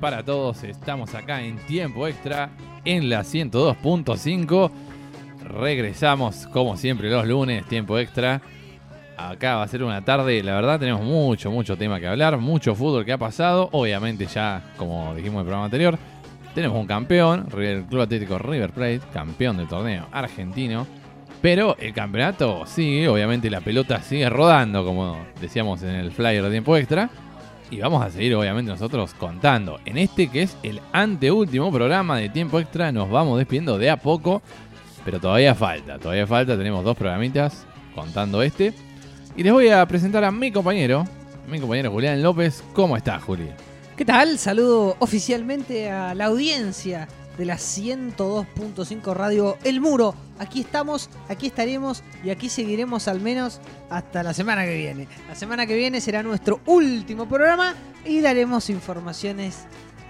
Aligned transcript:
para 0.00 0.24
todos. 0.24 0.64
Estamos 0.64 1.14
acá 1.14 1.42
en 1.42 1.56
tiempo 1.58 2.08
extra 2.08 2.50
en 2.84 3.10
la 3.10 3.20
102.5. 3.20 4.70
Regresamos 5.44 6.46
como 6.48 6.76
siempre 6.76 7.10
los 7.10 7.26
lunes, 7.26 7.66
tiempo 7.66 7.98
extra. 7.98 8.40
Acá 9.16 9.56
va 9.56 9.64
a 9.64 9.68
ser 9.68 9.84
una 9.84 10.02
tarde, 10.02 10.42
la 10.42 10.54
verdad 10.54 10.80
tenemos 10.80 11.02
mucho, 11.02 11.50
mucho 11.50 11.76
tema 11.76 12.00
que 12.00 12.06
hablar, 12.06 12.38
mucho 12.38 12.74
fútbol 12.74 13.04
que 13.04 13.12
ha 13.12 13.18
pasado. 13.18 13.68
Obviamente 13.72 14.24
ya, 14.26 14.72
como 14.78 15.14
dijimos 15.14 15.34
en 15.34 15.40
el 15.40 15.44
programa 15.44 15.64
anterior, 15.66 15.98
tenemos 16.54 16.78
un 16.78 16.86
campeón, 16.86 17.46
el 17.58 17.84
Club 17.84 18.00
Atlético 18.00 18.38
River 18.38 18.70
Plate, 18.70 19.02
campeón 19.12 19.58
del 19.58 19.68
torneo 19.68 20.06
argentino. 20.10 20.86
Pero 21.42 21.76
el 21.78 21.92
campeonato 21.92 22.64
sigue, 22.66 23.08
obviamente 23.08 23.50
la 23.50 23.60
pelota 23.60 24.00
sigue 24.02 24.28
rodando, 24.28 24.84
como 24.84 25.18
decíamos 25.40 25.82
en 25.82 25.94
el 25.94 26.12
flyer 26.12 26.42
de 26.42 26.50
tiempo 26.50 26.76
extra. 26.76 27.10
Y 27.70 27.78
vamos 27.78 28.04
a 28.04 28.10
seguir, 28.10 28.34
obviamente, 28.34 28.72
nosotros 28.72 29.14
contando. 29.14 29.78
En 29.84 29.96
este 29.96 30.28
que 30.28 30.42
es 30.42 30.56
el 30.64 30.80
anteúltimo 30.92 31.70
programa 31.70 32.18
de 32.18 32.28
tiempo 32.28 32.58
extra, 32.58 32.90
nos 32.90 33.08
vamos 33.08 33.38
despidiendo 33.38 33.78
de 33.78 33.90
a 33.90 33.96
poco. 33.96 34.42
Pero 35.04 35.20
todavía 35.20 35.54
falta, 35.54 35.98
todavía 35.98 36.26
falta. 36.26 36.56
Tenemos 36.56 36.84
dos 36.84 36.96
programitas 36.96 37.64
contando 37.94 38.42
este. 38.42 38.74
Y 39.36 39.44
les 39.44 39.52
voy 39.52 39.68
a 39.68 39.86
presentar 39.86 40.24
a 40.24 40.32
mi 40.32 40.50
compañero, 40.50 41.04
mi 41.48 41.60
compañero 41.60 41.92
Julián 41.92 42.20
López. 42.20 42.64
¿Cómo 42.72 42.96
está, 42.96 43.20
Juli? 43.20 43.48
¿Qué 43.96 44.04
tal? 44.04 44.38
Saludo 44.38 44.96
oficialmente 44.98 45.90
a 45.90 46.14
la 46.14 46.26
audiencia 46.26 47.06
de 47.40 47.46
la 47.46 47.56
102.5 47.56 49.14
Radio 49.14 49.56
El 49.64 49.80
Muro. 49.80 50.14
Aquí 50.38 50.60
estamos, 50.60 51.08
aquí 51.26 51.46
estaremos 51.46 52.02
y 52.22 52.28
aquí 52.28 52.50
seguiremos 52.50 53.08
al 53.08 53.22
menos 53.22 53.62
hasta 53.88 54.22
la 54.22 54.34
semana 54.34 54.66
que 54.66 54.76
viene. 54.76 55.08
La 55.26 55.34
semana 55.34 55.64
que 55.64 55.74
viene 55.74 56.02
será 56.02 56.22
nuestro 56.22 56.60
último 56.66 57.26
programa 57.26 57.74
y 58.04 58.20
daremos 58.20 58.68
informaciones 58.68 59.60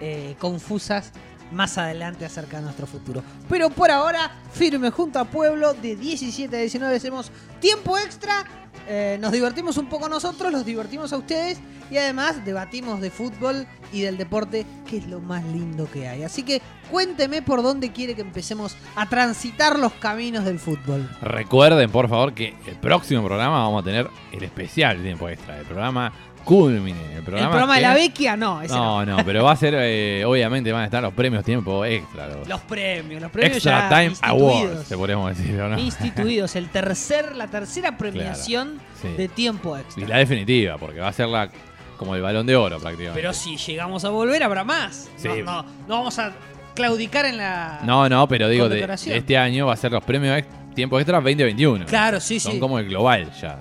eh, 0.00 0.34
confusas 0.40 1.12
más 1.52 1.78
adelante 1.78 2.24
acerca 2.24 2.56
de 2.56 2.64
nuestro 2.64 2.88
futuro. 2.88 3.22
Pero 3.48 3.70
por 3.70 3.92
ahora, 3.92 4.32
firme 4.52 4.90
junto 4.90 5.20
a 5.20 5.24
Pueblo, 5.24 5.74
de 5.74 5.94
17 5.94 6.56
a 6.56 6.60
19 6.60 6.96
hacemos 6.96 7.30
tiempo 7.60 7.96
extra. 7.96 8.44
Eh, 8.88 9.18
nos 9.20 9.32
divertimos 9.32 9.76
un 9.76 9.86
poco 9.86 10.08
nosotros, 10.08 10.50
los 10.52 10.64
divertimos 10.64 11.12
a 11.12 11.16
ustedes 11.16 11.60
y 11.90 11.98
además 11.98 12.44
debatimos 12.44 13.00
de 13.00 13.10
fútbol 13.10 13.66
y 13.92 14.02
del 14.02 14.16
deporte, 14.16 14.66
que 14.88 14.98
es 14.98 15.06
lo 15.06 15.20
más 15.20 15.44
lindo 15.44 15.88
que 15.90 16.08
hay. 16.08 16.22
Así 16.22 16.42
que 16.42 16.62
cuénteme 16.90 17.42
por 17.42 17.62
dónde 17.62 17.92
quiere 17.92 18.14
que 18.14 18.22
empecemos 18.22 18.76
a 18.96 19.08
transitar 19.08 19.78
los 19.78 19.92
caminos 19.94 20.44
del 20.44 20.58
fútbol. 20.58 21.08
Recuerden, 21.20 21.90
por 21.90 22.08
favor, 22.08 22.34
que 22.34 22.54
el 22.66 22.76
próximo 22.76 23.24
programa 23.24 23.58
vamos 23.58 23.82
a 23.82 23.84
tener 23.84 24.08
el 24.32 24.42
especial 24.42 24.98
de 24.98 25.04
tiempo 25.04 25.28
extra. 25.28 25.58
El 25.58 25.66
programa 25.66 26.12
Culmine. 26.44 27.16
El 27.16 27.22
programa, 27.22 27.44
El 27.44 27.50
programa 27.50 27.76
de 27.76 27.82
la 27.82 27.94
Vecchia, 27.94 28.36
no, 28.36 28.62
ese 28.62 28.74
no. 28.74 29.04
No, 29.04 29.16
no, 29.16 29.24
pero 29.24 29.44
va 29.44 29.52
a 29.52 29.56
ser, 29.56 29.74
eh, 29.76 30.24
obviamente 30.24 30.72
van 30.72 30.82
a 30.82 30.84
estar 30.86 31.02
los 31.02 31.12
premios 31.12 31.44
tiempo 31.44 31.84
extra. 31.84 32.28
Los, 32.28 32.48
Los 32.48 32.60
premios, 32.62 33.20
los 33.20 33.30
premios 33.30 33.56
Extra 33.56 33.88
ya 33.88 34.02
Time 34.02 34.16
Awards, 34.22 34.88
te 34.88 34.96
podríamos 34.96 35.36
decir, 35.36 35.60
¿o 35.60 35.68
no? 35.68 35.78
Instituidos, 35.78 36.56
el 36.56 36.68
tercer, 36.68 37.36
la 37.36 37.46
tercera 37.46 37.96
premiación 37.98 38.59
sí. 39.00 39.08
de 39.08 39.28
tiempo 39.28 39.76
extra. 39.76 40.02
Y 40.02 40.06
la 40.06 40.18
definitiva, 40.18 40.78
porque 40.78 41.00
va 41.00 41.08
a 41.08 41.12
ser 41.12 41.28
la 41.28 41.48
como 41.96 42.14
el 42.14 42.22
balón 42.22 42.46
de 42.46 42.56
oro 42.56 42.78
prácticamente. 42.78 43.20
Pero 43.20 43.32
si 43.34 43.56
llegamos 43.58 44.04
a 44.04 44.08
volver, 44.08 44.42
habrá 44.42 44.64
más. 44.64 45.10
Sí. 45.16 45.28
No, 45.28 45.36
no, 45.44 45.62
no 45.86 45.96
vamos 45.98 46.18
a 46.18 46.32
claudicar 46.74 47.26
en 47.26 47.36
la. 47.36 47.80
No, 47.84 48.08
no, 48.08 48.26
pero 48.26 48.48
digo, 48.48 48.68
de, 48.68 48.82
este 49.14 49.36
año 49.36 49.66
va 49.66 49.74
a 49.74 49.76
ser 49.76 49.92
los 49.92 50.02
premios 50.02 50.38
ex- 50.38 50.48
tiempo 50.74 50.98
extra 50.98 51.18
2021. 51.20 51.84
Claro, 51.86 52.18
sí, 52.20 52.40
Son 52.40 52.52
sí. 52.52 52.58
como 52.60 52.78
el 52.78 52.88
global 52.88 53.30
ya. 53.40 53.58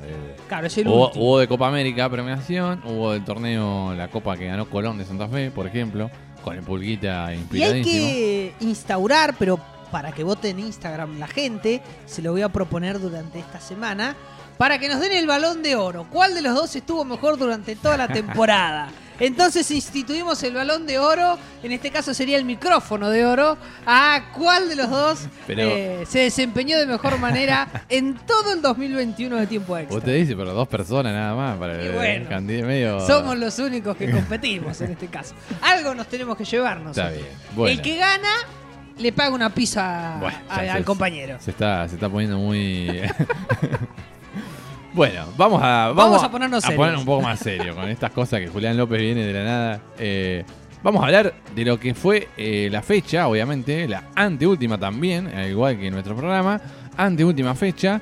Claro, 0.47 0.67
es 0.67 0.77
el 0.77 0.87
hubo, 0.87 1.07
último. 1.07 1.25
hubo 1.25 1.39
de 1.39 1.47
Copa 1.49 1.67
América 1.67 2.09
premiación, 2.09 2.81
hubo 2.85 3.11
del 3.11 3.25
torneo, 3.25 3.93
la 3.93 4.07
Copa 4.07 4.37
que 4.37 4.45
ganó 4.47 4.69
Colón 4.69 4.97
de 4.97 5.05
Santa 5.05 5.27
Fe, 5.27 5.51
por 5.51 5.67
ejemplo, 5.67 6.09
con 6.43 6.55
el 6.55 6.63
Pulguita 6.63 7.25
Y 7.27 7.33
hay 7.33 7.37
inspiradísimo. 7.39 7.83
que 8.07 8.53
instaurar, 8.61 9.35
pero 9.37 9.59
para 9.91 10.11
que 10.13 10.23
vote 10.23 10.49
en 10.49 10.59
Instagram 10.59 11.19
la 11.19 11.27
gente, 11.27 11.81
se 12.05 12.21
lo 12.21 12.31
voy 12.31 12.41
a 12.43 12.49
proponer 12.49 12.99
durante 13.01 13.39
esta 13.39 13.59
semana, 13.59 14.15
para 14.59 14.77
que 14.77 14.89
nos 14.89 14.99
den 14.99 15.13
el 15.13 15.25
balón 15.25 15.63
de 15.63 15.77
oro. 15.77 16.05
¿Cuál 16.11 16.33
de 16.33 16.41
los 16.41 16.53
dos 16.53 16.75
estuvo 16.75 17.05
mejor 17.05 17.37
durante 17.37 17.77
toda 17.77 17.95
la 17.95 18.09
temporada? 18.09 18.89
Entonces 19.21 19.71
instituimos 19.71 20.43
el 20.43 20.53
balón 20.53 20.85
de 20.85 20.99
oro, 20.99 21.37
en 21.63 21.71
este 21.71 21.91
caso 21.91 22.13
sería 22.13 22.37
el 22.37 22.43
micrófono 22.43 23.09
de 23.09 23.25
oro, 23.25 23.57
a 23.85 24.31
cuál 24.37 24.67
de 24.67 24.75
los 24.75 24.89
dos 24.89 25.19
Pero- 25.47 25.61
eh, 25.63 26.05
se 26.07 26.19
desempeñó 26.19 26.77
de 26.77 26.85
mejor 26.85 27.17
manera 27.19 27.67
en 27.87 28.15
todo 28.15 28.51
el 28.51 28.61
2021 28.61 29.37
de 29.37 29.47
tiempo 29.47 29.77
extra. 29.77 29.95
Vos 29.95 30.03
te 30.03 30.11
dices, 30.11 30.35
pero 30.37 30.53
dos 30.53 30.67
personas 30.67 31.13
nada 31.13 31.35
más 31.35 31.57
para 31.57 31.81
Y 31.81 31.87
el 31.87 31.93
bueno, 31.93 32.41
medio. 32.67 32.99
Somos 33.07 33.37
los 33.37 33.57
únicos 33.59 33.95
que 33.95 34.11
competimos 34.11 34.79
en 34.81 34.91
este 34.91 35.07
caso. 35.07 35.35
Algo 35.61 35.95
nos 35.95 36.07
tenemos 36.07 36.35
que 36.37 36.43
llevarnos. 36.43 36.97
Está 36.97 37.09
bien. 37.11 37.25
Bueno. 37.55 37.71
El 37.71 37.81
que 37.81 37.97
gana 37.97 38.29
le 38.97 39.11
paga 39.13 39.31
una 39.31 39.49
pizza 39.53 40.17
Bueno, 40.19 40.37
a- 40.49 40.63
ya 40.65 40.73
al 40.73 40.79
se- 40.79 40.85
compañero. 40.85 41.37
Se 41.41 41.51
está, 41.51 41.87
se 41.87 41.95
está 41.95 42.09
poniendo 42.09 42.37
muy. 42.37 43.01
bueno, 44.99 45.27
vamos 45.37 45.61
a. 45.63 45.93
Vamos 45.95 46.21
a 46.21 46.29
ponernos 46.29 46.65
a 46.65 46.71
poner 46.75 46.97
un 46.97 47.05
poco 47.05 47.21
más 47.21 47.39
serio 47.39 47.73
con 47.73 47.87
estas 47.87 48.11
cosas 48.11 48.41
que 48.41 48.49
Julián 48.49 48.75
López 48.75 48.99
viene 48.99 49.23
de 49.25 49.31
la 49.31 49.43
nada. 49.45 49.81
Eh, 49.97 50.43
vamos 50.83 51.01
a 51.01 51.05
hablar 51.05 51.33
de 51.55 51.63
lo 51.63 51.79
que 51.79 51.93
fue 51.93 52.27
eh, 52.35 52.67
la 52.69 52.81
fecha, 52.81 53.29
obviamente, 53.29 53.87
la 53.87 54.03
anteúltima 54.13 54.77
también, 54.77 55.27
al 55.27 55.49
igual 55.49 55.79
que 55.79 55.87
en 55.87 55.93
nuestro 55.93 56.17
programa. 56.17 56.59
Anteúltima 56.97 57.55
fecha. 57.55 58.01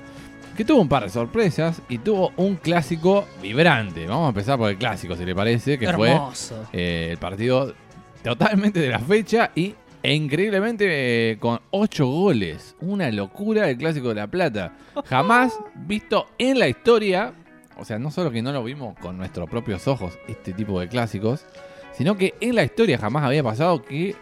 Que 0.58 0.66
tuvo 0.66 0.82
un 0.82 0.90
par 0.90 1.04
de 1.04 1.10
sorpresas 1.10 1.84
y 1.88 2.00
tuvo 2.00 2.32
un 2.38 2.56
clásico 2.56 3.28
vibrante. 3.44 4.08
Vamos 4.08 4.26
a 4.26 4.30
empezar 4.30 4.58
por 4.58 4.72
el 4.72 4.78
clásico, 4.78 5.16
si 5.16 5.24
le 5.24 5.36
parece, 5.36 5.78
que 5.78 5.94
fue 5.94 6.10
Hermoso. 6.10 6.66
eh, 6.74 7.10
el 7.12 7.20
partido 7.20 7.76
totalmente 8.24 8.80
de 8.80 8.90
la 8.90 8.98
fecha 8.98 9.52
y 9.54 9.76
e 10.08 10.14
increíblemente 10.14 11.32
eh, 11.32 11.38
con 11.38 11.60
8 11.72 12.06
goles. 12.08 12.78
Una 12.80 13.12
locura 13.12 13.70
el 13.70 13.78
Clásico 13.78 14.08
de 14.08 14.16
la 14.16 14.28
Plata. 14.28 14.74
Jamás 15.04 15.60
visto 15.76 16.28
en 16.38 16.60
la 16.60 16.70
historia, 16.70 17.34
o 17.78 17.84
sea, 17.84 18.00
no 18.00 18.10
solo 18.10 18.32
que 18.32 18.42
no 18.42 18.54
lo 18.54 18.64
vimos 18.64 18.98
con 19.00 19.18
nuestros 19.18 19.50
propios 19.50 19.86
ojos, 19.86 20.18
este 20.30 20.54
tipo 20.54 20.80
de 20.80 20.88
clásicos, 20.88 21.46
sino 21.92 22.16
que 22.16 22.36
en 22.40 22.56
la 22.56 22.64
historia 22.64 22.98
jamás 22.98 23.26
había 23.26 23.44
pasado 23.44 23.84
que 23.84 24.16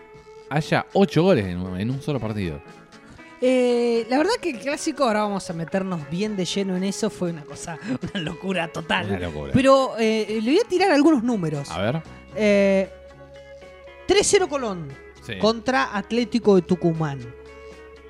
haya 0.50 0.88
8 0.94 1.22
goles 1.22 1.46
en 1.46 1.60
un, 1.60 1.80
en 1.80 1.92
un 1.92 2.02
solo 2.02 2.20
partido. 2.20 2.60
Eh, 3.40 4.08
la 4.10 4.18
verdad 4.18 4.34
que 4.42 4.50
el 4.50 4.58
clásico, 4.58 5.04
ahora 5.04 5.22
vamos 5.22 5.48
a 5.52 5.54
meternos 5.54 6.10
bien 6.10 6.36
de 6.36 6.46
lleno 6.46 6.76
en 6.76 6.84
eso, 6.84 7.12
fue 7.12 7.30
una 7.30 7.44
cosa, 7.44 7.78
una 8.12 8.24
locura 8.24 8.70
total. 8.70 9.06
Una 9.06 9.20
locura. 9.20 9.54
Pero 9.54 9.94
eh, 10.00 10.40
le 10.42 10.52
voy 10.52 10.62
a 10.66 10.68
tirar 10.68 10.90
algunos 10.90 11.22
números. 11.22 11.70
A 11.70 11.80
ver. 11.80 12.02
Eh, 12.36 12.90
3-0 14.08 14.48
Colón 14.48 15.05
Sí. 15.26 15.38
contra 15.40 15.96
Atlético 15.96 16.56
de 16.56 16.62
Tucumán. 16.62 17.20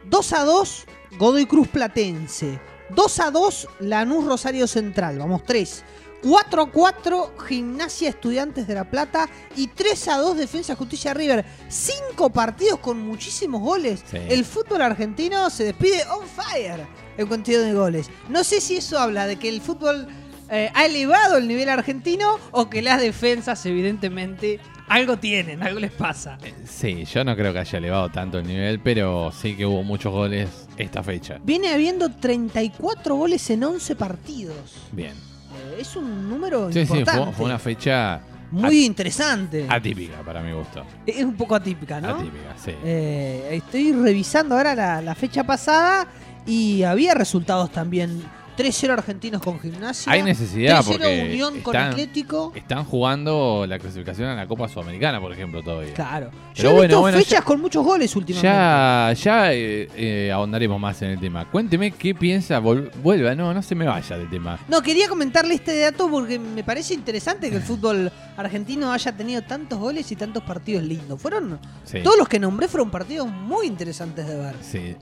2 0.09 0.33
a 0.33 0.43
2 0.43 0.85
Godoy 1.17 1.45
Cruz 1.45 1.67
Platense. 1.67 2.59
2 2.89 3.19
a 3.19 3.31
2 3.31 3.67
Lanús 3.79 4.25
Rosario 4.25 4.67
Central. 4.67 5.17
Vamos 5.17 5.43
3. 5.43 5.83
4 6.21 6.61
a 6.61 6.71
4 6.71 7.33
Gimnasia 7.47 8.09
Estudiantes 8.09 8.67
de 8.67 8.73
La 8.75 8.89
Plata. 8.89 9.29
Y 9.55 9.67
3 9.67 10.07
a 10.09 10.17
2 10.17 10.37
Defensa 10.37 10.75
Justicia 10.75 11.13
River. 11.13 11.45
5 11.67 12.29
partidos 12.31 12.79
con 12.79 12.99
muchísimos 12.99 13.61
goles. 13.61 14.03
Sí. 14.09 14.17
El 14.29 14.45
fútbol 14.45 14.81
argentino 14.81 15.49
se 15.49 15.63
despide 15.65 16.03
on 16.09 16.27
fire 16.27 16.85
en 17.17 17.27
cuantía 17.27 17.59
de 17.59 17.73
goles. 17.73 18.09
No 18.29 18.43
sé 18.43 18.61
si 18.61 18.77
eso 18.77 18.99
habla 18.99 19.25
de 19.25 19.37
que 19.37 19.49
el 19.49 19.61
fútbol 19.61 20.07
eh, 20.49 20.69
ha 20.73 20.85
elevado 20.85 21.37
el 21.37 21.47
nivel 21.47 21.69
argentino 21.69 22.37
o 22.51 22.69
que 22.69 22.81
las 22.81 23.01
defensas 23.01 23.65
evidentemente 23.65 24.59
algo 24.87 25.17
tienen, 25.17 25.63
algo 25.63 25.79
les 25.79 25.91
pasa. 25.91 26.37
Sí, 26.65 27.05
yo 27.05 27.23
no 27.23 27.35
creo 27.35 27.51
que 27.53 27.59
haya 27.59 27.77
elevado 27.79 28.09
tanto 28.09 28.37
el 28.39 28.45
nivel, 28.47 28.79
pero 28.79 29.31
sí 29.31 29.55
que 29.55 29.65
hubo 29.65 29.81
muchos 29.83 30.11
goles 30.13 30.49
esta 30.77 31.01
fecha. 31.01 31.39
Viene 31.43 31.69
habiendo 31.69 32.09
34 32.11 33.15
goles 33.15 33.49
en 33.49 33.63
11 33.63 33.95
partidos. 33.95 34.55
Bien. 34.91 35.13
Eh, 35.13 35.77
es 35.79 35.95
un 35.95 36.29
número 36.29 36.67
Sí, 36.71 36.85
sí, 36.85 36.93
importante. 36.93 37.23
fue, 37.25 37.33
fue 37.33 37.45
una 37.45 37.57
fecha 37.57 38.21
Muy 38.51 38.85
interesante. 38.85 39.65
atípica 39.67 40.17
para 40.21 40.41
mi 40.41 40.51
gusto. 40.53 40.85
Es 41.07 41.23
un 41.23 41.35
poco 41.35 41.55
atípica, 41.55 41.99
¿no? 41.99 42.09
Atípica, 42.09 42.53
sí. 42.63 42.71
Eh, 42.83 43.49
estoy 43.53 43.91
revisando 43.93 44.55
ahora 44.55 44.75
la, 44.75 45.01
la 45.01 45.15
fecha 45.15 45.43
pasada 45.43 46.07
y 46.45 46.83
había 46.83 47.15
resultados 47.15 47.71
también. 47.71 48.21
3-0 48.57 48.89
argentinos 48.91 49.41
con 49.41 49.59
gimnasia. 49.59 50.11
Hay 50.11 50.23
necesidad 50.23 50.79
3-0 50.81 50.85
porque 50.85 51.23
Unión 51.31 51.61
con 51.61 51.75
Atlético. 51.75 52.51
Están 52.55 52.85
jugando 52.85 53.65
la 53.67 53.77
clasificación 53.79 54.27
a 54.29 54.35
la 54.35 54.47
Copa 54.47 54.67
Sudamericana, 54.69 55.19
por 55.19 55.31
ejemplo, 55.33 55.61
todavía. 55.63 55.93
Claro. 55.93 56.31
Pero 56.55 56.63
Yo 56.63 56.69
he 56.69 56.73
bueno, 56.73 56.81
visto 56.87 57.01
bueno, 57.01 57.17
fechas 57.17 57.31
ya- 57.31 57.41
con 57.41 57.61
muchos 57.61 57.83
goles 57.85 58.15
últimamente. 58.15 58.47
Ya, 58.47 59.13
ya 59.13 59.53
eh, 59.53 59.89
eh, 59.95 60.31
ahondaremos 60.31 60.79
más 60.79 61.01
en 61.01 61.11
el 61.11 61.19
tema. 61.19 61.49
Cuénteme 61.49 61.91
qué 61.91 62.15
piensa, 62.15 62.59
vuelva, 62.59 63.35
no, 63.35 63.53
no 63.53 63.61
se 63.61 63.75
me 63.75 63.85
vaya 63.85 64.17
del 64.17 64.29
tema. 64.29 64.59
No, 64.67 64.81
quería 64.81 65.07
comentarle 65.09 65.55
este 65.55 65.77
dato 65.79 66.09
porque 66.09 66.39
me 66.39 66.63
parece 66.63 66.93
interesante 66.93 67.49
que 67.49 67.57
el 67.57 67.61
fútbol 67.61 68.11
argentino 68.37 68.91
haya 68.91 69.11
tenido 69.15 69.41
tantos 69.41 69.79
goles 69.79 70.11
y 70.11 70.15
tantos 70.15 70.43
partidos 70.43 70.83
lindos. 70.83 71.21
Fueron. 71.21 71.59
Sí. 71.83 71.99
Todos 72.03 72.17
los 72.17 72.27
que 72.27 72.39
nombré 72.39 72.67
fueron 72.67 72.89
partidos 72.89 73.27
muy 73.27 73.67
interesantes 73.67 74.27
de 74.27 74.35
ver. 74.37 74.55
Sí. 74.61 74.95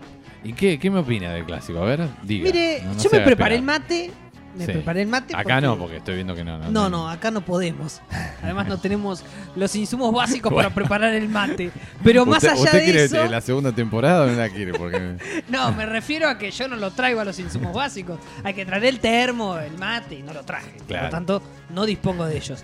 ¿Y 0.43 0.53
qué, 0.53 0.77
qué 0.79 0.89
me 0.89 0.99
opina 0.99 1.31
del 1.33 1.45
clásico? 1.45 1.79
A 1.79 1.85
ver, 1.85 2.07
diga. 2.23 2.45
Mire, 2.45 2.81
No, 2.83 2.93
no 2.93 3.01
yo 3.03 3.09
me 3.11 3.19
preparé 3.21 3.55
el 3.55 3.61
mate, 3.61 4.11
me 4.57 4.65
Sí. 4.65 4.71
preparé 4.73 5.01
el 5.01 5.07
mate. 5.07 5.33
Acá 5.35 5.61
no, 5.61 5.77
porque 5.77 5.97
estoy 5.97 6.15
viendo 6.15 6.35
que 6.35 6.43
no. 6.43 6.57
No, 6.59 6.69
No, 6.69 6.89
no, 6.89 7.09
acá 7.09 7.31
no 7.31 7.41
podemos. 7.41 8.01
Además 8.43 8.67
no 8.67 8.77
tenemos 8.81 9.23
los 9.55 9.73
insumos 9.75 10.13
básicos 10.13 10.53
para 10.53 10.69
preparar 10.69 11.13
el 11.13 11.29
mate. 11.29 11.71
Pero 12.03 12.25
más 12.25 12.37
¿Usted, 12.43 12.49
allá 12.49 12.61
usted 12.61 12.77
de 12.79 12.83
quiere 12.83 13.03
eso, 13.05 13.25
la 13.25 13.41
segunda 13.41 13.71
temporada 13.71 14.23
o 14.23 14.27
no 14.27 14.33
la 14.33 14.49
quiere? 14.49 14.73
Porque 14.73 15.15
no, 15.49 15.71
me 15.71 15.85
refiero 15.85 16.27
a 16.29 16.37
que 16.37 16.51
yo 16.51 16.67
no 16.67 16.75
lo 16.75 16.91
traigo 16.91 17.21
a 17.21 17.25
los 17.25 17.39
insumos 17.39 17.73
básicos. 17.73 18.19
Hay 18.43 18.53
que 18.53 18.65
traer 18.65 18.85
el 18.85 18.99
termo, 18.99 19.57
el 19.57 19.77
mate, 19.77 20.15
y 20.15 20.23
no 20.23 20.33
lo 20.33 20.43
traje. 20.43 20.71
Por 20.77 20.87
Claro. 20.87 21.05
lo 21.05 21.09
tanto, 21.09 21.41
no 21.69 21.85
dispongo 21.85 22.25
de 22.25 22.35
ellos. 22.37 22.63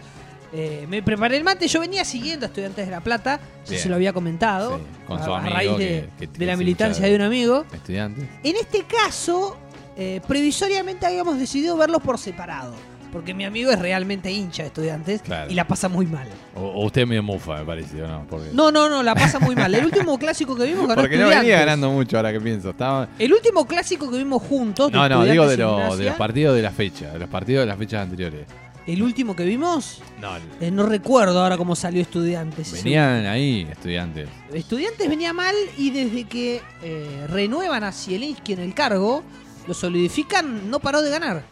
Eh, 0.51 0.87
me 0.89 1.03
preparé 1.03 1.37
el 1.37 1.43
mate, 1.43 1.67
yo 1.67 1.79
venía 1.79 2.03
siguiendo 2.03 2.45
a 2.45 2.49
Estudiantes 2.49 2.85
de 2.85 2.91
La 2.91 3.01
Plata, 3.01 3.39
ya 3.65 3.69
Bien. 3.69 3.81
se 3.83 3.87
lo 3.89 3.95
había 3.95 4.13
comentado, 4.13 4.77
Sí, 4.77 4.83
con 5.05 5.19
a, 5.19 5.25
su 5.25 5.33
a 5.33 5.39
amigo 5.39 5.55
raíz 5.55 5.77
de, 5.77 6.09
que- 6.17 6.27
que- 6.27 6.39
de 6.39 6.45
la 6.45 6.55
militancia 6.57 7.05
de 7.05 7.15
un 7.15 7.21
amigo. 7.21 7.65
estudiantes. 7.71 8.25
En 8.43 8.55
este 8.55 8.83
caso, 8.83 9.57
eh, 9.95 10.21
previsoriamente 10.27 11.05
habíamos 11.05 11.37
decidido 11.37 11.77
verlos 11.77 12.01
por 12.01 12.17
separado, 12.17 12.73
porque 13.11 13.35
mi 13.35 13.45
amigo 13.45 13.69
es 13.69 13.77
realmente 13.77 14.31
hincha 14.31 14.63
de 14.63 14.67
Estudiantes 14.69 15.21
Claro. 15.21 15.51
y 15.51 15.53
la 15.53 15.67
pasa 15.67 15.87
muy 15.87 16.07
mal. 16.07 16.27
O, 16.55 16.61
o 16.61 16.85
usted 16.85 17.01
es 17.03 17.07
medio 17.07 17.21
mufa, 17.21 17.59
me 17.59 17.65
parece, 17.65 18.01
¿o 18.01 18.07
no? 18.07 18.25
Porque, 18.27 18.49
No, 18.51 18.71
no, 18.71 18.89
no, 18.89 19.03
la 19.03 19.13
pasa 19.13 19.37
muy 19.39 19.55
mal. 19.55 19.73
El 19.75 19.85
último 19.85 20.17
clásico 20.19 20.55
que 20.55 20.63
vimos 20.65 20.87
ganó 20.87 20.99
porque 21.01 21.17
no 21.17 21.27
venía 21.27 21.59
ganando 21.59 21.91
mucho 21.91 22.17
ahora 22.17 22.31
que 22.31 22.41
pienso. 22.41 22.71
Estaba... 22.71 23.07
El 23.19 23.33
último 23.33 23.67
clásico 23.67 24.09
que 24.09 24.17
vimos 24.17 24.41
juntos. 24.41 24.91
No, 24.91 25.07
no, 25.07 25.23
digo 25.25 25.47
de, 25.47 25.57
lo- 25.57 25.95
de 25.95 26.05
los 26.05 26.15
partidos 26.15 26.55
de 26.55 26.63
la 26.63 26.71
fecha, 26.71 27.11
de 27.13 27.19
los 27.19 27.29
partidos 27.29 27.61
de 27.61 27.67
las 27.67 27.77
fechas 27.77 28.01
anteriores. 28.03 28.47
El 28.89 29.03
último 29.03 29.35
que 29.35 29.45
vimos, 29.45 30.01
No, 30.19 30.35
eh, 30.59 30.71
no 30.71 30.83
recuerdo 30.87 31.43
ahora 31.43 31.57
cómo 31.57 31.75
salió 31.75 32.01
Estudiantes. 32.01 32.71
venían 32.71 33.27
ahí 33.27 33.67
estudiantes. 33.69 34.27
Estudiantes 34.51 35.07
venía 35.07 35.31
mal 35.31 35.53
y 35.77 35.91
desde 35.91 36.23
que 36.23 36.59
eh, 36.81 37.27
renuevan 37.29 37.83
a 37.83 37.91
Zielinski 37.91 38.53
en 38.53 38.61
el 38.61 38.73
cargo, 38.73 39.23
lo 39.67 39.75
solidifican, 39.75 40.71
no 40.71 40.79
paró 40.79 41.03
de 41.03 41.11
ganar. 41.11 41.43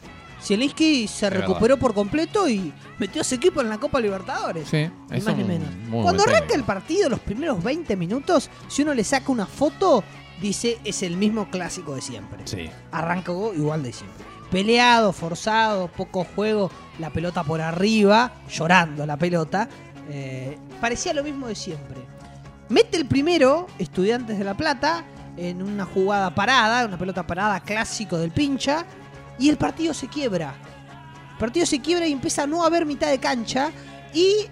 Zielinski 0.42 1.08
se 1.08 1.28
Es 1.28 1.34
recuperó 1.34 1.78
por 1.78 1.94
completo 1.94 2.50
y 2.50 2.74
metió 2.98 3.22
a 3.22 3.24
ese 3.24 3.36
equipo 3.36 3.62
en 3.62 3.70
la 3.70 3.78
Copa 3.78 4.00
Libertadores. 4.00 4.68
Sí, 4.68 4.90
Ni 5.12 5.22
más 5.22 5.38
ni 5.38 5.44
menos. 5.44 5.70
Cuando 5.92 6.24
arranca 6.24 6.56
el 6.56 6.64
partido, 6.64 7.08
los 7.08 7.20
primeros 7.20 7.64
20 7.64 7.96
minutos, 7.96 8.50
si 8.68 8.82
uno 8.82 8.96
le 8.96 9.04
saca 9.04 9.32
una 9.32 9.46
foto, 9.46 10.04
dice 10.42 10.80
es 10.84 11.04
el 11.04 11.18
mismo 11.18 11.52
clásico 11.52 11.94
de 11.94 12.02
siempre. 12.02 12.40
Sí, 12.46 12.68
Arrancó 12.92 13.54
igual 13.54 13.84
de 13.84 13.94
siempre. 13.94 14.26
Peleado, 14.52 15.12
forzado, 15.12 15.88
poco 15.90 16.26
juego, 16.36 16.72
la 17.00 17.10
pelota 17.10 17.44
por 17.44 17.60
arriba, 17.62 18.32
llorando 18.50 19.06
la 19.06 19.18
pelota. 19.18 19.68
Eh, 20.10 20.58
parecía 20.80 21.14
lo 21.14 21.24
mismo 21.24 21.48
de 21.48 21.56
siempre. 21.56 21.98
Mete 22.70 22.98
el 22.98 23.08
primero, 23.08 23.68
Estudiantes 23.78 24.38
de 24.38 24.44
La 24.46 24.56
Plata, 24.56 25.04
en 25.36 25.62
una 25.62 25.86
jugada 25.86 26.34
parada, 26.34 26.86
una 26.86 26.98
pelota 26.98 27.28
parada 27.28 27.60
clásico 27.60 28.18
del 28.18 28.32
pincha, 28.32 28.86
y 29.38 29.50
el 29.50 29.58
partido 29.58 29.94
se 29.94 30.08
quiebra. 30.08 30.54
El 31.34 31.38
partido 31.38 31.66
se 31.66 31.80
quiebra 31.82 32.08
y 32.08 32.14
empieza 32.14 32.44
a 32.44 32.48
no 32.48 32.64
haber 32.64 32.86
mitad 32.86 33.10
de 33.10 33.20
cancha, 33.20 33.72
y 34.14 34.48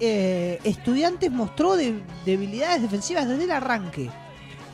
eh, 0.00 0.58
Estudiantes 0.64 1.30
mostró 1.30 1.76
de- 1.76 2.02
debilidades 2.24 2.82
defensivas 2.82 3.28
desde 3.28 3.44
el 3.44 3.50
arranque. 3.50 4.10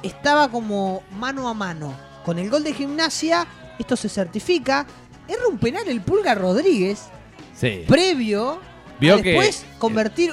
Estaba 0.03 0.49
como 0.49 1.03
mano 1.19 1.49
a 1.49 1.55
mano. 1.55 1.93
Con 2.25 2.39
el 2.39 2.49
gol 2.51 2.65
de 2.65 2.73
gimnasia, 2.73 3.47
esto 3.81 3.97
se 3.97 4.09
certifica. 4.09 4.87
Erra 5.29 5.49
un 5.51 5.59
penal 5.59 5.89
el 5.89 6.01
Pulga 6.01 6.35
Rodríguez, 6.35 7.09
sí. 7.55 7.85
previo 7.87 8.61
Vio 9.01 9.15
a 9.17 9.23
que 9.23 9.31
después 9.33 9.65
convertir 9.79 10.33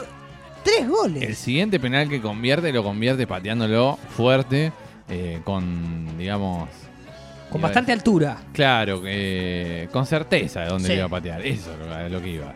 tres 0.63 0.87
goles. 0.87 1.23
El 1.23 1.35
siguiente 1.35 1.79
penal 1.79 2.09
que 2.09 2.21
convierte, 2.21 2.71
lo 2.73 2.83
convierte 2.83 3.27
pateándolo 3.27 3.97
fuerte, 4.15 4.71
eh, 5.07 5.39
con, 5.43 6.17
digamos... 6.17 6.67
con 7.51 7.61
bastante 7.61 7.91
altura. 7.91 8.37
Claro, 8.53 9.01
eh, 9.05 9.87
con 9.91 10.05
certeza 10.05 10.61
de 10.61 10.67
dónde 10.69 10.87
Sí. 10.87 10.93
le 10.93 10.97
iba 10.97 11.05
a 11.05 11.09
patear. 11.09 11.45
Eso 11.45 11.71
es 11.73 11.79
lo, 11.79 12.09
lo 12.09 12.21
que 12.21 12.29
iba. 12.29 12.53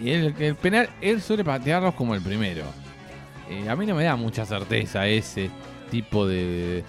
Y 0.00 0.10
el, 0.10 0.34
el 0.38 0.54
penal, 0.56 0.90
él 1.00 1.22
suele 1.22 1.44
patearlos 1.44 1.94
como 1.94 2.14
el 2.14 2.20
primero. 2.20 2.64
Eh, 3.48 3.68
a 3.68 3.76
mí 3.76 3.86
no 3.86 3.94
me 3.94 4.04
da 4.04 4.16
mucha 4.16 4.44
certeza 4.44 5.06
ese 5.06 5.48
tipo 5.90 6.26
de, 6.26 6.82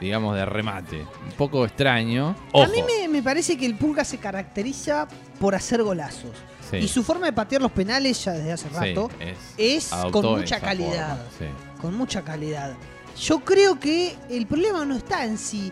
digamos, 0.00 0.34
de 0.36 0.44
remate. 0.44 1.00
Un 1.00 1.32
poco 1.36 1.64
extraño. 1.64 2.34
Ojo. 2.52 2.64
A 2.64 2.68
mí 2.68 2.82
me, 2.82 3.08
me 3.08 3.22
parece 3.22 3.56
que 3.56 3.66
el 3.66 3.76
Pulga 3.76 4.04
se 4.04 4.18
caracteriza 4.18 5.06
por 5.40 5.54
hacer 5.54 5.82
golazos. 5.82 6.30
Sí, 6.70 6.78
Y 6.78 6.88
su 6.88 7.02
forma 7.02 7.26
de 7.26 7.32
patear 7.32 7.60
los 7.62 7.72
penales 7.72 8.24
ya 8.24 8.32
desde 8.32 8.52
hace 8.52 8.68
sí, 8.68 8.74
rato 8.74 9.10
es- 9.58 9.90
con 10.10 10.24
mucha 10.38 10.60
calidad. 10.60 11.18
sí. 11.38 11.44
Con 11.80 11.96
mucha 11.96 12.22
calidad. 12.22 12.74
Yo 13.20 13.40
creo 13.40 13.78
que 13.78 14.16
el 14.30 14.46
problema 14.46 14.84
no 14.86 14.96
está 14.96 15.24
en 15.24 15.36
si 15.38 15.70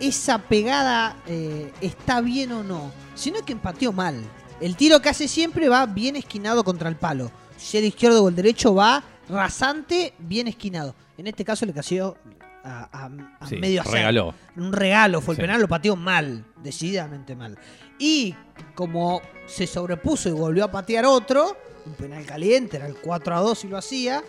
esa 0.00 0.38
pegada 0.38 1.16
eh, 1.26 1.72
está 1.80 2.20
bien 2.20 2.50
o 2.52 2.64
no, 2.64 2.90
sino 3.14 3.44
que 3.44 3.52
empateó 3.52 3.92
mal. 3.92 4.20
El 4.60 4.76
tiro 4.76 5.00
que 5.00 5.08
hace 5.08 5.28
siempre 5.28 5.68
va 5.68 5.86
bien 5.86 6.16
esquinado 6.16 6.64
contra 6.64 6.88
el 6.88 6.96
palo. 6.96 7.30
Si 7.56 7.78
el 7.78 7.84
izquierdo 7.84 8.24
o 8.24 8.28
el 8.28 8.34
derecho 8.34 8.74
va 8.74 9.02
rasante, 9.28 10.12
bien 10.18 10.48
esquinado. 10.48 10.94
En 11.16 11.26
este 11.28 11.44
caso 11.44 11.64
le 11.64 11.72
cayó 11.72 12.16
a, 12.64 12.88
a- 12.92 13.10
a 13.40 13.46
Sí, 13.46 13.56
medio 13.56 13.82
hacer. 13.82 13.92
regaló. 13.94 14.34
Un 14.56 14.72
regalo 14.72 15.20
fue 15.20 15.34
el 15.34 15.36
Sí. 15.36 15.42
penal, 15.42 15.60
lo 15.60 15.68
pateó 15.68 15.96
mal, 15.96 16.44
decididamente 16.62 17.36
mal. 17.36 17.58
Y 17.98 18.34
como 18.74 19.20
se 19.46 19.66
sobrepuso 19.66 20.28
y 20.28 20.32
volvió 20.32 20.64
a 20.64 20.70
patear 20.70 21.04
otro, 21.04 21.56
un 21.86 21.92
penal 21.94 22.24
caliente, 22.26 22.78
era 22.78 22.86
el 22.86 22.96
4 22.96 23.36
a 23.36 23.40
2 23.40 23.64
y 23.64 23.68
lo 23.68 23.76
hacía, 23.76 24.22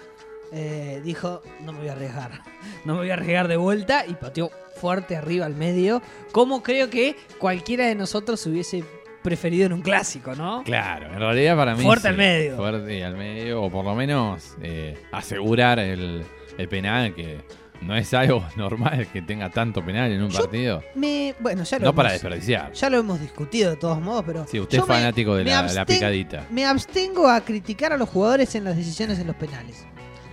eh, 0.51 1.01
dijo, 1.04 1.42
no 1.62 1.72
me 1.74 1.80
voy 1.80 1.88
a 1.88 1.94
arriesgar, 1.94 2.42
no 2.86 2.94
me 2.94 3.00
voy 3.00 3.10
a 3.10 3.13
arriesgar 3.13 3.48
de 3.48 3.58
vuelta 3.58 4.06
y 4.06 4.13
pateó 4.13 4.51
fuerte 4.80 5.15
arriba 5.15 5.46
al 5.46 5.56
medio, 5.56 6.01
como 6.32 6.62
creo 6.62 6.89
que 6.89 7.15
cualquiera 7.39 7.88
de 7.88 7.96
nosotros 7.96 8.46
hubiese 8.46 8.84
preferido 9.24 9.65
en 9.65 9.74
un 9.74 9.82
clásico, 9.82 10.36
¿no? 10.36 10.62
Claro, 10.63 11.08
en 11.12 11.18
realidad 11.20 11.56
para 11.56 11.74
mí. 11.75 11.82
Fuerte 11.84 12.04
sí, 12.04 12.08
al 12.10 12.18
medio. 12.18 12.58
Fuerte 12.58 13.04
al 13.04 13.15
medio, 13.18 13.63
o 13.63 13.72
por 13.72 13.84
lo 13.86 13.96
menos 13.96 14.56
eh, 14.62 15.01
asegurar 15.12 15.80
el, 15.80 16.24
el 16.60 16.68
penal, 16.70 17.15
que 17.15 17.39
no 17.82 17.96
es 17.96 18.13
algo 18.13 18.44
normal 18.55 19.08
que 19.12 19.22
tenga 19.22 19.50
tanto 19.50 19.84
penal 19.86 20.12
en 20.12 20.22
un 20.24 20.29
Yo 20.29 20.39
partido. 20.39 20.84
Me, 20.96 21.36
bueno, 21.39 21.63
ya 21.63 21.79
lo 21.79 21.86
No 21.86 21.96
para 21.96 22.12
desperdiciar. 22.12 22.72
Ya 22.74 22.89
lo 22.89 22.98
hemos 23.00 23.20
discutido 23.22 23.72
de 23.72 23.77
todos 23.77 24.01
modos, 24.01 24.24
pero. 24.25 24.46
Sí, 24.48 24.60
usted 24.60 24.79
es 24.79 24.86
fanático 24.86 25.36
de 25.36 25.44
me 25.44 25.51
la, 25.51 25.62
la 25.63 25.84
absten- 25.84 25.86
picadita. 25.86 26.46
Me 26.50 26.65
abstengo 26.65 27.27
a 27.29 27.41
criticar 27.41 27.94
a 27.94 27.98
los 27.98 28.10
jugadores 28.10 28.53
en 28.55 28.63
las 28.63 28.75
decisiones 28.75 29.20
en 29.20 29.27
los 29.27 29.36
penales. 29.36 29.86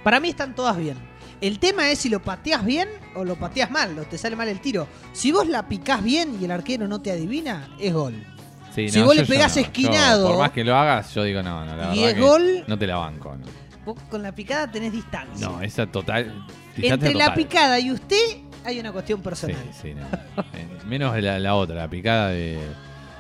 Para 0.03 0.21
mí 0.21 0.29
están 0.31 0.55
todas 0.55 0.77
bien. 0.77 0.97
El 1.41 1.59
tema 1.59 1.91
es 1.91 1.99
si 1.99 2.09
lo 2.09 2.23
pateas 2.23 2.65
bien 2.65 2.89
o 3.17 3.25
lo 3.25 3.35
pateas 3.37 3.71
mal, 3.71 3.99
o 3.99 4.03
te 4.05 4.17
sale 4.17 4.37
mal 4.37 4.47
el 4.49 4.61
tiro. 4.61 4.87
Si 5.13 5.33
vos 5.33 5.47
la 5.49 5.67
picás 5.69 6.03
bien 6.03 6.39
y 6.41 6.45
el 6.45 6.51
arquero 6.53 6.87
no 6.87 7.03
te 7.03 7.11
adivina, 7.11 7.69
es 7.81 7.93
gol. 7.93 8.15
Sí, 8.75 8.89
si 8.89 9.01
no, 9.01 9.07
vos 9.07 9.17
le 9.17 9.23
yo 9.25 9.29
pegás 9.29 9.57
no. 9.57 9.63
esquinado- 9.63 10.23
Yo, 10.29 10.31
por 10.35 10.39
más 10.39 10.53
que 10.53 10.65
lo 10.65 10.75
hagas, 10.77 11.13
yo 11.13 11.25
digo 11.25 11.43
no, 11.43 11.65
no, 11.65 11.77
la 11.77 11.95
Y 11.95 11.99
verdad 11.99 12.09
es 12.11 12.15
que 12.15 12.21
gol- 12.21 12.65
no 12.69 12.79
te 12.79 12.87
la 12.87 12.97
banco. 12.97 13.37
No, 13.37 13.45
Vos 13.85 13.97
con 14.11 14.23
la 14.23 14.33
picada 14.33 14.71
tenés 14.71 14.93
distancia. 14.93 15.47
No, 15.49 15.61
esa 15.63 15.87
total. 15.87 16.27
distancia 16.77 16.95
Entre 16.95 17.15
la 17.15 17.25
total. 17.27 17.35
picada 17.37 17.81
y 17.81 17.91
usted 17.91 18.39
hay 18.65 18.79
una 18.79 18.93
cuestión 18.93 19.19
Sí, 19.19 19.25
personal. 19.25 19.71
sí, 19.81 19.95
no. 19.95 20.03
Eh, 20.57 20.69
Menos 20.87 21.21
la, 21.21 21.39
la 21.39 21.55
otra, 21.55 21.77
la 21.77 21.89
picada 21.89 22.29
de. 22.29 22.59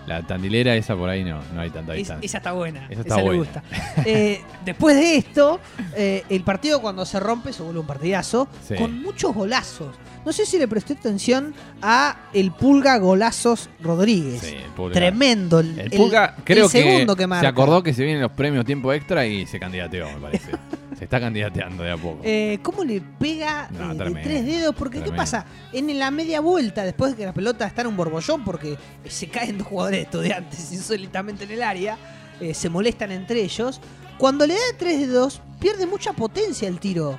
La 0.04 0.20
tandilera, 0.26 0.74
esa 0.74 0.96
por 0.96 1.08
ahí 1.08 1.22
no, 1.22 1.40
no 1.54 1.60
hay 1.60 1.70
tanta 1.70 1.92
Es- 1.92 1.98
distancia. 1.98 2.26
esa 2.26 2.38
está 2.38 2.50
buena. 2.52 2.88
Esa 2.90 3.02
está 3.02 3.16
le 3.18 3.22
buena. 3.22 3.38
gusta. 3.38 3.62
Eh, 4.04 4.42
después 4.64 4.96
de 4.96 5.16
esto, 5.16 5.60
eh, 5.94 6.24
el 6.28 6.42
partido 6.42 6.80
cuando 6.80 7.04
se 7.06 7.20
rompe 7.20 7.52
se 7.52 7.62
vuelve 7.62 7.78
un 7.80 7.86
partidazo 7.86 8.48
Sí. 8.66 8.74
con 8.74 9.00
muchos 9.00 9.32
golazos. 9.32 9.94
No 10.24 10.32
sé 10.32 10.46
si 10.46 10.58
le 10.58 10.68
presté 10.68 10.92
atención 10.92 11.54
a 11.80 12.16
el 12.32 12.52
Pulga 12.52 12.96
Golazos 12.98 13.68
Rodríguez. 13.80 14.40
Sí, 14.40 14.54
el 14.54 14.70
Pulga. 14.70 14.94
Tremendo. 14.94 15.60
El, 15.60 15.78
El 15.78 15.90
Pulga, 15.90 16.34
el 16.36 16.44
creo 16.44 16.68
segundo 16.68 17.16
que, 17.16 17.26
que, 17.26 17.40
se 17.40 17.46
acordó 17.46 17.82
que 17.82 17.92
se 17.92 18.04
vienen 18.04 18.22
los 18.22 18.32
premios 18.32 18.64
tiempo 18.64 18.92
extra 18.92 19.26
y 19.26 19.46
se 19.46 19.58
candidateó, 19.58 20.06
me 20.12 20.20
parece. 20.20 20.52
se 20.98 21.04
está 21.04 21.18
candidateando 21.18 21.82
de 21.82 21.90
a 21.90 21.96
poco. 21.96 22.20
Eh, 22.22 22.58
¿Cómo 22.62 22.84
le 22.84 23.00
pega 23.00 23.68
No, 23.70 23.92
eh, 23.92 24.14
de 24.14 24.22
tres 24.22 24.46
dedos? 24.46 24.74
Porque 24.74 25.02
¿qué 25.02 25.10
pasa? 25.10 25.44
En 25.72 25.98
la 25.98 26.10
media 26.12 26.40
vuelta, 26.40 26.84
después 26.84 27.12
de 27.12 27.16
que 27.16 27.24
la 27.24 27.32
pelota 27.32 27.66
está 27.66 27.82
en 27.82 27.88
un 27.88 27.96
borbollón, 27.96 28.44
porque 28.44 28.76
se 29.08 29.26
caen 29.28 29.58
dos 29.58 29.66
jugadores 29.66 29.98
de 29.98 30.04
estudiantes 30.04 30.72
insólitamente 30.72 31.44
en 31.44 31.50
el 31.50 31.62
área, 31.62 31.98
eh, 32.40 32.54
se 32.54 32.68
molestan 32.68 33.10
entre 33.10 33.42
ellos. 33.42 33.80
Cuando 34.18 34.46
le 34.46 34.54
da 34.54 34.60
tres 34.78 35.00
dedos, 35.00 35.40
pierde 35.58 35.86
mucha 35.86 36.12
potencia 36.12 36.68
el 36.68 36.78
tiro. 36.78 37.18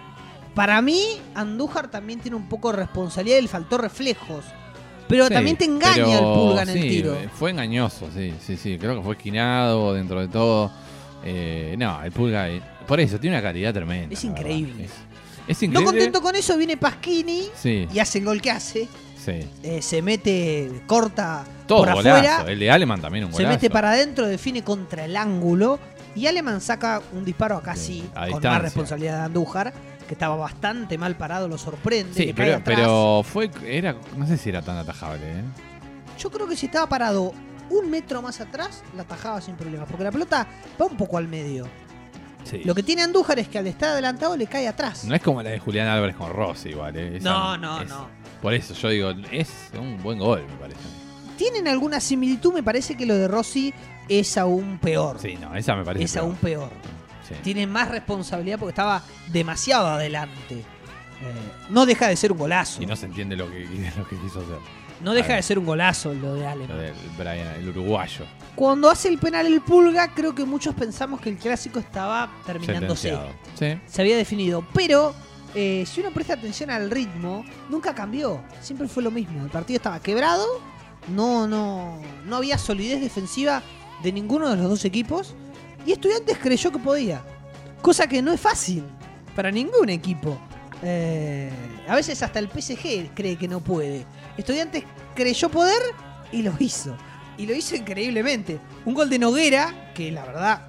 Para 0.55 0.81
mí, 0.81 1.01
Andújar 1.33 1.89
también 1.89 2.19
tiene 2.19 2.37
un 2.37 2.47
poco 2.47 2.71
de 2.71 2.77
responsabilidad 2.77 3.37
y 3.39 3.41
le 3.43 3.47
faltó 3.47 3.77
reflejos. 3.77 4.45
Pero 5.07 5.27
Sí, 5.27 5.33
también 5.33 5.57
te 5.57 5.65
engaña 5.65 6.05
pero 6.05 6.17
el 6.17 6.33
pulga 6.39 6.61
en 6.63 6.69
el 6.69 6.81
tiro. 6.81 7.17
Fue 7.37 7.51
engañoso, 7.51 8.07
sí, 8.13 8.33
sí, 8.45 8.55
sí. 8.57 8.77
Creo 8.77 8.95
que 8.97 9.01
fue 9.03 9.15
esquinado 9.15 9.93
dentro 9.93 10.19
de 10.21 10.27
todo. 10.27 10.71
Eh, 11.25 11.75
no, 11.77 12.01
el 12.03 12.11
pulga. 12.11 12.49
eh, 12.49 12.61
por 12.87 12.99
eso, 12.99 13.19
tiene 13.19 13.35
una 13.37 13.43
calidad 13.43 13.73
tremenda. 13.73 14.13
Es 14.13 14.23
increíble. 14.23 14.85
Es, 14.85 14.91
es 15.47 15.61
No 15.61 15.65
increíble. 15.67 15.85
contento 15.85 16.21
con 16.21 16.35
eso, 16.35 16.57
viene 16.57 16.77
Pasquini 16.77 17.47
Sí, 17.55 17.87
y 17.93 17.99
hace 17.99 18.19
el 18.19 18.25
gol 18.25 18.41
que 18.41 18.51
hace. 18.51 18.87
Eh, 19.25 19.81
se 19.81 20.01
mete, 20.01 20.69
corta 20.85 21.45
Todo 21.65 21.85
por 21.85 21.93
golazo. 21.93 22.15
afuera. 22.17 22.51
El 22.51 22.59
de 22.59 22.69
Aleman 22.69 22.99
también 23.01 23.23
un 23.23 23.31
Se 23.31 23.37
golazo. 23.37 23.53
mete 23.55 23.69
para 23.69 23.91
adentro, 23.91 24.27
define 24.27 24.63
contra 24.63 25.05
el 25.05 25.15
ángulo. 25.15 25.79
Y 26.15 26.27
Aleman 26.27 26.59
saca 26.61 27.01
un 27.13 27.23
disparo 27.25 27.55
acá 27.57 27.75
Sí, 27.75 28.03
con 28.31 28.43
más 28.43 28.61
responsabilidad 28.61 29.19
de 29.19 29.23
Andújar, 29.23 29.73
que 30.07 30.13
estaba 30.13 30.35
bastante 30.35 30.97
mal 30.97 31.15
parado, 31.15 31.47
lo 31.47 31.57
sorprende. 31.57 32.13
Sí, 32.13 32.25
cae 32.27 32.33
pero, 32.33 32.57
atrás. 32.57 32.77
pero 32.77 33.21
fue. 33.23 33.49
Era, 33.65 33.95
no 34.17 34.27
sé 34.27 34.37
si 34.37 34.49
era 34.49 34.61
tan 34.61 34.77
atajable, 34.77 35.39
¿eh? 35.39 35.43
Yo 36.19 36.29
creo 36.31 36.47
que 36.47 36.55
si 36.55 36.67
estaba 36.67 36.87
parado 36.87 37.33
un 37.69 37.89
metro 37.89 38.21
más 38.21 38.39
atrás, 38.41 38.83
la 38.95 39.01
atajaba 39.03 39.41
sin 39.41 39.55
problema. 39.55 39.85
Porque 39.85 40.03
la 40.03 40.11
pelota 40.11 40.47
va 40.81 40.85
un 40.85 40.95
poco 40.97 41.17
al 41.17 41.27
medio. 41.27 41.67
Sí. 42.43 42.61
Lo 42.65 42.75
que 42.75 42.83
tiene 42.83 43.01
Andújar 43.03 43.39
es 43.39 43.47
que 43.47 43.57
al 43.57 43.67
estar 43.67 43.89
adelantado 43.89 44.35
le 44.35 44.47
cae 44.47 44.67
atrás. 44.67 45.05
No 45.05 45.15
es 45.15 45.21
como 45.21 45.41
la 45.41 45.49
de 45.51 45.59
Julián 45.59 45.87
Álvarez 45.87 46.15
con 46.15 46.29
Rossi, 46.31 46.69
igual. 46.69 46.95
eh. 46.97 47.17
Esa- 47.17 47.29
no, 47.31 47.57
no, 47.57 47.81
es- 47.81 47.89
no. 47.89 48.07
Por 48.41 48.53
eso 48.53 48.73
yo 48.73 48.89
digo, 48.89 49.09
es 49.31 49.49
un 49.79 50.03
buen 50.03 50.19
gol, 50.19 50.43
me 50.45 50.57
parece. 50.57 50.79
Tienen 51.37 51.67
alguna 51.69 51.99
similitud, 52.01 52.53
me 52.53 52.61
parece 52.61 52.95
que 52.97 53.05
lo 53.05 53.15
de 53.15 53.27
Rossi 53.29 53.73
es 54.09 54.37
aún 54.37 54.77
peor. 54.79 55.17
Sí, 55.19 55.35
no, 55.39 55.55
esa 55.55 55.75
me 55.75 55.83
parece. 55.85 56.03
es 56.03 56.11
peor. 56.13 56.25
aún 56.25 56.35
peor. 56.35 56.69
Sí. 57.27 57.35
Tiene 57.43 57.67
más 57.67 57.89
responsabilidad 57.89 58.59
porque 58.59 58.71
estaba 58.71 59.01
demasiado 59.31 59.87
adelante. 59.87 60.55
Eh, 60.55 60.63
no 61.69 61.85
deja 61.85 62.07
de 62.07 62.15
ser 62.15 62.31
un 62.31 62.37
golazo. 62.37 62.81
Y 62.81 62.85
no 62.85 62.95
se 62.95 63.05
entiende 63.05 63.35
lo 63.35 63.49
que, 63.49 63.61
lo 63.97 64.07
que 64.07 64.17
quiso 64.17 64.39
hacer. 64.41 64.57
No 65.01 65.13
deja 65.13 65.35
de 65.35 65.41
ser 65.41 65.59
un 65.59 65.65
golazo 65.65 66.13
lo 66.13 66.35
de 66.35 66.41
Lo 66.41 66.49
Allen. 66.49 66.67
del 66.67 66.93
Brian, 67.17 67.47
el 67.57 67.69
uruguayo. 67.69 68.25
Cuando 68.55 68.89
hace 68.89 69.09
el 69.09 69.17
penal 69.17 69.45
el 69.47 69.59
Pulga, 69.61 70.13
creo 70.13 70.33
que 70.33 70.45
muchos 70.45 70.73
pensamos 70.75 71.19
que 71.19 71.29
el 71.29 71.37
clásico 71.37 71.79
estaba 71.79 72.31
terminándose. 72.45 73.17
Sí. 73.59 73.77
Se 73.85 74.01
había 74.01 74.15
definido. 74.15 74.65
Pero 74.73 75.13
eh, 75.55 75.83
si 75.87 75.99
uno 75.99 76.11
presta 76.11 76.35
atención 76.35 76.69
al 76.69 76.89
ritmo, 76.89 77.43
nunca 77.69 77.93
cambió. 77.93 78.41
Siempre 78.61 78.87
fue 78.87 79.03
lo 79.03 79.11
mismo. 79.11 79.43
El 79.43 79.49
partido 79.49 79.77
estaba 79.77 79.99
quebrado. 79.99 80.45
No, 81.09 81.47
no, 81.47 81.99
no 82.25 82.35
había 82.37 82.57
solidez 82.57 83.01
defensiva 83.01 83.61
de 84.03 84.11
ninguno 84.13 84.49
de 84.49 84.55
los 84.55 84.69
dos 84.69 84.85
equipos. 84.85 85.35
Y 85.85 85.91
Estudiantes 85.91 86.37
creyó 86.37 86.71
que 86.71 86.79
podía. 86.79 87.21
Cosa 87.81 88.07
que 88.07 88.21
no 88.21 88.31
es 88.31 88.39
fácil 88.39 88.83
para 89.35 89.51
ningún 89.51 89.89
equipo. 89.89 90.37
Eh, 90.81 91.51
a 91.87 91.95
veces 91.95 92.21
hasta 92.23 92.39
el 92.39 92.49
PSG 92.49 93.13
cree 93.13 93.37
que 93.37 93.47
no 93.47 93.59
puede. 93.59 94.05
Estudiantes 94.37 94.83
creyó 95.15 95.49
poder 95.49 95.81
y 96.31 96.41
lo 96.41 96.53
hizo. 96.59 96.95
Y 97.37 97.45
lo 97.45 97.53
hizo 97.53 97.75
increíblemente. 97.75 98.59
Un 98.85 98.93
gol 98.93 99.09
de 99.09 99.19
Noguera, 99.19 99.91
que 99.93 100.11
la 100.11 100.25
verdad, 100.25 100.67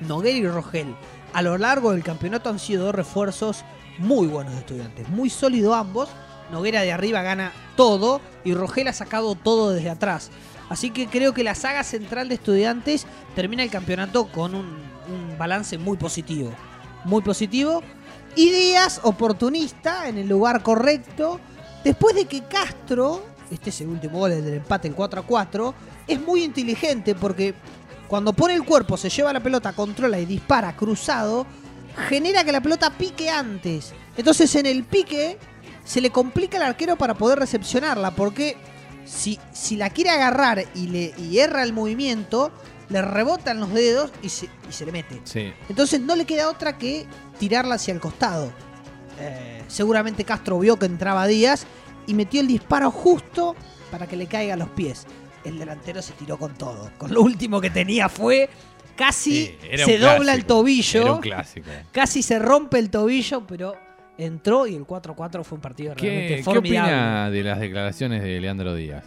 Noguera 0.00 0.38
y 0.38 0.46
Rogel, 0.46 0.94
a 1.32 1.42
lo 1.42 1.58
largo 1.58 1.92
del 1.92 2.02
campeonato 2.02 2.48
han 2.48 2.58
sido 2.58 2.86
dos 2.86 2.94
refuerzos 2.94 3.64
muy 3.98 4.26
buenos 4.26 4.54
de 4.54 4.60
estudiantes. 4.60 5.08
Muy 5.08 5.30
sólidos 5.30 5.74
ambos. 5.74 6.08
Noguera 6.50 6.82
de 6.82 6.92
arriba 6.92 7.22
gana 7.22 7.52
todo 7.76 8.20
y 8.44 8.54
Rogel 8.54 8.88
ha 8.88 8.92
sacado 8.92 9.34
todo 9.36 9.70
desde 9.72 9.90
atrás. 9.90 10.30
Así 10.70 10.90
que 10.90 11.08
creo 11.08 11.34
que 11.34 11.42
la 11.42 11.56
saga 11.56 11.82
central 11.82 12.28
de 12.28 12.36
estudiantes 12.36 13.04
termina 13.34 13.64
el 13.64 13.70
campeonato 13.70 14.28
con 14.28 14.54
un, 14.54 14.88
balance 15.36 15.76
muy 15.78 15.96
positivo. 15.96 16.52
Muy 17.04 17.22
positivo. 17.22 17.82
Y 18.36 18.50
Díaz, 18.50 19.00
oportunista, 19.02 20.06
en 20.08 20.18
el 20.18 20.28
lugar 20.28 20.62
correcto. 20.62 21.40
Después 21.82 22.14
de 22.14 22.26
que 22.26 22.44
Castro, 22.44 23.24
este 23.50 23.70
es 23.70 23.80
el 23.80 23.88
último 23.88 24.20
gol 24.20 24.32
el 24.32 24.44
del 24.44 24.54
empate, 24.54 24.86
el 24.86 24.94
4 24.94 25.20
a 25.20 25.26
4, 25.26 25.74
es 26.06 26.20
muy 26.20 26.44
inteligente 26.44 27.16
porque 27.16 27.54
cuando 28.06 28.32
pone 28.32 28.54
el 28.54 28.64
cuerpo, 28.64 28.96
se 28.96 29.08
lleva 29.08 29.32
la 29.32 29.40
pelota, 29.40 29.72
controla 29.72 30.20
y 30.20 30.26
dispara 30.26 30.76
cruzado, 30.76 31.46
genera 32.08 32.44
que 32.44 32.52
la 32.52 32.60
pelota 32.60 32.90
pique 32.90 33.28
antes. 33.28 33.92
Entonces 34.16 34.54
en 34.54 34.66
el 34.66 34.84
pique 34.84 35.36
se 35.84 36.00
le 36.00 36.10
complica 36.10 36.58
al 36.58 36.64
arquero 36.64 36.94
para 36.94 37.14
poder 37.14 37.40
recepcionarla 37.40 38.12
porque 38.12 38.56
si, 39.04 39.38
si 39.52 39.76
la 39.76 39.90
quiere 39.90 40.10
agarrar 40.10 40.64
y, 40.74 40.86
le, 40.88 41.14
y 41.18 41.38
erra 41.38 41.62
el 41.62 41.72
movimiento, 41.72 42.52
le 42.88 43.02
rebotan 43.02 43.60
los 43.60 43.72
dedos 43.72 44.12
y 44.22 44.28
se, 44.28 44.46
y 44.68 44.72
se 44.72 44.84
le 44.86 44.92
mete. 44.92 45.20
Sí. 45.24 45.52
Entonces 45.68 46.00
no 46.00 46.16
le 46.16 46.24
queda 46.24 46.48
otra 46.48 46.76
que 46.78 47.06
tirarla 47.38 47.76
hacia 47.76 47.94
el 47.94 48.00
costado. 48.00 48.52
Eh, 49.18 49.62
seguramente 49.68 50.24
Castro 50.24 50.58
vio 50.58 50.78
que 50.78 50.86
entraba 50.86 51.26
Díaz 51.26 51.66
y 52.06 52.14
metió 52.14 52.40
el 52.40 52.46
disparo 52.46 52.90
justo 52.90 53.54
para 53.90 54.06
que 54.06 54.16
le 54.16 54.26
caiga 54.26 54.54
a 54.54 54.56
los 54.56 54.68
pies. 54.70 55.06
El 55.44 55.58
delantero 55.58 56.02
se 56.02 56.12
tiró 56.14 56.38
con 56.38 56.54
todo. 56.54 56.90
Con 56.98 57.12
lo 57.14 57.22
último 57.22 57.60
que 57.60 57.70
tenía 57.70 58.08
fue 58.08 58.48
casi 58.96 59.46
Sí, 59.46 59.58
se 59.84 59.98
dobla 59.98 60.16
clásico. 60.16 60.30
el 60.36 60.44
tobillo. 60.44 61.02
Era 61.02 61.12
un 61.12 61.20
clásico. 61.20 61.70
Casi 61.92 62.22
se 62.22 62.38
rompe 62.38 62.78
el 62.78 62.90
tobillo, 62.90 63.46
pero 63.46 63.74
entró 64.20 64.66
y 64.66 64.74
el 64.76 64.86
4-4 64.86 65.42
fue 65.44 65.56
un 65.56 65.62
partido 65.62 65.94
realmente 65.94 66.28
¿Qué, 66.28 66.36
¿Qué 66.36 66.42
formidable. 66.42 66.90
opina 66.92 67.30
de 67.30 67.42
las 67.42 67.60
declaraciones 67.60 68.22
de 68.22 68.40
Leandro 68.40 68.74
Díaz? 68.74 69.04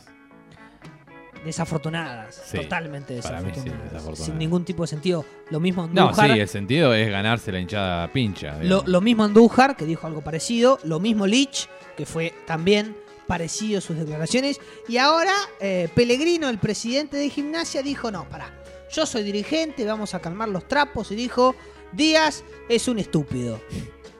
Desafortunadas, 1.46 2.41
Sí, 2.46 2.58
totalmente 2.58 3.22
para 3.22 3.41
mí 3.41 3.50
sí, 3.53 3.60
desafortunadas. 3.60 3.84
desafortunadas. 3.91 4.25
Sin 4.25 4.38
ningún 4.38 4.63
tipo 4.63 4.84
de 4.84 4.88
sentido. 4.88 5.25
Lo 5.50 5.60
mismo 5.60 5.89
No, 5.91 6.03
Andújar. 6.08 6.32
sí, 6.32 6.39
el 6.39 6.48
sentido 6.48 6.93
es 6.93 7.10
ganarse 7.10 7.51
la 7.51 7.60
hinchada 7.60 8.08
pincha. 8.13 8.60
Lo, 8.63 8.82
lo 8.86 9.01
mismo 9.01 9.25
Andújar, 9.25 9.75
que 9.75 9.84
dijo 9.86 10.08
algo 10.08 10.22
parecido. 10.22 10.79
Lo 10.86 11.01
mismo 11.01 11.27
Lich, 11.27 11.67
que 11.98 12.05
fue 12.05 12.34
también 12.48 12.96
parecido 13.27 13.82
sus 13.82 13.98
declaraciones. 13.98 14.62
Y 14.88 14.98
ahora 14.98 15.34
eh, 15.60 15.89
Pellegrino, 15.93 16.48
el 16.48 16.60
presidente 16.60 17.17
de 17.17 17.29
gimnasia, 17.29 17.82
dijo, 17.84 18.10
no, 18.10 18.24
pará, 18.29 18.53
yo 18.89 19.05
soy 19.05 19.24
dirigente, 19.24 19.84
vamos 19.86 20.13
a 20.13 20.20
calmar 20.22 20.48
los 20.48 20.65
trapos. 20.70 21.12
Y 21.12 21.15
dijo, 21.15 21.55
Díaz 21.91 22.46
es 22.70 22.88
un 22.88 23.00
estúpido. 23.00 23.60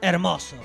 Hermoso. 0.02 0.56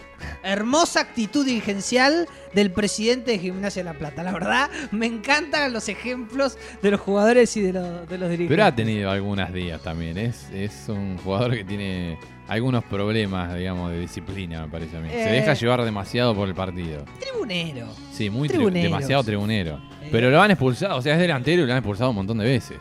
Hermosa 0.43 1.01
actitud 1.01 1.45
dirigencial 1.45 2.27
del 2.53 2.71
presidente 2.71 3.31
de 3.31 3.39
Gimnasia 3.39 3.83
de 3.83 3.89
La 3.91 3.97
Plata. 3.97 4.23
La 4.23 4.31
verdad, 4.31 4.69
me 4.91 5.05
encantan 5.05 5.71
los 5.73 5.89
ejemplos 5.89 6.57
de 6.81 6.91
los 6.91 6.99
jugadores 6.99 7.55
y 7.57 7.61
de, 7.61 7.73
los- 7.73 8.07
de 8.09 8.17
los 8.17 8.29
dirigentes. 8.29 8.49
Pero 8.55 8.65
ha 8.65 8.75
tenido 8.75 9.11
algunas 9.11 9.53
días 9.53 9.81
también. 9.81 10.17
Es, 10.17 10.49
es 10.53 10.85
un 10.89 11.17
jugador 11.17 11.53
que 11.55 11.63
tiene 11.63 12.17
algunos 12.47 12.83
problemas, 12.85 13.55
digamos, 13.55 13.91
de 13.91 13.99
disciplina, 13.99 14.63
me 14.63 14.69
parece 14.69 14.97
a 14.97 14.99
mí. 15.01 15.09
Se 15.09 15.29
Eh. 15.29 15.33
deja 15.33 15.53
llevar 15.53 15.83
demasiado 15.83 16.33
por 16.35 16.47
el 16.47 16.55
partido. 16.55 17.05
Tribunero. 17.19 17.87
Sí, 18.11 18.29
muy 18.29 18.49
tri- 18.49 18.71
demasiado 18.71 19.23
tribunero. 19.23 19.79
Eh. 20.01 20.09
Pero 20.11 20.31
lo 20.31 20.41
han 20.41 20.49
expulsado, 20.51 20.97
o 20.97 21.01
sea, 21.01 21.13
es 21.13 21.19
delantero 21.19 21.61
y 21.61 21.65
lo 21.67 21.71
han 21.71 21.77
expulsado 21.77 22.09
un 22.09 22.15
montón 22.15 22.39
de 22.39 22.45
veces. 22.45 22.77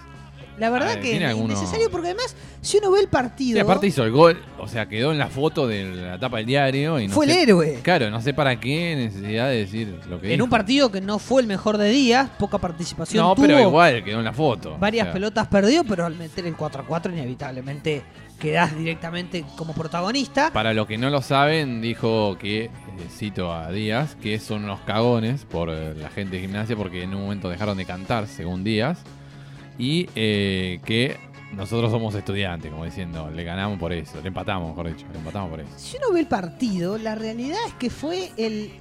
La 0.58 0.70
verdad 0.70 0.94
Ah, 0.96 1.00
que 1.00 1.16
es 1.16 1.36
innecesario 1.36 1.90
porque 1.90 2.08
además, 2.08 2.34
si 2.60 2.78
uno 2.78 2.90
ve 2.90 3.00
el 3.00 3.08
partido, 3.08 3.56
Sí, 3.56 3.60
aparte 3.60 3.86
hizo 3.86 4.04
el 4.04 4.10
gol, 4.10 4.40
o 4.58 4.66
sea, 4.66 4.88
quedó 4.88 5.12
en 5.12 5.18
la 5.18 5.28
foto 5.28 5.66
de 5.66 5.84
la 5.84 6.18
tapa 6.18 6.38
del 6.38 6.46
diario 6.46 6.98
y 7.00 7.06
no 7.08 7.14
fue 7.14 7.26
sé- 7.26 7.32
el 7.32 7.38
héroe. 7.48 7.78
Claro, 7.82 8.10
no 8.10 8.20
sé 8.20 8.34
para 8.34 8.58
qué 8.58 8.94
necesidad 8.96 9.48
de 9.48 9.56
decir 9.56 10.00
lo 10.08 10.20
que 10.20 10.26
En 10.26 10.32
dijo. 10.32 10.44
un 10.44 10.50
partido 10.50 10.90
que 10.90 11.00
no 11.00 11.18
fue 11.18 11.42
el 11.42 11.48
mejor 11.48 11.78
de 11.78 11.88
días, 11.90 12.28
poca 12.38 12.58
participación 12.58 13.24
No, 13.24 13.34
tuvo, 13.34 13.46
pero 13.46 13.60
igual 13.60 14.02
quedó 14.04 14.18
en 14.18 14.24
la 14.24 14.32
foto. 14.32 14.76
varias 14.78 15.04
O 15.04 15.06
sea, 15.06 15.12
pelotas 15.14 15.46
perdió, 15.48 15.84
pero 15.84 16.04
al 16.06 16.14
meter 16.16 16.46
el 16.46 16.56
4 16.56 16.82
a 16.82 16.86
4 16.86 17.12
inevitablemente 17.12 18.02
quedás 18.38 18.76
directamente 18.76 19.44
como 19.56 19.72
protagonista. 19.74 20.52
Para 20.52 20.72
los 20.72 20.86
que 20.86 20.96
no 20.96 21.10
lo 21.10 21.22
saben, 21.22 21.80
dijo 21.80 22.36
que, 22.38 22.64
eh, 22.66 22.70
cito 23.10 23.52
a 23.52 23.70
Díaz, 23.72 24.16
que 24.22 24.38
son 24.38 24.64
unos 24.64 24.80
cagones 24.80 25.44
por 25.44 25.70
eh, 25.70 25.94
la 25.96 26.08
gente 26.10 26.36
de 26.36 26.42
gimnasia 26.42 26.76
porque 26.76 27.02
en 27.02 27.14
un 27.14 27.22
momento 27.22 27.48
dejaron 27.48 27.76
de 27.76 27.84
cantar, 27.84 28.26
según 28.28 28.62
Díaz, 28.62 28.98
y 29.78 30.08
eh, 30.14 30.80
que 30.84 31.16
nosotros 31.52 31.90
somos 31.90 32.14
estudiantes, 32.14 32.70
como 32.70 32.84
diciendo, 32.84 33.30
le 33.30 33.44
ganamos 33.44 33.78
por 33.78 33.92
eso, 33.92 34.20
le 34.20 34.28
empatamos, 34.28 34.70
mejor 34.70 34.94
dicho, 34.94 35.06
le 35.12 35.18
empatamos 35.18 35.50
por 35.50 35.60
eso. 35.60 35.70
Si 35.76 35.96
uno 35.96 36.12
ve 36.12 36.20
el 36.20 36.26
partido, 36.26 36.98
la 36.98 37.14
realidad 37.14 37.58
es 37.66 37.74
que 37.74 37.88
fue 37.88 38.30
el 38.36 38.72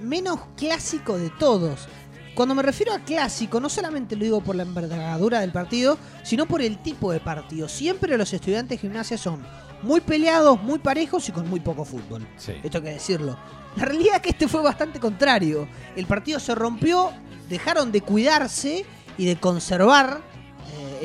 menos 0.00 0.40
clásico 0.56 1.18
de 1.18 1.30
todos. 1.30 1.88
Cuando 2.34 2.54
me 2.54 2.62
refiero 2.62 2.92
a 2.92 2.98
clásico, 2.98 3.60
no 3.60 3.68
solamente 3.68 4.16
lo 4.16 4.24
digo 4.24 4.40
por 4.40 4.56
la 4.56 4.64
envergadura 4.64 5.40
del 5.40 5.52
partido, 5.52 5.98
sino 6.24 6.46
por 6.46 6.62
el 6.62 6.78
tipo 6.78 7.12
de 7.12 7.20
partido. 7.20 7.68
Siempre 7.68 8.18
los 8.18 8.32
estudiantes 8.32 8.80
de 8.80 8.88
gimnasia 8.88 9.16
son 9.16 9.44
muy 9.82 10.00
peleados, 10.00 10.60
muy 10.62 10.78
parejos 10.78 11.28
y 11.28 11.32
con 11.32 11.48
muy 11.48 11.60
poco 11.60 11.84
fútbol. 11.84 12.26
Sí. 12.36 12.52
Esto 12.62 12.78
hay 12.78 12.84
que 12.84 12.90
decirlo. 12.90 13.38
La 13.76 13.84
realidad 13.84 14.16
es 14.16 14.22
que 14.22 14.30
este 14.30 14.48
fue 14.48 14.62
bastante 14.62 14.98
contrario. 14.98 15.68
El 15.94 16.06
partido 16.06 16.40
se 16.40 16.54
rompió, 16.54 17.12
dejaron 17.48 17.92
de 17.92 18.00
cuidarse 18.00 18.84
y 19.16 19.26
de 19.26 19.36
conservar 19.36 20.20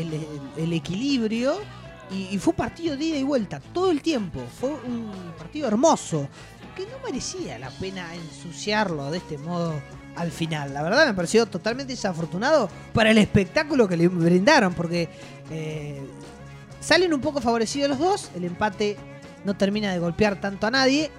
el, 0.02 0.74
equilibrio. 0.74 1.58
Y, 2.12 2.38
fue 2.40 2.54
partido 2.54 2.98
de 2.98 3.06
ida 3.06 3.18
y 3.18 3.24
vuelta 3.24 3.60
todo 3.60 3.92
el 3.92 4.02
tiempo. 4.02 4.42
Fue 4.60 4.70
un 4.70 5.12
partido 5.38 5.68
hermoso. 5.68 6.28
Que 6.76 6.84
no 6.86 6.98
merecía 7.04 7.60
la 7.60 7.70
pena 7.70 8.16
ensuciarlo 8.16 9.12
de 9.12 9.18
este 9.18 9.38
modo 9.38 9.74
al 10.16 10.32
final. 10.32 10.74
La 10.74 10.82
verdad 10.82 11.06
me 11.06 11.14
pareció 11.14 11.46
totalmente 11.46 11.94
desafortunado 11.94 12.70
para 12.94 13.12
el 13.12 13.18
espectáculo 13.18 13.88
que 13.88 13.98
le 13.98 14.08
brindaron. 14.08 14.74
Porque 14.74 15.10
eh, 15.52 16.02
salen 16.80 17.14
un 17.14 17.22
poco 17.22 17.42
favorecidos 17.42 17.90
los 17.90 18.00
dos. 18.00 18.32
El 18.36 18.46
empate 18.46 18.98
no 19.46 19.56
termina 19.56 19.92
de 19.92 20.00
golpear 20.00 20.40
tanto 20.40 20.68
a 20.68 20.72
nadie. 20.72 21.12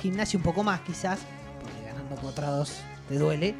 Gimnasia 0.00 0.38
un 0.38 0.44
poco 0.44 0.62
más 0.62 0.80
quizás, 0.80 1.18
porque 1.60 1.84
ganando 1.84 2.16
contra 2.16 2.50
dos 2.50 2.76
te 3.08 3.18
duele. 3.18 3.54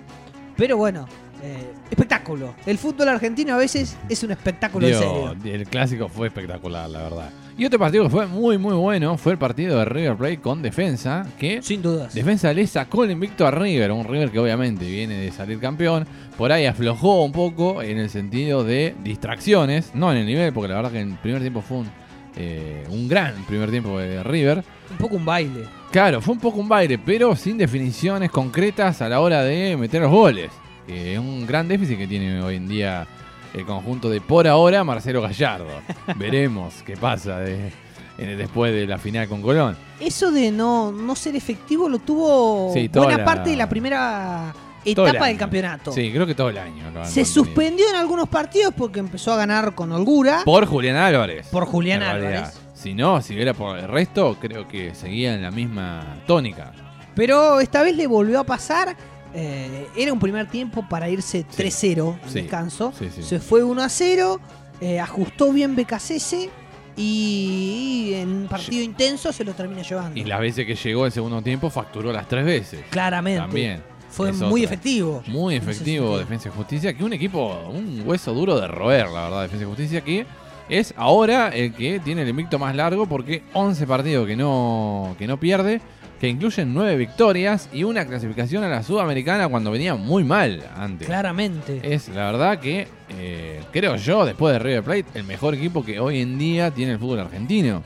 Pero 0.56 0.76
bueno, 0.76 1.06
eh, 1.42 1.72
espectáculo. 1.90 2.54
El 2.66 2.78
fútbol 2.78 3.08
argentino 3.08 3.54
a 3.54 3.58
veces 3.58 3.96
es 4.08 4.22
un 4.22 4.30
espectáculo 4.30 4.86
en 4.86 4.94
serio. 4.94 5.36
el 5.44 5.66
clásico 5.66 6.08
fue 6.08 6.28
espectacular, 6.28 6.88
la 6.88 7.02
verdad. 7.02 7.30
Y 7.56 7.64
otro 7.64 7.78
partido 7.78 8.04
que 8.04 8.10
fue 8.10 8.26
muy, 8.26 8.56
muy 8.56 8.74
bueno 8.74 9.18
fue 9.18 9.32
el 9.32 9.38
partido 9.38 9.78
de 9.78 9.84
River 9.84 10.16
Plate 10.16 10.40
con 10.40 10.62
Defensa, 10.62 11.26
que 11.38 11.60
Sin 11.60 11.82
dudas. 11.82 12.14
Defensa 12.14 12.52
le 12.52 12.66
sacó 12.68 13.02
el 13.02 13.10
invicto 13.10 13.46
a 13.46 13.50
River, 13.50 13.90
un 13.90 14.04
River 14.04 14.30
que 14.30 14.38
obviamente 14.38 14.84
viene 14.84 15.16
de 15.16 15.32
salir 15.32 15.58
campeón. 15.58 16.06
Por 16.36 16.52
ahí 16.52 16.66
aflojó 16.66 17.24
un 17.24 17.32
poco 17.32 17.82
en 17.82 17.98
el 17.98 18.10
sentido 18.10 18.62
de 18.62 18.94
distracciones, 19.02 19.92
no 19.94 20.12
en 20.12 20.18
el 20.18 20.26
nivel, 20.26 20.52
porque 20.52 20.68
la 20.68 20.76
verdad 20.76 20.92
que 20.92 21.00
el 21.00 21.14
primer 21.16 21.40
tiempo 21.40 21.60
fue 21.60 21.78
un, 21.78 21.90
eh, 22.36 22.84
un 22.90 23.08
gran 23.08 23.34
primer 23.46 23.70
tiempo 23.70 23.98
de 23.98 24.22
River. 24.22 24.62
Un 24.92 24.96
poco 24.96 25.16
un 25.16 25.24
baile. 25.24 25.64
Claro, 25.90 26.20
fue 26.20 26.34
un 26.34 26.40
poco 26.40 26.60
un 26.60 26.68
baile, 26.68 26.96
pero 26.96 27.34
sin 27.34 27.58
definiciones 27.58 28.30
concretas 28.30 29.02
a 29.02 29.08
la 29.08 29.18
hora 29.18 29.42
de 29.42 29.76
meter 29.76 30.00
los 30.02 30.12
goles. 30.12 30.50
Es 30.88 31.18
un 31.18 31.46
gran 31.46 31.68
déficit 31.68 31.98
que 31.98 32.06
tiene 32.06 32.40
hoy 32.42 32.56
en 32.56 32.68
día 32.68 33.06
el 33.54 33.64
conjunto 33.64 34.08
de 34.10 34.20
por 34.20 34.46
ahora 34.46 34.84
Marcelo 34.84 35.20
Gallardo. 35.22 35.66
Veremos 36.16 36.74
qué 36.84 36.96
pasa 36.96 37.38
de- 37.40 37.72
en- 38.18 38.38
después 38.38 38.72
de 38.72 38.86
la 38.86 38.98
final 38.98 39.28
con 39.28 39.42
Colón. 39.42 39.76
Eso 40.00 40.30
de 40.30 40.50
no, 40.50 40.90
no 40.92 41.14
ser 41.14 41.36
efectivo 41.36 41.88
lo 41.88 41.98
tuvo 41.98 42.72
Sí, 42.72 42.88
buena 42.88 43.18
la- 43.18 43.24
parte 43.24 43.50
de 43.50 43.56
la 43.56 43.68
primera 43.68 44.52
el 44.84 44.92
etapa 44.92 45.26
del 45.26 45.36
campeonato. 45.36 45.92
Sí, 45.92 46.10
creo 46.12 46.26
que 46.26 46.34
todo 46.34 46.48
el 46.48 46.58
año. 46.58 46.84
Se 47.04 47.24
suspendió 47.24 47.88
en 47.90 47.96
algunos 47.96 48.28
partidos 48.28 48.72
porque 48.76 49.00
empezó 49.00 49.32
a 49.32 49.36
ganar 49.36 49.74
con 49.74 49.92
holgura. 49.92 50.42
Por 50.44 50.66
Julián 50.66 50.96
Álvarez. 50.96 51.48
Por 51.48 51.66
Julián. 51.66 52.02
Álvarez. 52.02 52.58
Si 52.74 52.94
no, 52.94 53.20
si 53.20 53.38
era 53.40 53.54
por 53.54 53.76
el 53.78 53.88
resto, 53.88 54.36
creo 54.40 54.66
que 54.68 54.94
seguía 54.94 55.34
en 55.34 55.42
la 55.42 55.50
misma 55.50 56.22
tónica. 56.26 56.72
Pero 57.14 57.58
esta 57.60 57.82
vez 57.82 57.96
le 57.96 58.06
volvió 58.06 58.40
a 58.40 58.44
pasar. 58.44 58.96
Eh, 59.34 59.86
era 59.96 60.12
un 60.12 60.18
primer 60.18 60.48
tiempo 60.48 60.84
para 60.88 61.08
irse 61.08 61.44
3-0 61.46 62.18
al 62.22 62.30
Sí. 62.30 62.40
descanso. 62.42 62.92
Sí. 62.98 63.08
Se 63.22 63.38
fue 63.40 63.62
1-0. 63.64 64.40
eh, 64.80 65.00
ajustó 65.00 65.52
bien 65.52 65.74
BKCS. 65.74 66.48
Y 66.96 68.12
en 68.14 68.28
un 68.28 68.46
partido 68.48 68.82
intenso 68.82 69.32
se 69.32 69.44
lo 69.44 69.52
termina 69.54 69.82
llevando. 69.82 70.18
Y 70.18 70.24
las 70.24 70.40
veces 70.40 70.66
que 70.66 70.74
llegó 70.74 71.06
el 71.06 71.12
segundo 71.12 71.40
tiempo 71.42 71.70
facturó 71.70 72.12
las 72.12 72.28
tres 72.28 72.44
veces. 72.44 72.80
Claramente. 72.90 73.40
También. 73.40 73.82
Fue 74.10 74.30
Es 74.30 74.36
muy 74.40 74.62
otra. 74.64 74.74
efectivo. 74.74 75.22
Muy 75.28 75.54
efectivo. 75.56 76.18
Defensa 76.18 76.48
y 76.48 76.52
Justicia, 76.52 76.94
que 76.94 77.04
un 77.04 77.12
equipo, 77.12 77.56
un 77.70 78.02
hueso 78.04 78.32
duro 78.34 78.58
de 78.60 78.66
roer, 78.66 79.06
la 79.08 79.22
verdad, 79.24 79.42
Defensa 79.42 79.64
y 79.64 79.68
Justicia, 79.68 80.00
que 80.00 80.26
es 80.68 80.94
ahora 80.96 81.48
el 81.48 81.72
que 81.72 82.00
tiene 82.00 82.22
el 82.22 82.28
invicto 82.28 82.58
más 82.58 82.74
largo 82.74 83.06
porque 83.06 83.42
11 83.52 83.86
partidos 83.86 84.26
que 84.26 84.36
no, 84.36 85.14
que 85.18 85.26
no 85.26 85.38
pierde, 85.38 85.80
que 86.20 86.28
incluyen 86.28 86.74
9 86.74 86.96
victorias 86.96 87.68
y 87.72 87.84
una 87.84 88.06
clasificación 88.06 88.64
a 88.64 88.68
la 88.68 88.82
Sudamericana 88.82 89.48
cuando 89.48 89.70
venía 89.70 89.94
muy 89.94 90.24
mal 90.24 90.64
antes. 90.76 91.06
Claramente. 91.06 91.80
Es 91.82 92.08
la 92.08 92.30
verdad 92.32 92.58
que, 92.58 92.88
eh, 93.10 93.62
creo 93.72 93.96
yo, 93.96 94.24
después 94.26 94.52
de 94.52 94.58
River 94.58 94.82
Plate, 94.82 95.06
el 95.14 95.24
mejor 95.24 95.54
equipo 95.54 95.84
que 95.84 96.00
hoy 96.00 96.20
en 96.20 96.38
día 96.38 96.70
tiene 96.72 96.92
el 96.92 96.98
fútbol 96.98 97.20
argentino. 97.20 97.82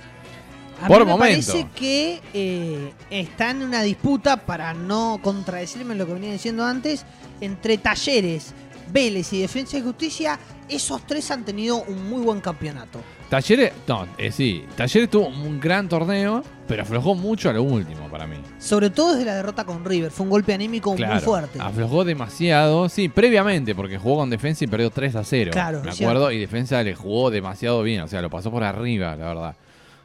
A 0.82 0.88
por 0.88 1.00
mí 1.00 1.04
me 1.04 1.12
momento. 1.12 1.52
parece 1.52 1.68
que 1.76 2.20
eh, 2.34 2.92
está 3.10 3.50
en 3.50 3.62
una 3.62 3.82
disputa, 3.82 4.38
para 4.38 4.74
no 4.74 5.20
contradecirme 5.22 5.94
lo 5.94 6.06
que 6.06 6.14
venía 6.14 6.32
diciendo 6.32 6.64
antes, 6.64 7.04
entre 7.40 7.78
Talleres, 7.78 8.54
Vélez 8.92 9.32
y 9.32 9.40
Defensa 9.40 9.78
y 9.78 9.82
Justicia. 9.82 10.38
Esos 10.68 11.06
tres 11.06 11.30
han 11.30 11.44
tenido 11.44 11.82
un 11.82 12.08
muy 12.08 12.22
buen 12.22 12.40
campeonato. 12.40 13.00
Talleres, 13.28 13.72
no, 13.88 14.06
eh, 14.18 14.30
sí, 14.30 14.64
Talleres 14.76 15.08
tuvo 15.08 15.28
un 15.28 15.58
gran 15.58 15.88
torneo, 15.88 16.42
pero 16.68 16.82
aflojó 16.82 17.14
mucho 17.14 17.48
a 17.48 17.54
lo 17.54 17.62
último 17.62 18.08
para 18.10 18.26
mí. 18.26 18.36
Sobre 18.58 18.90
todo 18.90 19.12
desde 19.12 19.24
la 19.24 19.36
derrota 19.36 19.64
con 19.64 19.84
River. 19.84 20.10
Fue 20.10 20.24
un 20.24 20.30
golpe 20.30 20.52
anímico 20.52 20.94
Claro, 20.94 21.14
muy 21.14 21.22
fuerte. 21.22 21.58
Aflojó 21.58 22.04
demasiado, 22.04 22.90
sí, 22.90 23.08
previamente, 23.08 23.74
porque 23.74 23.96
jugó 23.96 24.18
con 24.18 24.28
defensa 24.28 24.64
y 24.64 24.66
perdió 24.66 24.90
3 24.90 25.16
a 25.16 25.24
0. 25.24 25.50
Claro, 25.52 25.82
Me 25.82 25.90
acuerdo, 25.90 26.30
y 26.30 26.38
defensa 26.38 26.82
le 26.82 26.94
jugó 26.94 27.30
demasiado 27.30 27.82
bien, 27.82 28.02
o 28.02 28.08
sea, 28.08 28.20
lo 28.20 28.28
pasó 28.28 28.50
por 28.50 28.64
arriba, 28.64 29.16
la 29.16 29.26
verdad. 29.26 29.56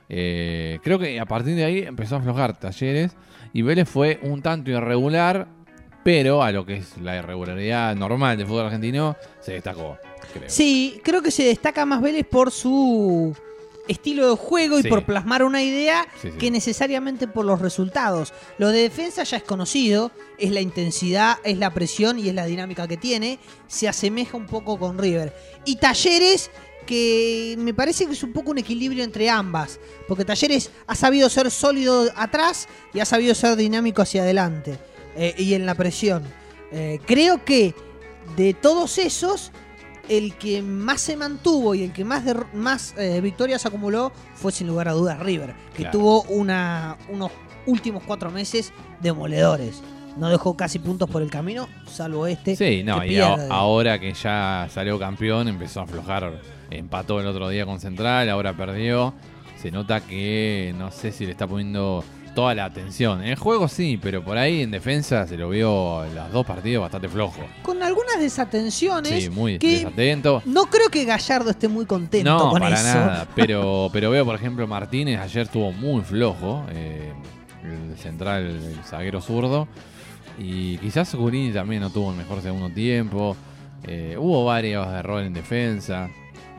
Eh, 0.09 0.79
creo 0.83 0.97
que 0.97 1.19
a 1.19 1.25
partir 1.25 1.55
de 1.55 1.65
ahí 1.65 1.79
empezó 1.79 2.15
a 2.15 2.19
aflojar 2.19 2.57
Talleres 2.57 3.11
y 3.51 3.61
Vélez 3.61 3.89
fue 3.89 4.19
un 4.23 4.41
tanto 4.41 4.71
irregular, 4.71 5.47
pero 6.07 6.41
a 6.41 6.53
lo 6.53 6.65
que 6.65 6.77
es 6.77 6.97
la 7.01 7.17
irregularidad 7.17 7.93
normal 7.93 8.37
del 8.37 8.47
fútbol 8.47 8.67
argentino 8.67 9.17
se 9.41 9.51
destacó, 9.51 9.97
creo. 10.31 10.45
Sí, 10.49 11.01
creo 11.03 11.21
que 11.21 11.31
se 11.31 11.43
destaca 11.43 11.85
más 11.85 12.01
Vélez 12.01 12.25
por 12.25 12.49
su 12.49 13.35
estilo 13.89 14.29
de 14.29 14.37
juego 14.37 14.79
y 14.79 14.83
Sí. 14.83 14.87
por 14.87 15.03
plasmar 15.03 15.43
una 15.43 15.61
idea 15.61 16.07
Sí, 16.21 16.29
sí. 16.31 16.37
que 16.37 16.49
necesariamente 16.49 17.27
por 17.27 17.43
los 17.43 17.59
resultados. 17.59 18.31
Lo 18.57 18.69
de 18.69 18.83
defensa 18.83 19.23
ya 19.23 19.35
es 19.35 19.43
conocido, 19.43 20.11
es 20.37 20.51
la 20.51 20.61
intensidad, 20.61 21.39
es 21.43 21.57
la 21.57 21.73
presión 21.73 22.17
y 22.19 22.29
es 22.29 22.33
la 22.35 22.45
dinámica 22.45 22.87
que 22.87 22.95
tiene. 22.95 23.37
Se 23.67 23.89
asemeja 23.89 24.37
un 24.37 24.45
poco 24.45 24.79
con 24.79 24.97
River. 24.97 25.35
Y 25.65 25.75
Talleres, 25.75 26.51
que 26.85 27.55
me 27.59 27.73
parece 27.73 28.05
que 28.05 28.13
es 28.13 28.23
un 28.23 28.31
poco 28.31 28.51
un 28.51 28.59
equilibrio 28.59 29.03
entre 29.03 29.29
ambas, 29.29 29.77
porque 30.07 30.23
Talleres 30.23 30.71
ha 30.87 30.95
sabido 30.95 31.29
ser 31.29 31.51
sólido 31.51 32.09
atrás 32.15 32.69
y 32.93 33.01
ha 33.01 33.05
sabido 33.05 33.35
ser 33.35 33.57
dinámico 33.57 34.01
hacia 34.01 34.21
adelante 34.21 34.79
eh, 35.17 35.33
y 35.37 35.53
en 35.55 35.65
la 35.65 35.75
presión. 35.75 36.23
Eh, 36.71 36.99
creo 37.05 37.43
que 37.43 37.73
de 38.35 38.53
todos 38.53 38.97
esos, 38.97 39.51
el 40.09 40.35
que 40.35 40.61
más 40.61 41.01
se 41.01 41.17
mantuvo 41.17 41.75
y 41.75 41.83
el 41.83 41.91
que 41.91 42.05
más, 42.05 42.23
más 42.53 42.93
eh, 42.97 43.19
victorias 43.21 43.65
acumuló 43.65 44.11
fue 44.35 44.51
sin 44.51 44.67
lugar 44.67 44.87
a 44.87 44.93
dudas 44.93 45.19
River, 45.19 45.53
que 45.73 45.83
Claro. 45.83 45.91
tuvo 45.99 46.21
una, 46.23 46.97
unos 47.09 47.31
últimos 47.65 48.03
cuatro 48.03 48.31
meses 48.31 48.71
demoledores. 49.01 49.81
No 50.17 50.29
dejó 50.29 50.57
casi 50.57 50.79
puntos 50.79 51.09
por 51.09 51.21
el 51.21 51.29
camino, 51.29 51.67
salvo 51.87 52.25
este. 52.25 52.55
Sí, 52.55 52.83
no, 52.83 52.99
que 53.01 53.13
y 53.13 53.19
a- 53.19 53.47
ahora 53.49 53.99
que 53.99 54.13
ya 54.13 54.67
salió 54.73 54.97
campeón, 54.97 55.47
empezó 55.47 55.81
a 55.81 55.83
aflojar. 55.83 56.41
Empató 56.71 57.19
el 57.21 57.27
otro 57.27 57.47
día 57.49 57.65
con 57.65 57.79
Central, 57.79 58.29
ahora 58.29 58.55
perdió. 58.57 59.13
Se 59.61 59.71
nota 59.71 60.01
que 60.01 60.73
no 60.77 60.91
sé 60.91 61.11
si 61.11 61.25
le 61.25 61.31
está 61.31 61.47
poniendo 61.47 62.03
toda 62.37 62.53
la 62.53 62.65
atención. 62.65 63.23
En 63.23 63.29
el 63.29 63.35
juego 63.35 63.67
sí, 63.67 63.97
pero 63.99 64.23
por 64.23 64.37
ahí 64.37 64.61
en 64.61 64.69
defensa 64.69 65.25
se 65.25 65.35
lo 65.37 65.49
vio 65.49 66.05
los 66.13 66.31
dos 66.31 66.45
partidos 66.45 66.83
bastante 66.83 67.09
flojo. 67.09 67.41
Con 67.63 67.81
algunas 67.81 68.19
desatenciones. 68.19 69.23
Sí, 69.23 69.29
muy 69.31 69.57
que 69.57 69.71
desatento. 69.79 70.43
No 70.45 70.67
creo 70.67 70.89
que 70.89 71.03
Gallardo 71.03 71.49
esté 71.49 71.67
muy 71.67 71.87
contento 71.87 72.29
No, 72.31 72.51
con 72.51 72.59
para 72.59 72.75
eso. 72.75 72.83
nada. 72.83 73.27
Pero, 73.35 73.89
pero 73.91 74.11
veo, 74.11 74.23
por 74.23 74.35
ejemplo, 74.35 74.67
Martínez 74.67 75.19
ayer 75.19 75.47
estuvo 75.47 75.71
muy 75.71 76.03
flojo. 76.03 76.63
eh, 76.69 77.11
el 77.63 77.97
central, 77.97 78.43
el 78.45 78.83
zaguero 78.85 79.19
zurdo. 79.19 79.67
Y 80.37 80.77
quizás 80.77 81.15
Gurini 81.15 81.51
también 81.51 81.81
no 81.81 81.89
tuvo 81.89 82.11
el 82.11 82.17
mejor 82.17 82.43
segundo 82.43 82.69
tiempo. 82.69 83.35
Eh, 83.87 84.15
hubo 84.19 84.45
varios 84.45 84.85
errores 84.87 85.25
en 85.25 85.33
defensa. 85.33 86.07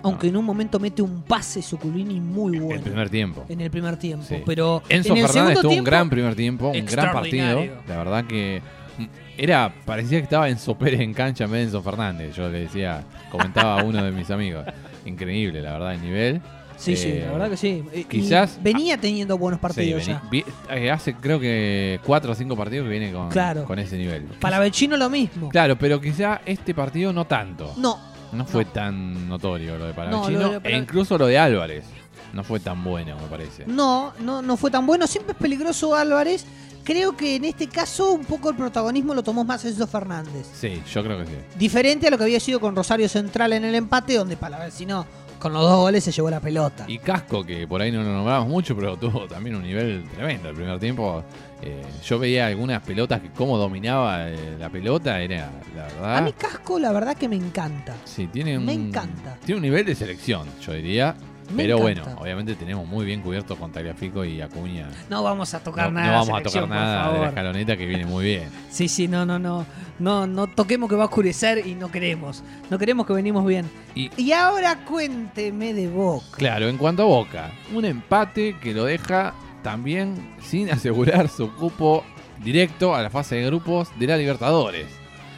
Aunque 0.02 0.28
en 0.28 0.36
un 0.36 0.44
momento 0.44 0.78
mete 0.78 1.02
un 1.02 1.22
pase 1.22 1.60
Suculini 1.62 2.20
muy 2.20 2.58
bueno. 2.58 2.76
El 2.76 2.82
primer 2.82 3.10
tiempo. 3.10 3.44
en 3.48 3.60
el 3.60 3.70
primer 3.70 3.96
tiempo. 3.96 4.24
Sí. 4.28 4.36
Pero 4.46 4.82
Enzo 4.88 5.12
en 5.14 5.18
el 5.18 5.26
Fernández 5.28 5.60
tuvo 5.60 5.72
un 5.74 5.84
gran 5.84 6.08
primer 6.08 6.34
tiempo, 6.34 6.68
un 6.70 6.86
gran 6.86 7.12
partido. 7.12 7.64
La 7.88 7.96
verdad 7.98 8.24
que 8.24 8.62
mm, 8.98 9.04
era 9.36 9.72
parecía 9.84 10.18
que 10.18 10.24
estaba 10.24 10.48
Enzo 10.48 10.76
Pérez 10.78 11.00
en 11.00 11.12
cancha 11.14 11.44
en 11.44 11.50
vez 11.50 11.58
de 11.60 11.64
Enzo 11.66 11.82
Fernández. 11.82 12.34
Yo 12.36 12.48
le 12.48 12.60
decía, 12.60 13.02
comentaba 13.30 13.80
a 13.80 13.84
uno 13.84 14.02
de 14.02 14.12
mis 14.12 14.30
amigos. 14.30 14.64
Increíble, 15.04 15.60
la 15.62 15.72
verdad, 15.72 15.94
el 15.94 16.02
nivel. 16.02 16.40
Sí, 16.76 16.94
sí, 16.94 17.08
Eh, 17.08 17.22
la 17.26 17.32
verdad 17.32 17.50
que 17.50 17.56
sí. 17.56 17.82
Y 17.92 18.04
quizás- 18.04 18.60
venía 18.62 18.96
teniendo 18.98 19.36
buenos 19.36 19.58
partidos 19.58 20.04
Sí, 20.04 20.12
ya. 20.12 20.22
vi- 20.30 20.44
eh, 20.70 20.92
hace 20.92 21.12
creo 21.14 21.40
que 21.40 21.98
cuatro 22.04 22.30
o 22.30 22.34
cinco 22.36 22.54
partidos 22.56 22.84
que 22.84 22.90
viene 22.90 23.10
con, 23.12 23.30
Claro. 23.30 23.64
con 23.64 23.80
ese 23.80 23.96
nivel. 23.98 24.22
Palavecino 24.40 24.96
lo 24.96 25.10
mismo. 25.10 25.48
Claro, 25.48 25.76
pero 25.76 26.00
quizá 26.00 26.40
este 26.46 26.74
partido 26.74 27.12
no 27.12 27.24
tanto. 27.26 27.72
No, 27.78 27.98
No 28.32 28.44
fue 28.44 28.64
no. 28.64 28.70
tan 28.72 29.28
notorio 29.28 29.78
lo 29.78 29.84
de 29.84 29.90
No, 29.90 29.96
Palavecino. 29.96 30.38
lo 30.40 30.50
de 30.52 30.60
Pala- 30.60 30.74
E 30.74 30.78
incluso 30.78 31.16
lo 31.18 31.26
de 31.26 31.38
Álvarez. 31.38 31.84
No 32.32 32.44
fue 32.44 32.60
tan 32.60 32.84
bueno, 32.84 33.16
me 33.18 33.26
parece. 33.26 33.64
no, 33.66 34.12
no, 34.20 34.42
no 34.42 34.56
fue 34.56 34.70
tan 34.70 34.86
bueno. 34.86 35.06
Siempre 35.06 35.32
es 35.32 35.38
peligroso 35.38 35.94
Álvarez. 35.94 36.44
Creo 36.84 37.16
que 37.16 37.36
en 37.36 37.44
este 37.44 37.68
caso 37.68 38.12
un 38.12 38.24
poco 38.24 38.48
el 38.50 38.56
protagonismo 38.56 39.14
lo 39.14 39.22
tomó 39.22 39.44
más 39.44 39.64
Enzo 39.64 39.86
Fernández. 39.86 40.46
Sí, 40.54 40.82
yo 40.92 41.02
creo 41.04 41.18
que 41.18 41.26
sí. 41.26 41.32
Diferente 41.58 42.06
a 42.06 42.10
lo 42.10 42.16
que 42.18 42.24
había 42.24 42.40
sido 42.40 42.60
con 42.60 42.74
Rosario 42.76 43.08
Central 43.08 43.52
en 43.52 43.64
el 43.64 43.74
empate, 43.74 44.14
donde 44.14 44.36
Palavecino 44.38 45.04
con 45.38 45.52
los 45.52 45.62
dos 45.62 45.76
goles 45.76 46.04
se 46.04 46.12
llevó 46.12 46.30
la 46.30 46.40
pelota. 46.40 46.84
Y 46.88 46.98
Casco, 46.98 47.44
que 47.44 47.66
por 47.66 47.80
ahí 47.80 47.90
no 47.90 48.02
lo 48.02 48.12
nombramos 48.12 48.48
mucho, 48.48 48.76
pero 48.76 48.96
tuvo 48.96 49.26
también 49.26 49.56
un 49.56 49.62
nivel 49.62 50.04
tremendo. 50.14 50.48
El 50.48 50.54
primer 50.54 50.78
tiempo, 50.78 51.22
eh, 51.62 51.82
yo 52.04 52.18
veía 52.18 52.46
algunas 52.46 52.82
pelotas 52.82 53.20
que 53.20 53.30
cómo 53.30 53.56
dominaba 53.56 54.28
eh, 54.28 54.56
la 54.58 54.68
pelota, 54.68 55.20
era 55.20 55.50
la 55.76 55.82
verdad. 55.84 56.16
A 56.16 56.20
mí 56.22 56.32
Casco 56.32 56.78
la 56.78 56.92
verdad 56.92 57.16
que 57.16 57.28
me 57.28 57.36
encanta. 57.36 57.94
Sí, 58.04 58.26
tiene 58.26 58.58
un, 58.58 58.64
me 58.64 58.72
encanta. 58.72 59.36
Tiene 59.44 59.56
un 59.58 59.62
nivel 59.62 59.86
de 59.86 59.94
selección, 59.94 60.46
yo 60.60 60.72
diría. 60.72 61.14
Me 61.50 61.64
pero 61.64 61.78
encanta. 61.78 62.02
bueno, 62.02 62.20
obviamente 62.22 62.54
tenemos 62.56 62.86
muy 62.86 63.06
bien 63.06 63.22
cubierto 63.22 63.56
con 63.56 63.72
Tagliafico 63.72 64.24
y 64.24 64.40
Acuña. 64.40 64.88
No 65.08 65.22
vamos 65.22 65.54
a 65.54 65.60
tocar 65.60 65.86
No, 65.92 65.98
nada. 66.00 66.06
no 66.12 66.12
vamos 66.26 66.40
a 66.40 66.42
tocar 66.42 66.68
nada 66.68 67.12
de 67.12 67.18
la 67.20 67.28
escaloneta 67.28 67.76
que 67.76 67.86
viene 67.86 68.04
muy 68.06 68.24
bien. 68.24 68.48
Sí, 68.70 68.86
sí, 68.88 69.08
no, 69.08 69.24
no, 69.24 69.38
no. 69.38 69.64
No, 69.98 70.26
no 70.26 70.46
toquemos 70.46 70.88
que 70.88 70.94
va 70.96 71.04
a 71.04 71.06
oscurecer 71.06 71.66
y 71.66 71.74
no 71.74 71.90
queremos. 71.90 72.44
No 72.70 72.78
queremos 72.78 73.06
que 73.06 73.12
venimos 73.14 73.44
bien. 73.46 73.68
Y 73.94 74.10
Y 74.16 74.32
ahora 74.32 74.84
cuénteme 74.84 75.72
de 75.74 75.88
Boca. 75.88 76.36
claro, 76.36 76.68
en 76.68 76.76
cuanto 76.76 77.02
a 77.02 77.06
Boca, 77.06 77.50
un 77.74 77.84
empate 77.84 78.56
que 78.60 78.74
lo 78.74 78.84
deja 78.84 79.32
también 79.62 80.14
sin 80.42 80.70
asegurar 80.72 81.28
su 81.28 81.52
cupo 81.54 82.04
directo 82.44 82.94
a 82.94 83.02
la 83.02 83.10
fase 83.10 83.36
de 83.36 83.46
grupos 83.46 83.88
de 83.98 84.06
la 84.06 84.16
Libertadores. 84.16 84.86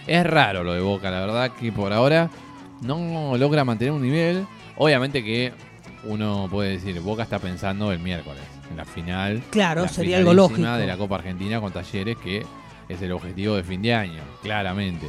Es 0.07 0.27
raro 0.27 0.64
lo 0.64 0.73
de 0.75 0.81
Boca, 0.81 1.11
la 1.11 1.20
verdad 1.20 1.53
que 1.53 1.70
por 1.73 1.92
ahora 1.92 2.29
no 2.83 3.37
logra 3.38 3.64
mantener 3.64 3.92
un 3.92 4.03
nivel. 4.03 4.44
Obviamente 4.77 5.23
que 5.25 5.53
uno 6.05 6.49
puede 6.51 6.73
decir, 6.73 6.99
Boca 7.01 7.23
está 7.23 7.39
pensando 7.39 7.93
el 7.93 7.99
miércoles, 7.99 8.43
en 8.71 8.77
la 8.77 8.85
final. 8.85 9.43
Claro, 9.51 9.83
la 9.83 9.89
sería 9.89 10.19
algo 10.19 10.33
lógico. 10.35 10.63
de 10.77 10.87
la 10.87 10.97
Copa 10.97 11.17
Argentina 11.17 11.61
con 11.61 11.73
Talleres, 11.73 12.17
que 12.19 12.45
es 12.89 13.03
el 13.03 13.13
objetivo 13.13 13.57
de 13.57 13.63
fin 13.65 13.83
de 13.83 13.95
año, 13.95 14.23
claramente. 14.43 15.07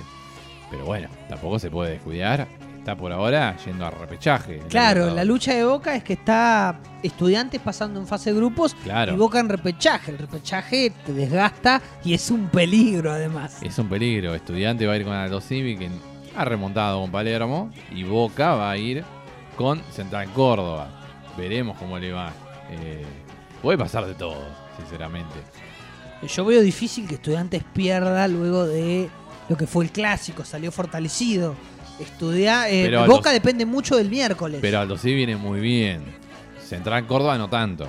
Pero 0.70 0.86
bueno, 0.86 1.10
tampoco 1.30 1.60
se 1.60 1.70
puede 1.70 1.92
descuidar. 1.92 2.48
Está 2.78 2.96
por 2.98 3.12
ahora 3.12 3.56
yendo 3.64 3.86
a 3.86 3.92
repechaje. 3.92 4.60
Claro, 4.68 5.14
la 5.14 5.24
lucha 5.24 5.54
de 5.54 5.64
Boca 5.64 5.96
es 5.96 6.04
que 6.04 6.14
está 6.14 6.80
estudiantes 7.04 7.62
pasando 7.62 8.00
en 8.00 8.08
fase 8.08 8.32
de 8.32 8.38
grupos 8.38 8.74
Claro. 8.84 9.14
y 9.14 9.18
Boca 9.18 9.40
en 9.40 9.50
repechaje. 9.50 10.10
El 10.12 10.18
repechaje 10.18 10.92
te 11.06 11.14
desgasta 11.14 11.80
y 12.04 12.16
es 12.16 12.32
un 12.32 12.48
peligro 12.48 13.12
además. 13.12 13.60
Es 13.62 13.78
un 13.78 13.88
peligro. 13.88 14.34
Estudiante 14.34 14.88
va 14.88 14.94
a 14.94 14.98
ir 14.98 15.04
con 15.04 15.14
Aldo 15.14 15.42
Civi, 15.42 15.78
que 15.78 15.90
ha 16.36 16.44
remontado 16.44 17.02
con 17.02 17.12
Palermo 17.12 17.70
y 17.94 18.04
Boca 18.04 18.56
va 18.56 18.72
a 18.72 18.78
ir 18.78 19.04
con 19.56 19.82
Central 19.92 20.30
Córdoba. 20.34 20.90
Veremos 21.38 21.78
cómo 21.78 21.98
le 22.00 22.12
va. 22.12 22.32
Eh, 22.70 23.04
puede 23.62 23.78
pasar 23.78 24.06
de 24.06 24.14
todo, 24.16 24.44
sinceramente. 24.78 25.36
Yo 26.28 26.46
veo 26.46 26.62
difícil 26.62 27.08
que 27.08 27.16
Estudiantes 27.16 27.64
pierda 27.74 28.28
luego 28.28 28.66
de 28.66 29.10
lo 29.50 29.58
que 29.58 29.66
fue 29.68 29.86
el 29.86 29.92
clásico, 29.92 30.46
salió 30.46 30.72
fortalecido. 30.72 31.56
Estudia, 32.00 32.70
eh, 32.70 32.84
Pero 32.86 33.06
Boca 33.06 33.30
los- 33.30 33.34
depende 33.34 33.66
mucho 33.66 33.96
del 33.96 34.10
miércoles. 34.10 34.60
Pero 34.62 34.80
Aldo 34.80 34.98
sí 34.98 35.14
viene 35.14 35.36
muy 35.36 35.60
bien. 35.60 36.04
Central 36.66 37.06
Córdoba 37.08 37.38
no 37.38 37.50
tanto. 37.50 37.88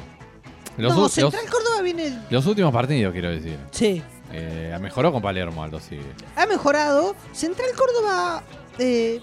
Los, 0.77 0.97
no, 0.97 1.09
Central 1.09 1.45
los- 1.45 1.53
Córdoba 1.53 1.83
viene. 1.83 2.19
los 2.31 2.47
últimos 2.47 2.73
partidos, 2.73 3.13
quiero 3.13 3.31
decir. 3.31 3.59
Sí, 3.71 4.03
Eh, 4.35 4.75
mejoró 4.81 5.13
con 5.13 5.21
Palermo 5.21 5.63
Aldo 5.63 5.79
sí. 5.79 5.99
ha 6.37 6.47
mejorado. 6.47 7.15
Central 7.33 7.69
Córdoba 7.77 8.43
eh, 8.79 9.21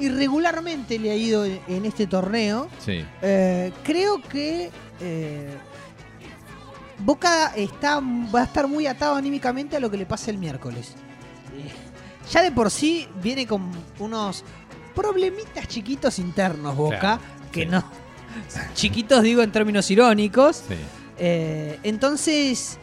irregularmente 0.00 0.98
le 0.98 1.10
ha 1.10 1.14
ido 1.16 1.44
en, 1.44 1.60
en 1.68 1.84
este 1.84 2.06
torneo. 2.06 2.68
Sí. 2.84 3.04
Eh, 3.22 3.72
creo 3.82 4.20
que 4.22 4.70
eh, 5.00 5.48
Boca 6.98 7.52
está, 7.56 8.00
va 8.00 8.40
a 8.42 8.44
estar 8.44 8.68
muy 8.68 8.86
atado 8.86 9.16
anímicamente 9.16 9.76
a 9.76 9.80
lo 9.80 9.90
que 9.90 9.96
le 9.96 10.06
pase 10.06 10.30
el 10.30 10.38
miércoles. 10.38 10.94
Eh, 11.56 11.70
ya 12.30 12.42
de 12.42 12.50
por 12.52 12.70
sí 12.70 13.06
viene 13.22 13.46
con 13.46 13.70
unos 13.98 14.44
problemitas 14.94 15.66
chiquitos 15.68 16.18
internos 16.18 16.76
Boca, 16.76 16.98
Claro, 17.00 17.20
que 17.52 17.62
sí. 17.64 17.66
no... 17.66 17.84
Chiquitos 18.74 19.22
digo 19.22 19.42
en 19.42 19.52
términos 19.52 19.90
irónicos. 19.90 20.62
Sí. 20.68 20.74
Eh, 21.18 21.78
entonces, 21.84 22.78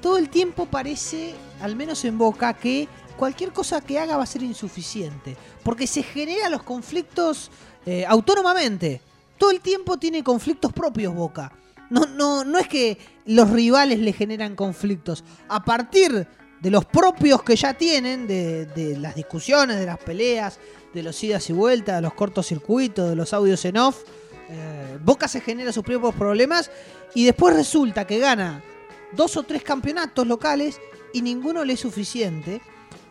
todo 0.00 0.16
el 0.18 0.28
tiempo 0.28 0.66
parece, 0.66 1.34
al 1.60 1.74
menos 1.74 2.04
en 2.04 2.18
Boca, 2.18 2.54
que 2.54 2.88
cualquier 3.22 3.52
cosa 3.52 3.80
que 3.80 4.00
haga 4.00 4.16
va 4.16 4.24
a 4.24 4.26
ser 4.26 4.42
insuficiente. 4.42 5.36
Porque 5.62 5.86
se 5.86 6.02
generan 6.02 6.50
los 6.50 6.64
conflictos 6.64 7.52
eh, 7.86 8.04
autónomamente. 8.04 9.00
Todo 9.38 9.52
el 9.52 9.60
tiempo 9.60 9.96
tiene 9.96 10.24
conflictos 10.24 10.72
propios 10.72 11.14
Boca. 11.14 11.52
No, 11.88 12.04
no, 12.04 12.44
no 12.44 12.58
es 12.58 12.66
que 12.66 12.98
los 13.26 13.48
rivales 13.48 14.00
le 14.00 14.12
generan 14.12 14.56
conflictos. 14.56 15.22
A 15.48 15.64
partir 15.64 16.26
de 16.60 16.70
los 16.72 16.84
propios 16.84 17.44
que 17.44 17.54
ya 17.54 17.74
tienen, 17.74 18.26
de, 18.26 18.96
las 18.98 19.14
discusiones, 19.14 19.78
de 19.78 19.86
las 19.86 19.98
peleas, 19.98 20.58
de 20.92 21.04
los 21.04 21.22
idas 21.22 21.48
y 21.48 21.52
vueltas, 21.52 21.94
de 21.94 22.02
los 22.02 22.14
cortocircuitos, 22.14 23.08
de 23.08 23.14
los 23.14 23.32
audios 23.32 23.64
en 23.66 23.76
off, 23.76 24.02
eh, 24.48 24.98
Boca 25.00 25.28
se 25.28 25.40
genera 25.40 25.72
sus 25.72 25.84
propios 25.84 26.12
problemas 26.16 26.72
y 27.14 27.24
después 27.24 27.54
resulta 27.54 28.04
que 28.04 28.18
gana 28.18 28.64
dos 29.12 29.36
o 29.36 29.44
tres 29.44 29.62
campeonatos 29.62 30.26
locales 30.26 30.80
y 31.12 31.22
ninguno 31.22 31.64
le 31.64 31.74
es 31.74 31.80
suficiente. 31.80 32.60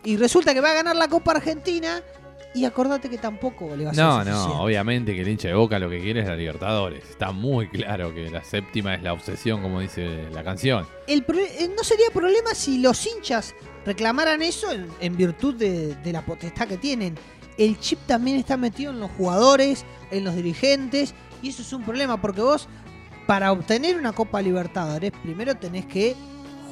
Y 0.04 0.16
resulta 0.16 0.52
que 0.54 0.60
va 0.60 0.70
a 0.70 0.74
ganar 0.74 0.96
la 0.96 1.08
Copa 1.08 1.32
Argentina 1.32 2.00
y 2.54 2.64
acordate 2.66 3.08
que 3.08 3.18
tampoco 3.18 3.74
le 3.76 3.84
va 3.84 3.92
a 3.92 3.94
ser 3.94 4.04
No, 4.04 4.12
suficiente. 4.18 4.48
no, 4.54 4.62
obviamente 4.62 5.14
que 5.14 5.20
el 5.22 5.28
hincha 5.28 5.48
de 5.48 5.54
Boca 5.54 5.78
lo 5.78 5.88
que 5.88 6.00
quiere 6.00 6.20
es 6.20 6.26
la 6.28 6.36
Libertadores. 6.36 7.02
Está 7.08 7.32
muy 7.32 7.68
claro 7.68 8.12
que 8.12 8.28
la 8.30 8.44
séptima 8.44 8.94
es 8.94 9.02
la 9.02 9.12
obsesión, 9.12 9.62
como 9.62 9.80
dice 9.80 10.28
la 10.32 10.42
canción. 10.44 10.86
El 11.06 11.22
pro- 11.22 11.38
eh, 11.38 11.70
no 11.76 11.82
sería 11.84 12.06
problema 12.12 12.54
si 12.54 12.78
los 12.78 13.06
hinchas 13.06 13.54
reclamaran 13.86 14.42
eso 14.42 14.70
en, 14.72 14.88
en 15.00 15.16
virtud 15.16 15.54
de, 15.54 15.94
de 15.94 16.12
la 16.12 16.24
potestad 16.26 16.68
que 16.68 16.76
tienen. 16.76 17.14
El 17.56 17.78
chip 17.78 17.98
también 18.06 18.36
está 18.38 18.56
metido 18.56 18.90
en 18.92 19.00
los 19.00 19.10
jugadores, 19.12 19.84
en 20.10 20.24
los 20.24 20.34
dirigentes, 20.34 21.14
y 21.42 21.50
eso 21.50 21.62
es 21.62 21.72
un 21.72 21.84
problema 21.84 22.20
porque 22.20 22.40
vos, 22.40 22.68
para 23.26 23.52
obtener 23.52 23.96
una 23.96 24.12
Copa 24.12 24.42
Libertadores, 24.42 25.12
primero 25.22 25.54
tenés 25.54 25.86
que 25.86 26.16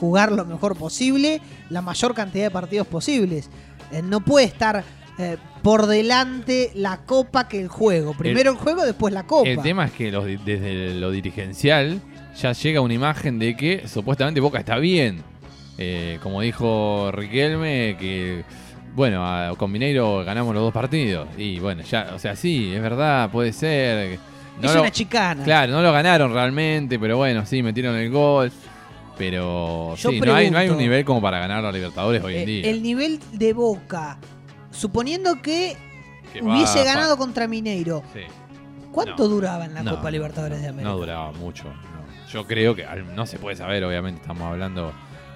jugar 0.01 0.33
lo 0.33 0.45
mejor 0.47 0.77
posible, 0.77 1.41
la 1.69 1.83
mayor 1.83 2.15
cantidad 2.15 2.45
de 2.47 2.51
partidos 2.51 2.87
posibles. 2.87 3.51
Eh, 3.93 4.03
no 4.03 4.21
puede 4.21 4.47
estar 4.47 4.83
eh, 5.19 5.37
por 5.63 5.87
delante 5.87 6.71
la 6.75 6.99
Copa 7.05 7.47
que 7.49 7.61
el 7.61 7.69
juego. 7.69 8.15
Primero 8.17 8.51
el, 8.53 8.57
juego, 8.57 8.83
después 8.85 9.13
la 9.13 9.25
Copa. 9.27 9.49
El 9.49 9.61
tema 9.61 9.85
es 9.85 9.93
que 9.93 10.11
los 10.11 10.25
desde 10.25 10.95
lo 10.95 11.11
dirigencial 11.11 12.01
ya 12.41 12.53
llega 12.53 12.81
una 12.81 12.95
imagen 12.95 13.39
de 13.39 13.57
que 13.57 13.87
supuestamente 13.87 14.41
Boca 14.41 14.59
está 14.59 14.79
bien. 14.79 15.23
Eh, 15.79 16.19
como 16.23 16.41
dijo 16.41 17.11
Riquelme, 17.13 17.97
que 17.99 18.45
bueno, 18.95 19.25
a- 19.27 19.55
con 19.57 19.71
Mineiro 19.71 20.25
ganamos 20.25 20.55
los 20.55 20.63
dos 20.63 20.73
partidos. 20.73 21.29
Y 21.37 21.59
bueno, 21.59 21.83
ya, 21.83 22.11
o 22.15 22.19
sea, 22.19 22.37
sí, 22.37 22.73
es 22.75 22.81
verdad, 22.83 23.31
puede 23.31 23.53
ser. 23.53 24.19
No 24.61 24.69
es 24.69 24.75
lo- 24.75 24.81
una 24.83 24.91
chicana. 24.91 25.43
Claro, 25.43 25.73
no 25.73 25.81
lo 25.83 25.93
ganaron 25.93 26.33
realmente, 26.33 26.99
pero 26.99 27.17
bueno, 27.17 27.45
sí, 27.47 27.63
metieron 27.63 27.97
el 27.97 28.11
gol. 28.11 28.53
Pero 29.21 29.95
Yo 29.97 30.09
sí, 30.11 30.19
no 30.19 30.35
hay, 30.35 30.51
no 30.51 30.57
hay 30.57 30.71
un 30.71 30.79
nivel 30.79 31.05
como 31.05 31.21
para 31.21 31.39
ganar 31.41 31.63
la 31.63 31.71
Libertadores 31.71 32.25
hoy 32.25 32.37
en 32.37 32.41
Eh, 32.41 32.47
día. 32.47 32.71
el 32.71 32.83
nivel 32.83 33.21
de 33.33 33.53
Boca, 33.53 34.17
suponiendo 34.71 35.43
que 35.43 35.77
hubiese 36.41 36.83
ganado 36.85 37.19
contra 37.19 37.47
Mineiro, 37.47 38.03
Sí. 38.15 38.21
¿cuánto 38.91 39.25
No. 39.25 39.29
duraba 39.29 39.67
en 39.67 39.75
la 39.75 39.83
No, 39.83 39.97
Copa 39.97 40.11
Libertadores 40.11 40.63
de 40.63 40.69
América? 40.69 40.89
No 40.91 40.97
duraba 40.97 41.33
mucho. 41.33 41.65
no. 41.65 42.31
Yo 42.33 42.47
creo 42.47 42.75
que 42.75 42.87
no 43.15 43.27
se 43.27 43.39
puede 43.39 43.57
saber, 43.57 43.85
obviamente 43.85 44.23
estamos 44.23 44.45
hablando 44.45 44.91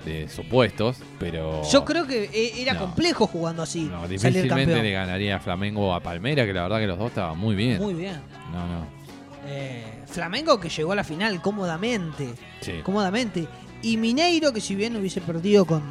de 0.06 0.28
supuestos, 0.30 0.96
pero 1.18 1.60
Yo 1.70 1.84
creo 1.84 2.06
que 2.06 2.30
eh, 2.32 2.52
era 2.62 2.78
complejo 2.78 3.26
jugando 3.26 3.62
así, 3.64 3.82
no, 3.84 4.08
difícilmente 4.08 4.82
le 4.82 4.92
ganaría 4.92 5.36
a 5.36 5.40
Flamengo 5.40 5.92
a 5.94 6.00
Palmera, 6.00 6.46
que 6.46 6.54
la 6.54 6.62
verdad 6.62 6.78
que 6.78 6.86
los 6.86 6.98
dos 6.98 7.08
estaban 7.08 7.36
muy 7.36 7.54
bien. 7.54 7.82
Muy 7.82 7.92
bien. 7.92 8.18
No, 8.50 8.66
no. 8.66 8.86
Eh, 9.46 10.04
Flamengo 10.06 10.58
que 10.58 10.70
llegó 10.70 10.92
a 10.92 10.94
la 10.94 11.04
final 11.04 11.42
cómodamente, 11.42 12.30
Sí. 12.60 12.80
cómodamente. 12.82 13.46
Y 13.84 13.96
Mineiro 13.96 14.52
que 14.52 14.60
si 14.60 14.74
bien 14.74 14.96
hubiese 14.96 15.20
perdido 15.20 15.64
con, 15.64 15.82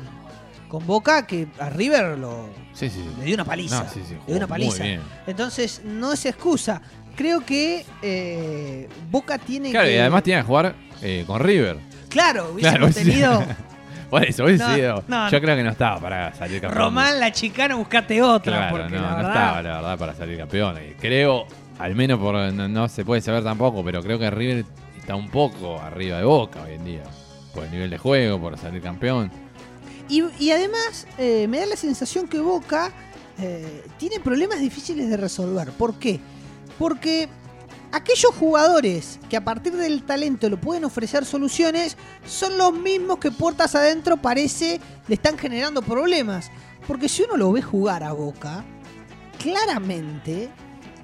con 0.67 0.85
Boca, 0.87 1.25
que 1.27 1.47
a 1.59 1.69
River 1.69 2.17
lo, 2.17 2.49
Sí, 2.73 2.89
sí. 2.89 3.03
le 3.19 3.25
dio 3.25 3.35
una 3.35 3.45
paliza. 3.45 3.83
No, 3.83 3.89
sí, 3.89 4.01
sí, 4.07 4.15
le 4.15 4.25
dio 4.25 4.37
una 4.37 4.47
paliza. 4.47 4.83
Entonces 5.27 5.81
no 5.85 6.11
es 6.13 6.25
excusa. 6.25 6.81
Creo 7.15 7.45
que 7.45 7.85
eh, 8.01 8.89
Boca 9.11 9.37
tiene 9.37 9.69
Claro, 9.71 9.85
que... 9.87 9.95
y 9.95 9.97
además 9.99 10.23
tiene 10.23 10.41
que 10.41 10.47
jugar 10.47 10.75
eh, 11.01 11.23
con 11.27 11.39
River. 11.39 11.77
Claro, 12.09 12.51
hubiésemos 12.53 12.91
Claro, 12.91 13.09
tenido... 13.09 13.43
Por 14.09 14.23
eso, 14.23 14.43
hubiese 14.45 14.63
No, 14.63 14.75
sido- 14.75 15.03
no, 15.07 15.29
Yo 15.31 15.41
creo 15.41 15.55
que 15.55 15.63
no 15.63 15.71
estaba 15.71 15.99
para 15.99 16.33
salir 16.35 16.61
campeón. 16.61 16.83
Román, 16.85 17.19
la 17.19 17.31
chicana, 17.31 17.73
buscate 17.75 18.21
otra. 18.21 18.57
Claro, 18.69 18.77
porque 18.77 18.95
no, 18.95 19.01
la 19.01 19.21
no 19.21 19.27
estaba, 19.27 19.61
la 19.63 19.75
verdad, 19.75 19.97
para 19.97 20.13
salir 20.15 20.37
campeón. 20.37 20.75
Y 20.87 20.93
creo, 20.93 21.45
al 21.79 21.95
menos 21.95 22.19
por 22.19 22.35
no, 22.35 22.67
no 22.67 22.87
se 22.89 23.03
puede 23.05 23.21
saber 23.21 23.43
tampoco, 23.43 23.83
pero 23.83 24.03
creo 24.03 24.19
que 24.19 24.29
River 24.29 24.65
está 24.99 25.15
un 25.15 25.29
poco 25.29 25.79
arriba 25.81 26.17
de 26.19 26.25
Boca 26.25 26.61
hoy 26.61 26.73
en 26.75 26.85
día. 26.85 27.01
Por 27.53 27.65
el 27.65 27.71
nivel 27.71 27.89
de 27.89 27.97
juego, 27.97 28.39
por 28.39 28.57
salir 28.57 28.81
campeón. 28.81 29.31
Y, 30.09 30.23
y 30.39 30.51
además, 30.51 31.07
eh, 31.17 31.47
me 31.47 31.59
da 31.59 31.65
la 31.65 31.75
sensación 31.75 32.27
que 32.27 32.39
Boca 32.39 32.91
eh, 33.39 33.83
tiene 33.97 34.19
problemas 34.19 34.59
difíciles 34.59 35.09
de 35.09 35.17
resolver. 35.17 35.71
¿Por 35.71 35.95
qué? 35.95 36.19
Porque 36.77 37.29
aquellos 37.91 38.33
jugadores 38.35 39.19
que 39.29 39.37
a 39.37 39.43
partir 39.43 39.73
del 39.73 40.03
talento 40.03 40.49
le 40.49 40.57
pueden 40.57 40.85
ofrecer 40.85 41.25
soluciones 41.25 41.97
son 42.25 42.57
los 42.57 42.73
mismos 42.73 43.19
que 43.19 43.31
puertas 43.31 43.75
adentro 43.75 44.17
parece 44.17 44.79
le 45.07 45.15
están 45.15 45.37
generando 45.37 45.81
problemas. 45.81 46.51
Porque 46.87 47.07
si 47.07 47.23
uno 47.23 47.37
lo 47.37 47.51
ve 47.51 47.61
jugar 47.61 48.03
a 48.03 48.11
Boca, 48.11 48.63
claramente 49.39 50.49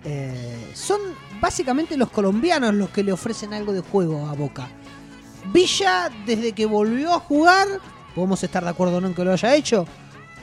eh, 0.04 0.72
son 0.74 1.00
básicamente 1.40 1.98
los 1.98 2.12
colombianos 2.12 2.74
los 2.74 2.90
que 2.90 3.04
le 3.04 3.12
ofrecen 3.12 3.54
algo 3.54 3.74
de 3.74 3.82
juego 3.82 4.28
a 4.28 4.34
Boca. 4.34 4.68
Villa, 5.46 6.10
desde 6.26 6.52
que 6.54 6.66
volvió 6.66 7.14
a 7.14 7.20
jugar, 7.20 7.68
podemos 8.16 8.44
estar 8.44 8.64
de 8.64 8.70
acuerdo 8.70 8.98
o 8.98 9.02
no 9.02 9.08
en 9.08 9.14
que 9.14 9.24
lo 9.24 9.32
haya 9.34 9.56
hecho, 9.56 9.86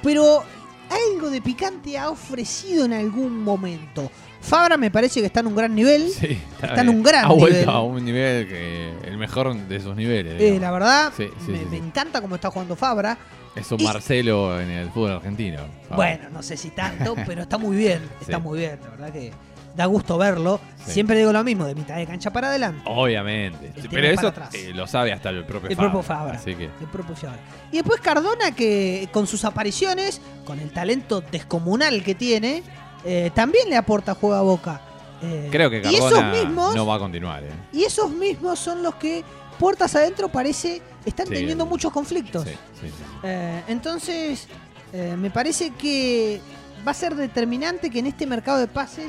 pero 0.02 0.42
algo 0.90 1.30
de 1.30 1.40
picante 1.42 1.98
ha 1.98 2.10
ofrecido 2.10 2.84
en 2.84 2.92
algún 2.92 3.42
momento. 3.42 4.10
Fabra 4.40 4.76
me 4.76 4.90
parece 4.92 5.20
que 5.20 5.26
está 5.26 5.40
en 5.40 5.48
un 5.48 5.56
gran 5.56 5.74
nivel. 5.74 6.08
Sí, 6.10 6.40
Está 6.62 6.82
en 6.82 6.88
un 6.88 7.02
gran 7.02 7.24
Ha 7.24 7.28
vuelto 7.28 7.58
nivel. 7.58 7.68
a 7.68 7.80
un 7.80 8.04
nivel 8.04 8.46
que 8.46 8.92
el 9.04 9.16
mejor 9.18 9.56
de 9.56 9.80
sus 9.80 9.96
niveles. 9.96 10.40
Eh, 10.40 10.58
la 10.60 10.70
verdad, 10.70 11.12
Sí, 11.16 11.26
sí, 11.44 11.50
me, 11.50 11.58
sí, 11.58 11.64
me 11.64 11.70
sí. 11.78 11.82
encanta 11.84 12.20
cómo 12.20 12.36
está 12.36 12.50
jugando 12.50 12.76
Fabra. 12.76 13.18
Es 13.56 13.72
un 13.72 13.80
y- 13.80 13.84
Marcelo 13.84 14.60
en 14.60 14.70
el 14.70 14.90
fútbol 14.90 15.12
argentino. 15.12 15.62
Bueno, 15.96 16.28
no 16.30 16.42
sé 16.44 16.56
si 16.56 16.70
tanto, 16.70 17.16
pero 17.26 17.42
está 17.42 17.58
muy 17.58 17.76
bien. 17.76 18.02
Está 18.20 18.38
muy 18.38 18.60
bien, 18.60 18.78
la 18.84 18.90
verdad 18.90 19.12
que 19.12 19.32
da 19.76 19.86
gusto 19.86 20.16
verlo. 20.18 20.58
Sí. 20.84 20.92
Siempre 20.92 21.18
digo 21.18 21.32
lo 21.32 21.44
mismo, 21.44 21.66
de 21.66 21.74
mitad 21.74 21.96
de 21.96 22.06
cancha 22.06 22.30
para 22.32 22.48
adelante. 22.48 22.82
Obviamente. 22.86 23.66
El 23.66 23.72
tema 23.82 23.88
Pero 23.90 24.06
es 24.08 24.18
eso 24.18 24.32
eh, 24.54 24.72
lo 24.74 24.86
sabe 24.86 25.12
hasta 25.12 25.30
el 25.30 25.44
propio 25.44 25.68
El 25.68 25.76
Fabra. 25.76 25.90
propio 25.92 26.06
Fabra. 26.06 26.34
Así 26.38 26.54
que 26.54 26.64
El 26.64 26.86
propio 26.90 27.14
Fabra. 27.14 27.38
Y 27.70 27.76
después 27.76 28.00
Cardona, 28.00 28.52
que 28.52 29.08
con 29.12 29.26
sus 29.26 29.44
apariciones, 29.44 30.20
con 30.44 30.58
el 30.60 30.70
talento 30.72 31.20
descomunal 31.20 32.02
que 32.02 32.14
tiene, 32.14 32.62
eh, 33.04 33.30
también 33.34 33.68
le 33.68 33.76
aporta 33.76 34.14
juego 34.14 34.34
a 34.36 34.42
Boca. 34.42 34.80
Eh, 35.22 35.48
creo 35.50 35.70
que 35.70 35.78
y 35.84 35.94
esos 35.94 36.12
Cardona 36.12 36.32
mismos, 36.32 36.74
no 36.74 36.86
va 36.86 36.96
a 36.96 36.98
continuar. 36.98 37.42
¿eh? 37.44 37.50
y 37.72 37.84
esos 37.84 38.10
mismos 38.10 38.58
son 38.58 38.82
los 38.82 38.94
que 38.96 39.24
puertas 39.58 39.94
adentro 39.96 40.28
parece 40.28 40.82
están 41.06 41.26
Sí, 41.26 41.34
teniendo 41.34 41.64
el- 41.64 41.70
muchos 41.70 41.90
conflictos. 41.92 42.44
Sí, 42.44 42.50
sí, 42.80 42.88
sí. 42.88 42.94
Eh, 43.22 43.62
entonces, 43.68 44.46
eh, 44.92 45.14
me 45.18 45.30
parece 45.30 45.70
que 45.70 46.40
va 46.86 46.90
a 46.90 46.94
ser 46.94 47.14
determinante 47.14 47.88
que 47.90 47.98
en 48.00 48.06
este 48.06 48.26
mercado 48.26 48.58
de 48.58 48.66
pases 48.68 49.06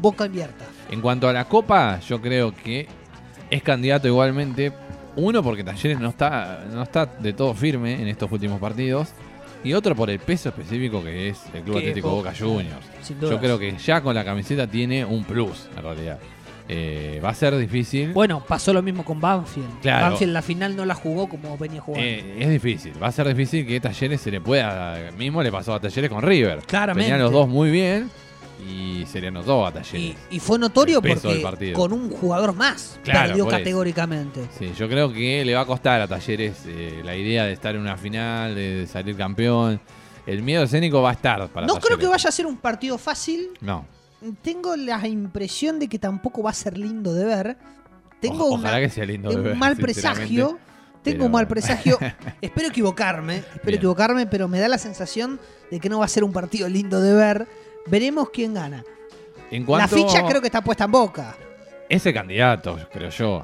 Boca 0.00 0.26
invierta. 0.26 0.64
En 0.90 1.00
cuanto 1.00 1.28
a 1.28 1.32
la 1.32 1.46
Copa, 1.46 2.00
yo 2.00 2.20
creo 2.20 2.54
que 2.54 2.86
es 3.50 3.62
candidato 3.62 4.08
igualmente. 4.08 4.72
Uno, 5.16 5.42
porque 5.42 5.64
Talleres 5.64 5.98
no 5.98 6.10
está, 6.10 6.64
no 6.72 6.82
está 6.82 7.06
de 7.06 7.32
todo 7.32 7.54
firme 7.54 8.00
en 8.00 8.08
estos 8.08 8.30
últimos 8.30 8.60
partidos. 8.60 9.08
y 9.62 9.74
otro 9.74 9.94
por 9.94 10.08
el 10.08 10.18
peso 10.18 10.48
específico 10.48 11.02
que 11.02 11.28
es 11.28 11.42
el 11.52 11.62
Club 11.62 11.78
Atlético 11.78 12.10
Boca, 12.10 12.30
Boca 12.30 12.38
Juniors. 12.38 12.86
Yo 13.20 13.38
creo 13.38 13.58
que 13.58 13.76
ya 13.76 14.00
con 14.00 14.14
la 14.14 14.24
camiseta 14.24 14.66
tiene 14.66 15.04
un 15.04 15.24
plus, 15.24 15.68
en 15.76 15.82
realidad. 15.82 16.18
Eh, 16.72 17.20
va 17.22 17.30
a 17.30 17.34
ser 17.34 17.56
difícil. 17.58 18.12
Bueno, 18.12 18.44
pasó 18.46 18.72
lo 18.72 18.80
mismo 18.80 19.04
con 19.04 19.20
Banfield. 19.20 19.80
Claro. 19.82 20.10
Banfield 20.10 20.32
la 20.32 20.40
final 20.40 20.76
no 20.76 20.84
la 20.84 20.94
jugó 20.94 21.28
como 21.28 21.58
venía 21.58 21.80
jugando. 21.80 22.06
Eh, 22.06 22.36
es 22.38 22.48
difícil, 22.48 22.92
va 23.02 23.08
a 23.08 23.12
ser 23.12 23.26
difícil 23.26 23.66
que 23.66 23.80
Talleres 23.80 24.20
se 24.20 24.30
le 24.30 24.40
pueda. 24.40 25.10
Mismo 25.18 25.42
le 25.42 25.50
pasó 25.50 25.74
a 25.74 25.80
Talleres 25.80 26.08
con 26.08 26.22
River. 26.22 26.60
Claramente. 26.60 27.10
Venían 27.10 27.24
los 27.24 27.32
dos 27.32 27.48
muy 27.48 27.70
bien 27.70 28.08
y 28.60 29.04
se 29.06 29.20
le 29.20 29.28
anotó 29.28 29.66
a 29.66 29.72
Talleres. 29.72 30.16
y 30.30 30.40
fue 30.40 30.58
notorio 30.58 31.00
porque 31.02 31.42
con 31.74 31.92
un 31.92 32.10
jugador 32.10 32.54
más 32.54 32.98
Claro, 33.02 33.28
perdió 33.28 33.46
categóricamente. 33.48 34.46
Sí, 34.58 34.72
yo 34.78 34.88
creo 34.88 35.12
que 35.12 35.44
le 35.44 35.54
va 35.54 35.62
a 35.62 35.66
costar 35.66 36.00
a 36.00 36.06
Talleres 36.08 36.62
eh, 36.66 37.00
la 37.04 37.16
idea 37.16 37.44
de 37.44 37.52
estar 37.52 37.74
en 37.74 37.80
una 37.80 37.96
final, 37.96 38.54
de 38.54 38.86
salir 38.86 39.16
campeón. 39.16 39.80
El 40.26 40.42
miedo 40.42 40.62
escénico 40.64 41.00
va 41.02 41.10
a 41.10 41.12
estar 41.14 41.48
para 41.48 41.66
No 41.66 41.76
creo 41.80 41.98
que 41.98 42.06
vaya 42.06 42.28
a 42.28 42.32
ser 42.32 42.46
un 42.46 42.56
partido 42.58 42.98
fácil. 42.98 43.48
No. 43.60 43.86
Tengo 44.42 44.76
la 44.76 45.06
impresión 45.08 45.78
de 45.78 45.88
que 45.88 45.98
tampoco 45.98 46.42
va 46.42 46.50
a 46.50 46.54
ser 46.54 46.76
lindo 46.76 47.14
de 47.14 47.24
ver. 47.24 47.56
Tengo 48.20 48.44
O- 48.44 48.54
una- 48.54 48.68
ojalá 48.68 48.80
que 48.80 48.90
sea 48.90 49.06
lindo 49.06 49.30
de 49.30 49.36
un 49.36 49.42
ver, 49.44 49.56
mal 49.56 49.76
sinceramente. 49.76 50.00
presagio. 50.26 50.58
Tengo 51.02 51.16
pero- 51.16 51.24
un 51.26 51.32
mal 51.32 51.48
presagio. 51.48 51.98
espero 52.42 52.68
equivocarme. 52.68 53.36
Espero 53.36 53.62
Bien. 53.64 53.76
equivocarme, 53.78 54.26
pero 54.26 54.46
me 54.46 54.60
da 54.60 54.68
la 54.68 54.76
sensación 54.76 55.40
de 55.70 55.80
que 55.80 55.88
no 55.88 56.00
va 56.00 56.04
a 56.04 56.08
ser 56.08 56.22
un 56.22 56.32
partido 56.32 56.68
lindo 56.68 57.00
de 57.00 57.14
ver. 57.14 57.48
Veremos 57.86 58.30
quién 58.30 58.54
gana. 58.54 58.84
En 59.50 59.64
cuanto 59.64 59.96
La 59.96 60.02
ficha 60.02 60.26
creo 60.26 60.40
que 60.40 60.46
está 60.48 60.62
puesta 60.62 60.84
en 60.84 60.92
boca. 60.92 61.36
Ese 61.88 62.12
candidato, 62.14 62.78
creo 62.92 63.10
yo. 63.10 63.42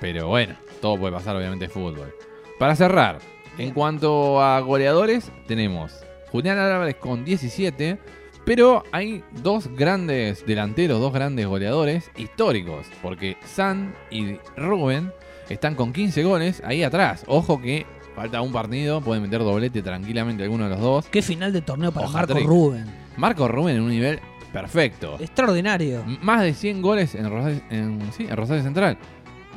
Pero 0.00 0.28
bueno, 0.28 0.54
todo 0.80 0.98
puede 0.98 1.12
pasar, 1.12 1.36
obviamente, 1.36 1.66
es 1.66 1.72
fútbol. 1.72 2.14
Para 2.58 2.76
cerrar, 2.76 3.18
Bien. 3.56 3.68
en 3.68 3.74
cuanto 3.74 4.42
a 4.42 4.60
goleadores, 4.60 5.30
tenemos 5.46 5.92
Julián 6.30 6.58
Álvarez 6.58 6.96
con 6.96 7.24
17. 7.24 7.98
Pero 8.44 8.82
hay 8.92 9.22
dos 9.42 9.68
grandes 9.68 10.46
delanteros, 10.46 11.00
dos 11.00 11.12
grandes 11.12 11.46
goleadores 11.46 12.10
históricos. 12.16 12.86
Porque 13.02 13.36
San 13.44 13.94
y 14.10 14.36
Rubén 14.56 15.12
están 15.48 15.74
con 15.74 15.92
15 15.92 16.22
goles 16.24 16.62
ahí 16.64 16.82
atrás. 16.82 17.24
Ojo 17.26 17.60
que 17.60 17.86
falta 18.14 18.40
un 18.40 18.52
partido, 18.52 19.00
pueden 19.00 19.22
meter 19.22 19.40
doblete 19.40 19.82
tranquilamente 19.82 20.42
alguno 20.44 20.64
de 20.64 20.70
los 20.70 20.80
dos. 20.80 21.06
Qué 21.08 21.22
final 21.22 21.52
de 21.52 21.60
torneo 21.60 21.92
para 21.92 22.08
Marco. 22.08 22.34
Rubén. 22.38 23.07
Marco 23.18 23.46
Rubén 23.48 23.76
en 23.76 23.82
un 23.82 23.90
nivel 23.90 24.20
perfecto. 24.52 25.16
Extraordinario. 25.20 26.02
Más 26.22 26.42
de 26.42 26.54
100 26.54 26.80
goles 26.80 27.14
en 27.14 27.28
Rosario, 27.30 27.60
en, 27.70 28.00
sí, 28.16 28.26
en 28.28 28.36
Rosario 28.36 28.62
Central. 28.62 28.96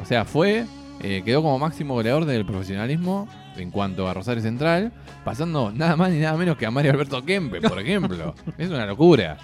O 0.02 0.06
sea, 0.06 0.26
fue. 0.26 0.66
eh, 1.02 1.22
quedó 1.26 1.42
como 1.42 1.58
máximo 1.58 1.94
goleador 1.94 2.26
del 2.26 2.46
profesionalismo 2.46 3.28
en 3.58 3.72
cuanto 3.72 4.08
a 4.08 4.14
Rosario 4.14 4.42
Central, 4.44 4.92
pasando 5.26 5.72
nada 5.72 5.96
más 5.96 6.10
ni 6.12 6.20
nada 6.20 6.38
menos 6.38 6.58
que 6.58 6.66
a 6.66 6.72
Mario 6.72 6.92
Alberto 6.92 7.24
Kempe, 7.24 7.62
por 7.62 7.80
ejemplo. 7.80 8.36
es 8.58 8.70
una 8.70 8.86
locura. 8.86 9.38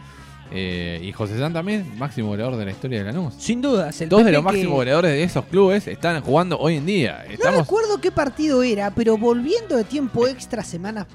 Eh, 0.49 1.01
y 1.03 1.11
José 1.11 1.37
San 1.37 1.51
también, 1.51 1.97
máximo 1.97 2.29
goleador 2.29 2.55
de 2.55 2.63
la 2.65 2.71
historia 2.71 2.99
de 2.99 3.11
Lanús. 3.11 3.33
Sin 3.37 3.61
dudas. 3.61 3.99
El 3.99 4.07
Dos 4.09 4.23
de 4.23 4.31
los 4.31 4.39
que- 4.41 4.45
máximos 4.45 4.73
goleadores 4.75 5.11
de 5.11 5.23
esos 5.23 5.43
clubes 5.45 5.87
están 5.87 6.21
jugando 6.21 6.57
hoy 6.57 6.75
en 6.77 6.85
día. 6.85 7.23
No 7.27 7.33
Estamos. 7.33 7.59
recuerdo 7.61 7.99
qué 7.99 8.11
partido 8.11 8.63
era, 8.63 8.91
pero 8.91 9.17
volviendo 9.17 9.75
de 9.75 9.83
tiempo 9.83 10.25
extra 10.27 10.63
semanas 10.63 11.05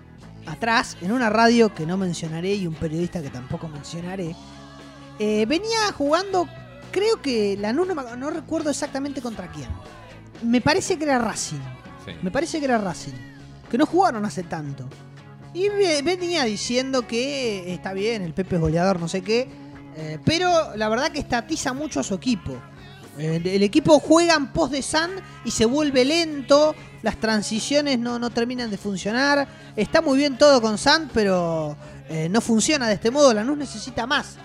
atrás, 0.46 0.96
en 1.00 1.12
una 1.12 1.30
radio 1.30 1.74
que 1.74 1.86
no 1.86 1.96
mencionaré 1.96 2.54
y 2.54 2.66
un 2.66 2.74
periodista 2.74 3.22
que 3.22 3.30
tampoco 3.30 3.68
mencionaré, 3.68 4.34
eh, 5.18 5.46
venía 5.46 5.92
jugando, 5.96 6.48
creo 6.90 7.20
que 7.22 7.56
la 7.58 7.72
no, 7.72 7.84
no 7.84 8.30
recuerdo 8.30 8.70
exactamente 8.70 9.20
contra 9.22 9.50
quién. 9.50 9.68
Me 10.42 10.60
parece 10.60 10.98
que 10.98 11.04
era 11.04 11.18
Racing. 11.18 11.60
Sí. 12.04 12.12
Me 12.22 12.30
parece 12.30 12.58
que 12.58 12.64
era 12.64 12.78
Racing. 12.78 13.12
Que 13.70 13.78
no 13.78 13.86
jugaron 13.86 14.24
hace 14.24 14.42
tanto. 14.42 14.88
Y 15.54 15.68
ve- 15.68 16.02
venía 16.02 16.44
diciendo 16.44 17.06
que 17.06 17.72
está 17.72 17.92
bien, 17.92 18.22
el 18.22 18.32
Pepe 18.34 18.56
es 18.56 18.60
goleador, 18.60 18.98
no 19.00 19.08
sé 19.08 19.22
qué. 19.22 19.48
eh, 19.96 20.18
pero 20.24 20.74
la 20.76 20.88
verdad 20.88 21.12
que 21.12 21.18
estatiza 21.20 21.72
mucho 21.74 22.00
a 22.00 22.02
su 22.02 22.14
equipo. 22.14 22.56
Eh, 23.18 23.40
el 23.44 23.62
equipo 23.62 23.98
juega 24.00 24.34
en 24.34 24.46
pos 24.48 24.70
de 24.70 24.82
San 24.82 25.10
y 25.44 25.50
se 25.50 25.64
vuelve 25.66 26.04
lento. 26.04 26.74
Las 27.02 27.16
transiciones 27.16 27.98
no, 27.98 28.18
no 28.18 28.30
terminan 28.30 28.70
de 28.70 28.78
funcionar. 28.78 29.46
Está 29.76 30.00
muy 30.00 30.16
bien 30.18 30.38
todo 30.38 30.60
con 30.62 30.78
San, 30.78 31.10
pero 31.12 31.76
eh, 32.08 32.28
no 32.30 32.40
funciona 32.40 32.88
de 32.88 32.94
este 32.94 33.10
modo. 33.10 33.34
Lanús 33.34 33.58
necesita 33.58 34.06
más. 34.06 34.36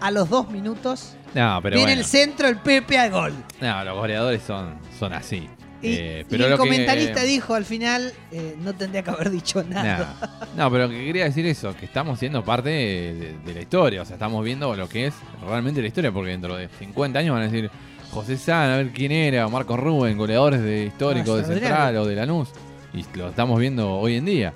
A 0.00 0.10
los 0.10 0.28
dos 0.28 0.50
minutos 0.50 1.14
No, 1.34 1.60
pero 1.62 1.76
viene 1.76 1.92
bueno. 1.92 2.00
el 2.02 2.06
centro, 2.06 2.48
el 2.48 2.58
Pepe 2.58 2.98
al 2.98 3.10
gol. 3.10 3.32
No, 3.60 3.84
los 3.84 3.96
goleadores 3.96 4.42
son, 4.42 4.74
son 4.98 5.12
así. 5.12 5.48
Y, 5.80 5.88
Eh, 5.92 6.20
y 6.20 6.30
pero 6.30 6.44
el 6.44 6.50
lo 6.50 6.56
que- 6.56 6.60
comentarista 6.60 7.22
dijo 7.22 7.54
al 7.54 7.64
final, 7.64 8.12
eh, 8.32 8.56
no 8.60 8.74
tendría 8.74 9.02
que 9.02 9.10
haber 9.10 9.30
dicho 9.30 9.62
nada. 9.62 10.40
No, 10.56 10.70
pero 10.70 10.88
que 10.88 11.04
quería 11.04 11.24
decir 11.24 11.46
eso, 11.46 11.74
que 11.76 11.84
estamos 11.86 12.18
siendo 12.18 12.44
parte 12.44 12.68
de, 12.70 13.36
de 13.44 13.54
la 13.54 13.60
historia, 13.60 14.02
o 14.02 14.04
sea, 14.04 14.14
estamos 14.14 14.42
viendo 14.44 14.74
lo 14.76 14.88
que 14.88 15.06
es 15.08 15.14
realmente 15.46 15.80
la 15.82 15.88
historia, 15.88 16.10
porque 16.12 16.30
dentro 16.30 16.56
de 16.56 16.68
50 16.78 17.18
años 17.18 17.34
van 17.34 17.42
a 17.42 17.46
decir 17.50 17.70
José 18.14 18.36
San, 18.36 18.70
a 18.70 18.76
ver 18.76 18.90
quién 18.92 19.10
era, 19.12 19.46
o 19.46 19.50
Marco 19.50 19.76
Rubén, 19.76 20.16
goleadores 20.16 20.62
de 20.62 20.84
histórico 20.86 21.34
Ah, 21.34 21.36
de. 21.38 21.44
Central 21.44 21.96
o 21.96 22.06
de 22.06 22.14
Lanús, 22.14 22.48
y 22.92 23.04
lo 23.18 23.28
estamos 23.30 23.58
viendo 23.58 23.90
hoy 23.92 24.16
en 24.16 24.24
día. 24.24 24.52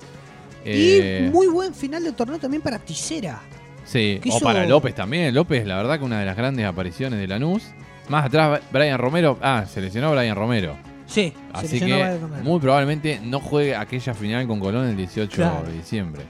Y 0.65 0.69
Eh, 1.01 1.29
muy 1.31 1.47
buen 1.47 1.73
final 1.73 2.03
de 2.03 2.11
torneo 2.13 2.39
también 2.39 2.61
para 2.61 2.79
Tisera. 2.79 3.41
sí, 3.85 4.19
o 4.23 4.27
hizo- 4.27 4.39
para 4.39 4.65
López 4.65 4.95
también, 4.95 5.33
López, 5.35 5.65
la 5.67 5.77
verdad 5.77 5.99
que 5.99 6.05
una 6.05 6.19
de 6.19 6.25
las 6.25 6.37
grandes 6.37 6.65
apariciones 6.65 7.19
de 7.19 7.27
Lanús. 7.27 7.63
Más 8.07 8.25
atrás, 8.25 8.61
Brian 8.71 8.97
Romero, 8.97 9.37
ah, 9.41 9.65
se 9.71 9.81
lesionó 9.81 10.11
Brian 10.11 10.35
Romero. 10.35 10.75
Sí, 11.05 11.33
Así 11.53 11.79
que 11.79 12.17
muy 12.43 12.59
probablemente 12.59 13.19
no 13.23 13.39
juegue 13.39 13.75
aquella 13.75 14.13
final 14.13 14.47
con 14.47 14.59
Colón 14.59 14.87
el 14.87 14.95
18 14.95 15.35
Claro. 15.35 15.63
de 15.67 15.73
diciembre. 15.73 16.21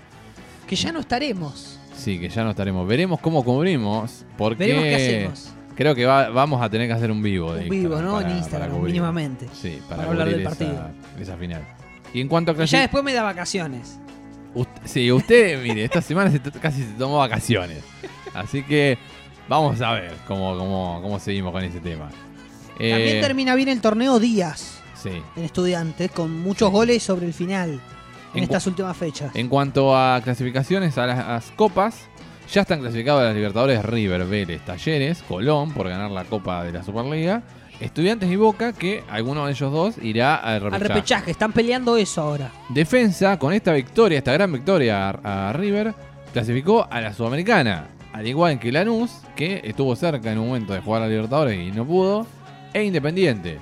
Que 0.68 0.76
ya 0.76 0.92
no 0.92 1.00
estaremos. 1.00 1.80
Sí, 1.96 2.18
que 2.20 2.30
ya 2.30 2.44
no 2.44 2.52
estaremos. 2.52 2.88
Veremos 2.88 3.20
cómo 3.20 3.44
cubrimos, 3.44 4.26
porque 4.38 4.65
Veremos 4.68 4.84
qué 4.84 4.96
hacemos. 4.96 5.54
Creo 5.80 5.96
que 5.96 6.06
va- 6.06 6.30
vamos 6.30 6.62
a 6.62 6.70
tener 6.70 6.88
que 6.88 6.94
hacer 6.94 7.10
un 7.10 7.24
vivo. 7.24 7.54
de 7.54 7.63
Un 7.63 7.70
vivo, 7.70 8.02
¿no? 8.02 8.15
para- 8.18 8.30
en 8.32 8.38
Instagram, 8.38 8.82
mínimamente. 8.84 9.48
Sí, 9.54 9.80
para, 9.88 10.02
para 10.02 10.10
hablar 10.12 10.30
del 10.30 10.42
esa, 10.42 10.50
partido. 10.50 10.89
esa 11.20 11.38
final. 11.38 11.65
Y 12.13 12.22
en 12.22 12.28
cuanto 12.28 12.52
a 12.52 12.63
Y 12.63 12.68
ya 12.68 12.82
después 12.82 13.02
me 13.04 13.13
da 13.13 13.24
vacaciones. 13.24 13.98
Sí, 14.84 15.12
usted, 15.12 15.63
mire, 15.63 15.86
esta 15.86 16.02
semana 16.02 16.30
se 16.32 16.39
casi 16.60 16.84
se 16.84 16.92
tomó 16.94 17.18
vacaciones. 17.20 17.84
Así 18.34 18.62
que 18.63 18.98
vamos 19.48 19.80
a 19.82 19.94
ver 19.94 20.13
cómo, 20.28 20.58
cómo, 20.58 21.00
cómo 21.02 21.18
seguimos 21.20 21.52
con 21.54 21.63
ese 21.63 21.80
tema. 21.80 22.10
También 22.78 23.18
Eh, 23.18 23.22
termina 23.22 23.56
bien 23.56 23.70
el 23.70 23.80
torneo 23.82 24.20
Díaz 24.20 24.82
sí. 25.02 25.12
en 25.36 25.44
Estudiantes, 25.44 26.12
con 26.12 26.39
muchos 26.42 26.72
goles 26.72 27.02
sobre 27.04 27.26
el 27.28 27.34
final 27.34 27.80
en, 28.34 28.38
En 28.39 28.44
estas 28.44 28.68
últimas 28.68 28.96
fechas. 28.98 29.34
En 29.36 29.48
cuanto 29.50 29.96
a 29.96 30.20
clasificaciones 30.24 30.98
a 30.98 31.06
las, 31.08 31.20
a 31.20 31.32
las 31.34 31.52
copas, 31.52 32.09
ya 32.51 32.62
están 32.62 32.79
clasificados 32.79 33.21
a 33.21 33.25
las 33.25 33.35
Libertadores 33.35 33.83
River, 33.85 34.25
Vélez, 34.25 34.62
Talleres, 34.65 35.21
Colón 35.23 35.71
por 35.73 35.88
ganar 35.88 36.09
la 36.12 36.23
Copa 36.25 36.63
de 36.63 36.71
la 36.71 36.83
Superliga, 36.83 37.43
Estudiantes 37.79 38.29
y 38.29 38.35
Boca, 38.35 38.73
que 38.73 39.03
alguno 39.09 39.45
de 39.45 39.51
ellos 39.51 39.71
dos 39.71 39.95
irá 40.01 40.35
al 40.35 40.55
Al 40.55 40.62
repechaje. 40.62 40.88
repechaje, 40.88 41.31
están 41.31 41.51
peleando 41.53 41.95
eso 41.95 42.21
ahora. 42.21 42.51
Defensa, 42.69 43.38
con 43.39 43.53
esta 43.53 43.71
victoria, 43.73 44.17
esta 44.17 44.33
gran 44.33 44.51
victoria 44.51 45.09
a, 45.09 45.49
a 45.49 45.53
River, 45.53 45.93
clasificó 46.33 46.88
a 46.89 46.99
la 47.01 47.13
Sudamericana, 47.13 47.88
al 48.12 48.27
igual 48.27 48.59
que 48.59 48.71
Lanús, 48.71 49.12
que 49.35 49.62
estuvo 49.63 49.95
cerca 49.95 50.31
en 50.31 50.39
un 50.39 50.47
momento 50.47 50.73
de 50.73 50.81
jugar 50.81 51.03
a 51.03 51.07
Libertadores 51.07 51.57
y 51.59 51.71
no 51.71 51.85
pudo, 51.85 52.25
e 52.73 52.83
Independiente. 52.83 53.59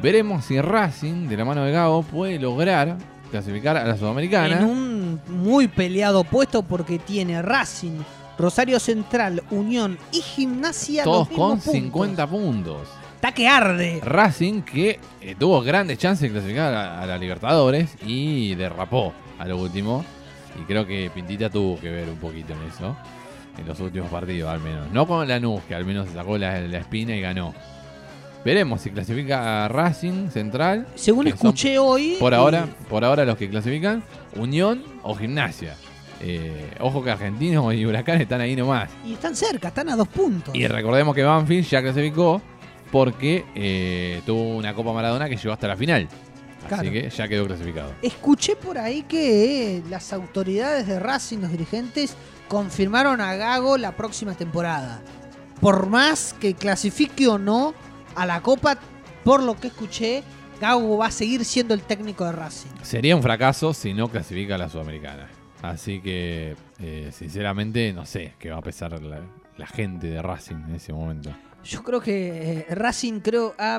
Veremos 0.00 0.46
si 0.46 0.58
Racing, 0.60 1.28
de 1.28 1.36
la 1.36 1.44
mano 1.44 1.62
de 1.64 1.72
Gago, 1.72 2.02
puede 2.02 2.38
lograr 2.38 2.96
clasificar 3.30 3.76
a 3.76 3.84
la 3.84 3.96
Sudamericana. 3.96 4.58
En 4.60 4.64
un 4.64 5.20
muy 5.28 5.68
peleado 5.68 6.24
puesto 6.24 6.62
porque 6.62 6.98
tiene 6.98 7.42
Racing, 7.42 7.98
Rosario 8.40 8.80
Central, 8.80 9.42
Unión 9.50 9.98
y 10.12 10.20
Gimnasia 10.20 11.04
Todos 11.04 11.28
con 11.28 11.58
puntos. 11.58 11.72
50 11.72 12.26
puntos. 12.26 12.88
Está 13.16 13.32
que 13.32 13.46
arde. 13.46 14.00
Racing 14.02 14.62
que 14.62 14.98
eh, 15.20 15.34
tuvo 15.38 15.60
grandes 15.60 15.98
chances 15.98 16.22
de 16.22 16.30
clasificar 16.30 16.72
a, 16.72 17.02
a 17.02 17.06
la 17.06 17.18
Libertadores 17.18 17.90
y 18.06 18.54
derrapó 18.54 19.12
a 19.38 19.46
lo 19.46 19.58
último. 19.58 20.04
Y 20.58 20.64
creo 20.64 20.86
que 20.86 21.10
Pintita 21.14 21.50
tuvo 21.50 21.78
que 21.78 21.90
ver 21.90 22.08
un 22.08 22.16
poquito 22.16 22.54
en 22.54 22.62
eso. 22.62 22.96
En 23.58 23.66
los 23.66 23.78
últimos 23.80 24.10
partidos 24.10 24.48
al 24.50 24.60
menos. 24.60 24.90
No 24.90 25.06
con 25.06 25.28
Lanús, 25.28 25.60
que 25.68 25.74
al 25.74 25.84
menos 25.84 26.08
se 26.08 26.14
sacó 26.14 26.38
la, 26.38 26.60
la 26.60 26.78
espina 26.78 27.14
y 27.14 27.20
ganó. 27.20 27.54
Veremos 28.44 28.80
si 28.80 28.90
clasifica 28.90 29.66
a 29.66 29.68
Racing 29.68 30.30
Central. 30.30 30.86
Según 30.94 31.26
escuché 31.26 31.78
hoy. 31.78 32.16
por 32.18 32.32
eh, 32.32 32.36
ahora, 32.36 32.66
por 32.88 33.04
ahora 33.04 33.26
los 33.26 33.36
que 33.36 33.50
clasifican, 33.50 34.02
Unión 34.34 34.82
o 35.02 35.14
Gimnasia. 35.14 35.76
Eh, 36.20 36.74
ojo 36.80 37.02
que 37.02 37.10
Argentinos 37.10 37.74
y 37.74 37.86
Huracán 37.86 38.20
están 38.20 38.40
ahí 38.40 38.54
nomás. 38.54 38.90
Y 39.04 39.14
están 39.14 39.34
cerca, 39.34 39.68
están 39.68 39.88
a 39.88 39.96
dos 39.96 40.08
puntos. 40.08 40.54
Y 40.54 40.66
recordemos 40.66 41.14
que 41.14 41.22
Banfield 41.22 41.66
ya 41.66 41.80
clasificó 41.82 42.42
porque 42.90 43.44
eh, 43.54 44.20
tuvo 44.26 44.56
una 44.56 44.74
Copa 44.74 44.92
Maradona 44.92 45.28
que 45.28 45.36
llegó 45.36 45.52
hasta 45.52 45.68
la 45.68 45.76
final. 45.76 46.08
Así 46.70 46.90
que 46.90 47.08
ya 47.08 47.26
quedó 47.26 47.46
clasificado. 47.46 47.92
Escuché 48.02 48.54
por 48.54 48.78
ahí 48.78 49.02
que 49.02 49.76
eh, 49.76 49.82
las 49.88 50.12
autoridades 50.12 50.86
de 50.86 51.00
Racing, 51.00 51.38
los 51.38 51.50
dirigentes, 51.50 52.16
confirmaron 52.48 53.20
a 53.20 53.34
Gago 53.36 53.78
la 53.78 53.96
próxima 53.96 54.34
temporada. 54.34 55.00
Por 55.60 55.88
más 55.88 56.34
que 56.38 56.54
clasifique 56.54 57.28
o 57.28 57.38
no 57.38 57.74
a 58.14 58.26
la 58.26 58.42
Copa, 58.42 58.78
por 59.24 59.42
lo 59.42 59.58
que 59.58 59.68
escuché, 59.68 60.22
Gago 60.60 60.98
va 60.98 61.06
a 61.06 61.10
seguir 61.10 61.44
siendo 61.44 61.74
el 61.74 61.82
técnico 61.82 62.24
de 62.24 62.32
Racing. 62.32 62.70
Sería 62.82 63.16
un 63.16 63.22
fracaso 63.22 63.72
si 63.72 63.94
no 63.94 64.08
clasifica 64.08 64.56
a 64.56 64.58
la 64.58 64.68
Sudamericana. 64.68 65.28
Así 65.62 66.00
que, 66.00 66.56
eh, 66.78 67.10
sinceramente, 67.12 67.92
no 67.92 68.06
sé 68.06 68.34
qué 68.38 68.50
va 68.50 68.58
a 68.58 68.62
pesar 68.62 69.00
la, 69.02 69.20
la 69.56 69.66
gente 69.66 70.06
de 70.08 70.22
Racing 70.22 70.56
en 70.68 70.74
ese 70.74 70.92
momento. 70.92 71.30
Yo 71.64 71.82
creo 71.82 72.00
que 72.00 72.64
eh, 72.70 72.74
Racing 72.74 73.20
creo 73.20 73.54
ha, 73.58 73.78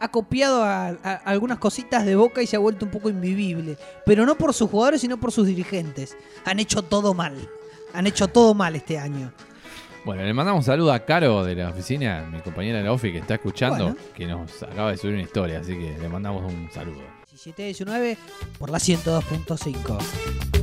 ha 0.00 0.08
copiado 0.10 0.64
a, 0.64 0.88
a 0.88 1.14
algunas 1.26 1.58
cositas 1.58 2.06
de 2.06 2.16
Boca 2.16 2.42
y 2.42 2.46
se 2.46 2.56
ha 2.56 2.58
vuelto 2.58 2.86
un 2.86 2.90
poco 2.90 3.10
invivible. 3.10 3.76
Pero 4.06 4.24
no 4.24 4.36
por 4.36 4.54
sus 4.54 4.70
jugadores, 4.70 5.02
sino 5.02 5.20
por 5.20 5.30
sus 5.30 5.46
dirigentes. 5.46 6.16
Han 6.46 6.58
hecho 6.60 6.80
todo 6.82 7.12
mal. 7.12 7.36
Han 7.92 8.06
hecho 8.06 8.28
todo 8.28 8.54
mal 8.54 8.74
este 8.76 8.98
año. 8.98 9.32
Bueno, 10.06 10.22
le 10.22 10.32
mandamos 10.32 10.60
un 10.60 10.64
saludo 10.64 10.94
a 10.94 11.00
Caro 11.04 11.44
de 11.44 11.54
la 11.56 11.68
oficina, 11.68 12.26
mi 12.32 12.40
compañera 12.40 12.78
de 12.78 12.84
la 12.84 12.92
OFI 12.92 13.12
que 13.12 13.18
está 13.18 13.34
escuchando, 13.34 13.84
Bueno. 13.88 13.96
que 14.14 14.26
nos 14.26 14.62
acaba 14.62 14.92
de 14.92 14.96
subir 14.96 15.12
una 15.12 15.22
historia, 15.24 15.60
así 15.60 15.72
que 15.76 15.98
le 16.00 16.08
mandamos 16.08 16.50
un 16.50 16.70
saludo. 16.72 17.02
17-19 17.30 18.16
por 18.58 18.70
la 18.70 18.78
102.5. 18.78 20.59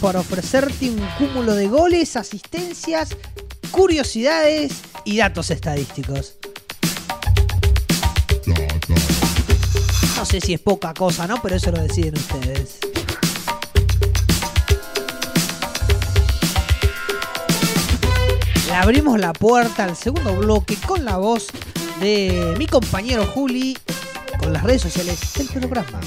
Para 0.00 0.20
ofrecerte 0.20 0.90
un 0.90 1.00
cúmulo 1.18 1.54
de 1.54 1.66
goles, 1.66 2.16
asistencias, 2.16 3.16
curiosidades 3.70 4.72
y 5.04 5.16
datos 5.16 5.50
estadísticos. 5.50 6.34
No 10.16 10.24
sé 10.24 10.40
si 10.40 10.54
es 10.54 10.60
poca 10.60 10.94
cosa, 10.94 11.26
¿no? 11.26 11.40
Pero 11.42 11.56
eso 11.56 11.70
lo 11.70 11.82
deciden 11.82 12.14
ustedes. 12.14 12.78
Le 18.66 18.74
abrimos 18.74 19.18
la 19.18 19.32
puerta 19.32 19.84
al 19.84 19.96
segundo 19.96 20.34
bloque 20.36 20.76
con 20.86 21.04
la 21.04 21.16
voz 21.16 21.48
de 22.00 22.54
mi 22.58 22.66
compañero 22.66 23.26
Juli 23.26 23.78
con 24.38 24.52
las 24.52 24.62
redes 24.62 24.82
sociales 24.82 25.20
del 25.34 25.48
programa. 25.48 26.00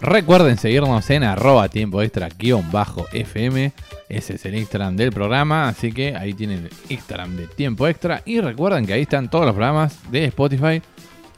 Recuerden 0.00 0.56
seguirnos 0.56 1.08
en 1.10 1.24
arroba 1.24 1.68
tiempo 1.68 2.00
extra 2.00 2.28
guion 2.38 2.70
bajo 2.72 3.06
FM. 3.12 3.72
Ese 4.08 4.34
es 4.34 4.46
el 4.46 4.54
Instagram 4.56 4.96
del 4.96 5.12
programa, 5.12 5.68
así 5.68 5.92
que 5.92 6.16
ahí 6.16 6.32
tienen 6.32 6.64
el 6.64 6.70
Instagram 6.88 7.36
de 7.36 7.46
tiempo 7.48 7.86
extra. 7.86 8.22
Y 8.24 8.40
recuerden 8.40 8.86
que 8.86 8.94
ahí 8.94 9.02
están 9.02 9.28
todos 9.28 9.44
los 9.44 9.54
programas 9.54 9.98
de 10.10 10.24
Spotify, 10.24 10.80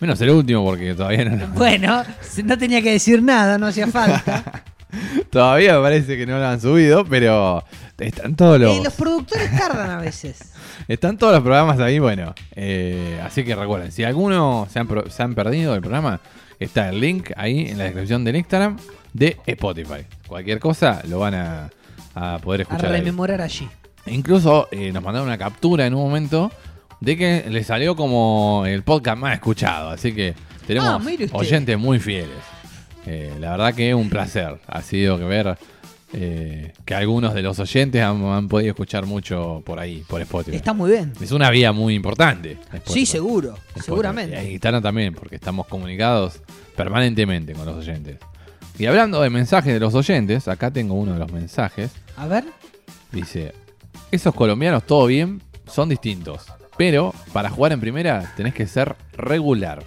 menos 0.01 0.21
el 0.21 0.31
último 0.31 0.65
porque 0.65 0.95
todavía 0.95 1.25
no, 1.25 1.49
Bueno, 1.55 2.05
no 2.45 2.59
tenía 2.59 2.81
que 2.81 2.93
decir 2.93 3.21
nada, 3.21 3.59
no 3.59 3.67
hacía 3.67 3.89
falta. 3.89 4.63
todavía 5.31 5.75
me 5.77 5.83
parece 5.83 6.17
que 6.17 6.25
no 6.25 6.39
lo 6.39 6.47
han 6.47 6.61
subido, 6.61 7.05
pero 7.05 7.65
están 7.99 8.37
todos 8.37 8.61
los, 8.61 8.77
Eh, 8.77 8.81
los 8.85 8.95
productores 8.95 9.51
tardan 9.59 9.91
a 9.91 9.99
veces. 9.99 10.53
están 10.89 11.19
todos 11.19 11.33
los 11.33 11.43
programas 11.43 11.81
ahí, 11.81 11.99
bueno. 11.99 12.33
eh, 12.55 13.21
así 13.25 13.43
que 13.45 13.57
recuerden, 13.57 13.91
si 13.91 14.05
alguno 14.05 14.69
se 14.71 14.79
han, 14.79 14.89
se 15.11 15.23
han 15.23 15.35
perdido 15.35 15.73
del 15.73 15.81
programa, 15.81 16.21
está 16.63 16.89
el 16.89 17.01
link 17.01 17.31
ahí 17.37 17.69
en 17.69 17.79
la 17.79 17.85
descripción 17.85 18.25
del 18.25 18.37
Instagram 18.37 18.77
de 19.13 19.37
Spotify. 19.47 20.07
Cualquier 20.27 20.59
cosa 20.59 21.03
lo 21.09 21.19
van 21.19 21.35
a, 21.35 21.71
a 22.15 22.39
poder 22.39 22.61
A 22.61 22.63
escuchar. 22.63 22.93
ahí. 22.93 22.99
rememorar 23.01 23.41
allí. 23.41 23.69
Incluso 24.07 24.69
eh, 24.73 24.91
nos 24.93 25.03
mandaron 25.03 25.29
una 25.29 25.39
captura 25.39 25.87
en 25.87 25.95
un 25.95 26.03
momento 26.03 26.51
de 27.01 27.17
que 27.17 27.45
le 27.49 27.63
salió 27.65 27.95
como 27.97 28.65
el 28.67 28.83
podcast 28.83 29.19
más 29.19 29.35
escuchado. 29.35 29.91
Así 29.91 30.13
que 30.13 30.35
tenemos 30.67 30.89
Ah, 30.89 31.37
oyentes 31.37 31.79
muy 31.79 31.99
fieles. 31.99 32.31
Eh, 33.07 33.33
la 33.41 33.53
verdad 33.53 33.75
que 33.75 33.89
es 33.91 33.95
un 33.95 34.09
placer. 34.09 34.59
Ha 34.67 34.83
sido 34.83 35.19
que 35.19 35.25
ver 35.25 35.57
eh, 36.13 36.73
que 36.85 36.95
algunos 36.95 37.35
de 37.35 37.43
los 37.43 37.59
oyentes 37.59 38.03
han, 38.03 38.25
han 38.25 38.49
podido 38.49 38.71
escuchar 38.71 39.07
mucho 39.07 39.63
por 39.65 39.79
ahí, 39.79 40.05
por 40.07 40.21
Spotify. 40.21 40.57
Está 40.57 40.73
muy 40.73 40.91
bien. 40.91 41.13
Es 41.21 41.33
una 41.33 41.51
vía 41.51 41.73
muy 41.73 41.95
importante. 41.95 42.53
Spotify. 42.53 42.93
Sí, 42.93 43.07
seguro, 43.07 43.49
Spotify. 43.51 43.81
Y 43.81 43.83
seguramente. 43.83 44.37
ahí 44.37 44.53
Instagram 44.53 44.83
también, 44.83 45.15
porque 45.15 45.37
estamos 45.37 45.67
comunicados 45.67 46.41
permanentemente 46.77 47.53
con 47.55 47.67
los 47.67 47.77
oyentes. 47.77 48.19
Y 48.79 48.87
hablando 48.87 49.21
de 49.21 49.31
mensajes 49.31 49.73
de 49.73 49.81
los 49.81 49.95
oyentes, 49.95 50.49
acá 50.49 50.71
tengo 50.71 50.95
uno 50.95 51.13
de 51.13 51.19
los 51.19 51.33
mensajes. 51.33 51.91
A 52.17 52.27
ver, 52.27 52.45
Dice, 53.13 53.53
esos 54.11 54.35
colombianos 54.35 54.87
todo 54.87 55.07
bien, 55.07 55.43
son 55.67 55.91
distintos. 55.91 56.47
Pero 56.79 57.15
para 57.33 57.51
jugar 57.51 57.73
en 57.73 57.81
primera 57.81 58.33
tenés 58.37 58.55
que 58.55 58.67
ser 58.67 58.97
regular. 59.13 59.85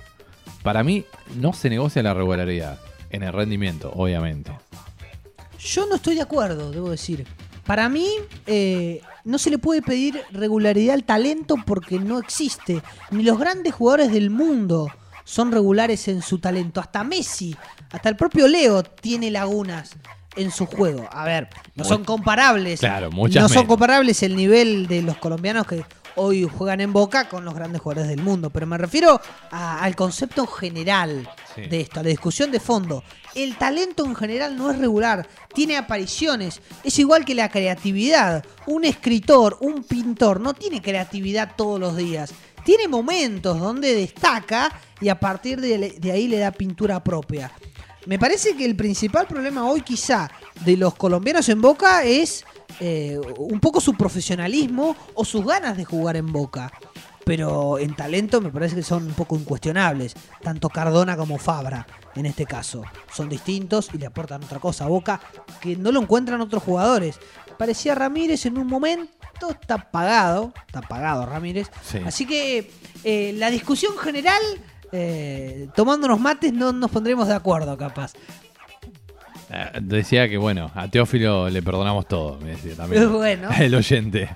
Para 0.61 0.83
mí 0.83 1.05
no 1.35 1.53
se 1.53 1.69
negocia 1.69 2.03
la 2.03 2.13
regularidad. 2.13 2.79
En 3.09 3.23
el 3.23 3.33
rendimiento, 3.33 3.91
obviamente. 3.95 4.51
Yo 5.65 5.85
no 5.87 5.95
estoy 5.95 6.15
de 6.15 6.21
acuerdo, 6.21 6.71
debo 6.71 6.89
decir. 6.89 7.25
Para 7.65 7.89
mí, 7.89 8.07
eh, 8.45 9.01
no 9.23 9.39
se 9.39 9.49
le 9.49 9.57
puede 9.57 9.81
pedir 9.81 10.21
regularidad 10.31 10.93
al 10.93 11.03
talento 11.03 11.55
porque 11.65 11.99
no 11.99 12.19
existe. 12.19 12.81
Ni 13.11 13.23
los 13.23 13.39
grandes 13.39 13.73
jugadores 13.73 14.11
del 14.11 14.29
mundo 14.29 14.91
son 15.23 15.51
regulares 15.51 16.07
en 16.07 16.21
su 16.21 16.37
talento. 16.37 16.79
Hasta 16.79 17.03
Messi, 17.03 17.55
hasta 17.91 18.09
el 18.09 18.15
propio 18.15 18.47
Leo 18.47 18.83
tiene 18.83 19.31
lagunas 19.31 19.93
en 20.35 20.51
su 20.51 20.67
juego. 20.67 21.09
A 21.11 21.25
ver, 21.25 21.49
no 21.75 21.83
Muy- 21.83 21.87
son 21.89 22.03
comparables. 22.05 22.81
Claro, 22.81 23.09
muchas 23.11 23.41
No 23.41 23.47
son 23.49 23.57
menos. 23.57 23.67
comparables 23.69 24.21
el 24.21 24.35
nivel 24.35 24.85
de 24.87 25.01
los 25.01 25.17
colombianos 25.17 25.65
que 25.65 25.83
hoy 26.17 26.43
juegan 26.43 26.81
en 26.81 26.93
Boca 26.93 27.27
con 27.27 27.43
los 27.45 27.55
grandes 27.55 27.81
jugadores 27.81 28.09
del 28.09 28.21
mundo. 28.21 28.51
Pero 28.51 28.67
me 28.67 28.77
refiero 28.77 29.19
a- 29.49 29.81
al 29.81 29.95
concepto 29.95 30.45
general 30.45 31.27
De 31.55 31.81
esto, 31.81 31.99
a 31.99 32.03
la 32.03 32.09
discusión 32.09 32.51
de 32.51 32.59
fondo. 32.59 33.03
El 33.33 33.57
talento 33.57 34.05
en 34.05 34.15
general 34.15 34.57
no 34.57 34.71
es 34.71 34.77
regular, 34.77 35.27
tiene 35.53 35.77
apariciones, 35.77 36.61
es 36.83 36.99
igual 36.99 37.23
que 37.23 37.35
la 37.35 37.49
creatividad. 37.49 38.43
Un 38.67 38.85
escritor, 38.85 39.57
un 39.61 39.83
pintor, 39.83 40.39
no 40.39 40.53
tiene 40.53 40.81
creatividad 40.81 41.55
todos 41.55 41.79
los 41.79 41.95
días. 41.95 42.33
Tiene 42.63 42.87
momentos 42.87 43.59
donde 43.59 43.95
destaca 43.95 44.71
y 44.99 45.09
a 45.09 45.19
partir 45.19 45.61
de, 45.61 45.95
de 45.99 46.11
ahí 46.11 46.27
le 46.27 46.39
da 46.39 46.51
pintura 46.51 47.03
propia. 47.03 47.51
Me 48.05 48.19
parece 48.19 48.55
que 48.55 48.65
el 48.65 48.75
principal 48.75 49.27
problema 49.27 49.67
hoy 49.67 49.81
quizá 49.81 50.29
de 50.63 50.77
los 50.77 50.95
colombianos 50.95 51.49
en 51.49 51.61
Boca 51.61 52.03
es 52.03 52.45
eh, 52.79 53.17
un 53.37 53.59
poco 53.59 53.79
su 53.79 53.93
profesionalismo 53.93 54.95
o 55.13 55.23
sus 55.23 55.45
ganas 55.45 55.77
de 55.77 55.85
jugar 55.85 56.17
en 56.17 56.31
Boca. 56.31 56.71
Pero 57.25 57.79
en 57.79 57.95
talento 57.95 58.39
me 58.39 58.51
parece 58.51 58.75
que 58.75 58.83
son 58.83 59.07
un 59.07 59.13
poco 59.13 59.35
incuestionables. 59.35 60.13
Tanto 60.41 60.69
Cardona 60.69 61.17
como 61.17 61.37
Fabra, 61.37 61.85
en 62.15 62.25
este 62.25 62.45
caso. 62.45 62.83
Son 63.11 63.27
distintos 63.27 63.89
y 63.93 63.97
le 63.97 64.05
aportan 64.05 64.43
otra 64.43 64.59
cosa 64.59 64.85
a 64.85 64.87
Boca 64.87 65.19
que 65.59 65.75
no 65.75 65.91
lo 65.91 66.01
encuentran 66.01 66.39
otros 66.41 66.63
jugadores. 66.63 67.19
Parecía 67.57 67.95
Ramírez 67.95 68.45
en 68.45 68.57
un 68.57 68.67
momento, 68.67 69.49
está 69.49 69.75
apagado. 69.75 70.53
Está 70.67 70.79
apagado 70.79 71.25
Ramírez. 71.25 71.69
Sí. 71.83 71.99
Así 72.05 72.25
que 72.25 72.71
eh, 73.03 73.33
la 73.37 73.49
discusión 73.49 73.97
general, 73.97 74.41
eh, 74.91 75.67
tomando 75.75 76.05
unos 76.07 76.19
mates, 76.19 76.53
no 76.53 76.71
nos 76.73 76.91
pondremos 76.91 77.27
de 77.27 77.33
acuerdo, 77.33 77.77
capaz. 77.77 78.13
Eh, 79.49 79.71
decía 79.81 80.27
que, 80.27 80.37
bueno, 80.37 80.71
a 80.73 80.87
Teófilo 80.87 81.49
le 81.49 81.61
perdonamos 81.61 82.07
todo, 82.07 82.39
me 82.39 82.51
decía 82.51 82.75
también. 82.75 83.11
Bueno. 83.11 83.49
El 83.59 83.75
oyente. 83.75 84.29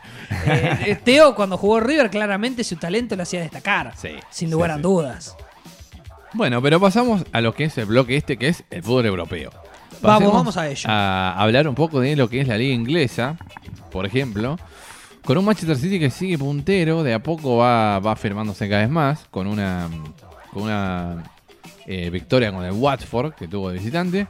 Eh, 0.45 0.97
Teo, 1.03 1.36
cuando 1.36 1.57
jugó 1.57 1.80
River, 1.80 2.10
claramente 2.10 2.64
su 2.64 2.76
talento 2.76 3.16
lo 3.16 3.24
hacía 3.24 3.41
destacar. 3.41 3.93
Sí, 3.97 4.12
Sin 4.30 4.51
lugar 4.51 4.72
sí, 4.72 4.76
a 4.76 4.82
dudas. 4.82 5.38
Bueno, 6.34 6.62
pero 6.62 6.80
pasamos 6.80 7.26
a 7.32 7.41
lo 7.41 7.53
que 7.53 7.66
es 7.66 7.78
el 7.78 7.86
bloque 7.86 8.16
este, 8.16 8.38
que 8.38 8.49
es 8.49 8.64
el 8.70 8.84
fútbol 8.84 9.05
europeo. 9.05 9.51
Vamos, 10.01 10.32
vamos 10.32 10.57
a 10.57 10.70
ello. 10.70 10.88
A 10.89 11.34
hablar 11.41 11.68
un 11.68 11.76
poco 11.76 11.99
de 11.99 12.16
lo 12.16 12.30
que 12.30 12.41
es 12.41 12.47
la 12.47 12.57
liga 12.57 12.74
inglesa, 12.74 13.38
por 13.91 14.05
ejemplo. 14.05 14.57
Con 15.26 15.38
un 15.38 15.45
Manchester 15.45 15.76
City 15.76 15.99
que 15.99 16.10
sigue 16.10 16.38
puntero, 16.38 17.03
de 17.03 17.14
a 17.14 17.22
poco 17.22 17.57
va, 17.57 17.99
va 17.99 18.16
firmándose 18.16 18.70
cada 18.70 18.82
vez 18.82 18.89
más, 18.89 19.28
con 19.30 19.47
una, 19.47 19.89
con 20.53 20.64
una 20.64 21.24
eh, 21.86 22.10
victoria 22.10 22.51
con 22.51 22.64
el 22.64 22.72
Watford, 22.72 23.34
que 23.34 23.47
tuvo 23.47 23.70
de 23.70 23.78
visitante. 23.80 24.28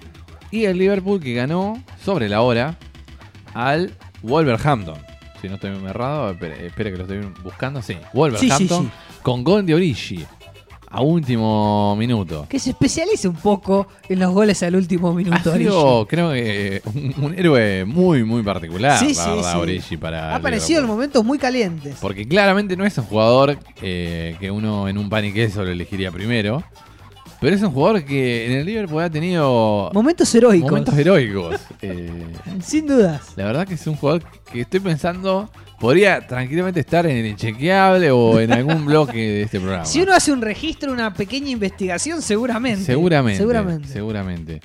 Y 0.52 0.66
el 0.66 0.78
Liverpool 0.78 1.20
que 1.20 1.34
ganó 1.34 1.82
sobre 2.04 2.28
la 2.30 2.42
hora 2.42 2.78
al 3.54 3.94
Wolverhampton. 4.24 4.98
Si 5.42 5.48
no 5.48 5.56
estoy 5.56 5.72
errado, 5.88 6.32
espere 6.32 6.92
que 6.92 6.98
lo 6.98 7.04
estoy 7.04 7.20
buscando. 7.44 7.82
Sí, 7.82 7.96
Wolverhampton 8.14 8.86
sí. 8.86 8.92
con 9.22 9.44
gol 9.44 9.66
de 9.66 9.76
Origi 9.76 10.26
a 10.92 11.02
último 11.02 11.96
minuto. 11.96 12.48
Que 12.50 12.60
se 12.60 12.72
especialice 12.72 13.28
un 13.28 13.36
poco 13.36 13.88
en 14.10 14.20
los 14.20 14.34
goles 14.34 14.62
al 14.64 14.76
último 14.76 15.10
Ha 15.12 15.14
minuto. 15.14 15.56
sido, 15.56 16.08
creo 16.08 16.32
que, 16.32 16.82
un, 16.86 17.14
un 17.26 17.38
héroe 17.40 17.86
muy, 17.86 18.24
muy 18.24 18.42
particular, 18.44 18.98
Sí, 19.00 19.14
la 19.14 19.44
sí. 19.54 19.58
Origi 19.58 19.98
para 19.98 20.34
Ha 20.34 20.36
aparecido 20.38 20.82
en 20.82 20.88
momentos 20.88 21.24
muy 21.24 21.38
calientes. 21.38 21.98
Porque 22.02 22.28
claramente 22.28 22.76
no 22.76 22.86
es 22.86 22.98
un 22.98 23.06
jugador 23.06 23.58
eh, 23.82 24.36
que 24.40 24.50
uno 24.52 24.88
en 24.90 24.98
un 24.98 25.10
pan 25.10 25.26
y 25.26 25.32
queso 25.32 25.64
lo 25.64 25.70
elegiría 25.72 26.12
primero. 26.12 26.64
Pero 27.42 27.56
es 27.56 27.62
un 27.62 27.72
jugador 27.72 28.04
que 28.04 28.46
en 28.48 28.52
el 28.52 28.66
Liverpool 28.66 29.02
ha 29.02 29.10
tenido 29.10 29.90
Momentos 29.94 30.34
heroicos. 30.36 30.70
momentos 30.70 30.98
heroicos. 30.98 31.56
Eh, 31.82 32.12
Sin 32.62 32.86
dudas. 32.86 33.34
la 33.38 33.46
verdad 33.46 33.68
que 33.68 33.76
es 33.76 33.88
un 33.88 33.96
jugador 33.96 34.24
que 34.52 34.62
estoy 34.62 34.82
pensando 34.82 35.50
podría 35.80 36.28
tranquilamente 36.28 36.82
estar 36.82 37.06
en 37.06 37.16
el 37.16 37.26
inchequeable 37.26 38.12
o 38.12 38.40
en 38.42 38.52
algún 38.52 38.86
bloque 38.86 39.18
de 39.18 39.42
este 39.44 39.60
programa. 39.60 39.86
Si 39.86 40.02
uno 40.02 40.14
hace 40.14 40.34
un 40.34 40.42
registro, 40.42 40.92
una 40.92 41.14
pequeña 41.14 41.50
investigación, 41.50 42.22
seguramente. 42.22 42.84
Seguramente. 42.84 43.38
Seguramente. 43.38 43.88
Seguramente. 43.88 44.62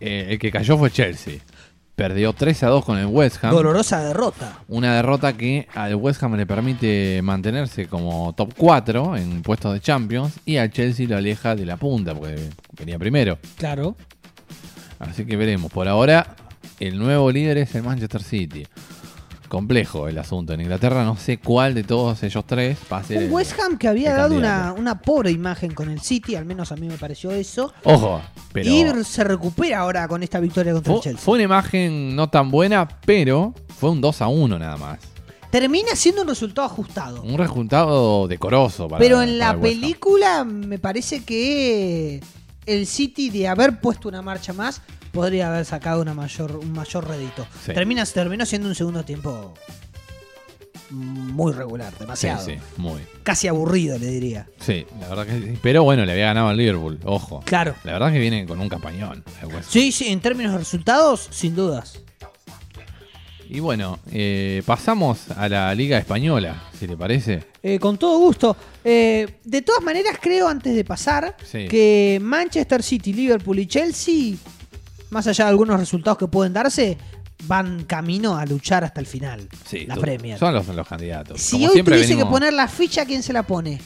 Eh, 0.00 0.28
el 0.30 0.38
que 0.38 0.50
cayó 0.50 0.78
fue 0.78 0.90
Chelsea. 0.90 1.34
Perdió 1.96 2.34
3 2.34 2.62
a 2.62 2.68
2 2.68 2.84
con 2.84 2.98
el 2.98 3.06
West 3.06 3.42
Ham. 3.42 3.52
Dolorosa 3.52 4.04
derrota. 4.04 4.60
Una 4.68 4.94
derrota 4.94 5.32
que 5.32 5.66
al 5.74 5.94
West 5.96 6.22
Ham 6.22 6.36
le 6.36 6.46
permite 6.46 7.20
mantenerse 7.22 7.86
como 7.86 8.34
top 8.36 8.52
4 8.56 9.16
en 9.16 9.42
puestos 9.42 9.72
de 9.72 9.80
Champions 9.80 10.34
y 10.44 10.58
al 10.58 10.70
Chelsea 10.70 11.08
lo 11.08 11.16
aleja 11.16 11.56
de 11.56 11.64
la 11.64 11.78
punta 11.78 12.14
porque 12.14 12.50
venía 12.78 12.98
primero. 12.98 13.38
Claro. 13.56 13.96
Así 14.98 15.24
que 15.24 15.36
veremos. 15.36 15.72
Por 15.72 15.88
ahora, 15.88 16.36
el 16.78 16.98
nuevo 16.98 17.30
líder 17.32 17.58
es 17.58 17.74
el 17.74 17.82
Manchester 17.82 18.22
City. 18.22 18.66
Complejo 19.48 20.08
el 20.08 20.18
asunto. 20.18 20.52
En 20.52 20.60
Inglaterra 20.60 21.04
no 21.04 21.16
sé 21.16 21.38
cuál 21.38 21.74
de 21.74 21.84
todos 21.84 22.22
ellos 22.22 22.44
tres 22.46 22.78
va 22.92 22.98
a 22.98 23.04
ser 23.04 23.24
Un 23.24 23.32
West 23.32 23.58
Ham 23.60 23.78
que 23.78 23.88
había 23.88 24.14
dado 24.14 24.34
una, 24.34 24.72
una 24.72 25.00
pobre 25.00 25.30
imagen 25.30 25.72
con 25.72 25.90
el 25.90 26.00
City, 26.00 26.36
al 26.36 26.44
menos 26.44 26.72
a 26.72 26.76
mí 26.76 26.88
me 26.88 26.96
pareció 26.96 27.30
eso. 27.30 27.72
Ojo, 27.84 28.20
pero 28.52 28.70
Y 28.70 29.04
se 29.04 29.24
recupera 29.24 29.80
ahora 29.80 30.08
con 30.08 30.22
esta 30.22 30.40
victoria 30.40 30.72
contra 30.72 30.94
el 30.94 31.00
Chelsea. 31.00 31.20
fue 31.22 31.34
una 31.34 31.44
imagen 31.44 32.16
no 32.16 32.28
tan 32.28 32.50
buena, 32.50 32.88
pero 33.04 33.54
fue 33.78 33.90
un 33.90 34.00
2 34.00 34.22
a 34.22 34.28
1 34.28 34.58
nada 34.58 34.76
más. 34.76 34.98
Termina 35.50 35.94
siendo 35.94 36.22
un 36.22 36.28
resultado 36.28 36.66
ajustado. 36.66 37.22
Un 37.22 37.38
resultado 37.38 38.28
decoroso 38.28 38.88
para 38.88 38.98
Pero 38.98 39.22
en 39.22 39.38
para 39.38 39.54
la 39.54 39.60
película 39.60 40.44
me 40.44 40.78
parece 40.78 41.24
que 41.24 42.20
el 42.66 42.86
City 42.86 43.30
de 43.30 43.48
haber 43.48 43.80
puesto 43.80 44.08
una 44.08 44.22
marcha 44.22 44.52
más 44.52 44.82
podría 45.16 45.48
haber 45.48 45.64
sacado 45.64 46.00
una 46.02 46.14
mayor, 46.14 46.56
un 46.56 46.72
mayor 46.72 47.08
rédito. 47.08 47.46
Sí. 47.64 47.72
Termina, 47.72 48.04
terminó 48.06 48.46
siendo 48.46 48.68
un 48.68 48.74
segundo 48.74 49.04
tiempo 49.04 49.52
muy 50.90 51.52
regular, 51.52 51.92
Sí, 51.92 51.98
demasiado. 52.00 52.44
sí, 52.44 52.54
muy. 52.76 53.00
Casi 53.24 53.48
aburrido, 53.48 53.98
le 53.98 54.06
diría. 54.06 54.46
Sí, 54.60 54.86
la 55.00 55.08
verdad 55.08 55.26
que 55.26 55.32
sí. 55.40 55.58
Pero 55.60 55.82
bueno, 55.82 56.04
le 56.04 56.12
había 56.12 56.26
ganado 56.26 56.48
al 56.48 56.56
Liverpool, 56.56 57.00
ojo. 57.04 57.40
Claro. 57.44 57.74
La 57.82 57.94
verdad 57.94 58.12
que 58.12 58.20
viene 58.20 58.46
con 58.46 58.60
un 58.60 58.68
campañón. 58.68 59.24
Sí, 59.68 59.90
sí, 59.90 60.06
en 60.08 60.20
términos 60.20 60.52
de 60.52 60.58
resultados, 60.58 61.26
sin 61.30 61.56
dudas. 61.56 61.98
Y 63.48 63.60
bueno, 63.60 64.00
eh, 64.12 64.62
pasamos 64.66 65.30
a 65.30 65.48
la 65.48 65.72
Liga 65.74 65.98
Española, 65.98 66.64
si 66.78 66.86
te 66.88 66.96
parece. 66.96 67.44
Eh, 67.62 67.78
con 67.78 67.96
todo 67.96 68.18
gusto. 68.18 68.56
Eh, 68.84 69.38
de 69.44 69.62
todas 69.62 69.82
maneras, 69.82 70.18
creo 70.20 70.48
antes 70.48 70.74
de 70.74 70.84
pasar 70.84 71.36
Sí. 71.44 71.66
que 71.68 72.18
Manchester 72.20 72.82
City, 72.82 73.12
Liverpool 73.12 73.58
y 73.60 73.66
Chelsea, 73.66 74.34
más 75.10 75.26
allá 75.26 75.44
de 75.44 75.50
algunos 75.50 75.78
resultados 75.80 76.18
que 76.18 76.26
pueden 76.28 76.52
darse, 76.52 76.96
van 77.44 77.84
camino 77.84 78.36
a 78.36 78.46
luchar 78.46 78.82
hasta 78.84 79.00
el 79.00 79.06
final. 79.06 79.48
Sí, 79.66 79.86
la 79.86 79.96
Premier. 79.96 80.38
Son 80.38 80.54
los, 80.54 80.66
los 80.68 80.86
candidatos. 80.88 81.40
Si 81.40 81.52
Como 81.52 81.66
hoy 81.66 81.72
siempre 81.72 81.94
tuviese 81.96 82.14
venimos- 82.14 82.24
que 82.28 82.30
poner 82.32 82.52
la 82.52 82.68
ficha, 82.68 83.04
¿quién 83.04 83.22
se 83.22 83.32
la 83.32 83.42
pone? 83.42 83.80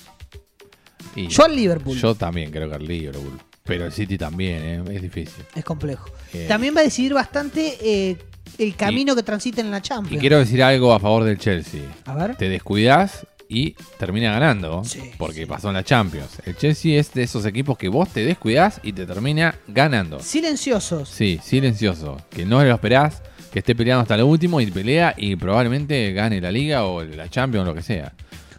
y 1.16 1.26
Yo 1.28 1.44
al 1.44 1.56
Liverpool. 1.56 1.96
Yo 1.98 2.14
también 2.14 2.50
creo 2.50 2.68
que 2.68 2.74
al 2.76 2.86
Liverpool. 2.86 3.38
Pero 3.64 3.84
el 3.86 3.92
City 3.92 4.16
también, 4.16 4.62
eh, 4.62 4.82
es 4.96 5.02
difícil. 5.02 5.44
Es 5.54 5.64
complejo. 5.64 6.08
Eh. 6.32 6.46
También 6.48 6.74
va 6.74 6.80
a 6.80 6.84
decidir 6.84 7.12
bastante 7.14 7.76
eh, 7.80 8.16
el 8.58 8.74
camino 8.74 9.14
que 9.14 9.22
transita 9.22 9.60
en 9.60 9.70
la 9.70 9.78
Y 9.78 9.82
Champions. 9.82 10.20
quiero 10.20 10.38
decir 10.38 10.62
algo 10.62 10.92
a 10.92 10.98
favor 11.00 11.24
del 11.24 11.38
Chelsea. 11.38 11.82
A 12.06 12.14
ver. 12.14 12.36
Te 12.36 12.48
descuidas 12.48 13.26
y 13.52 13.72
termina 13.98 14.30
ganando. 14.32 14.84
Sí, 14.84 15.10
porque 15.18 15.40
sí. 15.40 15.46
pasó 15.46 15.68
en 15.68 15.74
la 15.74 15.82
Champions. 15.84 16.38
El 16.46 16.56
Chelsea 16.56 17.00
es 17.00 17.12
de 17.12 17.24
esos 17.24 17.44
equipos 17.44 17.76
que 17.76 17.88
vos 17.88 18.08
te 18.08 18.24
descuidás 18.24 18.80
y 18.84 18.92
te 18.92 19.04
termina 19.06 19.56
ganando. 19.66 20.20
Silenciosos. 20.20 21.08
Sí, 21.08 21.40
silencioso. 21.42 22.16
Que 22.30 22.44
no 22.46 22.62
lo 22.62 22.72
esperás, 22.72 23.22
que 23.52 23.58
esté 23.58 23.74
peleando 23.74 24.02
hasta 24.02 24.16
lo 24.16 24.26
último 24.28 24.60
y 24.60 24.70
pelea 24.70 25.14
y 25.16 25.34
probablemente 25.34 26.12
gane 26.12 26.40
la 26.40 26.52
Liga 26.52 26.84
o 26.84 27.02
la 27.02 27.28
Champions, 27.28 27.66
lo 27.66 27.74
que 27.74 27.82
sea. 27.82 28.12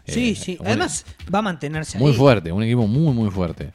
Sí, 0.06 0.30
Eh, 0.32 0.34
sí. 0.36 0.56
un- 0.60 0.66
Además, 0.66 1.06
va 1.34 1.38
a 1.38 1.42
mantenerse 1.42 1.96
Muy 1.98 2.10
ahí. 2.10 2.16
fuerte, 2.18 2.52
un 2.52 2.62
equipo 2.62 2.86
muy, 2.86 3.14
muy 3.14 3.30
fuerte. 3.30 3.70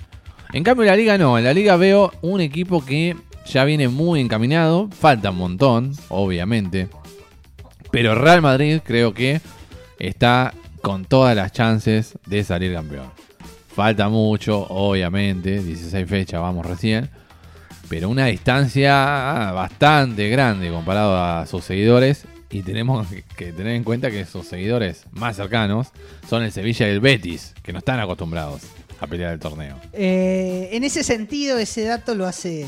En 0.53 0.63
cambio, 0.63 0.83
en 0.83 0.89
la 0.91 0.95
Liga 0.95 1.17
no. 1.17 1.37
En 1.37 1.43
la 1.45 1.53
Liga 1.53 1.75
veo 1.77 2.13
un 2.21 2.41
equipo 2.41 2.85
que 2.85 3.15
ya 3.51 3.63
viene 3.65 3.87
muy 3.87 4.19
encaminado. 4.21 4.87
Falta 4.91 5.31
un 5.31 5.37
montón, 5.37 5.93
obviamente. 6.09 6.89
Pero 7.91 8.13
Real 8.13 8.41
Madrid 8.41 8.81
creo 8.85 9.13
que 9.13 9.41
está 9.99 10.53
con 10.81 11.05
todas 11.05 11.35
las 11.35 11.51
chances 11.51 12.17
de 12.25 12.43
salir 12.43 12.73
campeón. 12.73 13.11
Falta 13.75 14.09
mucho, 14.09 14.59
obviamente. 14.69 15.61
16 15.61 16.07
fechas, 16.09 16.41
vamos 16.41 16.65
recién. 16.65 17.09
Pero 17.89 18.09
una 18.09 18.25
distancia 18.25 19.51
bastante 19.53 20.29
grande 20.29 20.69
comparado 20.69 21.15
a 21.17 21.45
sus 21.45 21.63
seguidores. 21.63 22.25
Y 22.49 22.61
tenemos 22.61 23.07
que- 23.35 23.51
tener 23.51 23.75
en 23.75 23.83
cuenta 23.83 24.09
que 24.09 24.25
sus 24.25 24.47
seguidores 24.47 25.03
más 25.11 25.35
cercanos 25.35 25.87
son 26.29 26.43
el 26.43 26.51
Sevilla 26.51 26.87
y 26.87 26.91
el 26.91 27.01
Betis, 27.01 27.53
que 27.61 27.73
no 27.73 27.79
están 27.79 27.99
acostumbrados 27.99 28.61
a 29.01 29.05
pelear 29.07 29.33
el 29.33 29.39
torneo. 29.39 29.75
Eh, 29.91 30.69
en 30.71 30.83
ese 30.85 31.03
sentido, 31.03 31.57
ese 31.57 31.83
dato 31.83 32.15
lo 32.15 32.25
hace 32.25 32.65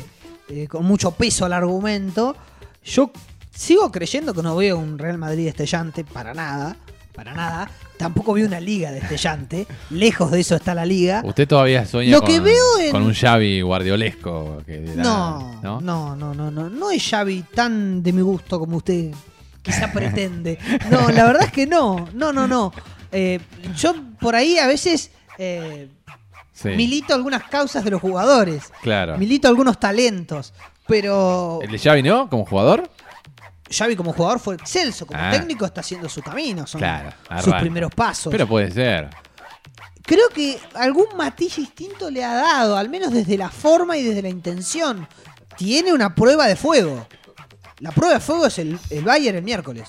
eh, 0.50 0.68
con 0.68 0.84
mucho 0.84 1.12
peso 1.12 1.46
al 1.46 1.54
argumento. 1.54 2.36
Yo 2.84 3.10
sigo 3.54 3.90
creyendo 3.90 4.34
que 4.34 4.42
no 4.42 4.54
veo 4.54 4.78
un 4.78 4.98
Real 4.98 5.16
Madrid 5.16 5.46
destellante 5.46 6.04
para 6.04 6.34
nada. 6.34 6.76
Para 7.14 7.32
nada. 7.34 7.70
Tampoco 8.00 8.32
veo 8.32 8.46
una 8.46 8.58
liga 8.60 8.90
destellante. 8.90 9.66
Lejos 9.90 10.30
de 10.30 10.40
eso 10.40 10.56
está 10.56 10.74
la 10.74 10.86
liga. 10.86 11.22
Usted 11.24 11.46
todavía 11.46 11.84
sueña 11.84 12.12
Lo 12.12 12.20
con, 12.20 12.28
que 12.28 12.40
veo 12.40 12.78
en- 12.80 12.90
con 12.92 13.02
un 13.02 13.12
Xavi 13.14 13.60
guardiolesco. 13.60 14.62
Que 14.64 14.82
era- 14.92 15.02
No, 15.02 15.60
no, 15.62 15.80
no, 15.80 16.16
no, 16.16 16.34
no, 16.34 16.50
no. 16.50 16.70
No 16.70 16.90
es 16.90 17.06
Xavi 17.08 17.44
tan 17.54 18.02
de 18.02 18.12
mi 18.12 18.22
gusto 18.22 18.58
como 18.58 18.78
usted 18.78 19.12
quizá 19.62 19.92
pretende. 19.92 20.58
No, 20.90 21.10
la 21.10 21.24
verdad 21.24 21.44
es 21.44 21.52
que 21.52 21.66
no. 21.66 22.08
No, 22.14 22.32
no, 22.32 22.48
no. 22.48 22.72
Eh, 23.12 23.38
yo 23.76 23.94
por 24.18 24.34
ahí 24.34 24.56
a 24.58 24.66
veces 24.66 25.10
eh, 25.38 25.88
Sí, 26.52 26.68
milito 26.70 27.14
algunas 27.14 27.44
causas 27.44 27.84
de 27.84 27.90
los 27.90 28.00
jugadores. 28.00 28.64
claro. 28.82 29.16
Milito 29.18 29.46
algunos 29.48 29.78
talentos. 29.78 30.52
Pero 30.86 31.60
¿El 31.62 31.70
de 31.70 31.78
Xavi 31.78 32.02
no? 32.02 32.28
¿Como 32.28 32.44
jugador? 32.44 32.90
Xavi 33.70 33.94
como 33.96 34.12
jugador 34.12 34.38
fue 34.40 34.54
excelso. 34.56 35.06
Como 35.06 35.20
Ah. 35.20 35.30
técnico 35.30 35.64
está 35.64 35.80
haciendo 35.80 36.08
su 36.08 36.20
camino. 36.22 36.66
Son 36.66 36.80
Claro, 36.80 37.12
sus 37.42 37.54
primeros 37.54 37.94
pasos. 37.94 38.30
Pero 38.30 38.46
puede 38.46 38.70
ser. 38.70 39.08
Creo 40.02 40.28
que 40.30 40.58
algún 40.74 41.06
matiz 41.16 41.56
distinto 41.56 42.10
le 42.10 42.24
ha 42.24 42.34
dado, 42.34 42.76
al 42.76 42.88
menos 42.88 43.12
desde 43.12 43.38
la 43.38 43.48
forma 43.48 43.96
y 43.96 44.02
desde 44.02 44.22
la 44.22 44.28
intención. 44.28 45.06
Tiene 45.56 45.92
una 45.92 46.14
prueba 46.14 46.46
de 46.46 46.56
fuego. 46.56 47.06
La 47.78 47.92
prueba 47.92 48.14
de 48.14 48.20
fuego 48.20 48.46
es 48.46 48.58
el, 48.58 48.78
el 48.90 49.04
Bayern 49.04 49.36
el 49.38 49.44
miércoles. 49.44 49.88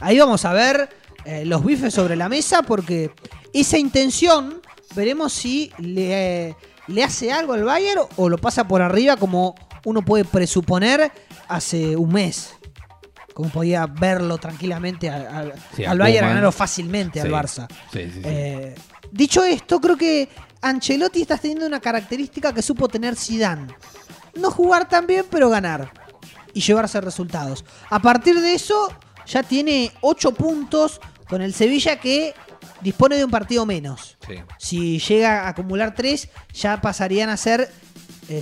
Ahí 0.00 0.18
vamos 0.18 0.44
a 0.44 0.52
ver 0.52 0.88
eh, 1.24 1.44
los 1.46 1.64
bifes 1.64 1.94
sobre 1.94 2.16
la 2.16 2.28
mesa 2.28 2.62
porque 2.62 3.10
esa 3.52 3.78
intención 3.78 4.60
veremos 4.94 5.32
si 5.32 5.72
le, 5.78 6.54
le 6.88 7.04
hace 7.04 7.32
algo 7.32 7.54
al 7.54 7.64
Bayern 7.64 8.02
o 8.16 8.28
lo 8.28 8.36
pasa 8.38 8.68
por 8.68 8.82
arriba 8.82 9.16
como 9.16 9.54
uno 9.84 10.02
puede 10.02 10.24
presuponer 10.24 11.10
hace 11.48 11.96
un 11.96 12.12
mes. 12.12 12.50
Como 13.34 13.50
podía 13.50 13.86
verlo 13.86 14.38
tranquilamente 14.38 15.10
al, 15.10 15.26
al- 15.26 15.54
Sí, 15.76 15.84
al 15.84 16.00
a 16.00 16.04
Bayern 16.04 16.28
ganarlo 16.28 16.52
fácilmente 16.52 17.20
al. 17.20 17.30
Barça. 17.30 17.66
Sí, 17.92 18.04
sí, 18.04 18.10
sí. 18.14 18.20
Eh, 18.24 18.74
dicho 19.10 19.42
esto, 19.44 19.80
creo 19.80 19.96
que 19.96 20.28
Ancelotti 20.62 21.22
está 21.22 21.36
teniendo 21.36 21.66
una 21.66 21.80
característica 21.80 22.52
que 22.54 22.62
supo 22.62 22.88
tener 22.88 23.16
Zidane. 23.16 23.74
No 24.36 24.50
jugar 24.50 24.88
tan 24.88 25.06
bien, 25.06 25.26
pero 25.30 25.50
ganar. 25.50 25.92
Y 26.52 26.60
llevarse 26.60 27.00
resultados. 27.00 27.64
A 27.90 27.98
partir 28.00 28.40
de 28.40 28.54
eso, 28.54 28.88
ya 29.26 29.42
tiene 29.42 29.90
8 30.00 30.32
puntos 30.32 31.00
con 31.28 31.42
el 31.42 31.52
Sevilla 31.54 31.98
que 31.98 32.34
dispone 32.80 33.16
de 33.16 33.24
un 33.24 33.30
partido 33.32 33.66
menos. 33.66 34.16
Si 34.58 34.98
llega 35.00 35.42
a 35.42 35.48
acumular 35.48 35.94
3, 35.94 36.28
ya 36.52 36.80
pasarían 36.80 37.30
a 37.30 37.36
ser 37.36 37.72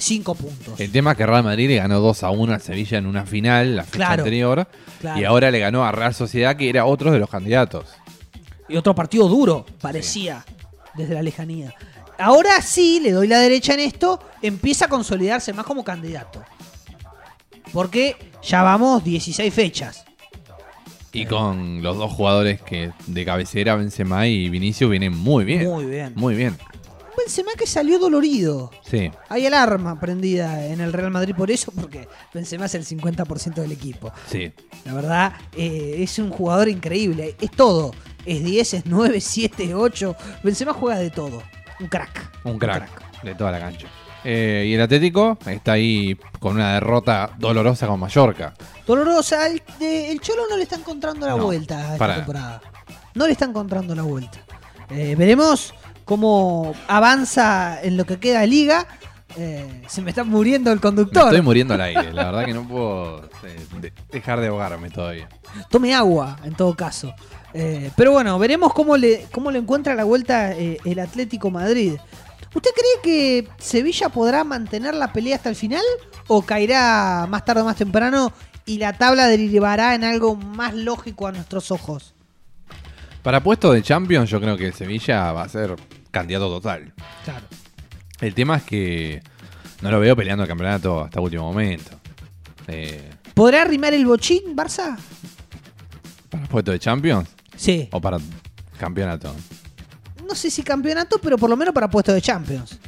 5 0.01 0.35
puntos. 0.35 0.79
El 0.81 0.91
tema 0.93 1.13
es 1.13 1.17
que 1.17 1.27
Real 1.27 1.43
Madrid 1.45 1.69
le 1.69 1.77
ganó 1.77 2.01
2 2.01 2.23
a 2.23 2.31
1 2.31 2.53
al 2.55 2.61
Sevilla 2.61 2.99
en 2.99 3.07
una 3.07 3.27
final, 3.27 3.77
la 3.77 3.85
fecha 3.85 3.97
Claro, 3.97 4.23
anterior. 4.23 4.69
claro. 5.01 5.21
Y 5.21 5.25
ahora 5.25 5.51
le 5.51 5.59
ganó 5.59 5.85
a 5.85 5.93
Real 5.93 6.15
Sociedad, 6.15 6.57
que 6.57 6.69
era 6.69 6.85
otro 6.87 7.11
de 7.11 7.19
los 7.19 7.29
candidatos. 7.29 7.87
Y 8.69 8.77
otro 8.77 8.95
partido 8.95 9.29
duro, 9.29 9.67
parecía, 9.81 10.45
desde 10.95 11.15
la 11.15 11.23
lejanía. 11.23 11.75
Ahora 12.19 12.61
sí, 12.63 13.01
le 13.03 13.11
doy 13.13 13.27
la 13.27 13.39
derecha 13.39 13.75
en 13.75 13.81
esto, 13.81 14.21
empieza 14.43 14.85
a 14.85 14.89
consolidarse 14.89 15.53
más 15.53 15.67
como 15.67 15.83
candidato. 15.83 16.43
Porque 17.73 18.17
ya 18.43 18.63
vamos 18.63 19.03
16 19.03 19.53
fechas. 19.53 20.05
Y 21.13 21.27
con 21.27 21.83
los 21.83 21.97
dos 21.99 22.13
jugadores 22.13 22.61
que 22.63 22.91
de 23.07 23.25
cabecera, 23.25 23.77
Benzema 23.77 24.27
y 24.29 24.49
Vinicius, 24.49 24.91
vienen 24.91 25.17
muy 25.17 25.45
bien. 25.45 25.65
Muy 25.69 25.85
bien. 25.87 26.13
Muy 26.15 26.35
bien. 26.35 26.57
Benzema 27.25 27.53
que 27.57 27.67
salió 27.67 27.99
dolorido. 27.99 28.71
Sí. 28.89 29.11
Hay 29.29 29.47
alarma 29.47 29.99
prendida 30.01 30.67
en 30.67 30.81
el 30.81 30.93
Real 30.93 31.11
Madrid 31.11 31.35
por 31.37 31.51
eso, 31.51 31.73
porque 31.73 32.09
Benzema 32.35 32.67
es 32.67 32.75
el 32.75 32.85
50% 32.85 33.55
del 33.55 33.73
equipo. 33.73 34.13
Sí. 34.31 34.53
La 34.85 34.93
verdad, 34.95 35.33
eh, 35.57 35.97
es 35.99 36.19
un 36.19 36.31
jugador 36.31 36.69
increíble. 36.69 37.37
Es 37.41 37.51
todo. 37.53 37.93
Es 38.27 38.43
10, 38.43 38.75
es 38.75 38.87
9, 38.87 39.21
7, 39.21 39.75
8. 39.75 40.17
Benzema 40.43 40.73
juega 40.73 40.99
de 40.99 41.11
todo. 41.11 41.43
Un 41.81 41.89
crack. 41.89 42.31
Un 42.45 42.59
crack, 42.59 43.23
de 43.23 43.35
toda 43.35 43.51
la 43.53 43.61
cancha. 43.61 43.87
Eh, 44.25 44.67
y 44.69 44.75
el 44.75 44.81
Atlético 44.81 45.37
está 45.47 45.73
ahí 45.73 46.17
con 46.39 46.55
una 46.55 46.75
derrota 46.75 47.31
dolorosa 47.39 47.87
con 47.89 47.99
Mallorca. 47.99 48.55
Dolorosa, 48.87 49.49
el, 49.49 49.63
de- 49.81 50.13
el 50.13 50.21
Cholo 50.21 50.43
no 50.49 50.57
le 50.57 50.63
está 50.63 50.77
encontrando 50.77 51.27
la 51.27 51.37
No, 51.37 51.45
vuelta 51.45 51.79
a 51.79 51.83
esta 51.87 51.99
para. 51.99 52.15
temporada. 52.17 52.63
No 53.15 53.27
le 53.27 53.33
está 53.33 53.45
encontrando 53.47 53.95
la 53.97 54.03
vuelta. 54.03 54.39
Eh, 54.91 55.15
veremos 55.17 55.75
cómo 56.05 56.75
avanza 56.89 57.81
en 57.83 57.97
lo 57.97 58.05
que 58.05 58.19
queda 58.19 58.41
de 58.41 58.47
liga. 58.47 58.87
Eh, 59.37 59.83
se 59.89 60.03
me 60.03 60.11
está 60.11 60.25
muriendo 60.25 60.71
el 60.71 60.77
Me 60.77 60.83
conductor. 60.83 61.25
estoy 61.25 61.41
muriendo 61.41 61.73
al 61.75 61.81
aire. 61.81 62.13
La 62.13 62.27
verdad 62.27 62.45
que 62.45 62.53
no 62.53 62.69
puedo 62.69 63.25
eh, 63.45 63.67
de- 63.81 63.93
dejar 64.11 64.41
de 64.41 64.49
ahogarme 64.49 64.91
todavía. 64.91 65.29
Tome 65.71 65.95
agua, 65.95 66.39
en 66.45 66.55
todo 66.55 66.75
caso. 66.75 67.15
Eh, 67.55 67.91
pero 67.97 68.13
bueno, 68.13 68.39
veremos 68.39 68.73
cómo 68.75 68.97
le, 68.97 69.27
cómo 69.33 69.51
le 69.51 69.59
encuentra 69.59 69.95
la 69.95 70.05
vuelta 70.05 70.53
el 70.53 70.99
Atlético 70.99 71.51
Madrid. 71.51 71.95
¿Usted 72.55 72.71
cree 72.75 73.03
que 73.03 73.49
Sevilla 73.59 74.11
podrá 74.11 74.45
mantener 74.45 74.95
la 74.95 75.13
pelea 75.13 75.37
hasta 75.37 75.49
el 75.49 75.57
final? 75.57 75.83
¿O 76.29 76.43
caerá 76.43 77.27
más 77.29 77.45
tarde 77.47 77.63
o 77.63 77.65
más 77.65 77.77
temprano 77.77 78.33
y 78.67 78.77
la 78.79 78.93
tabla 78.93 79.27
derivará 79.29 79.95
en 79.95 80.05
algo 80.05 80.37
más 80.37 80.75
lógico 80.75 81.27
a 81.27 81.33
nuestros 81.33 81.71
ojos? 81.71 82.12
Para 83.23 83.43
puesto 83.43 83.73
de 83.73 83.83
Champions, 83.83 84.29
yo 84.31 84.41
creo 84.41 84.57
que 84.57 84.67
el 84.67 84.75
Sevilla 84.75 85.33
va 85.33 85.43
a 85.43 85.49
ser 85.49 85.77
candidato 86.11 86.49
total. 86.49 86.93
Claro. 87.25 87.47
El 88.21 88.35
tema 88.35 88.57
es 88.57 88.63
que 88.65 89.23
no 89.81 89.91
lo 89.91 90.01
veo 90.01 90.17
peleando 90.17 90.43
el 90.45 90.49
campeonato 90.49 91.03
hasta 91.03 91.21
último 91.21 91.45
momento. 91.45 91.91
Eh, 92.69 93.11
¿Podrá 93.35 93.63
arrimar 93.63 93.95
el 93.95 94.07
bochín, 94.07 94.57
Barça? 94.57 94.97
¿Para 96.31 96.47
puesto 96.47 96.71
de 96.73 96.79
Champions 96.79 97.29
Sí. 97.57 97.89
o 97.93 98.01
para 98.01 98.19
campeonato? 98.79 99.35
No 100.27 100.35
sé 100.35 100.51
si 100.51 100.63
campeonato, 100.63 101.19
pero 101.23 101.37
por 101.39 101.51
lo 101.51 101.57
menos 101.57 101.75
para 101.75 101.89
puesto 101.91 102.13
de 102.13 102.21
Champions. 102.23 102.79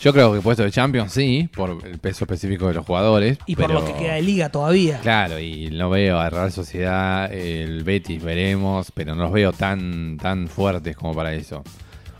Yo 0.00 0.12
creo 0.12 0.34
que 0.34 0.40
puesto 0.40 0.62
de 0.62 0.70
Champions 0.70 1.12
sí, 1.12 1.48
por 1.54 1.78
el 1.86 1.98
peso 1.98 2.24
específico 2.24 2.68
de 2.68 2.74
los 2.74 2.84
jugadores. 2.86 3.38
Y 3.46 3.56
por 3.56 3.66
pero- 3.66 3.80
lo 3.80 3.86
que 3.86 3.94
queda 3.94 4.14
de 4.14 4.22
liga 4.22 4.50
todavía. 4.50 4.98
Claro, 5.00 5.38
y 5.40 5.70
no 5.70 5.88
veo 5.90 6.18
a 6.18 6.28
Real 6.28 6.52
Sociedad, 6.52 7.32
el 7.32 7.84
Betis 7.84 8.22
veremos, 8.22 8.90
pero 8.92 9.14
no 9.14 9.24
los 9.24 9.32
veo 9.32 9.52
tan, 9.52 10.18
tan 10.18 10.48
fuertes 10.48 10.94
como 10.96 11.14
para 11.14 11.32
eso. 11.32 11.62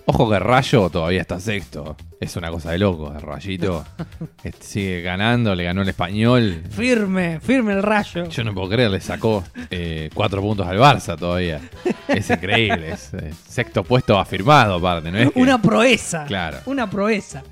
Ojo 0.06 0.28
que 0.30 0.38
Rayo 0.38 0.90
todavía 0.90 1.22
está 1.22 1.40
sexto. 1.40 1.96
Es 2.20 2.36
una 2.36 2.50
cosa 2.50 2.70
de 2.72 2.78
loco. 2.78 3.10
El 3.14 3.22
Rayito 3.22 3.84
sigue 4.60 5.00
ganando, 5.00 5.54
le 5.54 5.64
ganó 5.64 5.80
el 5.82 5.88
español. 5.88 6.62
Firme, 6.70 7.40
firme 7.40 7.72
el 7.72 7.82
rayo. 7.82 8.28
Yo 8.28 8.44
no 8.44 8.52
puedo 8.54 8.68
creer, 8.68 8.90
le 8.90 9.00
sacó 9.00 9.42
eh, 9.70 10.10
cuatro 10.12 10.42
puntos 10.42 10.66
al 10.66 10.76
Barça 10.78 11.16
todavía. 11.18 11.60
Es 12.08 12.28
increíble. 12.28 12.90
Es, 12.92 13.14
eh, 13.14 13.32
sexto 13.48 13.82
puesto 13.82 14.18
afirmado 14.18 14.74
aparte, 14.74 15.10
¿no 15.10 15.18
es? 15.18 15.30
que- 15.32 15.40
Una 15.40 15.60
proeza. 15.60 16.26
Claro. 16.26 16.58
Una 16.66 16.88
proeza. 16.90 17.42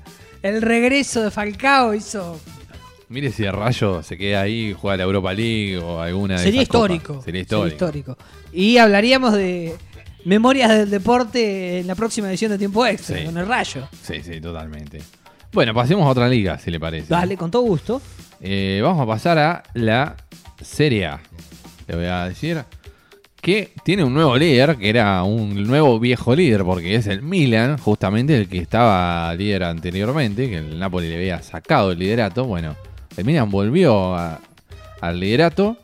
El 0.43 0.61
regreso 0.61 1.23
de 1.23 1.31
Falcao 1.31 1.93
hizo. 1.95 2.39
Mire 3.09 3.31
si 3.31 3.45
el 3.45 3.53
Rayo 3.53 4.03
se 4.03 4.15
queda 4.17 4.41
ahí, 4.41 4.75
juega 4.79 4.97
la 4.97 5.03
Europa 5.03 5.33
League 5.33 5.77
o 5.77 5.99
alguna 6.01 6.35
de 6.35 6.43
Sería 6.43 6.61
esas 6.61 6.71
copas. 6.71 6.91
histórico. 6.95 7.21
Sería 7.23 7.41
histórico. 7.41 8.17
Y 8.51 8.77
hablaríamos 8.77 9.33
de 9.33 9.75
Memorias 10.25 10.69
del 10.69 10.89
Deporte 10.89 11.79
en 11.79 11.87
la 11.87 11.95
próxima 11.95 12.29
edición 12.29 12.51
de 12.51 12.57
Tiempo 12.57 12.85
Extra, 12.85 13.17
Sí. 13.19 13.25
con 13.25 13.37
el 13.37 13.47
rayo. 13.47 13.87
Sí, 14.01 14.21
sí, 14.23 14.39
totalmente. 14.39 15.01
Bueno, 15.51 15.73
pasemos 15.73 16.05
a 16.05 16.09
otra 16.09 16.27
liga, 16.27 16.57
si 16.57 16.71
le 16.71 16.79
parece. 16.79 17.07
Dale, 17.09 17.37
con 17.37 17.51
todo 17.51 17.61
gusto. 17.63 18.01
Eh, 18.41 18.79
vamos 18.83 19.01
a 19.01 19.05
pasar 19.05 19.37
a 19.37 19.63
la 19.73 20.15
Serie 20.61 21.05
A. 21.07 21.19
Le 21.87 21.95
voy 21.95 22.05
a 22.05 22.25
decir 22.25 22.63
que 23.41 23.71
tiene 23.83 24.03
un 24.05 24.13
nuevo 24.13 24.37
líder, 24.37 24.77
que 24.77 24.89
era 24.89 25.21
un 25.23 25.61
nuevo 25.67 25.99
viejo 25.99 26.33
líder, 26.33 26.63
porque 26.63 26.95
es 26.95 27.07
el 27.07 27.21
Milan, 27.21 27.77
justamente 27.77 28.37
el 28.37 28.47
que 28.47 28.59
estaba 28.59 29.33
líder 29.35 29.65
anteriormente, 29.65 30.49
que 30.49 30.57
el 30.59 30.79
Napoli 30.79 31.09
le 31.09 31.17
había 31.17 31.41
sacado 31.41 31.91
el 31.91 31.99
liderato. 31.99 32.45
Bueno, 32.45 32.75
el 33.17 33.25
Milan 33.25 33.51
volvió 33.51 34.15
a- 34.15 34.39
al 35.01 35.19
liderato 35.19 35.77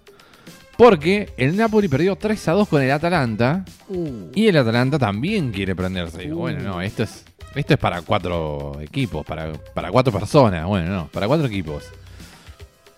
porque 0.80 1.34
el 1.36 1.58
Napoli 1.58 1.90
perdió 1.90 2.16
3 2.16 2.48
a 2.48 2.52
2 2.54 2.68
con 2.70 2.82
el 2.82 2.90
Atalanta 2.90 3.66
Uh, 3.90 4.30
y 4.34 4.48
el 4.48 4.56
Atalanta 4.56 4.98
también 4.98 5.52
quiere 5.52 5.76
prenderse. 5.76 6.20
Digo, 6.20 6.38
bueno, 6.38 6.62
no, 6.62 6.80
esto 6.80 7.04
es, 7.04 7.26
esto 7.56 7.74
es 7.74 7.80
para 7.80 8.02
cuatro 8.04 8.80
equipos, 8.80 9.26
para, 9.26 9.52
para 9.74 9.92
cuatro 9.92 10.14
personas. 10.14 10.66
Bueno, 10.68 10.90
no, 10.90 11.08
para 11.08 11.28
cuatro 11.28 11.48
equipos. 11.48 11.84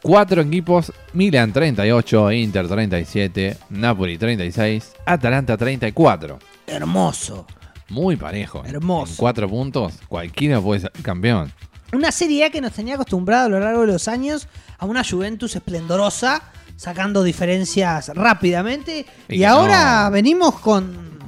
Cuatro 0.04 0.42
equipos, 0.42 0.94
Milan 1.14 1.54
38, 1.54 2.32
Inter 2.34 2.68
37, 2.68 3.58
Napoli 3.70 4.18
36, 4.18 4.92
Atalanta 5.06 5.58
34. 5.58 6.38
hermoso. 6.68 7.48
Muy 7.90 8.16
parejo. 8.16 8.64
Hermoso. 8.64 9.14
En 9.14 9.18
cuatro 9.18 9.50
puntos, 9.50 9.94
cualquiera 10.08 10.62
puede 10.62 10.82
ser 10.82 10.92
campeón. 11.02 11.52
Una 11.94 12.12
Serie 12.12 12.46
A 12.46 12.50
que 12.52 12.62
nos 12.62 12.74
tenía 12.74 12.96
acostumbrado 12.96 13.48
a 13.48 13.50
lo 13.50 13.60
largo 13.60 13.82
de 13.82 13.88
los 13.88 14.08
años 14.08 14.48
a 14.78 14.86
una 14.86 15.04
Juventus 15.04 15.56
esplendorosa, 15.56 16.44
sacando 16.82 17.22
diferencias 17.22 18.10
rápidamente. 18.16 19.06
Y 19.30 19.44
ahora 19.44 20.06
no. 20.06 20.12
venimos 20.12 20.60
con 20.60 21.20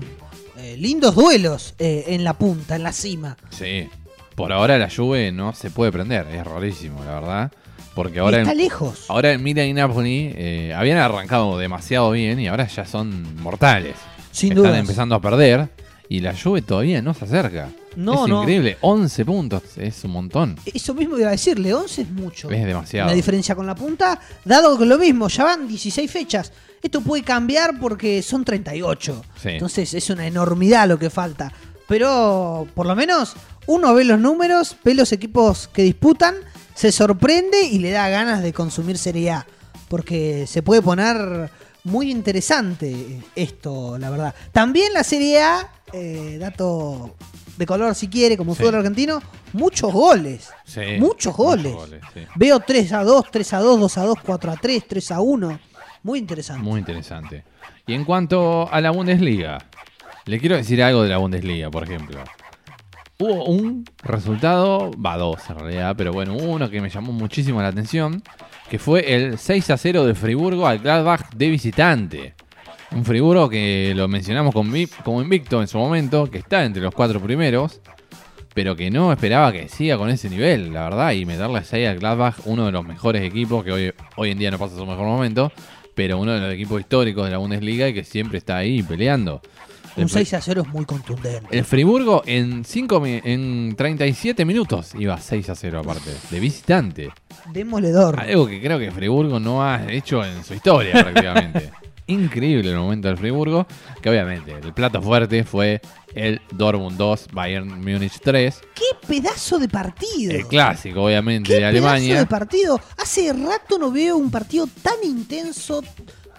eh, 0.58 0.76
lindos 0.80 1.14
duelos 1.14 1.76
eh, 1.78 2.06
en 2.08 2.24
la 2.24 2.34
punta, 2.34 2.76
en 2.76 2.82
la 2.82 2.92
cima. 2.92 3.38
Sí. 3.52 3.88
Por 4.34 4.52
ahora 4.52 4.80
la 4.80 4.90
Juve 4.90 5.32
no 5.32 5.54
se 5.54 5.70
puede 5.70 5.92
prender, 5.92 6.26
es 6.34 6.44
rarísimo, 6.44 7.04
la 7.06 7.20
verdad. 7.20 7.52
Porque 7.94 8.18
ahora 8.18 8.40
está 8.40 8.54
el, 8.54 8.58
lejos. 8.58 9.06
ahora 9.10 9.32
el 9.32 9.38
Milan 9.38 9.68
y 9.68 9.74
Napoli 9.74 10.34
eh, 10.36 10.74
habían 10.76 10.98
arrancado 10.98 11.60
demasiado 11.60 12.10
bien 12.10 12.40
y 12.40 12.48
ahora 12.48 12.66
ya 12.66 12.86
son 12.86 13.36
mortales. 13.44 13.96
Sin 14.32 14.54
Están 14.54 14.64
duda. 14.64 14.80
empezando 14.80 15.14
a 15.14 15.22
perder 15.22 15.70
y 16.10 16.22
la 16.22 16.34
Juve 16.36 16.64
todavía 16.64 17.04
no 17.04 17.14
se 17.14 17.26
acerca. 17.26 17.70
No, 17.96 18.24
es 18.26 18.30
no. 18.30 18.42
increíble, 18.42 18.78
11 18.82 19.26
puntos, 19.26 19.64
es 19.78 20.04
un 20.04 20.12
montón. 20.12 20.58
Eso 20.66 20.94
mismo 20.94 21.18
iba 21.18 21.28
a 21.28 21.32
decirle, 21.32 21.74
11 21.74 22.02
es 22.02 22.10
mucho. 22.10 22.50
Es 22.50 22.66
demasiado. 22.66 23.10
La 23.10 23.16
diferencia 23.16 23.56
con 23.56 23.68
la 23.68 23.76
punta, 23.76 24.20
dado 24.46 24.78
que 24.78 24.86
lo 24.86 24.98
mismo, 24.98 25.28
ya 25.28 25.44
van 25.44 25.68
16 25.68 26.10
fechas. 26.10 26.52
Esto 26.82 27.02
puede 27.02 27.24
cambiar 27.24 27.80
porque 27.80 28.22
son 28.22 28.44
38. 28.44 29.24
Sí. 29.42 29.50
Entonces 29.50 29.94
es 29.94 30.10
una 30.10 30.28
enormidad 30.28 30.88
lo 30.88 31.00
que 31.00 31.10
falta. 31.10 31.52
Pero 31.88 32.68
por 32.74 32.86
lo 32.86 32.96
menos 32.96 33.36
uno 33.68 33.94
ve 33.94 34.04
los 34.04 34.20
números, 34.20 34.76
ve 34.84 34.94
los 34.94 35.12
equipos 35.12 35.70
que 35.72 35.84
disputan, 35.84 36.36
se 36.74 36.92
sorprende 36.92 37.64
y 37.64 37.80
le 37.80 37.92
da 37.92 38.10
ganas 38.10 38.42
de 38.42 38.52
consumir 38.52 38.98
Serie 38.98 39.32
A. 39.32 39.48
Porque 39.88 40.46
se 40.48 40.64
puede 40.64 40.82
poner 40.82 41.50
muy 41.84 42.10
interesante 42.10 43.22
esto, 43.36 43.98
la 43.98 44.10
verdad. 44.10 44.36
También 44.52 44.94
la 44.94 45.04
Serie 45.04 45.42
A, 45.42 45.70
eh, 45.92 46.38
dato 46.40 47.16
de 47.58 47.66
color 47.66 47.94
si 47.96 48.08
quiere, 48.08 48.38
como 48.38 48.56
fútbol 48.56 48.76
argentino, 48.76 49.22
muchos 49.54 49.92
goles. 49.92 50.50
Sí, 50.66 50.82
Muchos 51.00 51.36
goles. 51.36 51.76
sí. 52.14 52.22
Veo 52.36 52.60
3 52.60 52.94
a 52.94 53.04
2, 53.04 53.26
3 53.32 53.54
a 53.54 53.60
2, 53.60 53.80
2 53.80 53.98
a 53.98 54.04
2, 54.06 54.18
4 54.24 54.52
a 54.52 54.56
3, 54.58 54.84
3 54.88 55.12
a 55.12 55.22
1. 55.22 55.60
Muy 56.04 56.20
interesante. 56.20 56.64
Muy 56.64 56.80
interesante. 56.80 57.44
Y 57.88 57.94
en 57.94 58.06
cuanto 58.06 58.68
a 58.72 58.82
la 58.82 58.92
Bundesliga, 58.92 59.58
le 60.26 60.40
quiero 60.40 60.56
decir 60.56 60.82
algo 60.84 61.04
de 61.04 61.10
la 61.10 61.18
Bundesliga, 61.18 61.70
por 61.70 61.84
ejemplo. 61.84 62.20
Hubo 63.20 63.46
un 63.46 63.86
resultado, 64.02 64.92
va 65.00 65.18
dos 65.18 65.40
en 65.50 65.60
realidad, 65.60 65.96
pero 65.98 66.12
bueno, 66.12 66.36
uno 66.36 66.70
que 66.70 66.82
me 66.82 66.90
llamó 66.90 67.14
muchísimo 67.14 67.62
la 67.62 67.70
atención, 67.70 68.22
que 68.70 68.80
fue 68.80 69.14
el 69.16 69.38
6 69.38 69.70
a 69.70 69.78
0 69.78 70.06
de 70.06 70.16
Friburgo 70.16 70.68
al 70.68 70.80
Gladbach 70.80 71.30
de 71.34 71.50
visitante. 71.50 72.34
Un 72.96 73.04
Friburgo 73.06 73.50
que 73.50 73.94
lo 73.96 74.08
mencionamos 74.08 74.54
con 74.54 74.72
como 75.04 75.22
invicto 75.22 75.62
en 75.62 75.68
su 75.68 75.78
momento, 75.78 76.30
que 76.30 76.38
está 76.40 76.64
entre 76.64 76.84
los 76.84 76.94
cuatro 76.94 77.20
primeros, 77.20 77.82
pero 78.54 78.76
que 78.76 78.92
no 78.92 79.12
esperaba 79.12 79.52
que 79.52 79.68
siga 79.68 79.98
con 79.98 80.10
ese 80.10 80.30
nivel, 80.30 80.72
la 80.72 80.84
verdad, 80.84 81.12
y 81.14 81.26
meterle 81.26 81.58
a 81.60 81.64
6 81.64 81.88
al 81.90 82.00
Gladbach, 82.00 82.36
uno 82.46 82.68
de 82.68 82.72
los 82.72 82.86
mejores 82.86 83.24
equipos, 83.24 83.64
que 83.64 83.72
hoy, 83.72 83.94
hoy 84.16 84.30
en 84.32 84.38
día 84.38 84.52
no 84.52 84.60
pasa 84.60 84.76
su 84.76 84.86
mejor 84.86 85.08
momento, 85.08 85.52
pero 85.96 86.20
uno 86.20 86.34
de 86.34 86.40
los 86.42 86.54
equipos 86.54 86.80
históricos 86.82 87.26
de 87.26 87.32
la 87.32 87.38
Bundesliga 87.40 87.88
y 87.88 87.94
que 87.96 88.04
siempre 88.04 88.38
está 88.38 88.58
ahí 88.58 88.84
peleando. 88.84 89.42
Un 89.96 90.04
El, 90.04 90.10
6 90.10 90.34
a 90.36 90.42
0 90.42 90.64
es 90.66 90.74
muy 90.74 90.86
contundente. 90.86 91.48
el 91.56 91.66
Friburgo 91.66 92.24
en, 92.26 92.64
cinco, 92.66 93.00
mi- 93.00 93.22
en 93.24 93.76
37 93.76 94.44
minutos 94.46 94.94
iba 94.98 95.18
6 95.20 95.50
a 95.50 95.56
0 95.56 95.80
aparte, 95.80 96.12
de 96.32 96.40
visitante. 96.40 97.10
Demoledor. 97.52 98.20
Algo 98.20 98.48
que 98.48 98.60
creo 98.62 98.78
que 98.80 98.92
Friburgo 98.92 99.40
no 99.40 99.64
ha 99.64 99.92
hecho 99.92 100.24
en 100.24 100.44
su 100.44 100.54
historia 100.54 100.94
prácticamente. 100.94 101.72
Increíble 102.08 102.70
el 102.72 102.78
momento 102.78 103.08
del 103.08 103.18
Friburgo, 103.18 103.66
que 104.02 104.10
obviamente 104.10 104.52
el 104.52 104.74
plato 104.74 105.02
fuerte 105.02 105.44
fue 105.44 105.80
el 106.14 106.42
Dortmund 106.52 106.98
2, 106.98 107.28
Bayern 107.32 107.80
Múnich 107.82 108.20
3, 108.22 108.62
¡Qué 108.76 109.08
pedazo 109.08 109.58
de 109.58 109.70
partido! 109.70 110.34
el 110.34 110.46
clásico 110.48 111.04
obviamente 111.06 111.48
¡Qué 111.48 111.54
de 111.56 111.60
pedazo 111.62 111.78
Alemania. 111.88 112.20
de 112.20 112.26
partido! 112.26 112.80
Hace 112.98 113.32
rato 113.32 113.78
no 113.80 113.90
veo 113.92 114.18
un 114.18 114.30
partido 114.30 114.68
tan 114.82 114.96
intenso, 115.04 115.82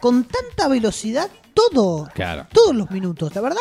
con 0.01 0.25
tanta 0.25 0.69
velocidad, 0.69 1.31
todo. 1.55 2.09
Claro. 2.15 2.47
Todos 2.53 2.75
los 2.75 2.91
minutos, 2.91 3.35
la 3.35 3.41
verdad. 3.41 3.59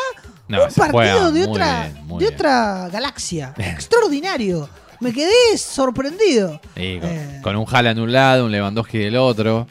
No, 0.49 0.65
un 0.65 0.73
partido 0.73 1.31
de 1.31 1.43
otra, 1.47 1.83
bien, 1.93 2.07
de 2.09 2.17
bien. 2.17 2.33
otra 2.33 2.89
galaxia. 2.91 3.53
Extraordinario. 3.57 4.67
Me 4.99 5.13
quedé 5.13 5.57
sorprendido. 5.57 6.59
Con, 6.73 6.83
Eh. 6.83 7.39
con 7.41 7.55
un 7.55 7.65
Haaland 7.69 7.97
de 7.97 8.03
un 8.03 8.11
lado, 8.11 8.45
un 8.45 8.51
Lewandowski 8.51 8.97
del 8.97 9.15
otro. 9.17 9.67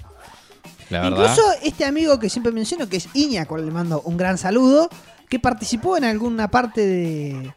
La 0.93 1.01
verdad. 1.11 1.31
Incluso 1.31 1.43
este 1.63 1.85
amigo 1.85 2.19
que 2.19 2.29
siempre 2.29 2.53
menciono, 2.53 2.89
que 2.89 2.99
es 2.99 3.09
Iña, 3.15 3.47
con 3.47 3.59
el 3.61 3.67
le 3.67 3.73
mando 3.73 4.01
un 4.03 4.17
gran 4.17 4.39
saludo, 4.39 4.89
que 5.29 5.39
participó 5.39 5.97
en 5.97 6.05
alguna 6.05 6.49
parte 6.49 6.85
de, 6.87 7.53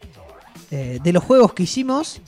eh, 0.70 0.98
de 1.02 1.12
los 1.12 1.22
juegos 1.22 1.52
que 1.52 1.64
hicimos 1.64 2.20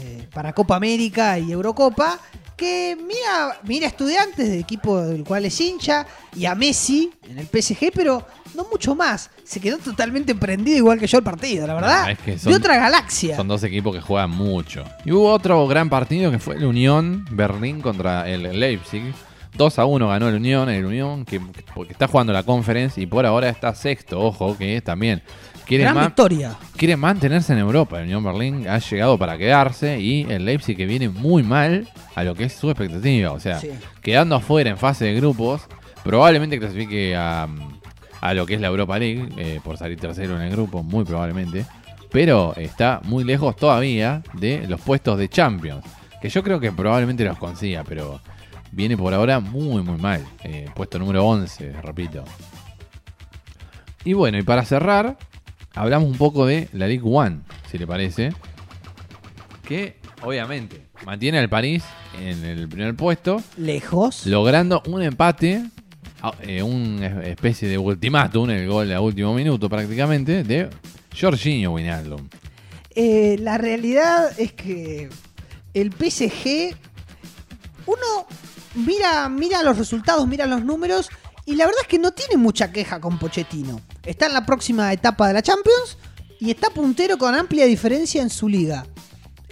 eh, 0.00 0.26
para 0.32 0.52
Copa 0.52 0.76
América 0.76 1.38
y 1.38 1.50
Eurocopa, 1.52 2.18
que 2.56 2.96
mira, 2.96 3.58
mira 3.64 3.86
estudiantes 3.86 4.48
del 4.50 4.60
equipo 4.60 5.00
del 5.00 5.24
cual 5.24 5.46
es 5.46 5.58
hincha 5.60 6.06
y 6.36 6.44
a 6.44 6.54
Messi 6.54 7.10
en 7.28 7.38
el 7.38 7.46
PSG, 7.46 7.90
pero 7.94 8.26
no 8.54 8.66
mucho 8.70 8.94
más. 8.94 9.30
Se 9.44 9.60
quedó 9.60 9.78
totalmente 9.78 10.34
prendido 10.34 10.76
igual 10.76 10.98
que 10.98 11.06
yo 11.06 11.16
el 11.18 11.24
partido, 11.24 11.66
la 11.66 11.74
verdad. 11.74 12.02
No, 12.04 12.08
es 12.10 12.18
que 12.18 12.38
son- 12.38 12.52
de 12.52 12.58
otra 12.58 12.76
galaxia. 12.76 13.36
Son 13.36 13.48
dos 13.48 13.62
equipos 13.62 13.94
que 13.94 14.02
juegan 14.02 14.30
mucho. 14.30 14.84
Y 15.06 15.12
hubo 15.12 15.32
otro 15.32 15.66
gran 15.66 15.88
partido 15.88 16.30
que 16.30 16.38
fue 16.38 16.56
el 16.56 16.64
Unión 16.66 17.24
Berlín 17.30 17.80
contra 17.80 18.28
el 18.28 18.60
Leipzig. 18.60 19.14
2 19.56 19.78
a 19.78 19.84
1 19.84 20.08
ganó 20.08 20.28
el 20.28 20.34
Unión, 20.36 20.68
el 20.68 20.84
Unión 20.84 21.24
que, 21.24 21.40
porque 21.74 21.92
está 21.92 22.06
jugando 22.08 22.32
la 22.32 22.42
conference 22.42 23.00
y 23.00 23.06
por 23.06 23.26
ahora 23.26 23.48
está 23.48 23.74
sexto, 23.74 24.20
ojo, 24.20 24.56
que 24.56 24.80
también 24.80 25.22
quiere, 25.66 25.84
Gran 25.84 26.00
victoria. 26.06 26.56
quiere 26.76 26.96
mantenerse 26.96 27.52
en 27.52 27.58
Europa. 27.58 27.98
El 27.98 28.04
Unión 28.04 28.24
Berlín 28.24 28.68
ha 28.68 28.78
llegado 28.78 29.18
para 29.18 29.36
quedarse 29.36 30.00
y 30.00 30.22
el 30.30 30.44
Leipzig 30.44 30.76
que 30.76 30.86
viene 30.86 31.08
muy 31.08 31.42
mal 31.42 31.88
a 32.14 32.24
lo 32.24 32.34
que 32.34 32.44
es 32.44 32.52
su 32.54 32.70
expectativa. 32.70 33.32
O 33.32 33.40
sea, 33.40 33.58
Sí. 33.58 33.70
quedando 34.02 34.36
afuera 34.36 34.70
en 34.70 34.78
fase 34.78 35.04
de 35.06 35.14
grupos, 35.14 35.62
probablemente 36.04 36.58
clasifique 36.58 37.14
a, 37.16 37.46
a 38.20 38.34
lo 38.34 38.46
que 38.46 38.54
es 38.54 38.60
la 38.60 38.68
Europa 38.68 38.98
League, 38.98 39.28
eh, 39.36 39.60
por 39.64 39.76
salir 39.76 39.98
tercero 39.98 40.36
en 40.36 40.42
el 40.42 40.50
grupo, 40.52 40.82
muy 40.82 41.04
probablemente. 41.04 41.66
Pero 42.10 42.54
está 42.56 43.00
muy 43.04 43.22
lejos 43.24 43.54
todavía 43.56 44.22
de 44.34 44.66
los 44.68 44.80
puestos 44.80 45.16
de 45.18 45.28
Champions, 45.28 45.84
que 46.20 46.28
yo 46.28 46.42
creo 46.42 46.58
que 46.58 46.72
probablemente 46.72 47.24
los 47.24 47.38
consiga, 47.38 47.84
pero 47.84 48.20
viene 48.72 48.96
por 48.96 49.14
ahora 49.14 49.40
muy, 49.40 49.82
muy 49.82 49.98
mal. 49.98 50.24
Eh, 50.44 50.68
puesto 50.74 50.98
número 50.98 51.26
11, 51.26 51.72
repito. 51.82 52.24
Y 54.04 54.12
bueno, 54.14 54.38
y 54.38 54.42
para 54.42 54.64
cerrar, 54.64 55.18
hablamos 55.74 56.08
un 56.08 56.16
poco 56.16 56.46
de 56.46 56.68
la 56.72 56.86
League 56.86 57.02
One, 57.04 57.40
si 57.70 57.78
le 57.78 57.86
parece. 57.86 58.32
Que 59.62 59.96
obviamente 60.22 60.86
mantiene 61.04 61.38
al 61.38 61.48
París 61.48 61.84
en 62.20 62.44
el 62.44 62.68
primer 62.68 62.94
puesto, 62.94 63.42
Lejos. 63.56 64.26
logrando 64.26 64.82
un 64.86 65.02
empate, 65.02 65.64
eh, 66.42 66.62
una 66.62 67.22
especie 67.24 67.68
de 67.68 67.78
ultimátum, 67.78 68.50
el 68.50 68.66
gol 68.68 68.92
a 68.92 69.00
último 69.00 69.32
minuto 69.34 69.68
prácticamente, 69.68 70.42
de 70.44 70.68
Jorginho 71.18 71.72
Wijnaldum. 71.72 72.28
Eh, 72.94 73.36
la 73.40 73.56
realidad 73.58 74.38
es 74.38 74.52
que 74.52 75.08
el 75.74 75.92
PSG, 75.92 76.74
uno 77.86 78.26
mira, 78.74 79.28
mira 79.28 79.62
los 79.62 79.78
resultados, 79.78 80.26
mira 80.26 80.46
los 80.46 80.64
números 80.64 81.10
y 81.46 81.54
la 81.56 81.66
verdad 81.66 81.82
es 81.82 81.88
que 81.88 81.98
no 81.98 82.12
tiene 82.12 82.36
mucha 82.36 82.70
queja 82.72 83.00
con 83.00 83.18
Pochettino. 83.18 83.80
Está 84.04 84.26
en 84.26 84.34
la 84.34 84.46
próxima 84.46 84.92
etapa 84.92 85.28
de 85.28 85.34
la 85.34 85.42
Champions 85.42 85.98
y 86.38 86.50
está 86.50 86.70
puntero 86.70 87.18
con 87.18 87.34
amplia 87.34 87.66
diferencia 87.66 88.22
en 88.22 88.30
su 88.30 88.48
liga. 88.48 88.86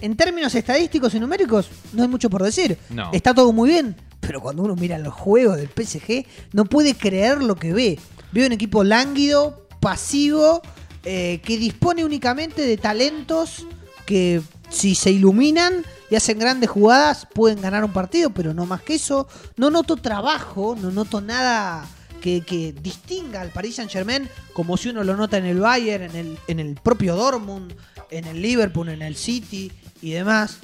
En 0.01 0.17
términos 0.17 0.55
estadísticos 0.55 1.15
y 1.15 1.21
numéricos, 1.21 1.69
no 1.93 2.03
hay 2.03 2.09
mucho 2.09 2.31
por 2.31 2.43
decir. 2.43 2.79
No. 2.91 3.11
Está 3.13 3.35
todo 3.35 3.53
muy 3.53 3.71
bien, 3.71 3.97
pero 4.21 4.41
cuando 4.41 4.63
uno 4.63 4.77
mira 4.77 4.97
los 4.99 5.13
juegos 5.13 5.57
del 5.57 5.69
PSG, 5.69 6.25
no 6.53 6.65
puede 6.67 6.95
creer 6.95 7.43
lo 7.43 7.57
que 7.57 7.73
ve. 7.73 7.99
Ve 8.31 8.47
un 8.47 8.53
equipo 8.53 8.85
lánguido, 8.85 9.67
pasivo, 9.81 10.63
eh, 11.05 11.41
que 11.45 11.57
dispone 11.59 12.05
únicamente 12.05 12.63
de 12.63 12.77
talentos 12.77 13.67
que 14.07 14.41
si 14.71 14.95
se 14.95 15.11
iluminan 15.11 15.85
y 16.11 16.15
hacen 16.17 16.39
grandes 16.39 16.71
jugadas 16.71 17.27
pueden 17.35 17.61
ganar 17.61 17.85
un 17.85 17.93
partido, 17.93 18.31
pero 18.31 18.55
no 18.55 18.67
más 18.67 18.83
que 18.83 18.95
eso. 18.95 19.27
No 19.57 19.71
noto 19.71 19.97
trabajo, 19.97 20.77
no 20.81 20.91
noto 20.91 21.21
nada 21.21 21.87
que, 22.21 22.41
que 22.43 22.73
distinga 22.73 23.41
al 23.41 23.51
Paris 23.51 23.77
Saint 23.77 23.91
Germain 23.91 24.29
como 24.53 24.77
si 24.77 24.89
uno 24.89 25.05
lo 25.05 25.17
nota 25.17 25.39
en 25.39 25.45
el 25.47 25.61
Bayern, 25.61 26.05
en 26.05 26.17
el, 26.17 26.39
en 26.49 26.61
el 26.61 26.75
propio 26.77 27.15
Dortmund, 27.17 27.73
en 28.11 28.25
el 28.27 28.41
Liverpool, 28.43 28.89
en 28.89 29.03
el 29.03 29.17
City 29.17 29.71
y 30.03 30.11
demás. 30.11 30.59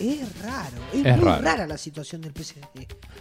Eh, 0.00 0.20
Es 0.22 0.42
raro, 0.42 0.76
es, 0.92 1.06
Es 1.06 1.16
muy 1.16 1.24
raro. 1.24 1.42
rara 1.42 1.66
la 1.66 1.78
situación 1.78 2.20
del 2.20 2.32
PSG. 2.32 2.56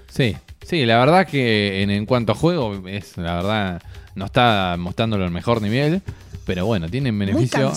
Sí, 0.10 0.36
sí, 0.66 0.86
la 0.86 0.98
verdad 0.98 1.28
que 1.28 1.84
en, 1.84 1.90
en 1.92 2.06
cuanto 2.06 2.32
a 2.32 2.36
juego, 2.36 2.88
es 2.88 3.16
la 3.18 3.36
verdad, 3.36 3.82
no 4.16 4.26
está 4.26 4.76
mostrando 4.80 5.18
el 5.18 5.30
mejor 5.30 5.62
nivel, 5.62 6.02
pero 6.48 6.66
bueno, 6.66 6.90
tienen 6.90 7.20
beneficio 7.20 7.74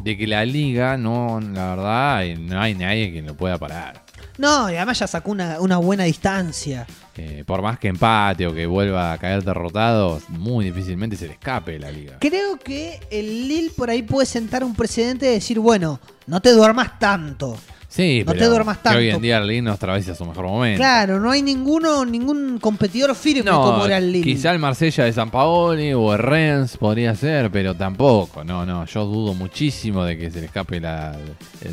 de 0.00 0.16
que 0.16 0.26
la 0.28 0.44
liga, 0.44 0.96
no, 0.96 1.40
la 1.40 1.74
verdad, 1.74 2.24
eh, 2.24 2.36
no 2.36 2.60
hay 2.60 2.72
nadie 2.72 3.12
que 3.12 3.20
lo 3.20 3.36
pueda 3.36 3.58
parar. 3.58 4.04
No, 4.38 4.70
y 4.70 4.76
además 4.76 5.00
ya 5.00 5.08
sacó 5.08 5.32
una, 5.32 5.60
una 5.60 5.78
buena 5.78 6.04
distancia. 6.04 6.86
Eh, 7.16 7.42
por 7.44 7.62
más 7.62 7.80
que 7.80 7.88
empate 7.88 8.46
o 8.46 8.54
que 8.54 8.64
vuelva 8.64 9.12
a 9.12 9.18
caer 9.18 9.42
derrotado, 9.42 10.22
muy 10.28 10.64
difícilmente 10.64 11.16
se 11.16 11.26
le 11.26 11.32
escape 11.32 11.72
de 11.72 11.78
la 11.80 11.90
liga. 11.90 12.18
Creo 12.20 12.58
que 12.58 13.00
el 13.10 13.48
Lille 13.48 13.72
por 13.76 13.90
ahí 13.90 14.02
puede 14.04 14.24
sentar 14.24 14.62
un 14.62 14.76
precedente 14.76 15.26
de 15.26 15.32
decir, 15.32 15.58
bueno, 15.58 15.98
no 16.28 16.40
te 16.40 16.52
duermas 16.52 17.00
tanto. 17.00 17.58
Sí, 17.94 18.20
No 18.20 18.32
pero 18.32 18.38
te 18.38 18.48
duermas 18.48 18.78
que 18.78 18.88
hoy 18.88 18.94
tanto. 19.08 19.16
en 19.16 19.22
día 19.22 19.36
el 19.36 19.46
Lille 19.46 19.60
no 19.60 19.72
atraviesa 19.72 20.14
su 20.14 20.24
mejor 20.24 20.46
momento. 20.46 20.78
Claro, 20.78 21.20
no 21.20 21.30
hay 21.30 21.42
ninguno, 21.42 22.06
ningún 22.06 22.58
competidor 22.58 23.14
firme 23.14 23.50
No, 23.50 23.60
como 23.62 23.84
era 23.84 23.98
el 23.98 24.10
Lille. 24.10 24.24
quizá 24.24 24.50
el 24.50 24.58
Marsella 24.58 25.04
de 25.04 25.12
San 25.12 25.30
Paoli 25.30 25.92
o 25.92 26.12
el 26.14 26.18
Rennes 26.18 26.78
podría 26.78 27.14
ser, 27.14 27.50
pero 27.50 27.74
tampoco. 27.74 28.44
No, 28.44 28.64
no, 28.64 28.86
yo 28.86 29.04
dudo 29.04 29.34
muchísimo 29.34 30.04
de 30.04 30.16
que 30.16 30.30
se 30.30 30.40
le 30.40 30.46
escape 30.46 30.80
la, 30.80 31.18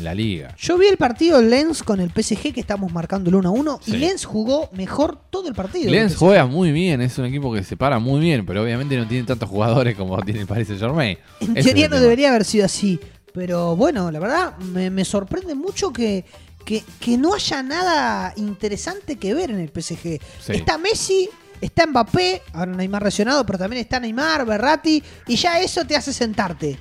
la 0.02 0.14
liga. 0.14 0.54
Yo 0.58 0.76
vi 0.76 0.88
el 0.88 0.98
partido 0.98 1.40
Lens 1.40 1.82
con 1.82 2.00
el 2.00 2.10
PSG 2.10 2.52
que 2.52 2.60
estamos 2.60 2.92
marcando 2.92 3.30
el 3.30 3.36
1 3.36 3.48
a 3.48 3.52
1 3.52 3.80
y 3.86 3.90
Sí. 3.92 3.96
Lens 3.96 4.26
jugó 4.26 4.68
mejor 4.74 5.18
todo 5.30 5.48
el 5.48 5.54
partido. 5.54 5.90
Lens 5.90 6.16
juega 6.16 6.44
muy 6.44 6.70
bien, 6.70 7.00
es 7.00 7.16
un 7.16 7.24
equipo 7.24 7.50
que 7.54 7.64
se 7.64 7.78
para 7.78 7.98
muy 7.98 8.20
bien, 8.20 8.44
pero 8.44 8.62
obviamente 8.62 8.94
no 8.98 9.08
tiene 9.08 9.24
tantos 9.26 9.48
jugadores 9.48 9.96
como 9.96 10.20
tiene 10.20 10.40
el 10.40 10.46
Paris 10.46 10.68
Saint 10.68 10.82
Germain. 10.82 11.16
En 11.40 11.54
teoría 11.54 11.88
no 11.88 11.98
debería 11.98 12.28
haber 12.28 12.44
sido 12.44 12.66
así. 12.66 13.00
Pero 13.32 13.76
bueno, 13.76 14.10
la 14.10 14.18
verdad 14.18 14.56
me, 14.58 14.90
me 14.90 15.04
sorprende 15.04 15.54
mucho 15.54 15.92
que, 15.92 16.24
que, 16.64 16.82
que 17.00 17.16
no 17.16 17.34
haya 17.34 17.62
nada 17.62 18.32
interesante 18.36 19.16
que 19.16 19.34
ver 19.34 19.50
en 19.50 19.60
el 19.60 19.68
PSG. 19.68 20.20
Sí. 20.40 20.52
Está 20.52 20.78
Messi, 20.78 21.28
está 21.60 21.86
Mbappé, 21.86 22.42
ahora 22.52 22.72
Neymar 22.72 23.02
lesionado, 23.02 23.44
pero 23.46 23.58
también 23.58 23.82
está 23.82 24.00
Neymar, 24.00 24.44
Berratti, 24.46 25.02
y 25.26 25.36
ya 25.36 25.60
eso 25.60 25.84
te 25.84 25.96
hace 25.96 26.12
sentarte. 26.12 26.78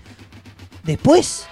Después 0.83 1.45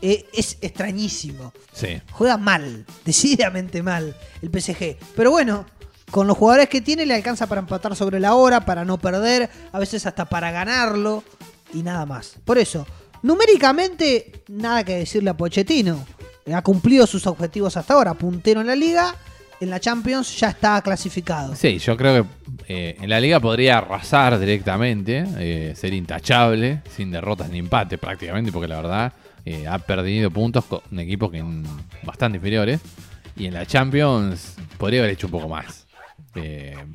eh, 0.00 0.26
es 0.32 0.58
extrañísimo. 0.60 1.52
Sí. 1.72 2.00
Juega 2.10 2.36
mal, 2.36 2.84
decididamente 3.04 3.82
mal 3.82 4.16
el 4.42 4.50
PSG. 4.50 4.96
Pero 5.16 5.30
bueno, 5.30 5.64
con 6.10 6.26
los 6.26 6.36
jugadores 6.36 6.68
que 6.68 6.80
tiene 6.80 7.06
le 7.06 7.14
alcanza 7.14 7.46
para 7.46 7.60
empatar 7.60 7.96
sobre 7.96 8.20
la 8.20 8.34
hora, 8.34 8.64
para 8.64 8.84
no 8.84 8.98
perder, 8.98 9.48
a 9.72 9.78
veces 9.78 10.04
hasta 10.04 10.26
para 10.26 10.50
ganarlo 10.50 11.24
y 11.72 11.82
nada 11.82 12.04
más. 12.04 12.34
Por 12.44 12.58
eso, 12.58 12.86
numéricamente, 13.22 14.42
nada 14.48 14.84
que 14.84 14.98
decirle 14.98 15.30
a 15.30 15.36
Pochettino. 15.36 16.04
Ha 16.52 16.62
cumplido 16.62 17.06
sus 17.06 17.26
objetivos 17.26 17.76
hasta 17.76 17.94
ahora, 17.94 18.14
puntero 18.14 18.60
en 18.60 18.66
la 18.66 18.76
liga, 18.76 19.14
en 19.60 19.70
la 19.70 19.78
Champions 19.78 20.38
ya 20.40 20.48
está 20.48 20.82
clasificado. 20.82 21.54
Sí, 21.54 21.78
yo 21.78 21.96
creo 21.96 22.24
que 22.24 22.28
eh, 22.66 22.96
en 23.00 23.08
la 23.08 23.20
liga 23.20 23.38
podría 23.38 23.78
arrasar 23.78 24.38
directamente, 24.40 25.24
eh, 25.38 25.74
ser 25.76 25.94
intachable, 25.94 26.82
sin 26.90 27.12
derrotas 27.12 27.48
ni 27.48 27.58
empates 27.58 27.96
prácticamente, 27.98 28.50
porque 28.50 28.66
la 28.66 28.76
verdad 28.76 29.12
eh, 29.44 29.68
ha 29.68 29.78
perdido 29.78 30.32
puntos 30.32 30.64
con 30.64 30.98
equipos 30.98 31.30
que 31.30 31.44
bastante 32.02 32.38
inferiores. 32.38 32.80
Y 33.36 33.46
en 33.46 33.54
la 33.54 33.64
Champions 33.64 34.56
podría 34.78 35.00
haber 35.00 35.12
hecho 35.12 35.28
un 35.28 35.30
poco 35.30 35.48
más. 35.48 35.86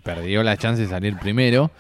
Perdió 0.04 0.44
la 0.44 0.58
chance 0.58 0.82
de 0.82 0.90
salir 0.90 1.18
primero. 1.18 1.72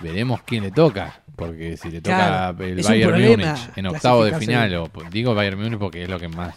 Veremos 0.00 0.42
quién 0.42 0.62
le 0.64 0.70
toca. 0.70 1.23
Porque 1.36 1.76
si 1.76 1.90
le 1.90 2.00
toca 2.00 2.16
Claro, 2.16 2.64
el 2.64 2.82
Bayern 2.82 3.20
Múnich 3.22 3.58
en 3.76 3.86
octavo 3.86 4.24
de 4.24 4.34
final, 4.38 4.74
o 4.76 4.86
pues, 4.86 5.10
digo 5.10 5.34
Bayern 5.34 5.58
Múnich 5.60 5.78
porque 5.78 6.04
es 6.04 6.08
lo 6.08 6.18
que 6.18 6.28
más 6.28 6.54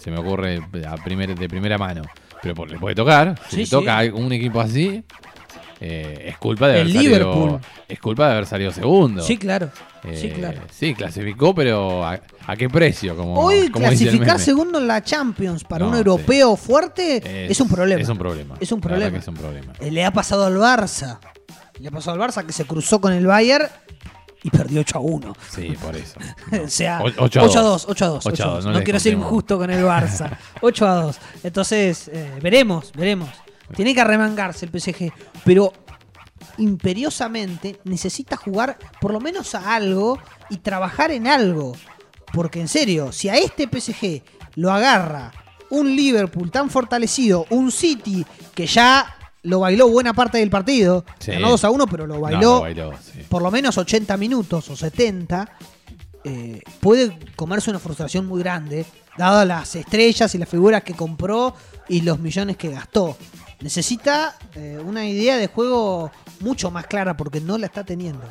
se 0.00 0.10
me 0.10 0.18
ocurre 0.18 0.60
a 0.86 0.96
primer- 0.96 1.34
de 1.38 1.48
primera 1.48 1.78
mano. 1.78 2.02
Pero 2.42 2.54
por- 2.54 2.70
le 2.70 2.78
puede 2.78 2.94
tocar. 2.94 3.38
Si 3.48 3.64
Sí, 3.64 3.70
toca 3.70 4.00
un 4.12 4.32
equipo 4.32 4.60
así, 4.60 5.02
eh, 5.80 6.24
es 6.26 6.36
culpa 6.38 6.68
de 6.68 6.74
El 6.74 6.80
haber 6.82 6.92
salido, 6.92 7.18
Liverpool. 7.18 7.60
es 7.88 7.98
culpa 8.00 8.26
de 8.26 8.32
haber 8.32 8.46
salido 8.46 8.72
segundo. 8.72 9.22
Sí, 9.22 9.36
claro. 9.38 9.70
Eh, 10.04 10.16
sí, 10.20 10.30
claro. 10.30 10.60
sí, 10.70 10.94
clasificó, 10.94 11.54
pero 11.54 12.04
¿a, 12.04 12.20
a 12.46 12.56
qué 12.56 12.68
precio? 12.68 13.16
Como, 13.16 13.34
Hoy 13.40 13.68
como 13.70 13.86
clasificar 13.86 14.40
segundo 14.40 14.78
en 14.80 14.88
la 14.88 15.02
Champions 15.02 15.62
para 15.62 15.84
No, 15.84 15.92
un 15.92 15.96
europeo 15.96 16.56
fuerte 16.56 17.48
es, 17.50 17.60
un 17.60 17.68
problema. 17.68 18.02
Es 18.02 18.08
un 18.08 18.18
problema. 18.18 18.56
Es 18.60 18.72
un 18.72 18.80
problema. 18.80 19.16
es 19.18 19.28
un 19.28 19.34
problema. 19.34 19.72
Eh, 19.80 19.90
Le 19.92 20.04
ha 20.04 20.10
pasado 20.12 20.44
al 20.46 20.56
Barça. 20.56 21.18
Le 21.78 21.86
ha 21.88 21.90
pasado 21.92 22.20
al 22.20 22.28
Barça 22.28 22.44
que 22.44 22.52
se 22.52 22.64
cruzó 22.64 23.00
con 23.00 23.12
el 23.12 23.26
Bayern 23.26 23.66
y 24.42 24.50
perdió 24.50 24.80
8 24.80 24.98
a 24.98 25.00
1. 25.00 25.32
Sí, 25.50 25.76
por 25.80 25.94
eso. 25.96 26.18
o 26.64 26.68
sea, 26.68 27.00
O- 27.00 27.06
8 27.06 27.22
ocho 27.24 27.40
a 27.40 27.42
a 27.62 27.64
2. 27.64 27.86
dos. 27.86 27.86
8 27.88 28.04
a 28.04 28.08
2. 28.08 28.26
8 28.26 28.42
a 28.44 28.46
dos, 28.46 28.64
no 28.66 28.72
No 28.72 28.82
quiero 28.82 28.98
ser 29.00 29.12
injusto 29.14 29.58
con 29.58 29.70
el 29.70 29.84
Barça. 29.84 30.36
8 30.60 30.86
a 30.86 30.94
2. 31.02 31.18
Entonces, 31.44 32.08
eh, 32.08 32.38
veremos, 32.42 32.92
veremos. 32.92 33.28
Tiene 33.76 33.94
que 33.94 34.00
arremangarse 34.00 34.66
el 34.66 34.80
PSG. 34.80 35.12
Pero 35.44 35.72
imperiosamente 36.58 37.78
necesita 37.84 38.36
jugar 38.36 38.78
por 39.00 39.12
lo 39.12 39.20
menos 39.20 39.54
a 39.54 39.74
algo 39.74 40.18
y 40.50 40.58
trabajar 40.58 41.10
en 41.10 41.26
algo. 41.26 41.72
Porque 42.32 42.60
en 42.60 42.68
serio, 42.68 43.12
si 43.12 43.28
a 43.28 43.34
este 43.36 43.68
PSG 43.68 44.22
lo 44.56 44.72
agarra 44.72 45.32
un 45.70 45.94
Liverpool 45.94 46.50
tan 46.50 46.68
fortalecido, 46.70 47.46
un 47.50 47.70
City 47.72 48.26
que 48.54 48.66
ya 48.66 49.16
lo 49.44 49.60
bailó 49.60 49.88
buena 49.88 50.12
parte 50.14 50.38
del 50.38 50.50
partido, 50.50 51.04
Sí. 51.18 51.32
ganó 51.32 51.50
2 51.50 51.64
a 51.64 51.70
1, 51.70 51.86
pero 51.86 52.06
lo 52.06 52.14
No, 52.14 52.20
bailó 52.20 52.40
lo 52.56 52.60
bailó, 52.60 52.92
sí. 53.02 53.20
por 53.28 53.42
lo 53.42 53.50
menos 53.50 53.76
80 53.78 54.16
minutos 54.16 54.68
o 54.70 54.76
70, 54.76 55.48
eh, 56.24 56.60
puede 56.80 57.18
comerse 57.34 57.70
una 57.70 57.78
frustración 57.80 58.26
muy 58.26 58.40
grande, 58.42 58.86
dado 59.18 59.44
las 59.44 59.74
estrellas 59.74 60.34
y 60.34 60.38
las 60.38 60.48
figuras 60.48 60.82
que 60.84 60.94
compró 60.94 61.54
y 61.88 62.02
los 62.02 62.18
millones 62.20 62.56
que 62.56 62.70
gastó. 62.70 63.16
necesita 63.60 64.36
eh, 64.56 64.80
una 64.84 65.06
idea 65.06 65.36
de 65.36 65.46
juego 65.46 66.10
mucho 66.40 66.70
más 66.72 66.86
clara 66.88 67.16
porque 67.16 67.40
no 67.40 67.58
la 67.58 67.66
está 67.66 67.84
teniendo. 67.84 68.24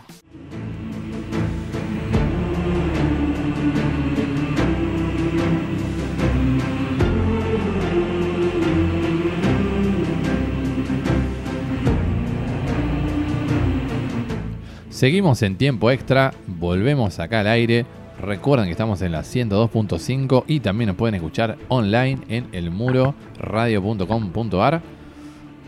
Seguimos 15.01 15.41
en 15.41 15.57
tiempo 15.57 15.89
extra, 15.89 16.31
volvemos 16.45 17.17
acá 17.17 17.39
al 17.39 17.47
aire. 17.47 17.87
Recuerden 18.21 18.67
que 18.67 18.73
estamos 18.73 19.01
en 19.01 19.13
la 19.13 19.21
102.5 19.21 20.43
y 20.45 20.59
también 20.59 20.89
nos 20.89 20.95
pueden 20.95 21.15
escuchar 21.15 21.57
online 21.69 22.19
en 22.29 22.45
elmuroradio.com.ar. 22.51 24.83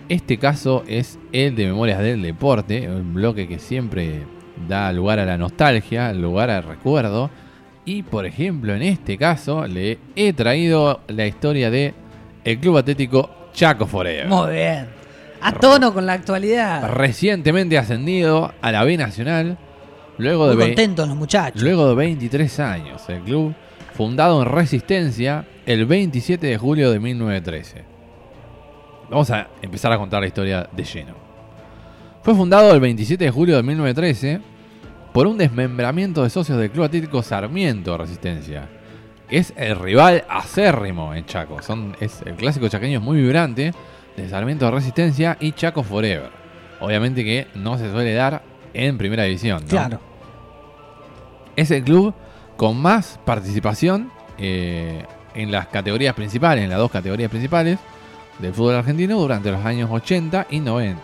Este 0.08 0.38
caso 0.38 0.84
es 0.88 1.18
el 1.32 1.56
de 1.56 1.66
Memorias 1.66 1.98
del 1.98 2.22
Deporte, 2.22 2.88
un 2.88 3.16
bloque 3.16 3.48
que 3.48 3.58
siempre 3.58 4.22
da 4.70 4.94
lugar 4.94 5.18
a 5.18 5.26
la 5.26 5.40
nostalgia, 5.40 6.14
lugar 6.14 6.52
al 6.52 6.62
recuerdo. 6.62 7.32
Y 7.86 8.04
por 8.04 8.28
ejemplo, 8.28 8.76
en 8.76 8.84
este 8.84 9.18
caso 9.18 9.66
le 9.66 9.98
he 10.16 10.34
traído 10.34 11.02
la 11.08 11.26
historia 11.26 11.72
de 11.72 11.96
el 12.44 12.60
Club 12.60 12.78
Atlético 12.78 13.32
Chaco 13.52 13.88
Forever. 13.88 14.28
Muy 14.28 14.52
bien. 14.52 15.03
A 15.44 15.52
tono 15.54 15.94
con 15.94 16.06
la 16.06 16.14
actualidad. 16.14 16.90
Recientemente 16.94 17.78
ascendido 17.78 18.54
a 18.62 18.72
la 18.72 18.84
B 18.84 18.98
Nacional, 18.98 19.58
luego 20.18 20.48
de, 20.50 20.56
Muy 20.56 20.64
ve- 20.64 20.70
contentos 20.72 21.08
los 21.08 21.18
muchachos. 21.18 21.62
luego 21.62 21.90
de 21.90 21.96
23 21.96 22.60
años. 22.62 23.08
El 23.10 23.22
club, 23.22 23.54
fundado 23.94 24.42
en 24.42 24.50
Resistencia 24.50 25.46
el 25.66 25.86
27 25.86 26.48
de 26.48 26.58
julio 26.58 26.92
de 26.92 27.00
1913. 27.00 27.84
Vamos 29.10 29.30
a 29.32 29.48
empezar 29.62 29.92
a 29.92 29.98
contar 29.98 30.22
la 30.22 30.28
historia 30.28 30.68
de 30.72 30.84
lleno. 30.84 31.14
Fue 32.24 32.34
fundado 32.34 32.74
el 32.74 32.80
27 32.80 33.26
de 33.26 33.32
julio 33.32 33.58
de 33.58 33.64
1913 33.64 34.40
por 35.14 35.28
un 35.28 35.38
desmembramiento 35.38 36.24
de 36.24 36.30
socios 36.30 36.58
del 36.58 36.72
Club 36.72 36.86
Atlético 36.86 37.22
Sarmiento 37.22 37.98
Resistencia. 37.98 38.70
Es 39.30 39.54
el 39.58 39.76
rival 39.78 40.24
acérrimo 40.30 41.14
en 41.14 41.26
Chaco. 41.26 41.62
Son, 41.62 41.96
es, 42.00 42.22
el 42.26 42.36
clásico 42.36 42.68
chaqueño 42.68 43.00
es 43.00 43.04
muy 43.04 43.18
vibrante 43.22 43.74
de 44.16 44.30
Sarmiento 44.30 44.70
Resistencia 44.70 45.38
y 45.40 45.52
Chaco 45.54 45.84
Forever. 45.84 46.30
Obviamente 46.80 47.24
que 47.24 47.48
no 47.56 47.78
se 47.78 47.92
suele 47.92 48.14
dar 48.14 48.44
en 48.74 48.98
primera 48.98 49.24
división. 49.24 49.62
¿no? 49.64 49.70
Claro. 49.70 50.00
Es 51.56 51.72
el 51.72 51.84
club 51.84 52.14
con 52.58 52.82
más 52.82 53.20
participación 53.26 54.12
eh, 54.38 55.06
en 55.34 55.52
las 55.52 55.68
categorías 55.68 56.14
principales, 56.14 56.64
en 56.64 56.70
las 56.70 56.80
dos 56.80 56.92
categorías 56.92 57.30
principales 57.30 57.80
del 58.40 58.54
fútbol 58.54 58.76
argentino 58.76 59.20
durante 59.20 59.52
los 59.52 59.64
años 59.66 59.90
80 59.92 60.48
y 60.50 60.60
90. 60.60 61.02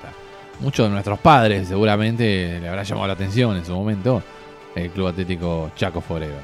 Muchos 0.59 0.87
de 0.87 0.91
nuestros 0.91 1.19
padres 1.19 1.67
seguramente 1.67 2.59
le 2.59 2.67
habrá 2.67 2.83
llamado 2.83 3.07
la 3.07 3.13
atención 3.13 3.55
en 3.55 3.65
su 3.65 3.73
momento 3.73 4.21
el 4.75 4.89
Club 4.91 5.07
Atlético 5.07 5.71
Chaco 5.75 6.01
Forever. 6.01 6.41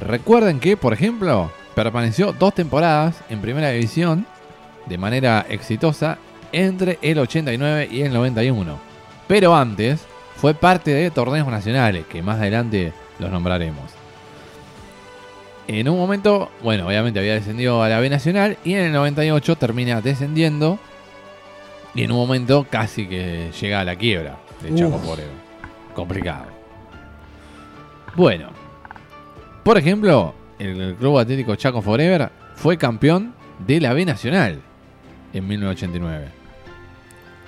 Recuerden 0.00 0.60
que, 0.60 0.76
por 0.76 0.92
ejemplo, 0.92 1.50
permaneció 1.74 2.32
dos 2.32 2.54
temporadas 2.54 3.22
en 3.28 3.40
primera 3.40 3.70
división 3.70 4.26
de 4.86 4.98
manera 4.98 5.46
exitosa 5.48 6.18
entre 6.52 6.98
el 7.02 7.18
89 7.18 7.88
y 7.90 8.02
el 8.02 8.12
91. 8.12 8.78
Pero 9.26 9.54
antes 9.54 10.04
fue 10.36 10.54
parte 10.54 10.92
de 10.92 11.10
torneos 11.10 11.48
nacionales, 11.48 12.06
que 12.06 12.22
más 12.22 12.38
adelante 12.38 12.92
los 13.18 13.30
nombraremos. 13.30 14.02
En 15.68 15.88
un 15.88 15.96
momento, 15.96 16.50
bueno, 16.62 16.86
obviamente 16.88 17.20
había 17.20 17.34
descendido 17.34 17.82
a 17.82 17.88
la 17.88 18.00
B 18.00 18.10
Nacional 18.10 18.58
y 18.64 18.74
en 18.74 18.86
el 18.86 18.92
98 18.92 19.56
termina 19.56 20.00
descendiendo 20.00 20.78
y 21.94 22.02
en 22.02 22.10
un 22.10 22.18
momento 22.18 22.66
casi 22.68 23.06
que 23.06 23.50
llega 23.60 23.80
a 23.80 23.84
la 23.84 23.96
quiebra 23.96 24.38
de 24.60 24.74
Chaco. 24.74 24.98
Forever. 24.98 25.30
Complicado. 25.94 26.46
Bueno, 28.16 28.48
por 29.62 29.78
ejemplo, 29.78 30.34
el 30.58 30.96
Club 30.96 31.18
Atlético 31.18 31.54
Chaco 31.54 31.80
Forever 31.80 32.30
fue 32.56 32.76
campeón 32.76 33.34
de 33.64 33.80
la 33.80 33.94
B 33.94 34.04
Nacional 34.04 34.60
en 35.32 35.46
1989. 35.46 36.26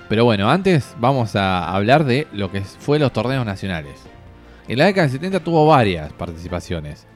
Pero 0.07 0.25
bueno, 0.25 0.49
antes 0.49 0.95
vamos 0.99 1.35
a 1.35 1.71
hablar 1.71 2.03
de 2.03 2.27
lo 2.31 2.51
que 2.51 2.61
fue 2.61 2.99
los 2.99 3.11
torneos 3.11 3.45
nacionales. 3.45 4.03
En 4.67 4.77
la 4.77 4.85
década 4.85 5.07
del 5.07 5.13
70 5.13 5.39
tuvo 5.41 5.67
varias 5.67 6.13
participaciones 6.13 7.07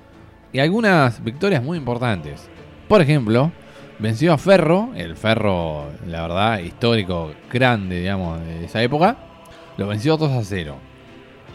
y 0.51 0.59
algunas 0.59 1.23
victorias 1.23 1.63
muy 1.63 1.77
importantes. 1.77 2.47
Por 2.87 3.01
ejemplo, 3.01 3.51
venció 3.99 4.33
a 4.33 4.37
Ferro, 4.37 4.89
el 4.95 5.15
Ferro, 5.15 5.85
la 6.07 6.23
verdad, 6.23 6.59
histórico, 6.59 7.31
grande, 7.51 7.99
digamos, 7.99 8.39
de 8.41 8.65
esa 8.65 8.81
época. 8.81 9.17
Lo 9.77 9.87
venció 9.87 10.17
2 10.17 10.31
a 10.31 10.43
0. 10.43 10.75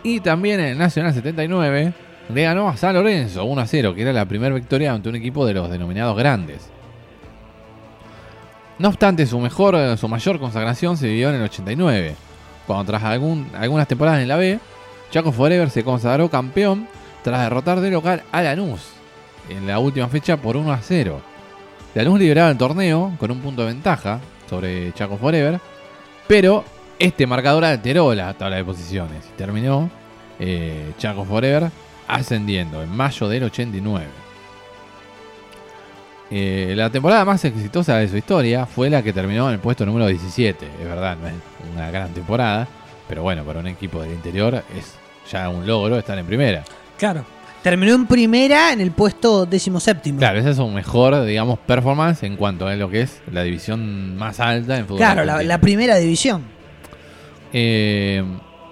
Y 0.03 0.21
también 0.21 0.61
en 0.61 0.67
el 0.67 0.79
Nacional 0.79 1.12
79 1.12 1.93
le 2.33 2.43
ganó 2.43 2.69
a 2.69 2.77
San 2.77 2.95
Lorenzo 2.95 3.45
1 3.45 3.61
a 3.61 3.67
0, 3.67 3.95
que 3.95 4.03
era 4.03 4.12
la 4.12 4.27
primera 4.27 4.55
victoria 4.55 4.93
ante 4.93 5.09
un 5.09 5.17
equipo 5.17 5.45
de 5.47 5.55
los 5.55 5.71
denominados 5.71 6.17
grandes. 6.17 6.71
No 8.79 8.89
obstante, 8.89 9.27
su 9.27 9.39
mejor, 9.39 9.77
eh, 9.77 9.97
su 9.97 10.09
mayor 10.09 10.41
consagración 10.41 10.97
se 10.97 11.07
vivió 11.07 11.29
en 11.29 11.37
el 11.37 11.43
89, 11.43 12.16
cuando 12.66 12.85
tras 12.85 13.05
algunas 13.05 13.89
temporadas 13.89 14.20
en 14.20 14.29
la 14.29 14.37
B, 14.37 14.59
Chaco 15.11 15.31
Forever 15.31 15.70
se 15.70 15.85
consagró 15.85 16.29
campeón 16.29 16.89
tras 17.22 17.43
derrotar 17.43 17.81
de 17.81 17.91
local 17.91 18.22
a 18.33 18.43
Lanús 18.43 18.81
en 19.49 19.66
la 19.66 19.79
última 19.79 20.09
fecha 20.09 20.37
por 20.37 20.57
1 20.57 20.72
a 20.72 20.79
0. 20.83 21.20
Lanús 21.95 22.18
lideraba 22.18 22.51
el 22.51 22.59
torneo 22.59 23.12
con 23.18 23.31
un 23.31 23.41
punto 23.41 23.62
de 23.62 23.68
ventaja 23.68 24.20
sobre 24.51 24.93
Chaco 24.93 25.16
Forever, 25.18 25.61
pero 26.27 26.64
este 26.99 27.27
marcador 27.27 27.64
alteró 27.64 28.12
la 28.14 28.35
tabla 28.35 28.57
de 28.57 28.64
posiciones 28.64 29.25
y 29.33 29.37
terminó 29.37 29.89
eh, 30.41 30.93
Chaco 30.99 31.25
Forever 31.25 31.70
ascendiendo 32.09 32.83
en 32.83 32.91
mayo 32.91 33.29
del 33.29 33.45
89. 33.45 34.24
Eh, 36.31 36.72
la 36.77 36.91
temporada 36.91 37.25
más 37.25 37.45
exitosa 37.45 37.97
de 37.99 38.09
su 38.09 38.16
historia 38.16 38.66
fue 38.66 38.91
la 38.91 39.03
que 39.03 39.12
terminó 39.12 39.47
en 39.49 39.55
el 39.55 39.61
puesto 39.61 39.85
número 39.87 40.07
17. 40.07 40.66
Es 40.83 40.89
verdad, 40.89 41.16
no 41.20 41.29
es 41.29 41.35
una 41.75 41.91
gran 41.91 42.09
temporada, 42.14 42.66
pero 43.09 43.22
bueno, 43.22 43.45
para 43.45 43.61
un 43.61 43.66
equipo 43.66 44.03
del 44.03 44.12
interior 44.12 44.62
es 44.77 44.95
ya 45.31 45.49
un 45.49 45.66
logro 45.66 45.99
estar 45.99 46.18
en 46.18 46.27
primera. 46.27 46.64
Claro. 46.99 47.25
Terminó 47.62 47.95
en 47.95 48.07
primera 48.07 48.72
en 48.72 48.81
el 48.83 48.91
puesto 48.91 49.47
décimo 49.47 49.81
séptimo. 49.81 50.18
Claro, 50.18 50.39
esa 50.39 50.51
es 50.51 50.57
su 50.57 50.68
mejor, 50.68 51.25
digamos, 51.25 51.59
performance 51.61 52.22
en 52.25 52.37
cuanto 52.37 52.66
a 52.66 52.75
lo 52.75 52.91
que 52.91 53.03
es 53.03 53.22
la 53.33 53.43
división 53.43 54.16
más 54.16 54.39
alta 54.41 54.77
en 54.77 54.85
fútbol. 54.85 54.99
Claro, 54.99 55.25
la, 55.25 55.43
la 55.43 55.59
primera 55.59 55.97
división. 55.97 56.43
Eh, 57.53 58.22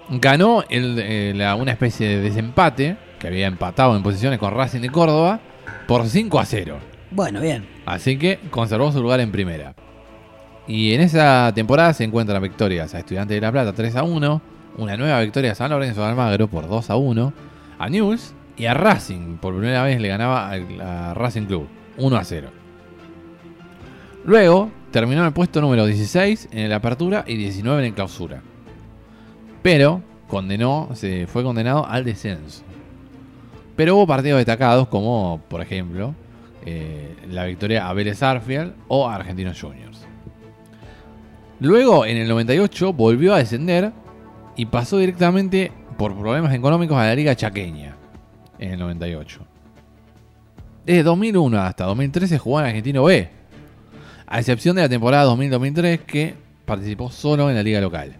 ganó 0.09 0.63
el- 0.69 0.99
eh, 0.99 1.33
la- 1.35 1.55
una 1.55 1.71
especie 1.71 2.07
de 2.07 2.17
desempate 2.21 2.97
que 3.19 3.27
había 3.27 3.47
empatado 3.47 3.95
en 3.95 4.03
posiciones 4.03 4.37
con 4.39 4.53
Racing 4.53 4.81
de 4.81 4.89
Córdoba 4.89 5.39
por 5.87 6.05
5 6.07 6.39
a 6.39 6.45
0. 6.45 6.77
Bueno, 7.13 7.41
bien. 7.41 7.67
Así 7.85 8.17
que 8.17 8.39
conservó 8.49 8.91
su 8.91 9.01
lugar 9.01 9.19
en 9.19 9.31
primera. 9.31 9.75
Y 10.67 10.93
en 10.93 11.01
esa 11.01 11.51
temporada 11.53 11.93
se 11.93 12.03
encuentran 12.03 12.41
victorias 12.41 12.95
a 12.95 12.99
Estudiantes 12.99 13.35
de 13.35 13.41
La 13.41 13.51
Plata 13.51 13.73
3 13.73 13.95
a 13.97 14.03
1, 14.03 14.41
una 14.77 14.97
nueva 14.97 15.21
victoria 15.21 15.51
a 15.51 15.55
San 15.55 15.69
Lorenzo 15.69 16.01
de 16.01 16.07
Almagro 16.07 16.47
por 16.47 16.67
2 16.67 16.89
a 16.89 16.95
1, 16.95 17.33
a 17.77 17.89
News 17.89 18.33
y 18.57 18.65
a 18.65 18.73
Racing. 18.73 19.37
Por 19.37 19.53
primera 19.53 19.83
vez 19.83 20.01
le 20.01 20.07
ganaba 20.07 20.51
a 20.51 21.13
Racing 21.13 21.45
Club 21.45 21.67
1 21.97 22.15
a 22.15 22.23
0. 22.23 22.49
Luego 24.25 24.71
terminó 24.91 25.21
en 25.21 25.27
el 25.27 25.33
puesto 25.33 25.61
número 25.61 25.85
16 25.85 26.49
en 26.51 26.69
la 26.69 26.77
apertura 26.77 27.25
y 27.27 27.35
19 27.35 27.79
en 27.79 27.85
el 27.85 27.93
clausura. 27.93 28.41
Pero 29.61 30.01
condenó, 30.27 30.89
se 30.93 31.27
fue 31.27 31.43
condenado 31.43 31.85
al 31.85 32.05
descenso. 32.05 32.63
Pero 33.75 33.97
hubo 33.97 34.07
partidos 34.07 34.37
destacados 34.37 34.87
como, 34.87 35.41
por 35.49 35.61
ejemplo, 35.61 36.15
eh, 36.65 37.15
la 37.29 37.45
victoria 37.45 37.87
a 37.89 37.93
Vélez 37.93 38.21
Arfield 38.23 38.73
o 38.87 39.07
a 39.07 39.15
Argentinos 39.15 39.59
Juniors. 39.59 40.05
Luego, 41.59 42.05
en 42.05 42.17
el 42.17 42.27
98, 42.27 42.93
volvió 42.93 43.33
a 43.33 43.37
descender 43.37 43.91
y 44.55 44.65
pasó 44.65 44.97
directamente 44.97 45.71
por 45.97 46.17
problemas 46.17 46.53
económicos 46.53 46.97
a 46.97 47.05
la 47.05 47.15
Liga 47.15 47.35
Chaqueña 47.35 47.95
en 48.59 48.71
el 48.73 48.79
98. 48.79 49.39
Desde 50.85 51.03
2001 51.03 51.57
hasta 51.61 51.85
2013 51.85 52.37
jugó 52.39 52.59
en 52.59 52.65
Argentino 52.65 53.03
B, 53.05 53.29
a 54.27 54.39
excepción 54.39 54.75
de 54.75 54.81
la 54.81 54.89
temporada 54.89 55.31
2000-2003 55.33 55.99
que 55.99 56.35
participó 56.65 57.09
solo 57.09 57.49
en 57.49 57.55
la 57.55 57.63
liga 57.63 57.79
local. 57.79 58.15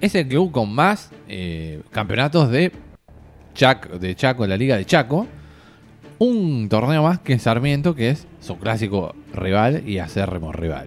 Es 0.00 0.14
el 0.16 0.26
club 0.26 0.50
con 0.50 0.72
más 0.74 1.10
eh, 1.28 1.80
campeonatos 1.90 2.50
de, 2.50 2.72
Chac- 3.54 3.88
de 3.98 4.16
Chaco, 4.16 4.44
la 4.46 4.56
liga 4.56 4.76
de 4.76 4.84
Chaco, 4.84 5.28
un 6.24 6.68
torneo 6.68 7.02
más 7.02 7.18
que 7.20 7.38
Sarmiento, 7.38 7.94
que 7.96 8.10
es 8.10 8.26
su 8.40 8.56
clásico 8.58 9.14
rival 9.34 9.82
y 9.88 9.98
acérrimo 9.98 10.52
rival. 10.52 10.86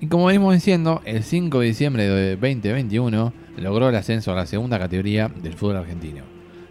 Y 0.00 0.06
como 0.06 0.26
venimos 0.26 0.54
diciendo, 0.54 1.02
el 1.04 1.22
5 1.22 1.60
de 1.60 1.66
diciembre 1.66 2.08
de 2.08 2.36
2021 2.36 3.32
logró 3.58 3.90
el 3.90 3.94
ascenso 3.96 4.32
a 4.32 4.36
la 4.36 4.46
segunda 4.46 4.78
categoría 4.78 5.28
del 5.28 5.52
fútbol 5.52 5.76
argentino. 5.76 6.22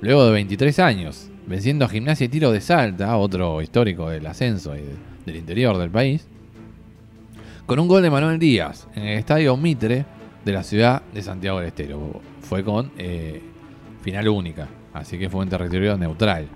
Luego 0.02 0.26
de 0.26 0.32
23 0.32 0.80
años, 0.80 1.30
venciendo 1.46 1.86
a 1.86 1.90
Gimnasia 1.90 2.26
y 2.26 2.30
Tiro 2.30 2.52
de 2.52 2.62
Salta, 2.62 3.16
otro 3.18 3.62
histórico 3.62 4.10
del 4.10 4.26
ascenso 4.26 4.76
y 4.76 4.80
de- 4.80 4.96
del 5.28 5.36
interior 5.36 5.78
del 5.78 5.92
país, 5.92 6.26
con 7.68 7.78
un 7.80 7.88
gol 7.88 8.02
de 8.02 8.10
Manuel 8.10 8.40
Díaz 8.40 8.88
en 8.96 9.04
el 9.04 9.20
estadio 9.20 9.56
Mitre 9.56 10.06
de 10.44 10.52
la 10.52 10.64
ciudad 10.64 11.04
de 11.14 11.22
Santiago 11.22 11.60
del 11.60 11.68
Estero. 11.68 12.22
Fue 12.42 12.64
con 12.64 12.92
eh, 12.98 13.44
final 14.02 14.28
única, 14.30 14.68
así 14.94 15.20
que 15.20 15.30
fue 15.30 15.44
en 15.44 15.50
territorio 15.52 15.96
neutral. 15.96 16.48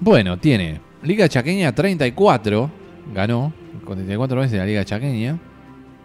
Bueno, 0.00 0.38
tiene 0.38 0.80
Liga 1.02 1.28
Chaqueña 1.28 1.74
34, 1.74 2.70
ganó 3.12 3.52
con 3.84 3.96
34 3.96 4.40
veces 4.40 4.58
la 4.58 4.64
Liga 4.64 4.84
Chaqueña. 4.84 5.38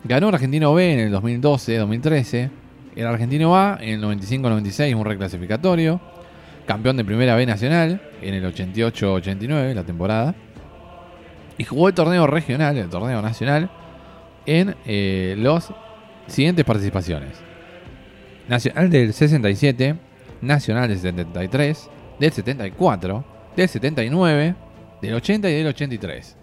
Ganó 0.04 0.30
Argentino 0.30 0.74
B 0.74 0.94
en 0.94 1.00
el 1.00 1.14
2012-2013. 1.14 2.50
El 2.96 3.06
Argentino 3.06 3.56
A 3.56 3.78
en 3.80 4.04
el 4.04 4.04
95-96, 4.04 4.96
un 4.96 5.06
reclasificatorio. 5.06 6.02
Campeón 6.66 6.98
de 6.98 7.06
Primera 7.06 7.36
B 7.36 7.46
Nacional 7.46 8.02
en 8.24 8.34
el 8.34 8.44
88-89, 8.52 9.76
la 9.76 9.84
temporada. 9.84 10.34
Y 11.60 11.64
jugó 11.64 11.88
el 11.88 11.94
torneo 11.94 12.26
regional, 12.26 12.76
el 12.76 12.90
torneo 12.90 13.22
nacional, 13.22 13.70
en 14.48 14.76
eh, 14.88 15.36
los 15.38 15.72
siguientes 16.26 16.66
participaciones. 16.66 17.38
Nacional 18.48 18.90
del 18.90 19.14
67, 19.14 19.96
Nacional 20.42 20.90
del 20.90 20.98
73, 20.98 21.90
del 22.20 22.32
74, 22.32 23.33
del 23.56 23.70
79, 23.70 24.56
del 25.02 25.14
80 25.16 25.50
y 25.50 25.54
del 25.54 25.68
83. 25.68 26.36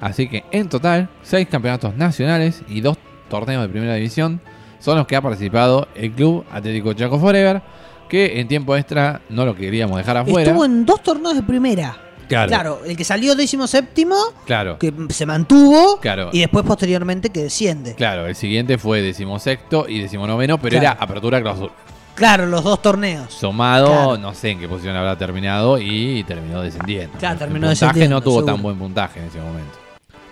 Así 0.00 0.28
que 0.28 0.44
en 0.50 0.68
total, 0.68 1.08
6 1.22 1.48
campeonatos 1.48 1.96
nacionales 1.96 2.62
y 2.68 2.80
2 2.80 2.96
torneos 3.28 3.62
de 3.62 3.68
primera 3.68 3.94
división 3.94 4.40
son 4.80 4.98
los 4.98 5.06
que 5.06 5.16
ha 5.16 5.22
participado 5.22 5.88
el 5.94 6.12
Club 6.12 6.44
Atlético 6.50 6.92
Chaco 6.92 7.18
Forever, 7.18 7.62
que 8.08 8.38
en 8.40 8.48
tiempo 8.48 8.76
extra 8.76 9.22
no 9.30 9.46
lo 9.46 9.54
queríamos 9.56 9.96
dejar 9.96 10.18
afuera. 10.18 10.50
Estuvo 10.50 10.64
en 10.64 10.84
dos 10.84 11.02
torneos 11.02 11.34
de 11.34 11.42
primera. 11.42 11.96
Claro, 12.28 12.48
Claro, 12.48 12.80
el 12.86 12.96
que 12.96 13.04
salió 13.04 13.34
décimo 13.34 13.66
séptimo, 13.66 14.16
claro, 14.46 14.78
que 14.78 14.92
se 15.10 15.26
mantuvo, 15.26 15.98
Claro. 16.00 16.30
y 16.32 16.40
después 16.40 16.64
posteriormente 16.64 17.28
que 17.30 17.42
desciende. 17.44 17.94
claro. 17.94 18.26
El 18.26 18.34
siguiente 18.34 18.78
fue 18.78 19.02
decimosexto 19.02 19.86
y 19.88 20.00
decimonoveno, 20.00 20.56
pero 20.58 20.78
Claro. 20.78 20.96
era 20.96 21.02
apertura 21.04 21.40
clausura. 21.42 21.72
Claro, 22.14 22.46
los 22.46 22.62
dos 22.62 22.80
torneos. 22.80 23.32
Sumado, 23.32 23.86
Claro. 23.88 24.18
no 24.18 24.34
sé 24.34 24.50
en 24.50 24.60
qué 24.60 24.68
posición 24.68 24.94
habrá 24.96 25.16
terminado 25.18 25.78
y 25.78 26.22
terminó 26.24 26.62
descendiendo. 26.62 27.18
Claro, 27.18 27.32
el 27.34 27.38
terminó 27.40 27.66
puntaje 27.68 27.84
descendiendo, 27.86 28.16
no 28.16 28.20
tuvo 28.22 28.34
seguro. 28.38 28.54
tan 28.54 28.62
buen 28.62 28.76
puntaje 28.78 29.20
en 29.20 29.26
ese 29.26 29.40
momento. 29.40 29.78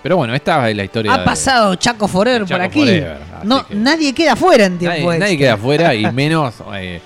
Pero 0.02 0.16
bueno, 0.16 0.34
esta 0.34 0.68
es 0.68 0.76
la 0.76 0.84
historia. 0.84 1.12
Ha 1.14 1.18
de- 1.18 1.24
pasado 1.24 1.74
Chaco 1.76 2.06
Forever 2.08 2.44
por 2.46 2.60
aquí. 2.60 2.80
Forever, 2.80 3.18
no, 3.44 3.66
que- 3.66 3.74
nadie 3.74 4.12
queda 4.12 4.34
fuera 4.36 4.64
en 4.66 4.78
tiempo 4.78 5.12
Nadie, 5.14 5.36
queda 5.38 5.54
afuera 5.54 5.94
y 5.94 6.02
menos 6.12 6.54
eh, 6.74 7.00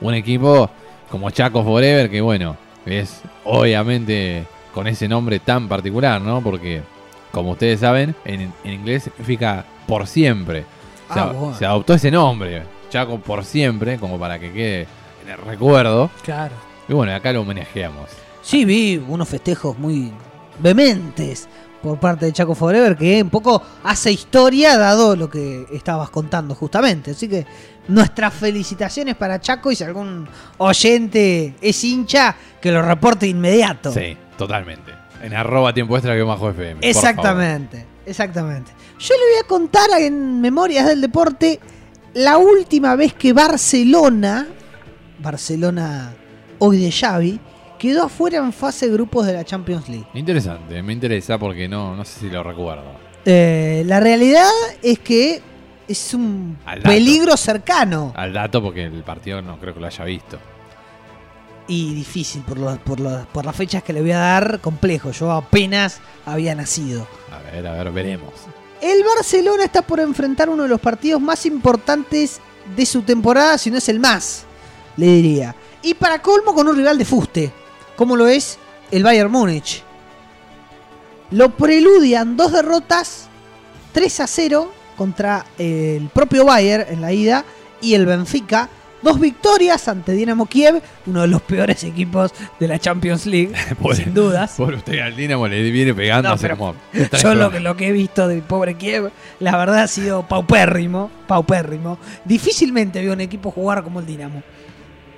un 0.00 0.14
equipo 0.14 0.68
como 1.10 1.30
Chaco 1.30 1.62
Forever, 1.64 2.08
que 2.10 2.20
bueno, 2.20 2.56
es 2.86 3.20
obviamente 3.44 4.44
con 4.74 4.86
ese 4.86 5.08
nombre 5.08 5.38
tan 5.40 5.68
particular, 5.68 6.20
¿no? 6.20 6.40
Porque, 6.40 6.82
como 7.32 7.50
ustedes 7.52 7.80
saben, 7.80 8.14
en, 8.24 8.52
en 8.64 8.72
inglés 8.72 9.04
significa 9.04 9.64
por 9.86 10.06
siempre. 10.06 10.64
Se, 11.12 11.18
Ah, 11.20 11.26
bueno. 11.26 11.56
se 11.56 11.66
adoptó 11.66 11.94
ese 11.94 12.10
nombre, 12.10 12.62
Chaco 12.90 13.18
por 13.20 13.44
siempre, 13.44 13.98
como 13.98 14.18
para 14.18 14.38
que 14.38 14.52
quede 14.52 14.86
en 15.24 15.30
el 15.30 15.38
recuerdo. 15.38 16.10
Claro. 16.22 16.54
Y 16.88 16.92
bueno, 16.92 17.14
acá 17.14 17.32
lo 17.32 17.42
homenajeamos. 17.42 18.10
Sí, 18.42 18.64
vi 18.64 19.02
unos 19.08 19.28
festejos 19.28 19.78
muy 19.78 20.12
vehementes 20.58 21.48
por 21.82 21.98
parte 21.98 22.26
de 22.26 22.32
Chaco 22.32 22.54
Forever 22.54 22.96
que 22.96 23.22
un 23.22 23.30
poco 23.30 23.62
hace 23.84 24.12
historia 24.12 24.76
dado 24.76 25.16
lo 25.16 25.30
que 25.30 25.66
estabas 25.72 26.10
contando 26.10 26.54
justamente. 26.54 27.12
Así 27.12 27.28
que 27.28 27.46
nuestras 27.88 28.34
felicitaciones 28.34 29.16
para 29.16 29.40
Chaco 29.40 29.70
y 29.70 29.76
si 29.76 29.84
algún 29.84 30.28
oyente 30.58 31.54
es 31.60 31.84
hincha, 31.84 32.36
que 32.60 32.70
lo 32.72 32.82
reporte 32.82 33.26
inmediato. 33.26 33.92
Sí, 33.92 34.16
totalmente. 34.36 34.92
En 35.22 35.34
arroba 35.34 35.72
tiempo 35.72 35.96
extra 35.96 36.14
que 36.14 36.22
bajo 36.22 36.50
FM. 36.50 36.80
Exactamente, 36.82 37.86
exactamente. 38.06 38.72
Yo 38.98 39.14
le 39.14 39.34
voy 39.34 39.44
a 39.44 39.46
contar 39.46 39.90
en 39.98 40.40
Memorias 40.40 40.86
del 40.86 41.00
Deporte 41.00 41.60
la 42.14 42.38
última 42.38 42.96
vez 42.96 43.14
que 43.14 43.32
Barcelona, 43.32 44.46
Barcelona 45.18 46.14
hoy 46.58 46.78
de 46.78 46.90
Xavi, 46.92 47.40
quedó 47.78 48.04
afuera 48.04 48.38
en 48.38 48.52
fase 48.52 48.86
de 48.86 48.92
grupos 48.92 49.26
de 49.26 49.32
la 49.32 49.44
Champions 49.44 49.88
League. 49.88 50.06
Interesante, 50.14 50.82
me 50.82 50.92
interesa 50.92 51.38
porque 51.38 51.68
no, 51.68 51.96
no 51.96 52.04
sé 52.04 52.20
si 52.20 52.30
lo 52.30 52.42
recuerdo. 52.42 52.84
Eh, 53.24 53.82
la 53.86 54.00
realidad 54.00 54.48
es 54.82 54.98
que 54.98 55.40
es 55.88 56.14
un 56.14 56.56
peligro 56.84 57.36
cercano 57.36 58.12
Al 58.16 58.32
dato 58.32 58.62
porque 58.62 58.84
el 58.84 59.02
partido 59.02 59.42
no 59.42 59.58
creo 59.58 59.74
que 59.74 59.80
lo 59.80 59.86
haya 59.86 60.04
visto. 60.04 60.38
y 61.68 61.94
difícil 61.94 62.42
por, 62.42 62.78
por, 62.80 63.26
por 63.26 63.44
las 63.44 63.54
fechas 63.56 63.82
que 63.82 63.92
le 63.92 64.00
voy 64.00 64.12
a 64.12 64.18
dar, 64.18 64.60
complejo. 64.60 65.10
Yo 65.12 65.30
apenas 65.32 66.00
había 66.26 66.54
nacido. 66.54 67.06
A 67.32 67.38
ver, 67.50 67.66
a 67.66 67.72
ver, 67.72 67.92
veremos. 67.92 68.32
El 68.80 69.04
Barcelona 69.04 69.64
está 69.64 69.82
por 69.82 70.00
enfrentar 70.00 70.48
uno 70.48 70.62
de 70.62 70.68
los 70.68 70.80
partidos 70.80 71.20
más 71.20 71.44
importantes 71.44 72.40
de 72.74 72.86
su 72.86 73.02
temporada, 73.02 73.58
si 73.58 73.70
no 73.70 73.78
es 73.78 73.88
el 73.88 74.00
más, 74.00 74.44
le 74.96 75.06
diría. 75.06 75.54
Y 75.82 75.94
para 75.94 76.22
colmo 76.22 76.54
con 76.54 76.66
un 76.68 76.76
rival 76.76 76.96
de 76.96 77.04
fuste, 77.04 77.52
como 77.96 78.16
lo 78.16 78.26
es 78.26 78.58
el 78.90 79.02
Bayern 79.02 79.30
Múnich. 79.30 79.82
Lo 81.30 81.54
preludian 81.56 82.36
dos 82.36 82.52
derrotas, 82.52 83.28
3 83.92 84.20
a 84.20 84.26
0 84.26 84.72
contra 84.96 85.46
el 85.58 86.08
propio 86.08 86.44
Bayern 86.44 86.86
en 86.88 87.00
la 87.00 87.12
ida 87.12 87.44
y 87.80 87.94
el 87.94 88.06
Benfica. 88.06 88.68
Dos 89.02 89.18
victorias 89.18 89.88
ante 89.88 90.12
Dinamo 90.12 90.44
Kiev, 90.46 90.82
uno 91.06 91.22
de 91.22 91.28
los 91.28 91.40
peores 91.42 91.82
equipos 91.84 92.32
de 92.58 92.68
la 92.68 92.78
Champions 92.78 93.24
League, 93.26 93.52
Por- 93.82 93.96
sin 93.96 94.12
dudas. 94.12 94.52
Por 94.56 94.74
usted 94.74 94.98
al 95.00 95.16
Dinamo 95.16 95.48
le 95.48 95.70
viene 95.70 95.94
pegando 95.94 96.28
No, 96.28 96.36
pero 96.36 96.56
como 96.58 96.74
Yo 97.22 97.34
lo, 97.34 97.50
que- 97.50 97.60
lo 97.60 97.76
que 97.76 97.88
he 97.88 97.92
visto 97.92 98.28
del 98.28 98.42
pobre 98.42 98.74
Kiev, 98.74 99.10
la 99.38 99.56
verdad 99.56 99.80
ha 99.80 99.88
sido 99.88 100.28
paupérrimo, 100.28 101.10
paupérrimo. 101.26 101.98
Difícilmente 102.26 103.00
veo 103.02 103.12
un 103.14 103.20
equipo 103.22 103.50
jugar 103.50 103.82
como 103.82 104.00
el 104.00 104.06
Dinamo. 104.06 104.42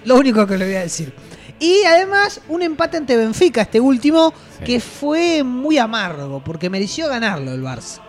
Lo 0.05 0.17
único 0.17 0.47
que 0.47 0.57
le 0.59 0.65
voy 0.65 0.75
a 0.77 0.81
decir. 0.83 1.13
Y 1.59 1.85
además 1.87 2.41
un 2.49 2.63
empate 2.63 2.97
ante 2.97 3.17
Benfica, 3.17 3.63
este 3.63 3.79
último, 3.81 4.33
Sí. 4.59 4.65
que 4.65 4.81
fue 4.81 5.43
muy 5.45 5.79
amargo, 5.79 6.43
porque 6.45 6.69
mereció 6.71 7.09
ganarlo 7.09 7.53
el 7.53 7.63
Barça. 7.63 8.01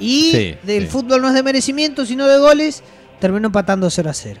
Y 0.00 0.30
Sí, 0.32 0.54
del 0.64 0.84
sí. 0.84 0.88
fútbol 0.88 1.22
no 1.22 1.28
es 1.28 1.34
de 1.34 1.42
merecimiento, 1.42 2.04
sino 2.04 2.26
de 2.26 2.38
goles, 2.38 2.82
terminó 3.20 3.46
empatando 3.46 3.88
0 3.90 4.10
a 4.10 4.14
0. 4.14 4.40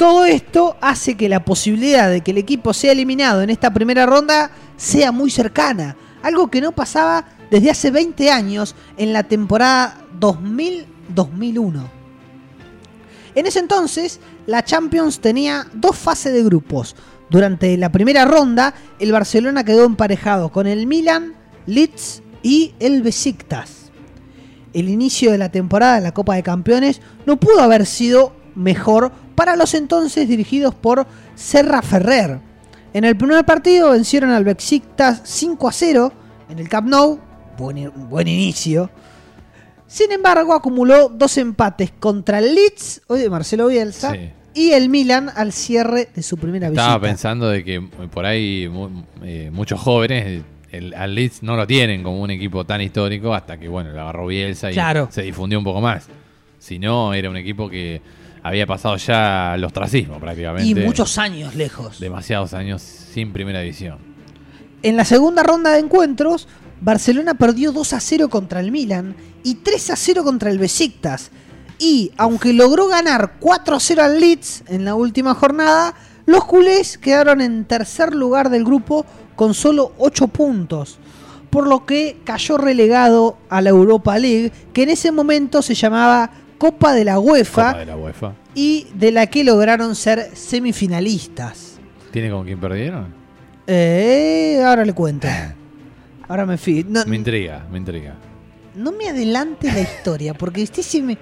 Todo 0.00 0.24
esto 0.24 0.78
hace 0.80 1.14
que 1.14 1.28
la 1.28 1.44
posibilidad 1.44 2.08
de 2.08 2.22
que 2.22 2.30
el 2.30 2.38
equipo 2.38 2.72
sea 2.72 2.92
eliminado 2.92 3.42
en 3.42 3.50
esta 3.50 3.70
primera 3.74 4.06
ronda 4.06 4.50
sea 4.78 5.12
muy 5.12 5.30
cercana. 5.30 5.94
Algo 6.22 6.50
que 6.50 6.62
no 6.62 6.72
pasaba 6.72 7.26
desde 7.50 7.70
hace 7.70 7.90
20 7.90 8.30
años 8.30 8.74
en 8.96 9.12
la 9.12 9.24
temporada 9.24 9.98
2000-2001. 10.18 11.86
En 13.34 13.44
ese 13.46 13.58
entonces, 13.58 14.20
la 14.46 14.64
Champions 14.64 15.20
tenía 15.20 15.66
dos 15.74 15.98
fases 15.98 16.32
de 16.32 16.44
grupos. 16.44 16.96
Durante 17.28 17.76
la 17.76 17.92
primera 17.92 18.24
ronda, 18.24 18.72
el 19.00 19.12
Barcelona 19.12 19.64
quedó 19.64 19.84
emparejado 19.84 20.50
con 20.50 20.66
el 20.66 20.86
Milan, 20.86 21.34
Leeds 21.66 22.22
y 22.42 22.72
el 22.80 23.02
Besiktas. 23.02 23.90
El 24.72 24.88
inicio 24.88 25.30
de 25.30 25.36
la 25.36 25.52
temporada 25.52 25.98
en 25.98 26.04
la 26.04 26.14
Copa 26.14 26.36
de 26.36 26.42
Campeones 26.42 27.02
no 27.26 27.36
pudo 27.36 27.60
haber 27.60 27.84
sido 27.84 28.39
mejor 28.54 29.10
para 29.34 29.56
los 29.56 29.74
entonces 29.74 30.28
dirigidos 30.28 30.74
por 30.74 31.06
Serra 31.34 31.82
Ferrer. 31.82 32.38
En 32.92 33.04
el 33.04 33.16
primer 33.16 33.44
partido 33.44 33.90
vencieron 33.90 34.30
al 34.30 34.44
Besiktas 34.44 35.20
5 35.24 35.68
a 35.68 35.72
0 35.72 36.12
en 36.48 36.58
el 36.58 36.68
Camp 36.68 36.88
Nou, 36.88 37.18
buen, 37.56 37.92
buen 38.08 38.26
inicio. 38.28 38.90
Sin 39.86 40.12
embargo, 40.12 40.54
acumuló 40.54 41.08
dos 41.08 41.36
empates 41.38 41.90
contra 41.98 42.38
el 42.38 42.54
Leeds, 42.54 43.02
hoy 43.08 43.20
de 43.20 43.30
Marcelo 43.30 43.66
Bielsa, 43.66 44.12
Sí. 44.12 44.30
y 44.54 44.70
el 44.72 44.88
Milan 44.88 45.30
al 45.34 45.52
cierre 45.52 46.08
de 46.14 46.22
su 46.22 46.36
primera 46.36 46.68
Estaba 46.68 46.94
visita. 46.98 47.00
pensando 47.08 47.48
de 47.48 47.64
que 47.64 47.80
por 48.12 48.24
ahí 48.24 48.70
eh, 49.24 49.50
muchos 49.52 49.80
jóvenes 49.80 50.42
el, 50.70 50.94
al 50.94 51.14
Leeds 51.16 51.42
no 51.42 51.56
lo 51.56 51.66
tienen 51.66 52.04
como 52.04 52.20
un 52.20 52.30
equipo 52.30 52.64
tan 52.64 52.80
histórico 52.80 53.34
hasta 53.34 53.58
que 53.58 53.66
bueno 53.68 53.90
lo 53.90 54.00
agarró 54.00 54.26
Bielsa 54.28 54.70
y 54.70 54.74
Claro. 54.74 55.08
se 55.10 55.22
difundió 55.22 55.58
un 55.58 55.64
poco 55.64 55.80
más. 55.80 56.06
Si 56.60 56.78
no, 56.78 57.12
era 57.14 57.28
un 57.30 57.36
equipo 57.36 57.68
que 57.68 58.00
había 58.42 58.66
pasado 58.66 58.96
ya 58.96 59.52
al 59.52 59.64
ostracismo 59.64 60.18
prácticamente. 60.18 60.68
Y 60.68 60.74
muchos 60.74 61.18
años 61.18 61.54
lejos. 61.54 62.00
Demasiados 62.00 62.54
años 62.54 62.82
sin 62.82 63.32
primera 63.32 63.60
división. 63.60 63.98
En 64.82 64.96
la 64.96 65.04
segunda 65.04 65.42
ronda 65.42 65.72
de 65.72 65.80
encuentros, 65.80 66.48
Barcelona 66.80 67.34
perdió 67.34 67.72
2 67.72 67.92
a 67.92 68.00
0 68.00 68.30
contra 68.30 68.60
el 68.60 68.72
Milan 68.72 69.14
y 69.42 69.56
3 69.56 69.90
a 69.90 69.96
0 69.96 70.24
contra 70.24 70.50
el 70.50 70.58
Besiktas. 70.58 71.30
Y 71.78 72.12
aunque 72.16 72.52
logró 72.52 72.88
ganar 72.88 73.34
4 73.40 73.76
a 73.76 73.80
0 73.80 74.02
al 74.02 74.20
Leeds 74.20 74.64
en 74.68 74.84
la 74.84 74.94
última 74.94 75.34
jornada, 75.34 75.94
los 76.24 76.44
culés 76.44 76.96
quedaron 76.96 77.40
en 77.40 77.64
tercer 77.64 78.14
lugar 78.14 78.50
del 78.50 78.64
grupo 78.64 79.04
con 79.36 79.52
solo 79.52 79.92
8 79.98 80.28
puntos. 80.28 80.98
Por 81.50 81.66
lo 81.66 81.84
que 81.84 82.20
cayó 82.24 82.56
relegado 82.56 83.36
a 83.48 83.60
la 83.60 83.70
Europa 83.70 84.18
League, 84.18 84.52
que 84.72 84.84
en 84.84 84.90
ese 84.90 85.12
momento 85.12 85.62
se 85.62 85.74
llamaba 85.74 86.30
Copa 86.60 86.92
de 86.92 87.04
la 87.04 87.18
UEFA 87.18 87.66
Copa 87.72 87.78
de 87.78 87.86
la 87.86 87.96
UEFA. 87.96 88.32
y 88.54 88.86
de 88.94 89.10
la 89.12 89.26
que 89.26 89.42
lograron 89.44 89.94
ser 89.96 90.30
semifinalistas. 90.34 91.78
¿Tiene 92.12 92.30
con 92.30 92.44
quién 92.44 92.60
perdieron? 92.60 93.14
Eh, 93.66 94.60
ahora 94.64 94.84
le 94.84 94.92
cuento. 94.92 95.26
Ahora 96.28 96.46
me 96.46 96.56
fui. 96.58 96.84
No, 96.88 97.04
Me 97.06 97.16
intriga, 97.16 97.66
me 97.72 97.78
intriga. 97.78 98.14
no 98.76 98.92
me 98.92 99.08
adelante 99.08 99.66
la 99.72 99.80
historia, 99.80 100.32
porque 100.32 100.62
usted 100.62 100.82
se 100.82 101.02
me, 101.02 101.18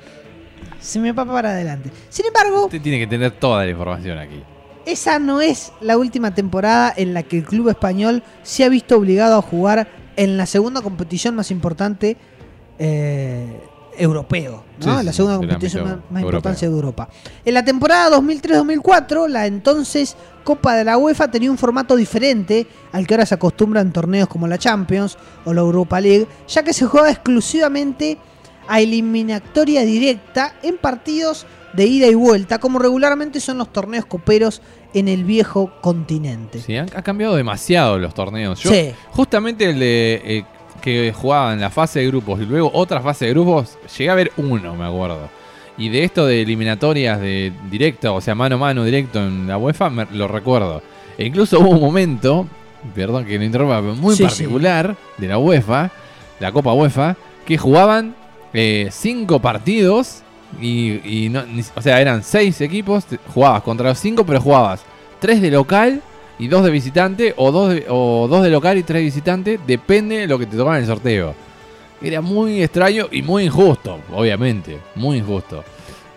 se 0.80 0.99
me 0.99 1.12
va 1.12 1.24
para 1.24 1.51
adelante. 1.53 1.91
Sin 2.11 2.26
embargo, 2.26 2.66
Usted 2.66 2.82
tiene 2.82 2.99
que 2.99 3.07
tener 3.07 3.30
toda 3.32 3.64
la 3.64 3.70
información 3.70 4.18
aquí. 4.18 4.43
esa 4.84 5.18
no 5.18 5.41
es 5.41 5.72
la 5.80 5.97
última 5.97 6.34
temporada 6.34 6.93
en 6.95 7.14
la 7.14 7.22
que 7.22 7.39
el 7.39 7.45
club 7.45 7.70
español 7.70 8.22
se 8.43 8.64
ha 8.64 8.68
visto 8.68 8.97
obligado 8.99 9.39
a 9.39 9.43
jugar 9.43 9.89
en 10.16 10.36
la 10.36 10.45
segunda 10.45 10.82
competición 10.82 11.34
más 11.36 11.51
importante 11.51 12.16
eh, 12.78 13.61
europeo, 13.99 14.65
¿no? 14.85 14.99
Sí, 14.99 15.05
la 15.05 15.13
segunda 15.13 15.37
competición 15.39 16.03
más, 16.11 16.23
importante 16.23 16.69
de 16.69 16.73
Europa. 16.73 17.09
En 17.45 17.55
la 17.55 17.65
temporada 17.65 18.17
2003-2004, 18.19 19.29
la 19.29 19.47
entonces 19.47 20.17
Copa 20.45 20.77
de 20.77 20.85
la 20.85 20.97
UEFA 20.97 21.31
tenía 21.31 21.51
un 21.51 21.59
formato 21.59 21.95
diferente 21.97 22.67
al 22.93 23.07
que 23.07 23.15
ahora 23.15 23.27
se 23.27 23.35
acostumbra 23.35 23.81
en 23.81 23.93
torneos 23.93 24.29
como 24.29 24.49
la 24.49 24.57
Champions 24.57 25.19
o 25.45 25.53
la 25.53 25.61
Europa 25.61 26.01
League, 26.01 26.27
ya 26.47 26.63
que 26.63 26.73
se 26.73 26.87
juega 26.87 27.11
exclusivamente 27.11 28.19
a 28.67 28.81
eliminatoria 28.81 29.83
directa 29.83 30.55
en 30.63 30.79
partidos 30.79 31.47
de 31.73 31.87
ida 31.87 32.07
y 32.07 32.15
vuelta, 32.15 32.59
como 32.59 32.79
regularmente 32.79 33.41
son 33.41 33.59
los 33.59 33.73
torneos 33.73 34.07
coperos 34.07 34.63
en 34.95 35.09
el 35.09 35.25
viejo 35.25 35.73
continente. 35.81 36.61
Sí, 36.61 36.77
han, 36.77 36.89
ha 36.95 37.03
cambiado 37.03 37.37
demasiado 37.37 37.99
los 37.99 38.15
torneos. 38.15 38.61
Yo, 38.61 38.71
Sí. 38.71 38.93
Justamente 39.11 39.71
el 39.71 39.79
de 39.79 40.23
eh, 40.25 40.45
que 40.81 41.12
jugaba 41.14 41.53
en 41.53 41.61
la 41.61 41.70
fase 41.70 42.01
de 42.01 42.07
grupos 42.09 42.41
y 42.41 42.47
luego 42.47 42.70
otra 42.74 43.01
fase 43.01 43.26
de 43.26 43.33
grupos, 43.33 43.79
llegué 43.97 44.11
a 44.11 44.14
ver 44.14 44.33
uno, 44.37 44.74
me 44.74 44.85
acuerdo. 44.87 45.29
Y 45.76 45.89
de 45.91 46.05
esto 46.05 46.26
de 46.26 46.43
eliminatorias 46.43 47.20
de 47.20 47.53
directo, 47.70 48.14
o 48.14 48.20
sea, 48.20 48.35
mano 48.35 48.57
a 48.57 48.59
mano 48.59 48.85
directo 48.85 49.20
en 49.20 49.47
la 49.47 49.57
UEFA, 49.59 49.91
me- 49.91 50.07
lo 50.12 50.26
recuerdo. 50.26 50.83
E 51.16 51.24
incluso 51.26 51.61
hubo 51.61 51.70
un 51.70 51.81
momento, 51.81 52.47
perdón 52.95 53.24
que 53.24 53.39
lo 53.39 53.45
interrumpa, 53.45 53.81
pero 53.81 53.95
muy 53.95 54.16
Sí, 54.16 54.22
particular 54.24 54.97
de 55.18 55.29
la 55.29 55.39
UEFA, 55.39 55.91
la 56.41 56.51
Copa 56.53 56.72
UEFA, 56.72 57.16
que 57.47 57.57
jugaban 57.59 58.14
eh, 58.55 58.89
cinco 58.91 59.39
partidos 59.41 60.22
y, 60.61 61.01
y 61.05 61.29
no, 61.29 61.45
ni- 61.45 61.62
o 61.76 61.83
sea, 61.83 62.01
eran 62.01 62.22
seis 62.22 62.61
equipos, 62.61 63.05
jugabas 63.33 63.62
contra 63.62 63.91
los 63.91 63.99
cinco, 63.99 64.24
pero 64.24 64.41
jugabas 64.41 64.83
tres 65.20 65.41
de 65.43 65.51
local 65.51 66.03
y 66.39 66.49
dos 66.49 66.64
de 66.64 66.70
visitante, 66.70 67.34
o 67.36 67.51
dos 67.53 67.70
de, 67.70 67.84
o 67.89 68.26
dos 68.28 68.43
de 68.43 68.51
local 68.51 68.78
y 68.78 68.82
tres 68.82 69.01
de 69.01 69.05
visitante, 69.05 69.59
depende 69.66 70.18
de 70.18 70.26
lo 70.26 70.39
que 70.39 70.47
te 70.47 70.57
tocaba 70.57 70.76
en 70.76 70.82
el 70.84 70.89
sorteo. 70.89 71.34
Era 72.01 72.20
muy 72.20 72.62
extraño 72.62 73.09
y 73.11 73.22
muy 73.22 73.45
injusto, 73.45 73.99
obviamente, 74.12 74.78
muy 74.95 75.18
injusto. 75.18 75.64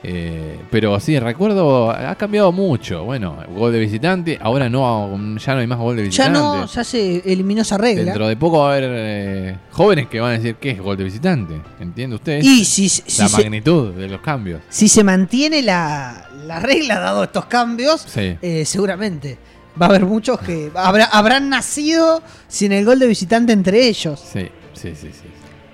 Eh, 0.04 0.60
pero 0.72 1.00
sí, 1.00 1.20
recuerdo, 1.20 1.92
ha 1.92 2.16
cambiado 2.16 2.52
mucho. 2.52 3.04
Bueno, 3.04 3.38
gol 3.56 3.72
de 3.72 3.80
visitante, 3.80 4.38
ahora 4.42 4.68
no, 4.68 5.12
ya 5.38 5.54
no 5.54 5.60
hay 5.60 5.68
más 5.68 5.78
gol 5.78 5.96
de 5.96 6.04
Ya 6.04 6.08
visitante. 6.08 6.40
no, 6.40 6.66
ya 6.66 6.84
se 6.84 7.18
eliminó 7.32 7.62
esa 7.62 7.78
regla. 7.78 8.06
Dentro 8.06 8.28
de 8.28 8.36
poco 8.36 8.60
va 8.60 8.70
a 8.74 8.78
haber 8.78 8.90
eh, 8.92 9.56
jóvenes 9.72 10.08
que 10.08 10.20
van 10.20 10.32
a 10.32 10.38
decir 10.38 10.56
qué 10.56 10.72
es 10.72 10.80
gol 10.80 10.98
de 10.98 11.04
visitante. 11.04 11.62
¿Entiende 11.80 12.16
usted? 12.16 12.42
Y 12.42 12.66
si, 12.66 12.90
si 12.90 13.22
la 13.22 13.28
se, 13.30 13.38
magnitud 13.44 13.94
de 13.94 14.08
los 14.08 14.22
cambios. 14.22 14.62
si 14.70 14.88
se 14.88 15.04
mantiene 15.04 15.62
la, 15.62 16.30
la 16.48 16.60
regla 16.60 17.00
dado 17.00 17.24
estos 17.24 17.46
cambios, 17.46 18.02
Sí. 18.02 18.38
eh, 18.42 18.66
seguramente 18.66 19.38
va 19.80 19.86
a 19.86 19.90
haber 19.90 20.06
muchos 20.06 20.40
que 20.40 20.72
habrá- 20.76 21.10
habrán 21.12 21.50
nacido 21.50 22.22
sin 22.48 22.72
el 22.72 22.86
gol 22.86 23.00
de 23.00 23.08
visitante 23.08 23.54
entre 23.54 23.88
ellos. 23.88 24.20
Sí, 24.20 24.50
sí, 24.74 24.94
sí, 24.96 25.10
sí. 25.12 25.28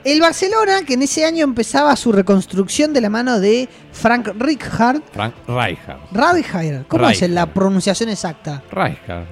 El 0.04 0.22
Barcelona, 0.22 0.84
que 0.86 0.94
en 0.94 1.02
ese 1.02 1.26
año 1.26 1.44
empezaba 1.44 1.94
su 1.98 2.12
reconstrucción 2.14 2.94
de 2.94 3.02
la 3.02 3.10
mano 3.10 3.40
de 3.42 3.68
Frank 3.92 4.30
Rijkaard. 4.40 5.02
Frank 5.12 5.34
Rijkaard. 5.48 6.00
Rijkaard, 6.12 6.86
¿cómo 6.88 7.04
es 7.10 7.20
Rijkaard. 7.20 7.32
la 7.34 7.46
pronunciación 7.54 8.10
exacta? 8.10 8.64
Rijkaard. 8.72 9.26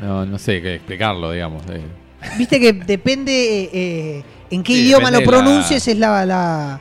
No, 0.00 0.26
no 0.26 0.38
sé 0.38 0.60
qué 0.60 0.74
explicarlo, 0.76 1.30
digamos. 1.30 1.62
eh. 1.70 1.82
Viste 2.36 2.58
que 2.58 2.72
depende 2.72 3.70
eh, 3.72 4.24
en 4.50 4.62
qué 4.64 4.72
Sí, 4.74 4.80
idioma 4.86 5.10
lo 5.10 5.20
la- 5.20 5.26
pronuncies, 5.26 5.86
es 5.86 5.96
la, 5.98 6.26
la- 6.26 6.80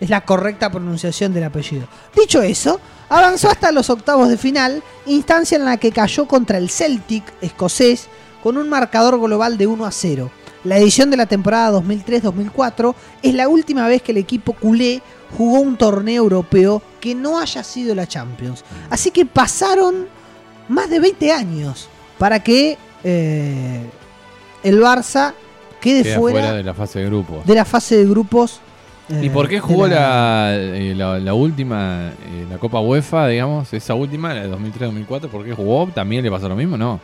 es 0.00 0.10
la 0.10 0.22
correcta 0.22 0.70
pronunciación 0.70 1.32
del 1.32 1.44
apellido. 1.44 1.86
Dicho 2.16 2.42
eso, 2.42 2.80
avanzó 3.08 3.50
hasta 3.50 3.72
los 3.72 3.90
octavos 3.90 4.28
de 4.28 4.36
final, 4.36 4.82
instancia 5.06 5.56
en 5.56 5.64
la 5.64 5.76
que 5.76 5.92
cayó 5.92 6.26
contra 6.26 6.58
el 6.58 6.70
Celtic 6.70 7.24
escocés 7.40 8.08
con 8.42 8.56
un 8.56 8.68
marcador 8.68 9.18
global 9.20 9.58
de 9.58 9.66
1 9.66 9.84
a 9.84 9.90
0. 9.90 10.30
La 10.64 10.78
edición 10.78 11.10
de 11.10 11.16
la 11.16 11.26
temporada 11.26 11.78
2003-2004 11.78 12.94
es 13.22 13.34
la 13.34 13.48
última 13.48 13.86
vez 13.86 14.02
que 14.02 14.12
el 14.12 14.18
equipo 14.18 14.52
culé 14.52 15.00
jugó 15.36 15.60
un 15.60 15.76
torneo 15.76 16.22
europeo 16.22 16.82
que 17.00 17.14
no 17.14 17.38
haya 17.38 17.62
sido 17.62 17.94
la 17.94 18.06
Champions. 18.06 18.64
Así 18.90 19.10
que 19.10 19.26
pasaron 19.26 20.08
más 20.68 20.90
de 20.90 20.98
20 20.98 21.32
años 21.32 21.88
para 22.18 22.42
que 22.42 22.78
eh, 23.04 23.84
el 24.62 24.80
Barça 24.80 25.34
quede 25.80 26.02
Queda 26.02 26.18
fuera, 26.18 26.40
fuera 26.40 26.56
de 26.56 26.62
la 26.64 26.74
fase 26.74 26.98
de 26.98 27.06
grupos. 27.06 27.46
de 27.46 27.54
la 27.54 27.64
fase 27.64 27.96
de 27.96 28.04
grupos. 28.06 28.60
Eh, 29.08 29.20
¿Y 29.24 29.30
por 29.30 29.48
qué 29.48 29.60
jugó 29.60 29.86
la, 29.86 30.50
eh, 30.54 30.94
la, 30.96 31.18
la 31.18 31.34
última, 31.34 32.10
eh, 32.26 32.46
la 32.50 32.58
Copa 32.58 32.80
UEFA, 32.80 33.28
digamos, 33.28 33.72
esa 33.72 33.94
última, 33.94 34.34
la 34.34 34.42
de 34.46 34.50
2003-2004? 34.56 35.28
¿Por 35.28 35.44
qué 35.44 35.52
jugó? 35.54 35.88
¿También 35.94 36.24
le 36.24 36.30
pasó 36.30 36.48
lo 36.48 36.56
mismo? 36.56 36.76
No. 36.76 37.00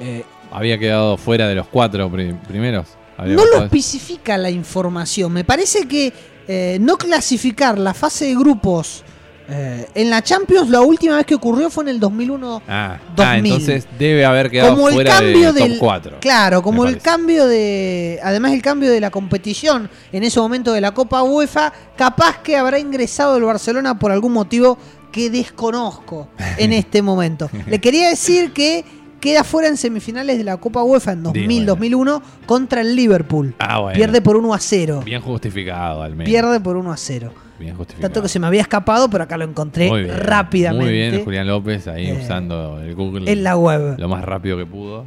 Eh, 0.00 0.24
Había 0.50 0.78
quedado 0.78 1.16
fuera 1.16 1.48
de 1.48 1.54
los 1.54 1.66
cuatro 1.66 2.10
pri- 2.10 2.34
primeros. 2.48 2.86
Había 3.18 3.34
no 3.36 3.44
lo 3.46 3.64
especifica 3.64 4.36
la 4.38 4.50
información. 4.50 5.32
Me 5.32 5.42
parece 5.44 5.88
que 5.88 6.12
eh, 6.48 6.78
no 6.80 6.96
clasificar 6.96 7.78
la 7.78 7.94
fase 7.94 8.26
de 8.26 8.34
grupos 8.36 9.02
eh, 9.48 9.86
en 9.94 10.10
la 10.10 10.22
Champions, 10.22 10.70
la 10.70 10.80
última 10.80 11.16
vez 11.16 11.26
que 11.26 11.34
ocurrió 11.34 11.70
fue 11.70 11.84
en 11.84 11.88
el 11.88 12.00
2001. 12.00 12.62
Ah, 12.66 12.98
2000. 13.14 13.26
ah, 13.26 13.38
entonces 13.38 13.86
debe 13.98 14.24
haber 14.24 14.50
quedado 14.50 14.74
Como 14.74 14.88
el 14.88 14.94
fuera 14.94 15.18
cambio 15.18 15.52
del 15.52 15.62
top 15.62 15.70
del 15.70 15.78
4. 15.78 16.16
Claro, 16.20 16.62
como 16.62 16.84
el 16.84 16.98
cambio 16.98 17.46
de. 17.46 18.18
Además, 18.22 18.52
el 18.52 18.62
cambio 18.62 18.90
de 18.90 19.00
la 19.00 19.10
competición 19.10 19.88
en 20.12 20.24
ese 20.24 20.40
momento 20.40 20.72
de 20.72 20.80
la 20.80 20.92
Copa 20.92 21.22
UEFA, 21.22 21.72
capaz 21.96 22.38
que 22.38 22.56
habrá 22.56 22.78
ingresado 22.78 23.36
el 23.36 23.44
Barcelona 23.44 23.98
por 23.98 24.10
algún 24.10 24.32
motivo 24.32 24.78
que 25.12 25.30
desconozco 25.30 26.28
en 26.58 26.72
este 26.72 27.00
momento. 27.00 27.48
Le 27.66 27.80
quería 27.80 28.08
decir 28.08 28.52
que 28.52 28.84
queda 29.20 29.44
fuera 29.44 29.68
en 29.68 29.76
semifinales 29.76 30.38
de 30.38 30.44
la 30.44 30.56
Copa 30.56 30.82
UEFA 30.82 31.12
en 31.12 31.22
Di, 31.32 31.46
2000-2001 31.46 32.22
contra 32.46 32.80
el 32.80 32.96
Liverpool. 32.96 33.54
Ah, 33.58 33.78
bueno. 33.78 33.96
Pierde 33.96 34.20
por 34.20 34.36
1 34.36 34.54
a 34.54 34.58
0. 34.58 35.02
Bien 35.04 35.20
justificado, 35.20 36.02
al 36.02 36.16
menos. 36.16 36.26
Pierde 36.26 36.60
por 36.60 36.76
1 36.76 36.92
a 36.92 36.96
0. 36.96 37.45
Bien 37.58 37.74
justificado. 37.76 38.08
Tanto 38.08 38.22
que 38.22 38.28
se 38.28 38.38
me 38.38 38.46
había 38.46 38.60
escapado, 38.60 39.08
pero 39.08 39.24
acá 39.24 39.36
lo 39.38 39.44
encontré 39.44 39.88
Muy 39.88 40.02
bien, 40.04 40.16
rápidamente 40.18 40.84
Muy 40.84 40.92
bien, 40.92 41.24
Julián 41.24 41.46
López 41.46 41.86
ahí 41.88 42.08
Eh, 42.08 42.20
usando 42.22 42.80
el 42.82 42.94
Google 42.94 43.30
en 43.32 43.42
la 43.42 43.56
web. 43.56 43.96
lo 43.98 44.08
más 44.08 44.24
rápido 44.24 44.56
que 44.58 44.66
pudo. 44.66 45.06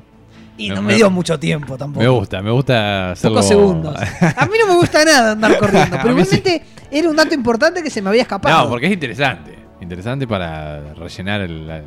Y 0.57 0.69
no 0.69 0.81
me- 0.81 0.89
me 0.89 0.95
dio 0.95 1.09
mucho 1.09 1.39
tiempo 1.39 1.77
tampoco. 1.77 2.03
Me 2.03 2.09
gusta, 2.09 2.41
me 2.41 2.51
gusta 2.51 3.11
hacerlo. 3.11 3.35
Pocos 3.35 3.47
segundos. 3.47 3.95
A 4.35 4.45
mí 4.45 4.53
no 4.59 4.67
me 4.73 4.75
gusta 4.79 5.05
nada 5.05 5.31
andar 5.33 5.57
corriendo, 5.59 5.97
pero 6.01 6.13
mí 6.15 6.25
sí. 6.25 6.35
igualmente 6.37 6.63
era 6.91 7.09
un 7.09 7.15
dato 7.15 7.33
importante 7.33 7.81
que 7.83 7.89
se 7.89 8.01
me 8.01 8.09
había 8.09 8.23
escapado. 8.23 8.63
No, 8.63 8.69
porque 8.69 8.87
es 8.87 8.91
interesante. 8.91 9.57
Interesante 9.81 10.27
para 10.27 10.93
rellenar 10.95 11.41
el- 11.41 11.65
la, 11.67 11.81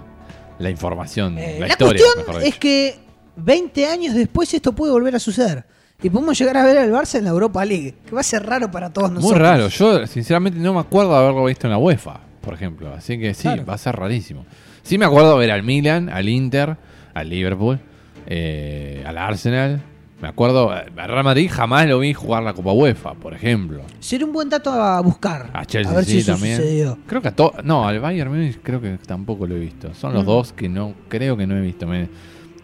la 0.59 0.71
información, 0.71 1.37
Eh, 1.39 1.57
la, 1.61 1.67
la 1.67 1.73
historia. 1.73 2.03
cuestión 2.03 2.27
mejor 2.27 2.43
es 2.45 2.57
que 2.59 2.99
20 3.37 3.87
años 3.87 4.15
después 4.15 4.55
esto 4.55 4.73
puede 4.73 4.93
volver 4.93 5.17
a 5.17 5.19
suceder. 5.19 5.65
Y 6.03 6.11
podemos 6.11 6.37
llegar 6.39 6.57
a 6.57 6.65
ver 6.65 6.79
al 6.79 6.91
Barça 6.91 7.19
en 7.19 7.25
la 7.25 7.31
Europa 7.31 7.65
League, 7.65 7.95
que 8.05 8.13
va 8.15 8.21
a 8.21 8.25
ser 8.25 8.45
raro 8.45 8.71
para 8.71 8.93
todos 8.93 9.11
nosotros. 9.13 9.33
Muy 9.39 9.41
raro. 9.41 9.69
Yo, 9.69 10.07
sinceramente, 10.07 10.59
no 10.59 10.75
me 10.75 10.81
acuerdo 10.81 11.13
de 11.13 11.19
haberlo 11.19 11.45
visto 11.45 11.67
en 11.69 11.71
la 11.73 11.79
UEFA, 11.79 12.21
por 12.41 12.55
ejemplo. 12.55 12.93
Así 12.93 13.19
que 13.19 13.35
sí, 13.35 13.43
Claro. 13.43 13.65
va 13.67 13.75
a 13.75 13.79
ser 13.79 13.95
rarísimo. 13.95 14.45
Sí 14.83 14.99
me 14.99 15.05
acuerdo 15.05 15.37
ver 15.37 15.53
al 15.53 15.63
Milan, 15.63 16.09
al 16.09 16.29
Inter, 16.29 16.77
al 17.15 17.29
Liverpool, 17.29 17.79
eh, 18.27 19.05
al 19.07 19.17
Arsenal. 19.17 19.81
Me 20.21 20.29
acuerdo, 20.29 20.71
al 20.71 20.87
Real 20.95 21.25
Madrid 21.25 21.49
jamás 21.53 21.87
lo 21.89 21.99
vi 21.99 22.15
jugar 22.15 22.43
la 22.45 22.53
Copa 22.53 22.73
UEFA, 22.73 23.15
por 23.15 23.35
ejemplo. 23.35 23.83
Sería 24.01 24.25
un 24.27 24.33
buen 24.33 24.49
dato 24.49 24.71
a 24.73 25.01
buscar. 25.01 25.51
A 25.53 25.65
Chelsea 25.65 25.93
a 25.93 25.97
ver 25.97 26.05
sí 26.05 26.13
si 26.13 26.19
eso 26.19 26.33
también. 26.33 26.57
sucedió. 26.57 26.99
Creo 27.07 27.21
que 27.23 27.29
a 27.29 27.35
to- 27.37 27.55
No, 27.65 27.87
al 27.89 27.99
Bayern 28.01 28.31
Múnich 28.31 28.59
creo 28.63 28.81
que 28.81 28.99
tampoco 29.05 29.47
lo 29.49 29.57
he 29.57 29.59
visto. 29.61 29.93
Son 29.95 30.13
los 30.15 30.23
Mm. 30.23 30.27
dos 30.27 30.53
que 30.53 30.69
no 30.69 30.95
creo 31.09 31.37
que 31.37 31.47
no 31.47 31.57
he 31.57 31.61
visto. 31.61 31.87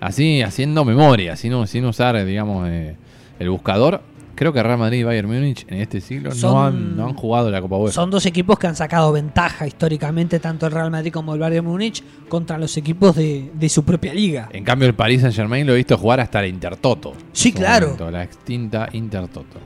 Así, 0.01 0.43
haciendo 0.43 0.85
memoria, 0.85 1.35
sin, 1.35 1.67
sin 1.67 1.85
usar, 1.85 2.25
digamos, 2.25 2.69
eh, 2.69 2.97
el 3.39 3.51
buscador. 3.51 4.01
Creo 4.35 4.53
que 4.53 4.63
Real 4.63 4.79
Madrid 4.79 5.01
y 5.01 5.03
Bayern 5.03 5.27
Múnich 5.27 5.67
en 5.69 5.81
este 5.81 6.01
siglo 6.01 6.31
Son- 6.33 6.53
no, 6.53 6.65
han, 6.65 6.97
no 6.97 7.07
han 7.09 7.15
jugado 7.15 7.51
la 7.51 7.61
Copa 7.61 7.77
UEFA. 7.77 7.93
Son 7.93 8.09
dos 8.09 8.25
equipos 8.25 8.57
que 8.57 8.69
han 8.69 8.77
sacado 8.77 9.11
ventaja 9.11 9.67
históricamente, 9.67 10.39
tanto 10.39 10.67
el 10.67 10.73
Real 10.73 10.93
Madrid 10.93 11.13
como 11.13 11.35
el 11.35 11.41
Bayern 11.41 11.67
Múnich, 11.67 12.05
contra 12.29 12.57
los 12.57 12.77
equipos 12.77 13.17
de, 13.17 13.51
de 13.53 13.69
su 13.69 13.83
propia 13.85 14.15
liga. 14.15 14.49
En 14.53 14.63
cambio, 14.63 14.87
el 14.87 14.95
Paris 14.95 15.23
Saint 15.23 15.35
Germain 15.35 15.67
lo 15.67 15.73
he 15.73 15.77
visto 15.77 15.99
jugar 15.99 16.21
hasta 16.21 16.41
la 16.41 16.47
Intertoto. 16.47 17.15
Sí, 17.33 17.53
claro. 17.53 17.87
momento, 17.89 18.11
la 18.13 18.23
extinta 18.23 18.89
Intertoto. 18.93 19.59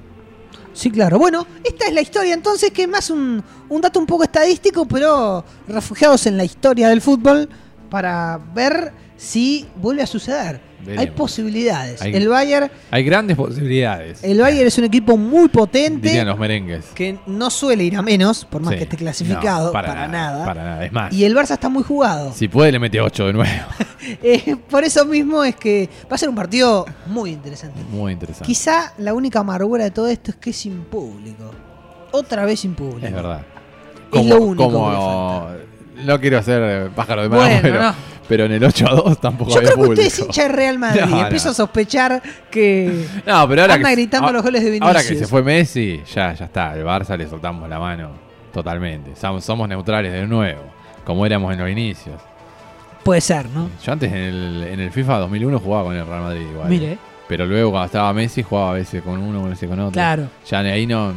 Sí, 0.73 0.91
claro. 0.91 1.19
Bueno, 1.19 1.47
esta 1.63 1.87
es 1.89 1.93
la 1.93 2.01
historia 2.01 2.33
entonces, 2.33 2.71
que 2.71 2.85
es 2.85 2.89
más 2.89 3.11
un, 3.11 3.45
un 3.69 3.81
dato 3.83 3.99
un 4.01 4.07
poco 4.07 4.23
estadístico, 4.25 4.87
pero 4.89 5.45
refugiados 5.69 6.25
en 6.27 6.39
la 6.39 6.45
historia 6.45 6.89
del 6.89 7.03
fútbol 7.03 7.47
para 7.91 8.41
ver 8.55 8.91
si 9.19 9.67
vuelve 9.77 10.01
a 10.03 10.07
suceder. 10.07 10.72
Hay 10.97 11.07
posibilidades. 11.11 12.03
Hay- 12.03 12.15
El 12.15 12.29
Bayern, 12.29 12.71
Hay 12.91 13.05
grandes 13.05 13.37
posibilidades. 13.37 14.23
el 14.25 14.41
Bayern 14.41 14.67
es 14.67 14.79
un 14.79 14.85
equipo 14.85 15.17
muy 15.17 15.49
potente 15.49 16.09
Dirían 16.09 16.27
los 16.27 16.39
merengues. 16.39 16.87
que 16.95 17.19
no 17.27 17.51
suele 17.51 17.85
ir 17.85 17.97
a 17.97 18.03
menos, 18.03 18.45
por 18.45 18.61
más 18.63 18.73
Sí. 18.73 18.79
que 18.79 18.85
esté 18.85 18.97
clasificado, 18.97 19.67
No, 19.67 19.73
para, 19.73 20.09
nada. 20.09 20.45
Para 20.45 20.65
nada. 20.65 20.85
Es 20.85 20.93
más, 20.93 21.13
Y 21.13 21.25
el 21.25 21.35
Barça 21.37 21.53
está 21.53 21.69
muy 21.69 21.83
jugado. 21.83 22.33
si 22.33 22.49
puede 22.49 22.73
le 22.73 22.79
mete 22.79 23.01
8 23.01 23.27
de 23.27 23.33
nuevo. 23.33 23.51
Eh, 24.23 24.57
por 24.69 24.83
eso 24.83 25.05
mismo 25.07 25.45
es 25.45 25.55
que 25.55 25.89
va 26.11 26.17
a 26.17 26.19
ser 26.19 26.29
un 26.29 26.35
partido 26.35 26.85
muy 27.07 27.31
interesante. 27.31 27.81
Muy 27.91 28.13
interesante. 28.13 28.45
Quizá 28.47 28.93
la 28.99 29.15
única 29.15 29.39
amargura 29.39 29.85
de 29.85 29.93
todo 29.93 30.09
esto 30.09 30.33
es 30.33 30.37
que 30.39 30.51
es 30.51 30.57
sin 30.57 30.83
público. 30.83 31.53
Otra 32.11 32.45
vez 32.45 32.59
sin 32.61 32.75
público. 32.75 33.07
Es 33.07 33.13
verdad. 33.13 33.43
Es 34.13 34.27
lo 34.27 34.43
único 34.43 34.69
que 34.69 34.75
le 34.75 34.97
falta. 34.97 35.57
No 36.05 36.21
quiero 36.21 36.39
hacer 36.39 36.63
eh, 36.65 36.91
pájaro 36.95 37.23
de 37.23 37.29
mano, 37.29 37.43
Bueno, 37.43 37.59
pero, 37.63 37.83
no. 37.83 37.95
pero 38.29 38.45
en 38.47 38.53
el 38.53 38.65
8 38.65 38.87
a 38.89 38.95
2 38.95 39.21
tampoco 39.21 39.51
Yo 39.53 39.59
había 39.59 39.73
creo 39.73 39.85
que 39.85 39.91
usted 39.91 40.05
público. 40.05 40.09
es 40.09 40.19
hincha 40.21 40.43
de 40.43 40.49
Real 40.49 40.79
Madrid 40.79 41.01
No, 41.09 41.17
y 41.17 41.21
empiezo 41.21 41.49
a 41.51 41.55
sospechar 41.55 42.23
que 42.51 43.07
No, 43.27 43.49
pero 43.49 43.63
ahora 43.63 43.75
anda 43.75 43.89
que, 43.89 43.95
gritando 43.95 44.29
a- 44.29 44.33
los 44.33 44.43
goles 44.43 44.63
de 44.65 44.79
Ahora 44.81 45.01
que 45.01 45.09
Vinicius. 45.09 45.19
se 45.21 45.27
fue 45.27 45.43
Messi, 45.43 46.03
ya, 46.15 46.33
ya 46.35 46.45
está. 46.47 46.75
El 46.75 46.85
Barça 46.85 47.17
le 47.17 47.29
soltamos 47.29 47.69
la 47.69 47.79
mano 47.79 48.11
totalmente. 48.53 49.17
Somos, 49.17 49.45
somos 49.45 49.69
neutrales 49.69 50.13
de 50.13 50.27
nuevo, 50.27 50.63
como 51.05 51.25
éramos 51.25 51.53
en 51.53 51.59
los 51.61 51.71
inicios. 51.71 52.21
puede 53.03 53.21
ser, 53.21 53.47
¿no? 53.51 53.69
Yo 53.85 53.93
antes 53.93 54.11
en 54.13 54.19
el, 54.19 54.67
en 54.73 54.81
el 54.81 54.91
FIFA 54.93 55.19
2001 55.21 55.59
jugaba 55.59 55.85
con 55.85 55.97
el 55.97 56.07
Real 56.07 56.21
Madrid 56.23 56.47
igual. 56.51 56.69
Mire, 56.69 56.99
Pero 57.29 57.47
luego 57.47 57.71
cuando 57.71 57.87
estaba 57.87 58.13
Messi 58.13 58.43
jugaba 58.43 58.71
a 58.71 58.75
veces 58.75 59.03
con 59.03 59.19
uno, 59.19 59.45
a 59.45 59.49
veces 59.49 59.69
con 59.69 59.81
otro. 59.81 59.93
claro. 59.93 60.29
Ya 60.49 60.59
ahí 60.61 60.87
no. 60.87 61.13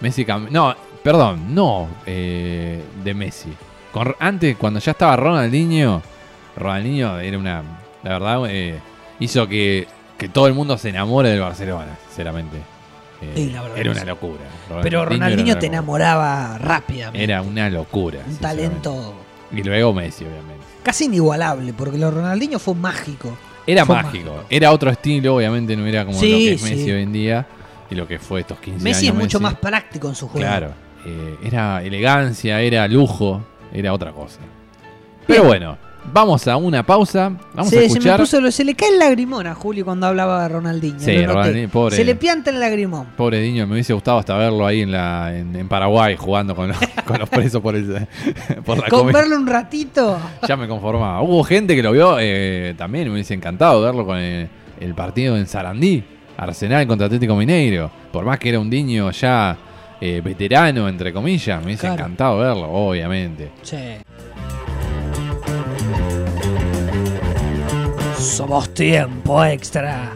Messi 0.00 0.24
cambió. 0.24 0.50
No, 0.52 0.74
perdón, 1.02 1.54
no 1.54 1.88
eh, 2.06 2.82
de 3.02 3.14
Messi. 3.14 3.52
Con- 3.94 4.14
antes, 4.18 4.56
cuando 4.56 4.80
ya 4.80 4.90
estaba 4.92 5.16
Ronaldinho, 5.16 6.02
Ronaldinho 6.56 7.18
era 7.20 7.38
una. 7.38 7.62
La 8.02 8.10
verdad, 8.18 8.42
eh, 8.50 8.78
hizo 9.20 9.46
que, 9.48 9.86
que 10.18 10.28
todo 10.28 10.46
el 10.48 10.52
mundo 10.52 10.76
se 10.76 10.90
enamore 10.90 11.30
del 11.30 11.40
Barcelona, 11.40 11.96
sinceramente. 12.08 12.58
Eh, 13.22 13.32
Sí, 13.34 13.50
la 13.50 13.62
verdad 13.62 13.78
era 13.78 13.90
una 13.92 14.04
locura. 14.04 14.42
Pero 14.82 15.04
Ronaldinho 15.06 15.44
una 15.44 15.60
te 15.60 15.66
locura. 15.66 15.66
enamoraba 15.68 16.58
rápidamente. 16.58 17.24
Era 17.24 17.40
una 17.40 17.70
locura. 17.70 18.18
un 18.28 18.36
talento 18.36 19.14
Y 19.52 19.62
luego 19.62 19.94
Messi, 19.94 20.24
obviamente. 20.24 20.64
casi 20.82 21.04
inigualable, 21.06 21.72
porque 21.72 21.96
lo 21.96 22.10
Ronaldinho 22.10 22.58
fue 22.58 22.74
mágico. 22.74 23.34
Era 23.66 23.86
Fue 23.86 23.94
mágico. 23.96 24.30
mágico. 24.32 24.46
Era 24.50 24.72
otro 24.72 24.90
estilo, 24.90 25.36
obviamente 25.36 25.74
no 25.76 25.86
era 25.86 26.04
como 26.04 26.18
Sí, 26.18 26.30
lo 26.30 26.36
que 26.36 26.52
es 26.54 26.60
sí. 26.60 26.70
Messi 26.74 26.90
hoy 26.92 27.02
en 27.02 27.12
día 27.12 27.46
y 27.88 27.94
lo 27.94 28.06
que 28.06 28.18
fue 28.18 28.40
estos 28.40 28.58
15 28.58 28.82
Messi 28.84 29.06
es 29.06 29.12
años. 29.12 29.22
mucho 29.22 29.40
más 29.40 29.54
práctico 29.54 30.08
en 30.08 30.14
su 30.16 30.28
juego. 30.28 30.46
Claro, 30.46 30.72
eh, 31.06 31.36
era 31.44 31.82
elegancia, 31.82 32.60
era 32.60 32.86
lujo, 32.88 33.40
era 33.74 33.92
otra 33.92 34.12
cosa. 34.12 34.38
Pero 35.26 35.42
Bien. 35.42 35.48
bueno, 35.48 35.78
vamos 36.12 36.46
a 36.48 36.56
una 36.56 36.82
pausa, 36.84 37.32
vamos 37.54 37.70
se, 37.70 37.76
a 37.78 37.80
se 37.80 37.86
me 37.86 37.86
escuchar. 37.86 38.20
puso 38.20 38.40
lo- 38.40 38.50
se 38.50 38.62
le 38.64 38.74
cae 38.74 38.90
el 38.90 38.98
lagrimón 38.98 39.46
a 39.46 39.54
Julio 39.54 39.84
cuando 39.84 40.06
hablaba 40.06 40.42
de 40.42 40.48
Ronaldinho. 40.50 41.00
Sí. 41.00 41.24
Ronaldinho, 41.24 41.68
pobre. 41.70 41.96
Se 41.96 42.04
le 42.04 42.14
pianta 42.14 42.50
el 42.50 42.60
lagrimón. 42.60 43.06
Pobre 43.16 43.40
niño, 43.40 43.66
me 43.66 43.72
hubiese 43.74 43.92
gustado 43.94 44.18
hasta 44.18 44.36
verlo 44.36 44.66
ahí 44.66 44.82
en, 44.82 44.92
la, 44.92 45.34
en, 45.36 45.56
en 45.56 45.66
Paraguay 45.68 46.14
jugando 46.16 46.54
con 46.54 46.68
los, 46.68 46.76
con 47.06 47.18
los 47.18 47.28
presos 47.28 47.60
por, 47.62 47.74
el, 47.74 48.06
por 48.64 48.78
la 48.78 48.88
Con 48.88 49.10
verlo 49.12 49.36
un 49.36 49.46
ratito. 49.46 50.18
Ya 50.46 50.56
me 50.56 50.68
conformaba. 50.68 51.22
Hubo 51.22 51.42
gente 51.42 51.74
que 51.74 51.82
lo 51.82 51.92
vio 51.92 52.16
eh, 52.20 52.74
también, 52.76 53.06
me 53.08 53.14
hubiese 53.14 53.32
encantado 53.34 53.80
verlo 53.80 54.04
con 54.04 54.18
el, 54.18 54.48
el 54.80 54.94
partido 54.94 55.36
en 55.38 55.46
Sarandí, 55.46 56.04
Arsenal 56.36 56.86
contra 56.86 57.06
Atlético 57.06 57.34
Mineiro. 57.34 57.90
Por 58.12 58.24
más 58.26 58.38
que 58.38 58.50
era 58.50 58.60
un 58.60 58.68
niño 58.68 59.10
ya 59.10 59.56
eh, 60.00 60.20
veterano, 60.22 60.88
entre 60.88 61.12
comillas, 61.12 61.58
me 61.60 61.66
hubiese 61.66 61.82
Claro. 61.82 61.94
encantado 61.94 62.38
verlo, 62.38 62.68
obviamente. 62.70 63.50
Sí. 63.62 63.76
Somos 68.18 68.72
tiempo 68.74 69.44
extra. 69.44 70.12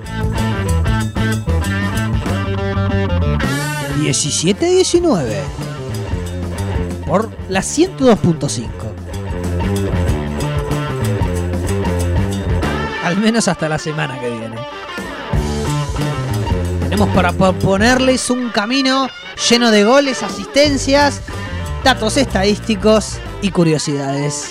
17-19 4.01 5.43
por 7.07 7.31
la 7.49 7.61
102.5. 7.61 8.69
Al 13.05 13.17
menos 13.17 13.49
hasta 13.49 13.69
la 13.69 13.79
semana 13.79 14.19
que 14.21 14.29
viene. 14.31 14.57
Tenemos 16.85 17.09
para 17.11 17.33
proponerles 17.33 18.29
un 18.31 18.51
camino 18.51 19.09
lleno 19.39 19.71
de 19.71 19.85
goles, 19.85 20.23
asistencias, 20.23 21.23
datos 21.85 22.17
estadísticos 22.17 23.19
y 23.41 23.51
curiosidades. 23.51 24.51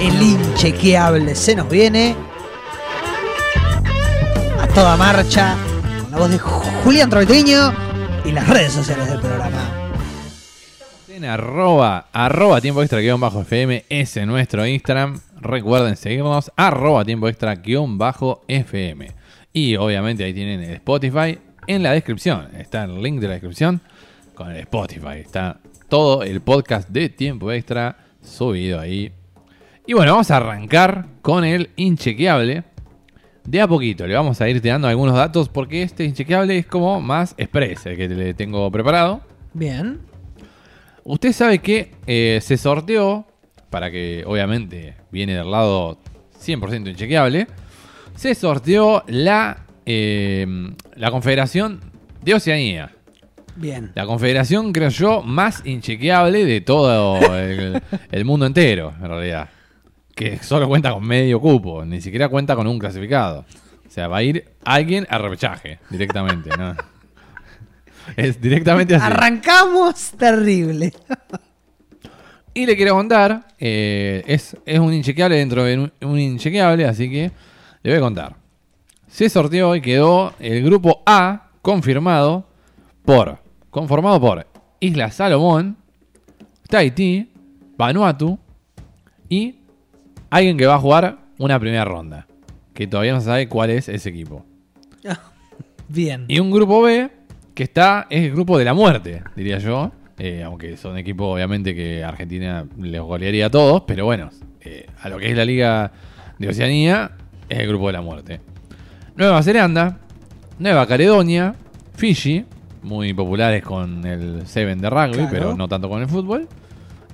El 0.00 0.20
inchequeable 0.20 1.34
se 1.34 1.54
nos 1.54 1.68
viene 1.68 2.16
a 4.60 4.66
toda 4.68 4.96
marcha 4.96 5.56
con 6.02 6.10
la 6.10 6.18
voz 6.18 6.30
de 6.30 6.38
Julián 6.38 7.08
Troitiño 7.08 7.72
y 8.24 8.32
las 8.32 8.48
redes 8.48 8.72
sociales 8.72 9.08
del 9.08 9.20
programa. 9.20 9.70
En 11.08 11.24
arroba, 11.24 12.08
arroba 12.12 12.60
tiempo 12.60 12.82
extra 12.82 12.98
guion 12.98 13.20
bajo 13.20 13.42
FM, 13.42 13.84
ese 13.88 14.22
es 14.22 14.26
nuestro 14.26 14.66
Instagram. 14.66 15.20
Recuerden 15.40 15.96
seguirnos, 15.96 16.50
arroba 16.56 17.04
tiempo 17.04 17.28
extra 17.28 17.54
guion 17.54 17.96
bajo 17.96 18.42
FM. 18.48 19.12
Y 19.52 19.76
obviamente 19.76 20.24
ahí 20.24 20.34
tienen 20.34 20.62
el 20.62 20.74
Spotify 20.74 21.38
en 21.66 21.82
la 21.82 21.92
descripción. 21.92 22.48
Está 22.56 22.84
el 22.84 23.02
link 23.02 23.20
de 23.20 23.26
la 23.28 23.32
descripción 23.34 23.80
con 24.34 24.50
el 24.50 24.58
Spotify. 24.58 25.18
Está 25.18 25.58
todo 25.88 26.22
el 26.22 26.40
podcast 26.40 26.88
de 26.88 27.08
tiempo 27.08 27.52
extra 27.52 27.96
subido 28.22 28.80
ahí. 28.80 29.12
Y 29.86 29.94
bueno, 29.94 30.12
vamos 30.12 30.30
a 30.30 30.36
arrancar 30.36 31.06
con 31.22 31.44
el 31.44 31.70
inchequeable. 31.76 32.64
De 33.44 33.60
a 33.60 33.66
poquito, 33.66 34.06
le 34.06 34.14
vamos 34.14 34.40
a 34.40 34.48
ir 34.48 34.62
dando 34.62 34.86
algunos 34.86 35.16
datos 35.16 35.48
porque 35.48 35.82
este 35.82 36.04
inchequeable 36.04 36.58
es 36.58 36.66
como 36.66 37.00
más 37.00 37.34
express, 37.36 37.86
el 37.86 37.96
que 37.96 38.08
le 38.08 38.34
tengo 38.34 38.70
preparado. 38.70 39.20
Bien. 39.52 40.00
Usted 41.04 41.32
sabe 41.32 41.58
que 41.58 41.90
eh, 42.06 42.38
se 42.40 42.56
sorteó, 42.56 43.26
para 43.70 43.90
que 43.90 44.22
obviamente 44.24 44.94
viene 45.10 45.34
del 45.34 45.50
lado 45.50 45.98
100% 46.40 46.88
inchequeable, 46.90 47.48
se 48.14 48.34
sorteó 48.36 49.02
la, 49.08 49.61
eh, 49.86 50.46
la 50.96 51.10
Confederación 51.10 51.80
de 52.22 52.34
Oceanía. 52.34 52.90
Bien. 53.54 53.92
La 53.94 54.06
confederación, 54.06 54.72
creo 54.72 54.88
yo, 54.88 55.22
más 55.22 55.60
inchequeable 55.66 56.46
de 56.46 56.62
todo 56.62 57.36
el, 57.38 57.82
el 58.10 58.24
mundo 58.24 58.46
entero, 58.46 58.94
en 58.98 59.08
realidad. 59.08 59.50
Que 60.14 60.38
solo 60.38 60.68
cuenta 60.68 60.90
con 60.92 61.06
medio 61.06 61.40
cupo, 61.40 61.84
ni 61.84 62.00
siquiera 62.00 62.28
cuenta 62.28 62.56
con 62.56 62.66
un 62.66 62.78
clasificado. 62.78 63.44
O 63.86 63.90
sea, 63.90 64.08
va 64.08 64.18
a 64.18 64.22
ir 64.22 64.44
alguien 64.64 65.06
a 65.10 65.18
repechaje 65.18 65.78
directamente, 65.90 66.48
¿no? 66.56 66.74
Es 68.16 68.40
directamente 68.40 68.94
así. 68.94 69.04
Arrancamos 69.04 70.12
terrible. 70.12 70.92
Y 72.54 72.66
le 72.66 72.76
quiero 72.76 72.94
contar, 72.94 73.48
eh, 73.58 74.22
es, 74.26 74.56
es 74.64 74.78
un 74.78 74.92
inchequeable 74.92 75.36
dentro 75.36 75.64
de 75.64 75.78
un, 75.78 75.92
un 76.00 76.18
inchequeable, 76.18 76.86
así 76.86 77.10
que 77.10 77.30
le 77.82 77.90
voy 77.90 77.98
a 77.98 78.00
contar. 78.00 78.41
Se 79.12 79.28
sorteó 79.28 79.76
y 79.76 79.82
quedó 79.82 80.32
el 80.40 80.64
grupo 80.64 81.02
A 81.04 81.50
confirmado 81.60 82.46
por, 83.04 83.40
conformado 83.68 84.18
por 84.18 84.46
Isla 84.80 85.10
Salomón, 85.10 85.76
Tahití, 86.66 87.30
Vanuatu 87.76 88.38
y 89.28 89.56
alguien 90.30 90.56
que 90.56 90.64
va 90.64 90.76
a 90.76 90.78
jugar 90.78 91.18
una 91.36 91.60
primera 91.60 91.84
ronda, 91.84 92.26
que 92.72 92.86
todavía 92.86 93.12
no 93.12 93.20
se 93.20 93.26
sabe 93.26 93.48
cuál 93.50 93.68
es 93.68 93.90
ese 93.90 94.08
equipo. 94.08 94.46
Bien. 95.88 96.24
Y 96.26 96.38
un 96.38 96.50
grupo 96.50 96.80
B 96.80 97.10
que 97.54 97.64
está, 97.64 98.06
es 98.08 98.24
el 98.24 98.32
grupo 98.32 98.56
de 98.56 98.64
la 98.64 98.72
muerte, 98.72 99.22
diría 99.36 99.58
yo. 99.58 99.92
Eh, 100.18 100.42
aunque 100.42 100.78
son 100.78 100.96
equipos, 100.96 101.34
obviamente, 101.34 101.74
que 101.74 102.02
Argentina 102.02 102.66
les 102.78 103.00
golearía 103.02 103.46
a 103.46 103.50
todos. 103.50 103.82
Pero 103.86 104.06
bueno, 104.06 104.30
eh, 104.62 104.86
a 105.02 105.10
lo 105.10 105.18
que 105.18 105.30
es 105.30 105.36
la 105.36 105.44
Liga 105.44 105.92
de 106.38 106.48
Oceanía, 106.48 107.10
es 107.50 107.58
el 107.58 107.68
grupo 107.68 107.88
de 107.88 107.92
la 107.92 108.00
muerte. 108.00 108.40
Nueva 109.16 109.42
Zelanda, 109.42 109.98
Nueva 110.58 110.86
Caledonia, 110.86 111.54
Fiji, 111.94 112.44
muy 112.82 113.12
populares 113.14 113.62
con 113.62 114.06
el 114.06 114.46
Seven 114.46 114.80
de 114.80 114.90
rugby, 114.90 115.12
Claro. 115.14 115.28
pero 115.30 115.56
no 115.56 115.68
tanto 115.68 115.88
con 115.88 116.00
el 116.02 116.08
fútbol. 116.08 116.48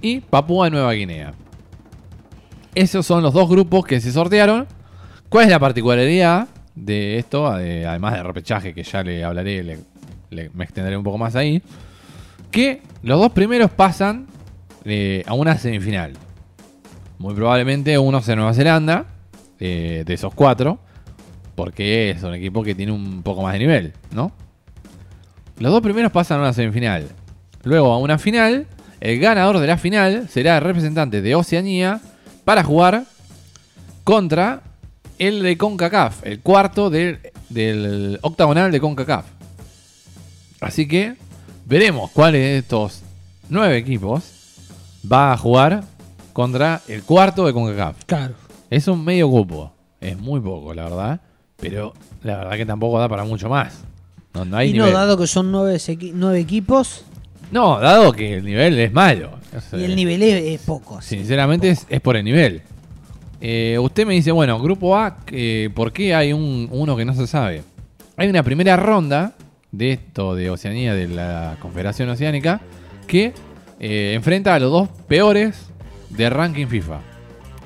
Y 0.01 0.21
Papúa 0.21 0.71
Nueva 0.71 0.93
Guinea. 0.93 1.33
Esos 2.75 3.05
son 3.05 3.23
los 3.23 3.33
dos 3.35 3.49
grupos 3.49 3.85
que 3.85 4.01
se 4.01 4.13
sortearon. 4.13 4.67
¿Cuál 5.29 5.47
es 5.47 5.51
la 5.51 5.59
particularidad 5.59 6.49
de 6.75 7.19
esto? 7.19 7.59
Eh, 7.59 7.85
además 7.87 8.15
del 8.15 8.25
repechaje 8.25 8.73
que 8.73 8.83
ya 8.85 9.03
le 9.03 9.25
hablaré, 9.25 9.63
le- 9.65 9.79
le- 10.31 10.51
me 10.51 10.65
extenderé 10.65 10.97
un 10.97 11.03
poco 11.03 11.19
más 11.19 11.35
ahí. 11.35 11.63
Que 12.51 12.81
los 13.03 13.19
dos 13.21 13.33
primeros 13.33 13.71
pasan 13.71 14.27
eh, 14.85 15.23
a 15.27 15.35
una 15.35 15.59
semifinal. 15.59 16.13
Muy 17.19 17.35
probablemente 17.35 17.99
uno 17.99 18.23
sea 18.23 18.37
Nueva 18.37 18.55
Zelanda, 18.55 19.07
eh, 19.59 20.05
de 20.07 20.15
esos 20.15 20.33
cuatro, 20.35 20.79
porque 21.59 22.11
es 22.11 22.23
un 22.23 22.35
equipo 22.35 22.63
que 22.63 22.77
tiene 22.77 22.93
un 22.93 23.25
poco 23.25 23.43
más 23.43 23.53
de 23.55 23.59
nivel, 23.59 23.93
¿no? 24.13 24.31
Los 25.59 25.73
dos 25.73 25.83
primeros 25.83 26.13
pasan 26.13 26.39
a 26.39 26.43
una 26.43 26.53
semifinal. 26.53 27.09
Luego 27.65 27.93
a 27.93 27.99
una 27.99 28.17
final, 28.17 28.69
el 29.01 29.19
ganador 29.19 29.59
de 29.59 29.67
la 29.67 29.77
final 29.77 30.29
será 30.29 30.59
el 30.59 30.63
representante 30.63 31.21
de 31.21 31.35
Oceanía 31.35 32.01
para 32.45 32.63
jugar 32.63 33.07
contra 34.05 34.63
el 35.19 35.43
de 35.43 35.59
CONCACAF, 35.59 36.25
el 36.25 36.39
cuarto 36.39 36.91
del, 36.91 37.19
del 37.49 38.21
octagonal 38.23 38.71
de 38.71 38.79
CONCACAF. 38.79 39.25
Así 40.61 40.87
que 40.87 41.17
veremos 41.67 42.13
cuál 42.13 42.35
de 42.35 42.59
estos 42.59 43.03
nueve 43.49 43.79
equipos 43.79 44.23
va 45.11 45.33
a 45.33 45.37
jugar 45.37 45.83
contra 46.33 46.83
el 46.87 47.03
cuarto 47.03 47.45
de 47.47 47.53
CONCACAF. 47.53 48.05
Claro. 48.05 48.35
Es 48.71 48.87
un 48.87 49.05
medio 49.05 49.29
cupo, 49.29 49.73
es 50.01 50.17
muy 50.17 50.39
poco, 50.41 50.73
la 50.73 50.85
verdad, 50.85 51.21
pero 51.61 51.93
la 52.23 52.39
verdad 52.39 52.57
que 52.57 52.67
tampoco 52.67 52.99
da 52.99 53.09
para 53.09 53.25
mucho 53.25 53.49
más. 53.49 53.85
No, 54.35 54.45
no 54.45 54.57
hay 54.57 54.71
y 54.71 54.75
no, 54.75 54.91
dado 54.91 55.17
que 55.17 55.27
son 55.27 55.51
nueve, 55.51 55.81
nueve 56.13 56.39
equipos 56.39 57.05
No, 57.51 57.81
dado 57.81 58.13
que 58.13 58.35
el 58.35 58.45
nivel 58.45 58.79
es 58.79 58.93
malo. 58.93 59.39
Y 59.73 59.85
el 59.85 59.97
nivel 59.97 60.23
es, 60.23 60.61
es 60.61 60.61
poco. 60.61 61.01
Sinceramente 61.01 61.71
es, 61.71 61.87
es 61.89 62.01
por 62.01 62.17
el 62.17 62.25
nivel. 62.25 62.63
Eh, 63.41 63.79
usted 63.81 64.07
me 64.07 64.15
dice, 64.15 64.33
bueno, 64.33 64.61
grupo 64.61 64.97
A, 64.97 65.19
eh, 65.29 65.71
¿por 65.75 65.93
qué 65.93 66.15
hay 66.15 66.33
un, 66.33 66.69
uno 66.71 66.97
que 66.97 67.05
no 67.05 67.15
se 67.15 67.27
sabe? 67.27 67.63
Hay 68.17 68.29
una 68.29 68.43
primera 68.43 68.77
ronda 68.77 69.35
de 69.71 69.93
esto 69.93 70.35
de 70.35 70.51
Oceanía, 70.51 70.95
de 70.95 71.09
la 71.09 71.57
Confederación 71.61 72.09
Oceánica, 72.09 72.61
que 73.07 73.33
eh, 73.81 74.13
enfrenta 74.15 74.55
a 74.55 74.59
los 74.59 74.71
dos 74.73 74.89
peores 75.07 75.71
de 76.11 76.29
ranking 76.31 76.67
FIFA. 76.67 77.01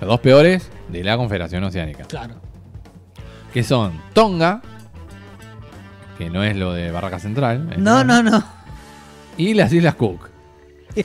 Los 0.01 0.09
dos 0.09 0.21
peores 0.21 0.71
de 0.89 1.05
la 1.05 1.17
Confederación 1.17 1.65
Oceánica. 1.65 2.05
Claro. 2.05 2.42
Que 3.53 3.63
son 3.63 4.01
Tonga, 4.13 4.63
que 6.19 6.31
no 6.31 6.43
es 6.43 6.57
lo 6.57 6.73
de 6.73 6.91
Barraca 6.91 7.19
Central. 7.19 7.75
No, 7.79 8.03
no, 8.05 8.23
no. 8.23 8.43
y 9.37 9.55
las 9.55 9.73
Islas 9.73 9.95
Cook. 9.95 10.31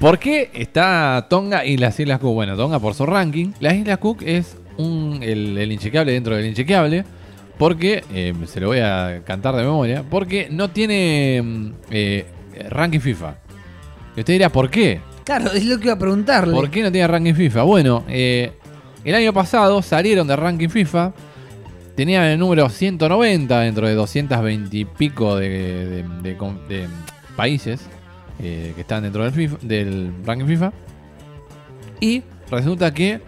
¿Por 0.00 0.18
qué 0.18 0.50
está 0.52 1.26
Tonga 1.28 1.64
y 1.64 1.76
las 1.76 1.98
Islas 1.98 2.20
Cook? 2.20 2.34
Bueno, 2.34 2.56
Tonga 2.56 2.78
por 2.78 2.94
su 2.94 3.06
ranking. 3.06 3.52
Las 3.60 3.74
Islas 3.74 3.98
Cook 3.98 4.22
es 4.22 4.56
un, 4.76 5.20
el, 5.22 5.56
el 5.58 5.72
inchequeable 5.72 6.12
dentro 6.12 6.36
del 6.36 6.46
inchequeable. 6.46 7.04
Porque, 7.58 8.04
eh, 8.12 8.34
se 8.46 8.60
lo 8.60 8.68
voy 8.68 8.80
a 8.80 9.22
cantar 9.24 9.56
de 9.56 9.62
memoria, 9.62 10.04
porque 10.08 10.48
no 10.50 10.70
tiene 10.70 11.40
mm, 11.42 11.70
eh, 11.90 12.26
ranking 12.68 13.00
FIFA. 13.00 13.34
Y 14.14 14.20
usted 14.20 14.34
dirá, 14.34 14.50
¿por 14.50 14.68
qué? 14.68 15.00
Claro, 15.24 15.50
es 15.52 15.64
lo 15.64 15.78
que 15.78 15.84
iba 15.86 15.94
a 15.94 15.98
preguntarle. 15.98 16.54
¿Por 16.54 16.70
qué 16.70 16.82
no 16.82 16.92
tiene 16.92 17.08
ranking 17.08 17.34
FIFA? 17.34 17.62
Bueno, 17.62 18.04
eh, 18.08 18.52
el 19.10 19.14
año 19.16 19.32
pasado 19.32 19.82
salieron 19.82 20.26
de 20.26 20.36
ranking 20.36 20.68
FIFA. 20.68 21.12
Tenían 21.94 22.24
el 22.24 22.38
número 22.38 22.68
190 22.68 23.60
dentro 23.60 23.86
de 23.88 23.94
220 23.94 24.76
y 24.76 24.84
pico 24.84 25.36
de, 25.36 26.04
de- 26.22 26.88
países 27.36 27.80
eh, 28.38 28.72
que 28.74 28.80
están 28.82 29.02
dentro 29.04 29.30
del, 29.30 29.58
del 29.62 30.12
ranking 30.24 30.46
FIFA. 30.46 30.72
Y 32.00 32.22
resulta 32.50 32.92
que 32.92 33.20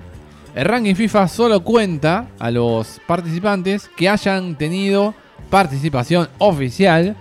el 0.55 0.64
ranking 0.64 0.94
FIFA 0.94 1.28
solo 1.28 1.60
cuenta 1.64 2.28
a 2.38 2.50
los 2.50 3.00
participantes 3.06 3.88
que 3.96 4.09
hayan 4.09 4.56
tenido 4.56 5.14
participación 5.50 6.28
oficial 6.38 7.16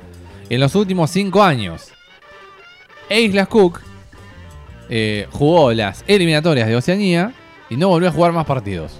en 0.50 0.60
los 0.60 0.76
últimos 0.76 1.10
5 1.12 1.44
años. 1.44 1.92
Islas 3.10 3.48
Cook 3.48 3.80
eh, 4.90 5.28
jugó 5.32 5.72
las 5.72 6.04
eliminatorias 6.08 6.68
de 6.68 6.76
Oceanía 6.76 7.32
y 7.70 7.78
no 7.78 7.90
volvió 7.90 8.10
a 8.10 8.12
jugar 8.12 8.32
más 8.34 8.46
partidos. 8.46 8.94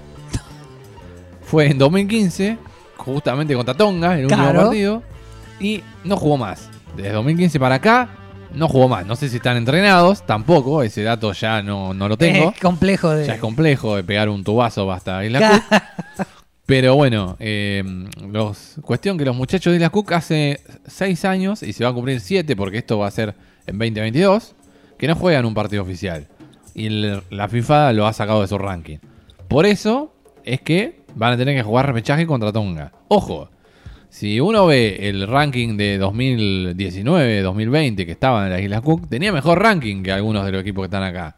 Fue 1.42 1.68
en 1.68 1.78
2015, 1.78 2.58
justamente 2.98 3.56
contra 3.56 3.74
Tonga, 3.74 4.18
el 4.18 4.26
último 4.26 4.44
Claro. 4.44 4.62
partido, 4.64 5.04
y 5.60 5.84
no 6.04 6.18
jugó 6.18 6.38
más. 6.38 6.70
Desde 6.96 7.12
2015 7.14 7.60
para 7.60 7.76
acá, 7.76 8.10
no 8.54 8.68
jugó 8.68 8.88
más. 8.90 9.06
No 9.06 9.16
sé 9.16 9.30
si 9.30 9.38
están 9.38 9.56
entrenados, 9.58 10.26
tampoco, 10.26 10.84
ese 10.84 11.04
dato 11.04 11.32
ya 11.34 11.62
no, 11.62 11.94
no 11.94 12.10
lo 12.10 12.18
tengo. 12.18 12.52
Es 12.52 12.60
complejo 12.60 13.12
de. 13.12 13.26
Ya 13.28 13.36
es 13.36 13.40
complejo 13.40 13.96
de 13.96 14.04
pegar 14.04 14.30
un 14.30 14.44
tubazo 14.44 14.92
hasta 14.92 15.24
Isla. 15.24 15.62
Cook. 15.70 16.26
Pero 16.66 16.96
bueno, 16.96 17.38
eh, 17.40 17.82
los, 18.30 18.76
cuestión 18.82 19.18
que 19.18 19.24
los 19.24 19.36
muchachos 19.36 19.72
de 19.72 19.78
Isla 19.78 19.90
Cook 19.90 20.12
hace 20.14 20.60
6 20.88 21.24
años, 21.24 21.64
y 21.64 21.72
se 21.72 21.86
va 21.86 21.92
a 21.92 21.94
cumplir 21.94 22.20
7 22.20 22.58
porque 22.58 22.80
esto 22.80 22.98
va 22.98 23.08
a 23.08 23.12
ser 23.12 23.36
en 23.68 23.78
2022, 23.78 24.54
que 24.98 25.08
no 25.08 25.16
juegan 25.16 25.46
un 25.46 25.54
partido 25.54 25.82
oficial. 25.82 26.28
Y 26.78 26.90
la 26.90 27.48
FIFA 27.50 27.92
lo 27.94 28.06
ha 28.06 28.14
sacado 28.14 28.42
de 28.42 28.48
su 28.48 28.58
ranking. 28.60 29.00
Por 29.48 29.66
eso 29.66 30.14
es 30.46 30.62
que 30.62 31.02
van 31.16 31.34
a 31.34 31.38
tener 31.38 31.56
que 31.56 31.64
jugar 31.64 31.88
repechaje 31.88 32.28
contra 32.28 32.54
Tonga. 32.54 32.92
Ojo, 33.08 33.50
si 34.10 34.40
uno 34.40 34.68
ve 34.68 35.10
el 35.10 35.28
ranking 35.28 35.76
de 35.76 35.98
2019, 35.98 37.42
2020 37.42 38.06
que 38.06 38.12
estaban 38.12 38.46
en 38.46 38.52
las 38.52 38.62
Islas 38.62 38.82
Cook, 38.82 39.10
tenía 39.10 39.32
mejor 39.34 39.60
ranking 39.60 40.04
que 40.04 40.12
algunos 40.12 40.46
de 40.46 40.52
los 40.52 40.62
equipos 40.62 40.84
que 40.84 40.86
están 40.86 41.02
acá. 41.02 41.36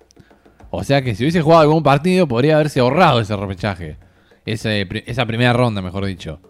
O 0.71 0.83
sea 0.83 1.01
que 1.01 1.15
si 1.15 1.23
hubiese 1.23 1.41
jugado 1.41 1.61
algún 1.61 1.83
partido, 1.83 2.27
podría 2.27 2.55
haberse 2.55 2.81
ahorrado 2.81 3.21
ese 3.21 3.33
repechaje. 3.37 3.95
Esa 4.45 5.25
primera 5.25 5.53
ronda, 5.53 5.81
mejor 5.81 6.05
dicho. 6.05 6.41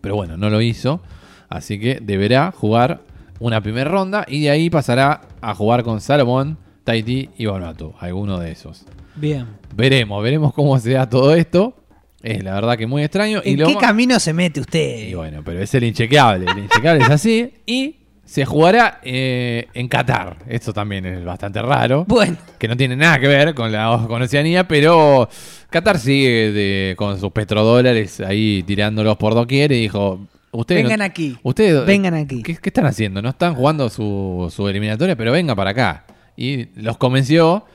Pero 0.00 0.14
bueno, 0.14 0.36
no 0.36 0.48
lo 0.48 0.60
hizo. 0.60 1.02
Así 1.48 1.80
que 1.80 1.98
deberá 2.00 2.52
jugar 2.52 3.00
una 3.40 3.60
primera 3.60 3.90
ronda 3.90 4.24
y 4.28 4.42
de 4.42 4.50
ahí 4.50 4.70
pasará 4.70 5.22
a 5.40 5.56
jugar 5.56 5.82
con 5.82 6.00
Salomón, 6.00 6.56
Tahití 6.90 7.30
y 7.38 7.46
Vanuatu. 7.46 7.94
Alguno 8.00 8.38
de 8.40 8.50
esos. 8.50 8.84
Bien. 9.14 9.46
Veremos, 9.74 10.20
veremos 10.24 10.52
cómo 10.52 10.76
se 10.80 10.90
da 10.92 11.08
todo 11.08 11.34
esto. 11.36 11.74
Es 12.22 12.42
la 12.42 12.54
verdad 12.54 12.76
que 12.76 12.86
muy 12.86 13.02
extraño. 13.04 13.40
¿En 13.44 13.56
qué 13.58 13.76
camino 13.76 14.18
se 14.18 14.32
mete 14.32 14.60
usted? 14.60 15.08
y 15.08 15.14
bueno, 15.14 15.42
pero 15.44 15.60
es 15.60 15.72
el 15.74 15.84
inchequeable. 15.84 16.46
El 16.50 16.58
inchequeable 16.58 17.04
es 17.04 17.10
así. 17.10 17.54
Y 17.64 17.96
se 18.24 18.44
jugará 18.44 19.00
eh, 19.04 19.68
en 19.72 19.86
Qatar. 19.88 20.38
Esto 20.48 20.72
también 20.72 21.06
es 21.06 21.24
bastante 21.24 21.62
raro. 21.62 22.04
Bueno, 22.08 22.36
Que 22.58 22.66
no 22.68 22.76
tiene 22.76 22.96
nada 22.96 23.18
que 23.20 23.28
ver 23.28 23.54
con 23.54 23.70
la 23.70 24.04
con 24.08 24.20
Oceanía, 24.20 24.66
pero 24.66 25.28
Qatar 25.70 25.98
sigue 25.98 26.50
de- 26.52 26.94
con 26.96 27.18
sus 27.20 27.30
petrodólares 27.30 28.20
ahí 28.20 28.62
tirándolos 28.66 29.16
por 29.16 29.34
doquier 29.34 29.70
y 29.72 29.80
dijo: 29.82 30.26
Ustedes, 30.52 30.82
vengan 30.82 30.98
no- 30.98 31.04
aquí. 31.04 31.38
ustedes 31.42 31.86
Vengan 31.86 32.14
aquí. 32.14 32.42
¿qué, 32.42 32.56
qué 32.56 32.68
están 32.68 32.86
haciendo? 32.86 33.22
No 33.22 33.28
están 33.30 33.54
jugando 33.54 33.88
su, 33.88 34.52
su 34.54 34.68
eliminatoria, 34.68 35.14
pero 35.16 35.30
venga 35.32 35.54
para 35.54 35.70
acá. 35.70 36.04
Y 36.40 36.68
los 36.80 36.96
convenció. 36.96 37.66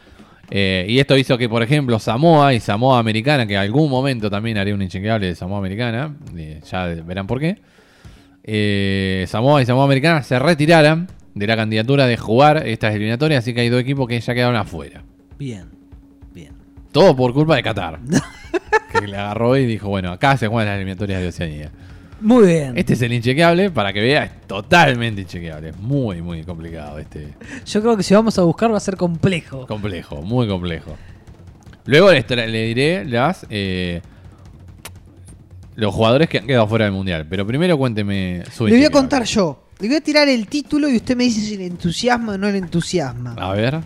eh, 0.50 0.86
y 0.90 0.98
esto 1.00 1.16
hizo 1.18 1.38
que, 1.38 1.48
por 1.48 1.62
ejemplo, 1.62 2.00
Samoa 2.00 2.54
y 2.56 2.60
Samoa 2.60 2.98
Americana, 3.00 3.46
que 3.46 3.54
en 3.54 3.60
algún 3.60 3.90
momento 3.92 4.30
también 4.30 4.58
haré 4.58 4.74
un 4.74 4.82
inchequeable 4.82 5.28
de 5.28 5.36
Samoa 5.36 5.60
Americana, 5.60 6.16
eh, 6.36 6.62
ya 6.70 6.86
verán 6.88 7.28
por 7.28 7.40
qué. 7.40 7.58
eh, 8.44 9.26
Samoa 9.28 9.62
y 9.62 9.66
Samoa 9.66 9.86
Americana 9.86 10.24
se 10.24 10.38
retiraran 10.40 11.08
de 11.34 11.48
la 11.48 11.56
candidatura 11.56 12.08
de 12.08 12.18
jugar 12.18 12.66
estas 12.68 12.94
eliminatorias, 12.96 13.44
así 13.44 13.54
que 13.54 13.62
hay 13.62 13.70
dos 13.70 13.82
equipos 13.82 14.08
que 14.08 14.20
ya 14.20 14.34
quedaron 14.34 14.56
afuera. 14.56 15.04
Bien. 15.38 15.66
Bien. 16.34 16.54
Todo 16.92 17.16
por 17.16 17.34
culpa 17.34 17.56
de 17.56 17.64
Qatar. 17.64 18.00
que 18.92 19.08
le 19.08 19.18
agarró 19.18 19.58
y 19.58 19.66
dijo, 19.66 19.90
bueno, 19.90 20.12
acá 20.12 20.38
se 20.38 20.48
juegan 20.48 20.68
las 20.68 20.76
eliminatorias 20.78 21.22
de 21.22 21.28
Oceanía. 21.28 21.72
Muy 22.22 22.48
bien. 22.48 22.78
Este 22.78 22.94
es 22.94 23.02
el 23.02 23.14
inchequeable, 23.14 23.72
para 23.72 23.92
que 23.92 24.02
vea, 24.02 24.24
es 24.24 24.48
totalmente 24.48 25.22
inchequeable. 25.22 25.70
Es 25.70 25.78
muy, 25.78 26.22
muy 26.22 26.44
complicado 26.44 26.98
este. 26.98 27.34
Yo 27.66 27.82
creo 27.82 27.98
que 27.98 28.04
si 28.04 28.14
vamos 28.14 28.38
a 28.40 28.44
buscar 28.44 28.72
va 28.72 28.78
a 28.78 28.82
ser 28.82 28.98
complejo. 28.98 29.68
Complejo, 29.68 30.22
muy 30.22 30.48
complejo. 30.48 30.96
Luego 31.86 32.12
le 32.12 32.68
diré 32.68 33.06
las 33.06 33.46
eh, 33.50 34.02
los 35.76 35.94
jugadores 35.94 36.30
que 36.30 36.40
han 36.40 36.48
quedado 36.48 36.68
fuera 36.68 36.86
del 36.86 36.94
mundial. 36.94 37.28
Pero 37.30 37.46
primero 37.46 37.78
cuénteme 37.78 38.44
su 38.52 38.66
Le 38.68 38.76
voy 38.76 38.86
a 38.86 38.90
contar 38.90 39.24
yo. 39.26 39.64
Le 39.80 39.88
voy 39.88 39.98
a 39.98 40.02
tirar 40.02 40.28
el 40.30 40.48
título 40.48 40.90
y 40.90 40.96
usted 40.96 41.16
me 41.16 41.26
dice 41.26 41.42
si 41.42 41.58
le 41.58 41.66
entusiasma 41.66 42.34
o 42.34 42.38
no 42.38 42.50
le 42.50 42.58
entusiasma. 42.58 43.36
A 43.38 43.54
ver. 43.54 43.82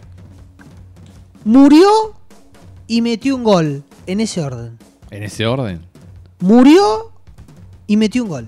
Murió 1.44 1.90
y 2.88 3.02
metió 3.02 3.36
un 3.36 3.44
gol. 3.44 3.84
En 4.06 4.20
ese 4.22 4.42
orden. 4.42 4.78
En 5.12 5.24
ese 5.24 5.46
orden. 5.46 5.82
Murió 6.40 7.09
y 7.90 7.98
metió 7.98 8.24
un 8.24 8.30
gol. 8.30 8.48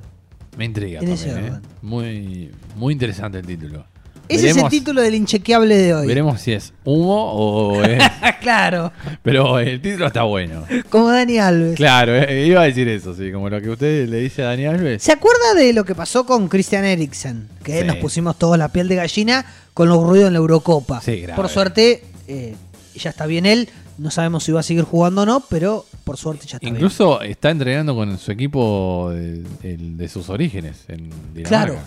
Me 0.55 0.65
intriga 0.65 0.99
En 1.01 1.09
ese 1.09 1.31
también, 1.31 1.45
¿eh? 1.45 1.49
orden. 1.57 1.69
Muy, 1.81 2.51
muy 2.75 2.93
interesante 2.93 3.39
el 3.39 3.45
título. 3.47 3.85
Ese 4.29 4.51
es 4.51 4.57
el 4.57 4.69
título 4.69 5.01
del 5.01 5.15
inchequeable 5.15 5.75
de 5.75 5.93
hoy. 5.93 6.07
Veremos 6.07 6.39
si 6.39 6.53
es 6.53 6.71
humo 6.85 7.33
o 7.33 7.83
es... 7.83 8.01
claro. 8.41 8.93
Pero 9.23 9.59
el 9.59 9.81
título 9.81 10.07
está 10.07 10.23
bueno. 10.23 10.63
Como 10.89 11.09
Dani 11.09 11.37
Alves. 11.39 11.75
Claro, 11.75 12.15
eh, 12.15 12.45
iba 12.45 12.61
a 12.61 12.65
decir 12.65 12.87
eso, 12.87 13.13
sí. 13.13 13.31
Como 13.31 13.49
lo 13.49 13.59
que 13.59 13.69
usted 13.69 14.07
le 14.07 14.19
dice 14.19 14.43
a 14.43 14.45
Dani 14.45 14.67
Alves. 14.67 15.03
¿Se 15.03 15.11
acuerda 15.11 15.53
de 15.55 15.73
lo 15.73 15.83
que 15.83 15.95
pasó 15.95 16.25
con 16.25 16.47
Christian 16.47 16.85
Eriksen? 16.85 17.49
Que 17.63 17.81
Sí. 17.81 17.87
nos 17.87 17.97
pusimos 17.97 18.37
todos 18.37 18.57
la 18.57 18.69
piel 18.69 18.87
de 18.87 18.95
gallina 18.95 19.45
con 19.73 19.89
los 19.89 20.01
ruidos 20.01 20.27
en 20.27 20.33
la 20.33 20.39
Eurocopa. 20.39 21.01
Sí, 21.01 21.21
grave. 21.21 21.35
Por 21.35 21.49
suerte, 21.49 22.03
eh, 22.27 22.55
ya 22.95 23.09
está 23.09 23.25
bien 23.25 23.45
él. 23.45 23.67
No 24.01 24.09
sabemos 24.09 24.43
si 24.43 24.51
va 24.51 24.61
a 24.61 24.63
seguir 24.63 24.83
jugando 24.83 25.21
o 25.21 25.27
no, 25.27 25.41
pero 25.41 25.85
por 26.03 26.17
suerte 26.17 26.47
ya 26.47 26.57
está 26.57 26.67
Incluso 26.67 27.21
está 27.21 27.51
entrenando 27.51 27.93
con 27.93 28.17
su 28.17 28.31
equipo 28.31 29.11
de, 29.11 30.09
sus 30.09 30.27
orígenes 30.29 30.85
en 30.87 31.11
Dinamarca. 31.35 31.49
Claro. 31.49 31.77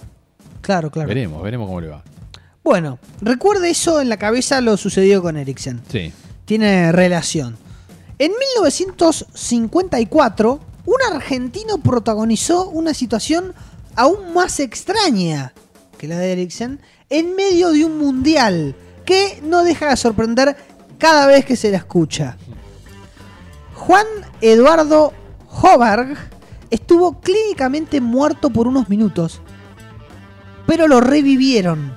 Claro, 0.61 0.93
claro. 0.93 1.09
Veremos, 1.09 1.43
veremos 1.43 1.67
cómo 1.67 1.81
le 1.81 1.89
va. 1.89 2.05
Bueno, 2.63 3.01
recuerde 3.21 3.71
eso 3.71 4.01
en 4.01 4.09
la 4.09 4.17
cabeza 4.17 4.61
lo 4.61 4.77
sucedido 4.77 5.23
con 5.23 5.37
Eriksen. 5.37 5.81
Sí. 5.91 6.13
Tiene 6.45 6.93
relación. 6.93 7.57
En 8.21 8.31
1954, 8.61 10.61
un 10.87 10.97
argentino 11.13 11.79
protagonizó 11.79 12.69
una 12.69 12.95
situación 12.95 13.55
aún 13.97 14.33
más 14.33 14.61
extraña 14.61 15.53
que 15.99 16.07
la 16.07 16.19
de 16.19 16.31
Eriksen 16.31 16.79
en 17.11 17.35
medio 17.35 17.73
de 17.73 17.85
un 17.85 17.99
mundial 17.99 18.77
que 19.05 19.41
no 19.43 19.65
deja 19.65 19.91
de 19.91 19.97
sorprender 19.97 20.57
cada 21.05 21.27
vez 21.27 21.45
que 21.45 21.55
se 21.55 21.71
la 21.71 21.77
escucha. 21.77 22.39
Juan 23.75 24.07
Eduardo 24.41 25.13
Hoberg 25.51 26.17
estuvo 26.71 27.21
clínicamente 27.21 28.01
muerto 28.01 28.49
por 28.49 28.67
unos 28.67 28.89
minutos, 28.89 29.43
pero 30.65 30.89
lo 30.89 31.03
revivieron 31.03 31.93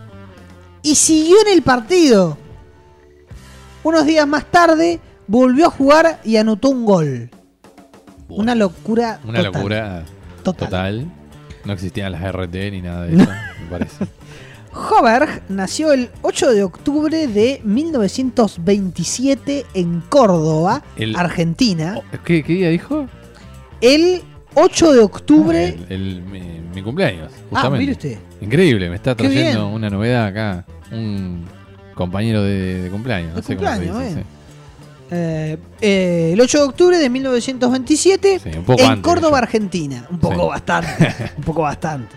y 0.84 0.96
siguió 0.96 1.38
en 1.46 1.54
el 1.54 1.62
partido. 1.62 2.38
Unos 3.82 4.06
días 4.06 4.28
más 4.28 4.44
tarde 4.52 5.00
volvió 5.26 5.68
a 5.68 5.72
jugar 5.72 6.20
y 6.26 6.36
anotó 6.36 6.68
un 6.68 6.84
gol. 6.84 7.30
Bueno, 8.28 8.44
Una 8.44 8.56
locura. 8.56 9.22
una 9.24 9.38
total. 9.42 9.54
locura 9.54 10.04
Total. 10.44 10.68
total. 10.68 11.12
No 11.64 11.72
existían 11.72 12.12
las 12.12 12.30
RT 12.30 12.54
ni 12.72 12.82
nada 12.82 13.04
de 13.06 13.16
eso, 13.16 13.32
me 13.62 13.68
parece. 13.70 14.06
Hoberg 14.73 15.41
nació 15.49 15.91
el 15.94 16.10
8 16.22 16.52
de 16.52 16.64
octubre 16.64 17.27
de 17.27 17.61
1927 17.64 19.65
en 19.73 20.02
Córdoba, 20.02 20.84
El- 20.95 21.15
Argentina. 21.15 21.95
Oh, 21.98 22.03
¿Qué, 22.23 22.44
qué 22.44 22.53
día 22.53 22.69
dijo? 22.69 23.07
El 23.81 24.22
8 24.56 24.94
de 24.94 24.99
octubre. 24.99 25.65
El, 25.68 25.85
el- 25.89 26.22
mi, 26.23 26.41
mi 26.76 26.81
cumpleaños, 26.81 27.31
ah, 27.34 27.38
justamente. 27.49 27.80
mire 27.80 27.91
usted. 27.94 28.18
Increíble, 28.41 28.89
me 28.89 28.95
está 28.95 29.15
trayendo 29.15 29.68
una 29.69 29.89
novedad 29.89 30.27
acá. 30.27 30.65
Un 30.91 31.45
compañero 31.95 32.44
de, 32.44 32.81
de 32.81 32.89
cumpleaños, 32.89 33.31
no 33.31 33.35
De 33.38 33.44
sé 33.44 33.56
cómo 33.56 33.68
se 33.69 33.76
cumpleaños, 33.77 34.10
dice. 34.10 34.23
Eh, 35.10 35.57
eh, 35.81 36.31
el 36.34 36.41
8 36.41 36.57
de 36.57 36.64
octubre 36.65 36.98
de 36.98 37.10
1927 37.10 38.39
Sí, 38.39 38.49
en 38.49 39.02
Córdoba. 39.02 39.38
Argentina. 39.39 40.06
Un 40.11 40.19
poco 40.19 40.44
Sí. 40.44 40.48
bastante. 40.49 41.15
un 41.38 41.44
poco 41.44 41.61
bastante. 41.61 42.15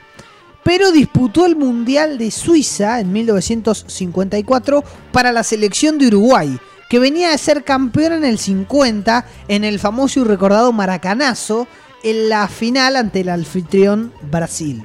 Pero 0.62 0.92
disputó 0.92 1.46
el 1.46 1.56
Mundial 1.56 2.18
de 2.18 2.30
Suiza 2.30 3.00
en 3.00 3.12
1954 3.12 4.84
para 5.12 5.32
la 5.32 5.42
selección 5.42 5.98
de 5.98 6.08
Uruguay, 6.08 6.58
que 6.88 6.98
venía 6.98 7.30
de 7.30 7.38
ser 7.38 7.64
campeón 7.64 8.12
en 8.12 8.24
el 8.24 8.38
50 8.38 9.26
en 9.48 9.64
el 9.64 9.78
famoso 9.78 10.20
y 10.20 10.24
recordado 10.24 10.72
Maracanazo 10.72 11.66
en 12.02 12.28
la 12.28 12.48
final 12.48 12.96
ante 12.96 13.20
el 13.20 13.28
anfitrión 13.28 14.12
Brasil. 14.30 14.84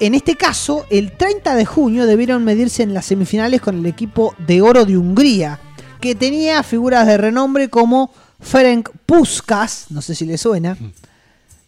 En 0.00 0.14
este 0.14 0.36
caso, 0.36 0.84
el 0.90 1.16
30 1.16 1.54
de 1.54 1.64
junio 1.64 2.06
debieron 2.06 2.44
medirse 2.44 2.82
en 2.82 2.92
las 2.92 3.06
semifinales 3.06 3.60
con 3.60 3.78
el 3.78 3.86
equipo 3.86 4.34
de 4.38 4.60
oro 4.60 4.84
de 4.84 4.96
Hungría, 4.96 5.60
que 6.00 6.14
tenía 6.14 6.62
figuras 6.64 7.06
de 7.06 7.16
renombre 7.18 7.68
como 7.68 8.12
Ferenc 8.40 8.90
Puskas, 9.06 9.86
no 9.90 10.02
sé 10.02 10.16
si 10.16 10.26
le 10.26 10.38
suena, 10.38 10.76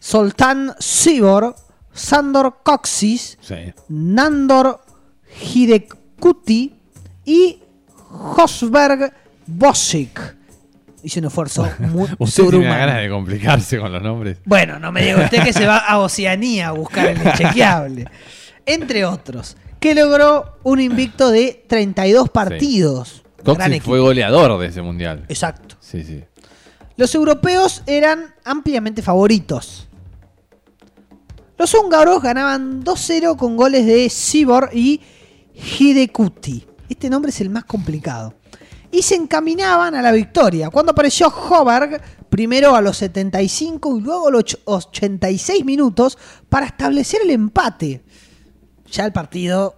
Soltán 0.01 0.75
Sibor, 0.81 1.55
Sandor 1.95 2.59
Coxis, 2.63 3.39
Sí. 3.41 3.73
Nandor 3.89 4.81
Hidekuti 5.55 6.75
y 7.25 7.59
Hosberg 8.11 9.13
Bosic. 9.47 10.37
Hice 11.03 11.21
un 11.21 11.27
esfuerzo 11.27 11.69
muy 11.79 12.09
Usted 12.19 12.49
tiene 12.49 12.65
ganas 12.65 13.03
de 13.03 13.11
complicarse 13.11 13.79
con 13.79 13.93
los 13.93 14.03
nombres. 14.03 14.39
Bueno, 14.45 14.79
no 14.79 14.91
me 14.91 15.03
diga 15.03 15.23
usted 15.25 15.43
que 15.43 15.53
se 15.53 15.67
va 15.67 15.79
a 15.79 15.99
Oceanía 16.01 16.69
a 16.69 16.73
buscar 16.73 17.07
el 17.07 17.19
inchequeable. 17.23 18.07
Entre 18.67 19.05
otros, 19.05 19.57
que 19.79 19.95
logró 19.95 20.59
un 20.63 20.81
invicto 20.81 21.31
de 21.31 21.65
32 21.69 22.31
partidos. 22.31 23.23
Gran 23.45 23.57
Coxis 23.57 23.83
fue 23.83 24.01
goleador 24.01 24.59
de 24.59 24.69
ese 24.69 24.81
mundial. 24.81 25.27
Exacto. 25.29 25.77
Sí, 25.81 26.03
sí. 26.03 26.25
Los 26.97 27.15
europeos 27.15 27.83
eran 27.87 28.35
ampliamente 28.45 29.03
favoritos. 29.03 29.87
Los 31.57 31.73
húngaros 31.75 32.21
ganaban 32.23 32.83
2-0 32.83 33.37
con 33.37 33.57
goles 33.57 33.87
de 33.87 34.09
Sibor 34.11 34.71
y 34.73 35.01
Hidekuti. 35.55 36.67
Este 36.89 37.09
nombre 37.09 37.31
es 37.31 37.41
el 37.41 37.51
más 37.51 37.65
complicado. 37.65 38.35
Y 38.91 39.03
se 39.03 39.15
encaminaban 39.17 39.95
a 39.95 40.03
la 40.03 40.13
victoria. 40.13 40.71
Cuando 40.71 40.93
apareció 40.93 41.29
Hoberg, 41.29 42.01
primero 42.29 42.75
a 42.75 42.81
los 42.81 42.97
75 42.99 43.99
y 43.99 44.01
luego 44.01 44.29
a 44.29 44.31
los 44.31 44.43
och- 44.45 44.89
86 44.89 45.65
minutos, 45.65 46.19
para 46.49 46.67
establecer 46.67 47.21
el 47.25 47.31
empate. 47.31 48.05
Ya 48.91 49.05
el 49.07 49.13
partido 49.13 49.77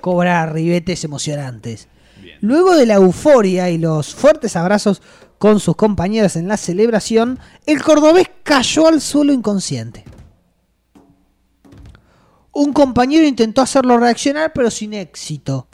cobra 0.00 0.46
ribetes 0.46 1.04
emocionantes. 1.04 1.88
Luego 2.40 2.76
de 2.76 2.86
la 2.86 2.94
euforia 2.94 3.70
y 3.70 3.78
los 3.78 4.14
fuertes 4.14 4.56
abrazos 4.56 5.02
con 5.38 5.60
sus 5.60 5.76
compañeros 5.76 6.36
en 6.36 6.48
la 6.48 6.56
celebración, 6.56 7.38
el 7.66 7.82
cordobés 7.82 8.28
cayó 8.42 8.88
al 8.88 9.00
suelo 9.00 9.32
inconsciente. 9.32 10.04
Un 12.58 12.72
compañero 12.72 13.24
intentó 13.24 13.62
hacerlo 13.62 13.98
reaccionar, 13.98 14.52
pero 14.52 14.68
sin 14.68 14.92
éxito. 14.92 15.68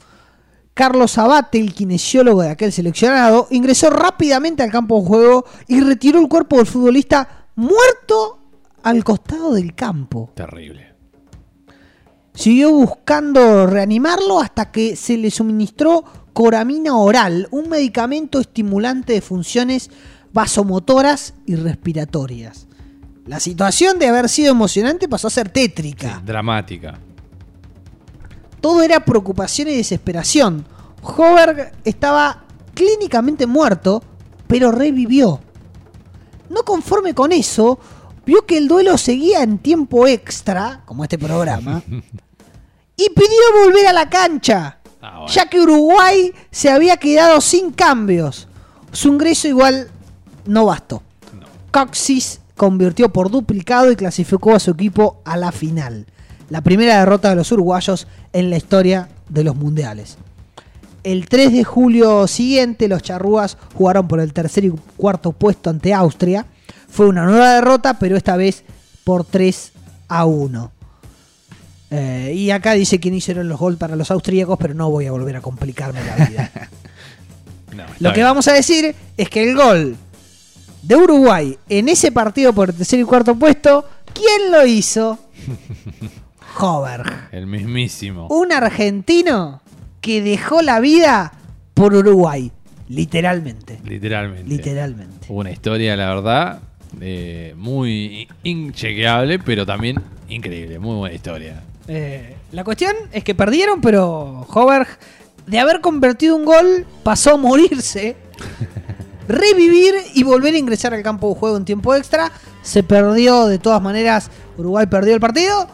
Carlos 0.75 1.17
Abate, 1.17 1.59
el 1.59 1.73
kinesiólogo 1.73 2.43
de 2.43 2.51
aquel 2.51 2.71
seleccionado, 2.71 3.47
ingresó 3.49 3.89
rápidamente 3.89 4.61
al 4.61 4.69
campo 4.69 4.99
de 4.99 5.07
juego 5.07 5.45
y 5.67 5.81
retiró 5.81 6.19
el 6.19 6.27
cuerpo 6.27 6.57
del 6.57 6.67
futbolista 6.67 7.47
muerto 7.55 8.39
al 8.83 9.03
costado 9.03 9.53
del 9.53 9.73
campo. 9.73 10.31
Terrible. 10.35 10.93
Siguió 12.35 12.71
buscando 12.71 13.65
reanimarlo 13.65 14.39
hasta 14.39 14.71
que 14.71 14.95
se 14.95 15.17
le 15.17 15.31
suministró 15.31 16.03
coramina 16.33 16.95
oral, 16.99 17.47
un 17.49 17.67
medicamento 17.67 18.39
estimulante 18.39 19.13
de 19.13 19.21
funciones 19.21 19.89
vasomotoras 20.33 21.33
y 21.47 21.55
respiratorias. 21.55 22.64
La 23.25 23.39
situación 23.39 23.97
de 23.97 24.07
haber 24.07 24.29
sido 24.29 24.51
emocionante 24.51 25.07
pasó 25.07 25.27
a 25.27 25.31
ser 25.31 25.49
tétrica. 25.49 26.21
Dramática. 26.23 26.99
Todo 28.61 28.81
era 28.83 29.03
preocupación 29.03 29.67
y 29.67 29.75
desesperación. 29.77 30.65
Hoberg 31.01 31.71
estaba 31.83 32.43
clínicamente 32.73 33.47
muerto, 33.47 34.03
pero 34.47 34.71
revivió. 34.71 35.39
No 36.49 36.63
conforme 36.63 37.13
con 37.15 37.31
eso, 37.31 37.79
vio 38.25 38.45
que 38.45 38.57
el 38.57 38.67
duelo 38.67 38.97
seguía 38.97 39.41
en 39.43 39.57
tiempo 39.57 40.05
extra, 40.07 40.81
como 40.85 41.03
este 41.03 41.17
programa, 41.17 41.81
y 42.97 43.09
pidió 43.09 43.63
volver 43.65 43.87
a 43.87 43.93
la 43.93 44.09
cancha, 44.09 44.79
Ah, 45.01 45.19
bueno. 45.19 45.27
ya 45.33 45.47
que 45.47 45.59
Uruguay 45.59 46.33
se 46.51 46.69
había 46.71 46.97
quedado 46.97 47.39
sin 47.41 47.71
cambios. 47.71 48.47
Su 48.91 49.09
ingreso 49.09 49.47
igual 49.47 49.89
no 50.45 50.65
bastó. 50.65 51.03
No. 51.39 51.45
Coxis 51.71 52.39
convirtió 52.55 53.09
por 53.09 53.29
duplicado 53.29 53.91
y 53.91 53.95
clasificó 53.95 54.55
a 54.55 54.59
su 54.59 54.71
equipo 54.71 55.21
a 55.25 55.37
la 55.37 55.51
final. 55.51 56.05
La 56.49 56.61
primera 56.61 56.99
derrota 56.99 57.29
de 57.29 57.35
los 57.35 57.51
uruguayos 57.51 58.07
en 58.33 58.49
la 58.49 58.57
historia 58.57 59.09
de 59.29 59.43
los 59.43 59.55
mundiales. 59.55 60.17
El 61.03 61.27
3 61.27 61.53
de 61.53 61.63
julio 61.63 62.27
siguiente, 62.27 62.87
los 62.87 63.03
charrúas 63.03 63.57
jugaron 63.75 64.07
por 64.07 64.19
el 64.19 64.33
tercer 64.33 64.65
y 64.65 64.73
cuarto 64.97 65.31
puesto 65.31 65.69
ante 65.69 65.93
Austria. 65.93 66.45
Fue 66.89 67.07
una 67.07 67.25
nueva 67.25 67.53
derrota, 67.55 67.99
pero 67.99 68.15
esta 68.17 68.35
vez 68.37 68.63
por 69.03 69.23
3 69.25 69.71
a 70.07 70.25
1. 70.25 70.71
Eh, 71.91 72.33
y 72.35 72.49
acá 72.51 72.73
dice 72.73 72.99
quién 72.99 73.13
hicieron 73.13 73.47
los 73.47 73.59
goles 73.59 73.77
para 73.77 73.95
los 73.95 74.09
austríacos, 74.09 74.57
pero 74.59 74.73
no 74.73 74.89
voy 74.89 75.05
a 75.05 75.11
volver 75.11 75.35
a 75.35 75.41
complicarme 75.41 76.03
la 76.03 76.25
vida. 76.25 76.51
No, 77.75 77.83
Lo 77.99 78.11
que 78.11 78.21
bien. 78.21 78.27
vamos 78.27 78.47
a 78.47 78.53
decir 78.53 78.95
es 79.17 79.29
que 79.29 79.43
el 79.49 79.53
gol 79.53 79.97
de 80.87 80.95
Uruguay 80.95 81.57
en 81.67 81.89
ese 81.89 82.11
partido 82.11 82.53
por 82.53 82.69
el 82.69 82.75
tercer 82.75 82.99
y 82.99 83.03
cuarto 83.03 83.35
puesto, 83.35 83.85
¿quién 84.13 84.51
lo 84.51 84.65
hizo? 84.65 85.17
Hoberg. 86.59 87.29
El 87.31 87.47
mismísimo. 87.47 88.27
Un 88.29 88.51
argentino 88.51 89.61
que 89.99 90.21
dejó 90.21 90.61
la 90.61 90.79
vida 90.79 91.33
por 91.73 91.93
Uruguay. 91.93 92.51
Literalmente. 92.87 93.79
Literalmente. 93.83 94.47
Literalmente. 94.47 95.25
Una 95.29 95.51
historia, 95.51 95.95
la 95.95 96.13
verdad, 96.13 96.59
eh, 97.01 97.53
muy 97.57 98.27
inchequeable, 98.43 99.39
pero 99.39 99.65
también 99.65 100.01
increíble. 100.29 100.77
Muy 100.77 100.95
buena 100.97 101.15
historia. 101.15 101.63
Eh, 101.87 102.35
la 102.51 102.63
cuestión 102.63 102.95
es 103.11 103.23
que 103.23 103.33
perdieron, 103.33 103.81
pero 103.81 104.45
Hoberg, 104.53 104.87
de 105.47 105.59
haber 105.59 105.81
convertido 105.81 106.35
un 106.35 106.45
gol, 106.45 106.85
pasó 107.03 107.33
a 107.33 107.37
morirse, 107.37 108.15
revivir 109.27 109.95
y 110.13 110.23
volver 110.23 110.53
a 110.53 110.57
ingresar 110.57 110.93
al 110.93 111.03
campo 111.03 111.29
de 111.29 111.35
juego 111.35 111.57
en 111.57 111.65
tiempo 111.65 111.95
extra. 111.95 112.31
Se 112.61 112.83
perdió 112.83 113.47
de 113.47 113.59
todas 113.59 113.81
maneras, 113.81 114.29
Uruguay 114.57 114.87
perdió 114.87 115.13
el 115.13 115.19
partido 115.19 115.67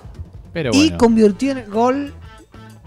Pero 0.54 0.72
y 0.74 0.92
convirtió 0.92 1.52
en 1.52 1.58
el 1.60 1.70
gol 1.70 2.14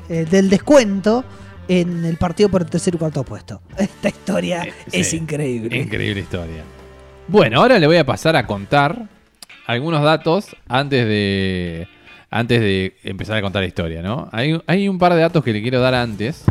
eh, 0.08 0.26
del 0.30 0.50
descuento 0.50 1.24
en 1.68 2.04
el 2.04 2.16
partido 2.16 2.48
por 2.48 2.62
el 2.62 2.68
tercer 2.68 2.94
y 2.94 2.98
cuarto 2.98 3.24
puesto. 3.24 3.62
Esta 3.78 4.08
historia 4.08 4.64
Eh, 4.64 4.72
es 4.92 5.08
sí, 5.08 5.16
increíble. 5.16 5.76
Increíble 5.76 6.20
historia. 6.20 6.62
Bueno, 7.28 7.60
ahora 7.60 7.78
le 7.78 7.86
voy 7.86 7.96
a 7.96 8.04
pasar 8.04 8.36
a 8.36 8.46
contar 8.46 9.08
algunos 9.66 10.02
datos 10.02 10.54
antes 10.68 11.06
de 11.06 11.88
antes 12.30 12.60
de 12.60 12.96
empezar 13.04 13.36
a 13.36 13.42
contar 13.42 13.62
la 13.62 13.68
historia, 13.68 14.02
¿no? 14.02 14.28
Hay, 14.32 14.60
hay 14.66 14.88
un 14.88 14.98
par 14.98 15.14
de 15.14 15.20
datos 15.20 15.44
que 15.44 15.52
le 15.52 15.62
quiero 15.62 15.80
dar 15.80 15.94
antes. 15.94 16.44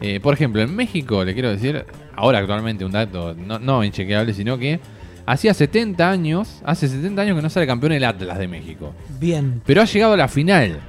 Eh, 0.00 0.20
por 0.20 0.34
ejemplo, 0.34 0.62
en 0.62 0.74
México, 0.74 1.24
le 1.24 1.34
quiero 1.34 1.50
decir, 1.50 1.84
ahora 2.14 2.38
actualmente 2.38 2.84
un 2.84 2.92
dato 2.92 3.34
no, 3.34 3.58
no 3.58 3.82
inchequeable, 3.82 4.32
sino 4.32 4.58
que 4.58 4.80
hacía 5.26 5.52
70 5.52 6.08
años, 6.08 6.60
hace 6.64 6.88
70 6.88 7.22
años 7.22 7.36
que 7.36 7.42
no 7.42 7.50
sale 7.50 7.66
campeón 7.66 7.92
el 7.92 8.04
Atlas 8.04 8.38
de 8.38 8.48
México. 8.48 8.94
Bien. 9.18 9.60
Pero 9.66 9.82
ha 9.82 9.84
llegado 9.84 10.14
a 10.14 10.16
la 10.16 10.28
final, 10.28 10.80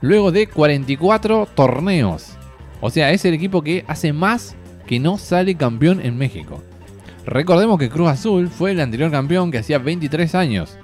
luego 0.00 0.32
de 0.32 0.46
44 0.46 1.48
torneos. 1.54 2.36
O 2.80 2.90
sea, 2.90 3.10
es 3.12 3.24
el 3.24 3.34
equipo 3.34 3.62
que 3.62 3.84
hace 3.86 4.12
más 4.12 4.56
que 4.86 4.98
no 4.98 5.18
sale 5.18 5.54
campeón 5.54 6.00
en 6.04 6.16
México. 6.16 6.62
Recordemos 7.26 7.78
que 7.78 7.88
Cruz 7.88 8.08
Azul 8.08 8.48
fue 8.48 8.70
el 8.70 8.80
anterior 8.80 9.10
campeón 9.10 9.50
que 9.50 9.58
hacía 9.58 9.78
23 9.78 10.34
años. 10.34 10.78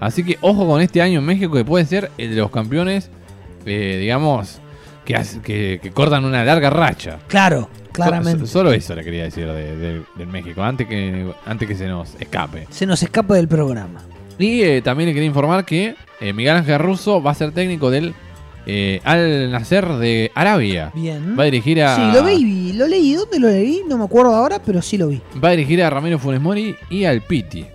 Así 0.00 0.22
que 0.22 0.38
ojo 0.42 0.66
con 0.66 0.80
este 0.80 1.02
año 1.02 1.18
en 1.18 1.26
México 1.26 1.54
que 1.54 1.64
puede 1.64 1.84
ser 1.86 2.10
el 2.18 2.30
de 2.30 2.36
los 2.36 2.50
campeones, 2.50 3.10
eh, 3.64 3.96
digamos, 4.00 4.60
que, 5.08 5.16
hace- 5.16 5.40
que- 5.40 5.80
que 5.82 5.90
cortan 5.90 6.24
una 6.24 6.44
larga 6.44 6.68
racha. 6.70 7.18
Claro, 7.28 7.68
claramente. 7.92 8.40
so- 8.40 8.52
solo 8.58 8.72
eso 8.72 8.94
le 8.94 9.02
quería 9.02 9.24
decir 9.24 9.46
de, 9.46 9.76
de- 9.76 10.02
del 10.16 10.26
México, 10.28 10.62
antes 10.62 10.86
que, 10.86 11.32
antes 11.46 11.66
que 11.66 11.74
se 11.74 11.86
nos 11.86 12.14
escape. 12.20 12.66
Se 12.70 12.84
nos 12.86 13.02
escapa 13.02 13.34
del 13.34 13.48
programa. 13.48 14.02
Y 14.38 14.60
eh, 14.62 14.82
también 14.82 15.08
le 15.08 15.14
quería 15.14 15.26
informar 15.26 15.64
que 15.64 15.94
eh, 16.20 16.32
Miguel 16.32 16.56
Ángel 16.56 16.78
Russo 16.78 17.22
va 17.22 17.30
a 17.30 17.34
ser 17.34 17.52
técnico 17.52 17.90
del 17.90 18.14
eh, 18.66 19.00
Al 19.02 19.50
Nacer 19.50 19.88
de 19.94 20.30
Arabia. 20.34 20.92
Bien. 20.94 21.34
Va 21.38 21.42
a 21.42 21.46
dirigir 21.46 21.82
a. 21.82 21.96
Sí, 21.96 22.02
lo 22.18 22.24
vi, 22.24 22.72
lo 22.74 22.86
leí. 22.86 23.14
¿Dónde 23.14 23.40
lo 23.40 23.48
leí? 23.48 23.82
No 23.88 23.96
me 23.96 24.04
acuerdo 24.04 24.34
ahora, 24.36 24.60
pero 24.64 24.82
sí 24.82 24.98
lo 24.98 25.08
vi. 25.08 25.20
Va 25.42 25.48
a 25.48 25.50
dirigir 25.52 25.82
a 25.82 25.88
Ramiro 25.88 26.18
Funes 26.18 26.40
Mori 26.40 26.76
y 26.90 27.04
al 27.04 27.22
Piti, 27.22 27.66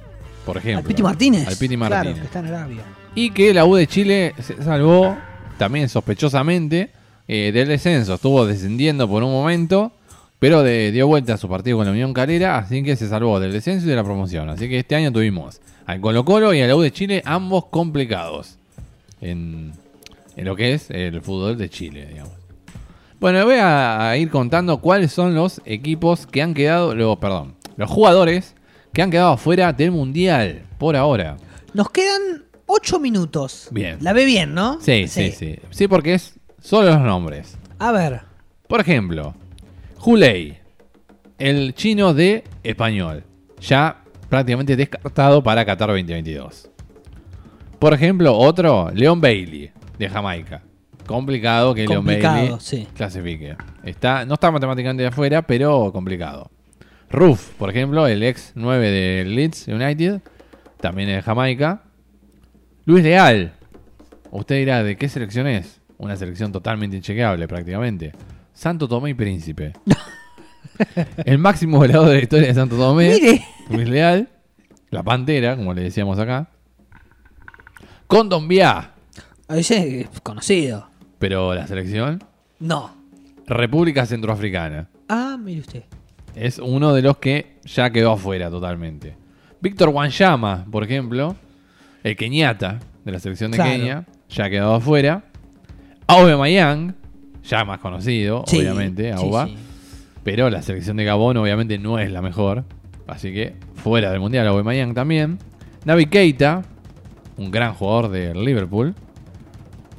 por 0.45 0.57
ejemplo. 0.57 0.79
Al 0.81 0.85
Piti 0.85 1.01
Martínez. 1.01 1.47
Al 1.47 1.55
Piti 1.57 1.75
Claro, 1.75 1.95
Martínez. 1.95 2.19
que 2.19 2.25
está 2.27 2.39
en 2.39 2.45
Arabia. 2.45 2.83
Y 3.15 3.31
que 3.31 3.53
la 3.55 3.65
U 3.65 3.75
de 3.75 3.87
Chile 3.87 4.33
se 4.39 4.61
salvó, 4.63 5.17
también 5.57 5.89
sospechosamente, 5.89 6.91
eh, 7.27 7.51
del 7.53 7.67
descenso. 7.67 8.15
Estuvo 8.15 8.45
descendiendo 8.45 9.07
por 9.07 9.23
un 9.23 9.31
momento, 9.31 9.91
pero 10.39 10.61
de- 10.63 10.91
dio 10.91 11.07
vuelta 11.07 11.33
a 11.35 11.37
su 11.37 11.47
partido 11.49 11.77
con 11.77 11.85
la 11.85 11.91
Unión 11.91 12.13
Calera, 12.13 12.57
así 12.57 12.83
que 12.83 12.95
se 12.95 13.07
salvó 13.07 13.39
del 13.39 13.51
descenso 13.53 13.85
y 13.85 13.89
de 13.89 13.95
la 13.95 14.03
promoción. 14.03 14.49
Así 14.49 14.67
que 14.69 14.79
este 14.79 14.95
año 14.95 15.11
tuvimos 15.11 15.61
al 15.85 15.99
Colo 16.01 16.23
Colo 16.25 16.53
y 16.53 16.61
a 16.61 16.67
la 16.67 16.75
U 16.75 16.81
de 16.81 16.91
Chile, 16.91 17.21
ambos 17.25 17.65
complicados 17.65 18.57
en, 19.21 19.73
en 20.35 20.45
lo 20.45 20.55
que 20.55 20.73
es 20.73 20.89
el 20.89 21.21
fútbol 21.21 21.57
de 21.57 21.69
Chile, 21.69 22.07
digamos. 22.09 22.33
Bueno, 23.19 23.45
voy 23.45 23.55
a, 23.55 24.09
a 24.09 24.17
ir 24.17 24.29
contando 24.29 24.79
cuáles 24.79 25.11
son 25.13 25.33
los 25.33 25.61
equipos 25.65 26.27
que 26.27 26.41
han 26.41 26.53
quedado, 26.53 27.17
perdón, 27.19 27.55
los 27.77 27.89
jugadores 27.89 28.53
que 28.91 29.01
han 29.01 29.09
quedado 29.11 29.37
fuera 29.37 29.71
del 29.71 29.91
Mundial 29.91 30.63
por 30.77 30.95
ahora. 30.97 31.37
Nos 31.73 31.89
quedan 31.89 32.43
8 32.65 32.99
minutos. 32.99 33.69
Bien. 33.71 33.97
La 34.01 34.11
ve 34.13 34.25
bien, 34.25 34.53
¿no? 34.53 34.79
Sí, 34.81 35.07
sí, 35.07 35.31
sí. 35.31 35.55
Sí, 35.71 35.87
porque 35.87 36.15
es 36.15 36.33
solo 36.63 36.89
los 36.89 37.01
nombres. 37.01 37.57
A 37.77 37.91
ver. 37.91 38.21
Por 38.67 38.79
ejemplo, 38.79 39.35
Hulei, 40.03 40.57
el 41.37 41.75
chino 41.75 42.13
de 42.13 42.43
español, 42.63 43.23
ya 43.59 43.97
prácticamente 44.29 44.75
descartado 44.75 45.43
para 45.43 45.65
Qatar 45.65 45.89
2022. 45.89 46.69
Por 47.77 47.93
ejemplo, 47.93 48.35
otro, 48.35 48.89
Leon 48.93 49.19
Bailey, 49.19 49.71
de 49.99 50.09
Jamaica. 50.09 50.63
Complicado 51.05 51.75
que 51.75 51.85
Leon 51.85 52.05
Bailey 52.05 52.55
sí. 52.59 52.87
clasifique. 52.95 53.57
Está, 53.83 54.25
no 54.25 54.35
está 54.35 54.49
matemáticamente 54.49 55.03
de 55.03 55.09
afuera, 55.09 55.41
pero 55.41 55.91
complicado. 55.91 56.49
Ruf, 57.11 57.49
por 57.57 57.69
ejemplo, 57.69 58.07
el 58.07 58.23
ex 58.23 58.53
9 58.55 58.89
de 58.89 59.25
Leeds 59.25 59.67
United, 59.67 60.21
también 60.79 61.09
es 61.09 61.17
de 61.17 61.21
Jamaica. 61.23 61.83
Luis 62.85 63.03
Leal. 63.03 63.53
Usted 64.31 64.55
dirá, 64.55 64.81
¿de 64.81 64.95
qué 64.95 65.09
selección 65.09 65.45
es? 65.45 65.82
Una 66.03 66.17
selección 66.17 66.51
totalmente 66.51 66.97
inchequeable 66.97 67.47
prácticamente. 67.47 68.11
Santo 68.53 68.87
Tomé 68.89 69.11
y 69.11 69.13
Príncipe. 69.13 69.71
el 71.25 71.37
máximo 71.37 71.77
goleador 71.77 72.09
de 72.09 72.15
la 72.15 72.21
historia 72.21 72.47
de 72.47 72.53
Santo 72.53 72.75
Tomé. 72.75 73.13
Mire. 73.13 73.45
Luis 73.69 73.87
Leal. 73.87 74.29
La 74.89 75.01
Pantera, 75.01 75.55
como 75.55 75.73
le 75.73 75.83
decíamos 75.83 76.19
acá. 76.19 76.49
Condombia. 78.07 78.91
Ese 79.47 80.01
es 80.01 80.21
conocido. 80.21 80.87
Pero 81.19 81.53
la 81.55 81.65
selección. 81.67 82.21
No. 82.59 82.93
República 83.47 84.05
Centroafricana. 84.05 84.89
Ah, 85.07 85.37
mire 85.39 85.61
usted. 85.61 85.83
Es 86.35 86.59
uno 86.59 86.93
de 86.93 87.01
los 87.01 87.17
que 87.17 87.59
ya 87.63 87.89
quedó 87.91 88.11
afuera 88.11 88.49
totalmente. 88.49 89.15
Víctor 89.61 89.89
Wanyama, 89.89 90.65
por 90.69 90.83
ejemplo, 90.83 91.35
el 92.03 92.15
Kenyatta 92.15 92.79
de 93.05 93.11
la 93.11 93.19
selección 93.19 93.51
de 93.51 93.57
Claro. 93.57 93.71
Kenia, 93.71 94.05
ya 94.29 94.49
quedó 94.49 94.75
afuera. 94.75 95.23
Aube 96.07 96.35
Mayang, 96.35 96.95
ya 97.43 97.63
más 97.65 97.79
conocido, 97.79 98.43
Sí, 98.47 98.59
obviamente, 98.59 99.13
sí, 99.13 99.19
Auba. 99.23 99.47
sí. 99.47 99.55
Pero 100.23 100.49
la 100.49 100.61
selección 100.61 100.97
de 100.97 101.03
Gabón 101.05 101.37
obviamente 101.37 101.77
no 101.77 101.99
es 101.99 102.11
la 102.11 102.21
mejor. 102.21 102.63
Así 103.07 103.33
que 103.33 103.55
fuera 103.75 104.11
del 104.11 104.19
Mundial, 104.21 104.47
Aube 104.47 104.63
Mayang 104.63 104.93
también. 104.93 105.39
Navi 105.85 106.05
Keita, 106.05 106.63
un 107.37 107.51
gran 107.51 107.73
jugador 107.73 108.09
del 108.09 108.43
Liverpool. 108.45 108.95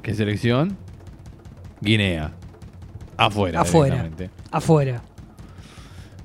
¿Qué 0.03 0.15
selección? 0.15 0.77
Guinea. 1.81 2.33
Afuera. 3.17 3.61
Afuera. 3.61 3.97
directamente. 3.97 4.31
Afuera. 4.51 5.03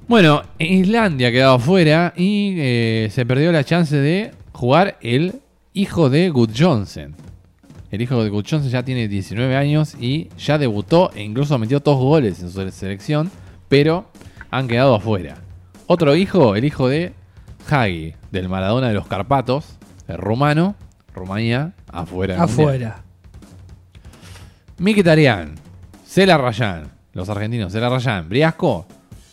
Bueno, 0.07 0.41
Islandia 0.57 1.27
ha 1.27 1.31
quedado 1.31 1.55
afuera 1.55 2.13
y 2.15 2.55
eh, 2.57 3.09
se 3.11 3.25
perdió 3.25 3.51
la 3.51 3.63
chance 3.63 3.95
de 3.95 4.31
jugar 4.53 4.97
el 5.01 5.41
hijo 5.73 6.09
de 6.09 6.29
Good 6.29 6.51
Johnson. 6.57 7.15
El 7.91 8.01
hijo 8.01 8.23
de 8.23 8.29
Good 8.29 8.45
Johnson 8.49 8.69
ya 8.69 8.83
tiene 8.83 9.07
19 9.07 9.55
años 9.55 9.95
y 9.99 10.29
ya 10.37 10.57
debutó 10.57 11.11
e 11.15 11.23
incluso 11.23 11.57
metió 11.57 11.79
dos 11.79 11.97
goles 11.97 12.39
en 12.41 12.51
su 12.51 12.71
selección, 12.71 13.31
pero 13.67 14.05
han 14.51 14.67
quedado 14.67 14.95
afuera. 14.95 15.37
Otro 15.87 16.15
hijo, 16.15 16.55
el 16.55 16.65
hijo 16.65 16.87
de 16.87 17.13
Hagi, 17.69 18.13
del 18.31 18.47
Maradona 18.47 18.89
de 18.89 18.93
los 18.93 19.07
Carpatos, 19.07 19.65
el 20.07 20.17
rumano, 20.17 20.75
Rumanía, 21.15 21.73
afuera. 21.91 22.35
del 22.35 22.41
Mundial. 22.47 22.63
Afuera. 22.67 23.03
Mkhitaryan, 24.77 25.55
Cela 26.05 26.37
Rayan, 26.37 26.91
los 27.13 27.27
argentinos, 27.27 27.71
Cela 27.73 27.89
Rayan, 27.89 28.29
Briasco, 28.29 28.85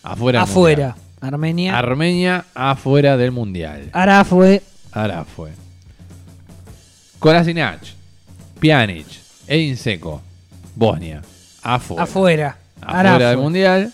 afuera. 0.02 0.42
Afuera. 0.42 0.96
Armenia. 1.20 1.76
Armenia 1.78 2.44
afuera 2.54 3.16
del 3.16 3.32
mundial. 3.32 3.90
Ahora 3.92 4.24
fue. 4.24 4.62
Ahora 4.92 5.24
fue. 5.24 5.50
Kolasinac, 7.18 7.80
Pjanic, 8.58 9.06
Edin 9.46 9.76
Seco, 9.76 10.22
Bosnia, 10.74 11.22
afuera. 11.62 12.02
Afuera. 12.04 12.56
Afuera 12.80 13.28
del 13.30 13.38
mundial. 13.38 13.92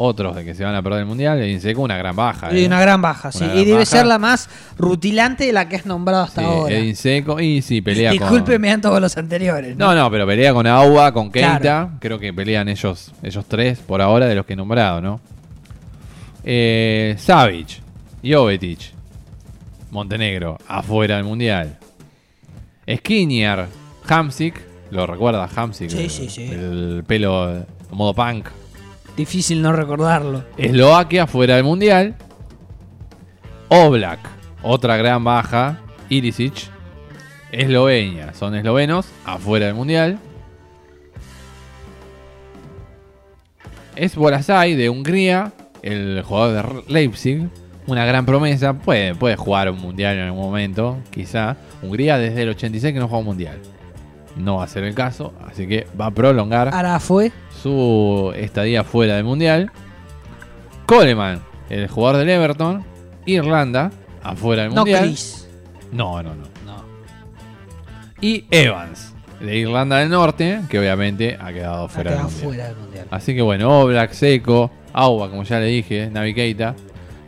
Otros 0.00 0.36
de 0.36 0.44
que 0.44 0.54
se 0.54 0.62
van 0.62 0.76
a 0.76 0.82
perder 0.82 1.00
el 1.00 1.06
mundial. 1.06 1.40
Edin 1.42 1.60
Seco, 1.60 1.82
una 1.82 1.96
gran 1.96 2.14
baja. 2.14 2.54
Y 2.54 2.62
eh. 2.62 2.66
una 2.66 2.80
gran 2.80 3.02
baja, 3.02 3.32
sí. 3.32 3.44
Y 3.44 3.64
debe 3.64 3.78
baja. 3.78 3.84
ser 3.86 4.06
la 4.06 4.18
más 4.18 4.48
rutilante 4.78 5.44
de 5.44 5.52
la 5.52 5.68
que 5.68 5.74
has 5.74 5.86
nombrado 5.86 6.22
hasta 6.22 6.40
Sí, 6.40 6.46
ahora. 6.46 6.74
Edin 6.74 6.94
Seco. 6.94 7.40
Y 7.40 7.62
sí, 7.62 7.80
pelea 7.80 8.12
Discúlpeme 8.12 8.70
a 8.70 8.80
todos 8.80 9.00
los 9.00 9.16
anteriores. 9.16 9.70
con. 9.70 9.78
No, 9.78 9.94
no, 9.96 10.08
pero 10.08 10.24
pelea 10.24 10.52
con 10.52 10.68
Agua, 10.68 11.12
con 11.12 11.32
Keita. 11.32 11.58
Claro. 11.58 11.90
Creo 11.98 12.18
que 12.20 12.32
pelean 12.32 12.68
ellos, 12.68 13.10
ellos 13.24 13.44
tres 13.48 13.80
por 13.80 14.00
ahora 14.00 14.26
de 14.26 14.36
los 14.36 14.46
que 14.46 14.52
he 14.52 14.56
nombrado, 14.56 15.00
¿no? 15.00 15.20
Eh, 16.44 17.16
Savic, 17.18 17.80
Jovetic, 18.24 18.92
Montenegro, 19.90 20.58
afuera 20.68 21.16
del 21.16 21.24
mundial. 21.24 21.76
Skriniar, 22.88 23.66
Hamsik, 24.08 24.60
lo 24.90 25.06
recuerda 25.06 25.48
Hamsik, 25.54 25.90
Sí, 25.90 25.98
el, 26.04 26.10
sí, 26.10 26.28
sí. 26.28 26.44
el 26.44 27.04
pelo 27.06 27.66
modo 27.90 28.14
punk. 28.14 28.48
Difícil 29.16 29.60
no 29.60 29.72
recordarlo. 29.72 30.44
Eslovaquia 30.56 31.26
fuera 31.26 31.56
del 31.56 31.64
mundial. 31.64 32.14
Oblak, 33.68 34.20
otra 34.62 34.96
gran 34.96 35.22
baja. 35.24 35.80
Irisic, 36.08 36.54
Eslovenia, 37.52 38.32
son 38.32 38.54
eslovenos, 38.54 39.06
afuera 39.26 39.66
del 39.66 39.74
mundial. 39.74 40.18
Es 43.96 44.14
Bolasai 44.14 44.74
de 44.74 44.88
Hungría, 44.88 45.52
el 45.82 46.22
jugador 46.24 46.84
de 46.86 46.92
Leipzig, 46.92 47.48
una 47.86 48.04
gran 48.04 48.24
promesa. 48.24 48.74
Puede, 48.74 49.14
puede 49.14 49.36
jugar 49.36 49.70
un 49.70 49.78
mundial 49.80 50.16
en 50.16 50.22
algún 50.24 50.40
momento, 50.44 50.98
quizá. 51.10 51.56
Hungría 51.82 52.16
desde 52.18 52.42
el 52.42 52.50
86 52.50 52.94
que 52.94 53.00
no 53.00 53.08
juega 53.08 53.18
un 53.20 53.24
mundial. 53.26 53.58
No 54.38 54.56
va 54.56 54.64
a 54.64 54.68
ser 54.68 54.84
el 54.84 54.94
caso, 54.94 55.32
así 55.46 55.66
que 55.66 55.86
va 56.00 56.06
a 56.06 56.10
prolongar 56.12 56.68
Ahora 56.72 56.98
fue. 57.00 57.32
su 57.62 58.32
estadía 58.36 58.84
fuera 58.84 59.16
del 59.16 59.24
mundial. 59.24 59.70
Coleman, 60.86 61.42
el 61.68 61.88
jugador 61.88 62.18
del 62.18 62.30
Everton. 62.30 62.84
Irlanda, 63.26 63.90
afuera 64.22 64.62
del 64.62 64.74
No, 64.74 64.82
mundial. 64.82 65.04
Chris. 65.04 65.48
No, 65.92 66.22
no, 66.22 66.34
no. 66.34 66.44
No. 66.64 66.84
Y 68.20 68.46
Evans, 68.50 69.12
de 69.40 69.56
Irlanda 69.58 69.98
del 69.98 70.08
Norte, 70.08 70.60
que 70.70 70.78
obviamente 70.78 71.36
ha 71.40 71.52
quedado 71.52 71.88
fuera 71.88 72.12
del 72.12 72.22
mundial. 72.22 72.42
fuera 72.44 72.64
del 72.68 72.76
mundial. 72.76 73.06
Así 73.10 73.34
que 73.34 73.42
bueno, 73.42 73.80
Oblak, 73.80 74.12
Seco, 74.12 74.70
Agua, 74.92 75.28
como 75.30 75.42
ya 75.42 75.58
le 75.58 75.66
dije, 75.66 76.08
Navi 76.10 76.32
Keita. 76.34 76.74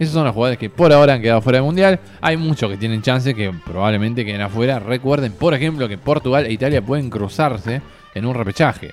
Esos 0.01 0.14
son 0.14 0.24
los 0.24 0.35
jugadores 0.35 0.59
que 0.59 0.68
por 0.70 0.93
ahora 0.93 1.12
han 1.14 1.22
quedado 1.22 1.40
fuera 1.43 1.59
del 1.59 1.64
mundial. 1.66 2.01
Hay 2.20 2.36
muchos 2.36 2.68
que 2.70 2.77
tienen 2.77 3.02
chance 3.02 3.35
que 3.35 3.52
probablemente 3.64 4.24
queden 4.24 4.40
afuera. 4.40 4.78
Recuerden, 4.81 5.32
por 5.32 5.55
ejemplo, 5.55 5.86
que 5.89 5.98
Portugal 5.98 6.47
e 6.47 6.52
Italia 6.52 6.81
pueden 6.82 7.09
cruzarse 7.10 7.81
en 8.14 8.27
un 8.27 8.35
repechaje. 8.35 8.93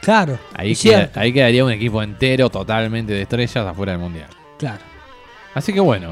Claro. 0.00 0.38
Ahí, 0.54 0.74
queda- 0.74 1.10
ahí 1.16 1.32
quedaría 1.32 1.64
un 1.64 1.70
equipo 1.70 2.02
entero 2.02 2.48
totalmente 2.50 3.12
de 3.12 3.22
estrellas 3.22 3.56
afuera 3.66 3.92
del 3.92 4.00
mundial. 4.00 4.28
Claro. 4.58 4.80
Así 5.54 5.72
que 5.72 5.80
bueno, 5.80 6.10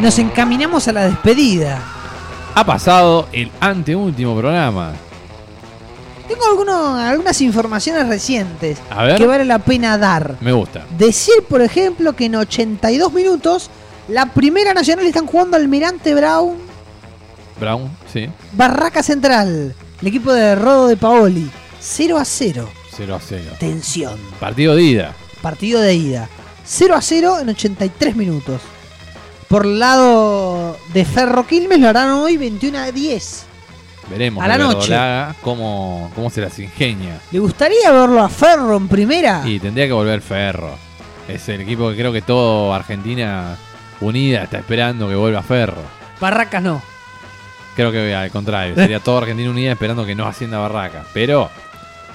Nos 0.00 0.18
encaminamos 0.18 0.86
a 0.88 0.92
la 0.92 1.04
despedida. 1.06 1.80
ha 2.54 2.64
pasado 2.64 3.28
el 3.32 3.50
anteúltimo 3.60 4.36
programa. 4.38 4.92
Tengo 6.28 6.44
algunas 6.98 7.40
informaciones 7.40 8.08
recientes 8.08 8.78
A 8.90 9.04
ver. 9.04 9.16
que 9.16 9.26
vale 9.26 9.44
la 9.44 9.58
pena 9.60 9.96
dar. 9.96 10.36
Me 10.40 10.52
gusta. 10.52 10.84
Decir, 10.98 11.44
por 11.48 11.60
ejemplo, 11.62 12.14
que 12.14 12.26
en 12.26 12.34
82 12.36 13.12
minutos 13.12 13.70
la 14.08 14.26
primera 14.26 14.74
nacional 14.74 15.06
están 15.06 15.26
jugando 15.26 15.56
Almirante 15.56 16.14
Brown, 16.14 16.56
Brown, 17.60 17.90
sí. 18.12 18.28
Barraca 18.52 19.02
Central, 19.02 19.74
el 20.00 20.06
equipo 20.08 20.32
de 20.32 20.54
Rodo 20.54 20.88
de 20.88 20.96
Paoli. 20.96 21.50
0 21.80 22.18
a 22.18 22.24
0. 22.24 22.68
0 22.96 23.14
a 23.14 23.20
0. 23.20 23.42
Tensión. 23.60 24.18
Partido 24.40 24.74
de 24.74 24.82
ida. 24.82 25.14
Partido 25.40 25.80
de 25.80 25.94
ida. 25.94 26.28
0 26.64 26.94
a 26.96 27.00
0 27.00 27.38
en 27.40 27.48
83 27.50 28.16
minutos. 28.16 28.60
Por 29.48 29.64
el 29.64 29.78
lado 29.78 30.76
de 30.92 31.04
Ferro 31.04 31.46
Quilmes 31.46 31.78
lo 31.78 31.88
harán 31.88 32.10
hoy 32.10 32.36
21 32.36 32.78
a 32.78 32.90
10. 32.90 33.44
Veremos 34.10 34.44
A 34.44 34.48
la 34.48 34.58
noche. 34.58 34.90
verdolaga 34.90 35.34
cómo, 35.42 36.10
cómo 36.14 36.30
se 36.30 36.40
las 36.40 36.58
ingenia. 36.58 37.20
¿Le 37.32 37.38
gustaría 37.40 37.90
verlo 37.90 38.22
a 38.22 38.28
Ferro 38.28 38.76
en 38.76 38.86
primera? 38.88 39.42
Y 39.44 39.58
tendría 39.58 39.86
que 39.86 39.92
volver 39.92 40.20
Ferro. 40.20 40.76
Es 41.28 41.48
el 41.48 41.60
equipo 41.62 41.90
que 41.90 41.96
creo 41.96 42.12
que 42.12 42.22
todo 42.22 42.72
Argentina 42.72 43.56
unida 44.00 44.44
está 44.44 44.58
esperando 44.58 45.08
que 45.08 45.16
vuelva 45.16 45.42
Ferro. 45.42 45.82
Barracas 46.20 46.62
no. 46.62 46.80
Creo 47.74 47.90
que 47.90 48.14
al 48.14 48.30
contrario, 48.30 48.74
sería 48.76 49.00
toda 49.00 49.18
Argentina 49.22 49.50
unida 49.50 49.72
esperando 49.72 50.06
que 50.06 50.14
no 50.14 50.26
ascienda 50.26 50.58
Barraca. 50.58 51.04
Pero 51.12 51.50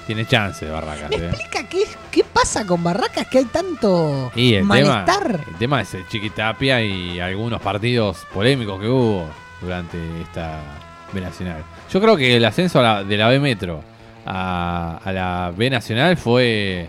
tiene 0.06 0.26
chance 0.26 0.64
de 0.64 0.70
Barracas. 0.70 1.10
¿Me 1.10 1.16
¿eh? 1.16 1.28
explica 1.28 1.68
qué, 1.68 1.84
qué 2.10 2.24
pasa 2.24 2.64
con 2.66 2.82
Barracas? 2.82 3.26
Que 3.26 3.38
hay 3.38 3.44
tanto 3.44 4.32
Y 4.34 4.54
el 4.54 4.62
tema, 4.62 4.74
malestar. 4.80 5.40
el 5.46 5.54
tema 5.56 5.82
es 5.82 5.92
el 5.92 6.08
Chiquitapia 6.08 6.80
y 6.82 7.20
algunos 7.20 7.60
partidos 7.60 8.26
polémicos 8.32 8.80
que 8.80 8.88
hubo 8.88 9.26
durante 9.60 9.98
esta 10.22 10.58
B 11.12 11.20
Nacional. 11.20 11.62
Yo 11.90 12.00
creo 12.00 12.16
que 12.16 12.36
el 12.36 12.44
ascenso 12.44 12.80
a 12.80 12.82
la- 12.82 13.04
de 13.04 13.16
la 13.16 13.28
B 13.28 13.38
Metro 13.40 13.82
a, 14.26 15.00
a 15.04 15.12
la 15.12 15.52
B 15.56 15.68
Nacional 15.70 16.16
fue... 16.16 16.88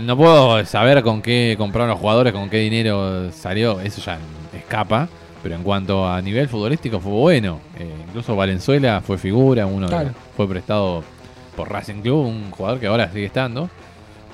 No 0.00 0.16
puedo 0.16 0.64
saber 0.66 1.02
con 1.02 1.22
qué 1.22 1.54
compraron 1.56 1.88
los 1.90 1.98
jugadores, 1.98 2.32
con 2.32 2.50
qué 2.50 2.58
dinero 2.58 3.30
salió, 3.32 3.80
eso 3.80 4.00
ya 4.02 4.18
escapa. 4.54 5.08
Pero 5.42 5.54
en 5.54 5.62
cuanto 5.62 6.06
a 6.08 6.20
nivel 6.20 6.48
futbolístico 6.48 6.98
fue 7.00 7.12
bueno. 7.12 7.60
Eh, 7.78 7.88
incluso 8.08 8.34
Valenzuela 8.34 9.00
fue 9.00 9.16
figura, 9.16 9.64
uno 9.66 9.86
Claro. 9.86 10.10
fue 10.36 10.48
prestado 10.48 11.04
por 11.54 11.70
Racing 11.70 12.02
Club, 12.02 12.26
un 12.26 12.50
jugador 12.50 12.80
que 12.80 12.86
ahora 12.88 13.08
sigue 13.12 13.26
estando. 13.26 13.70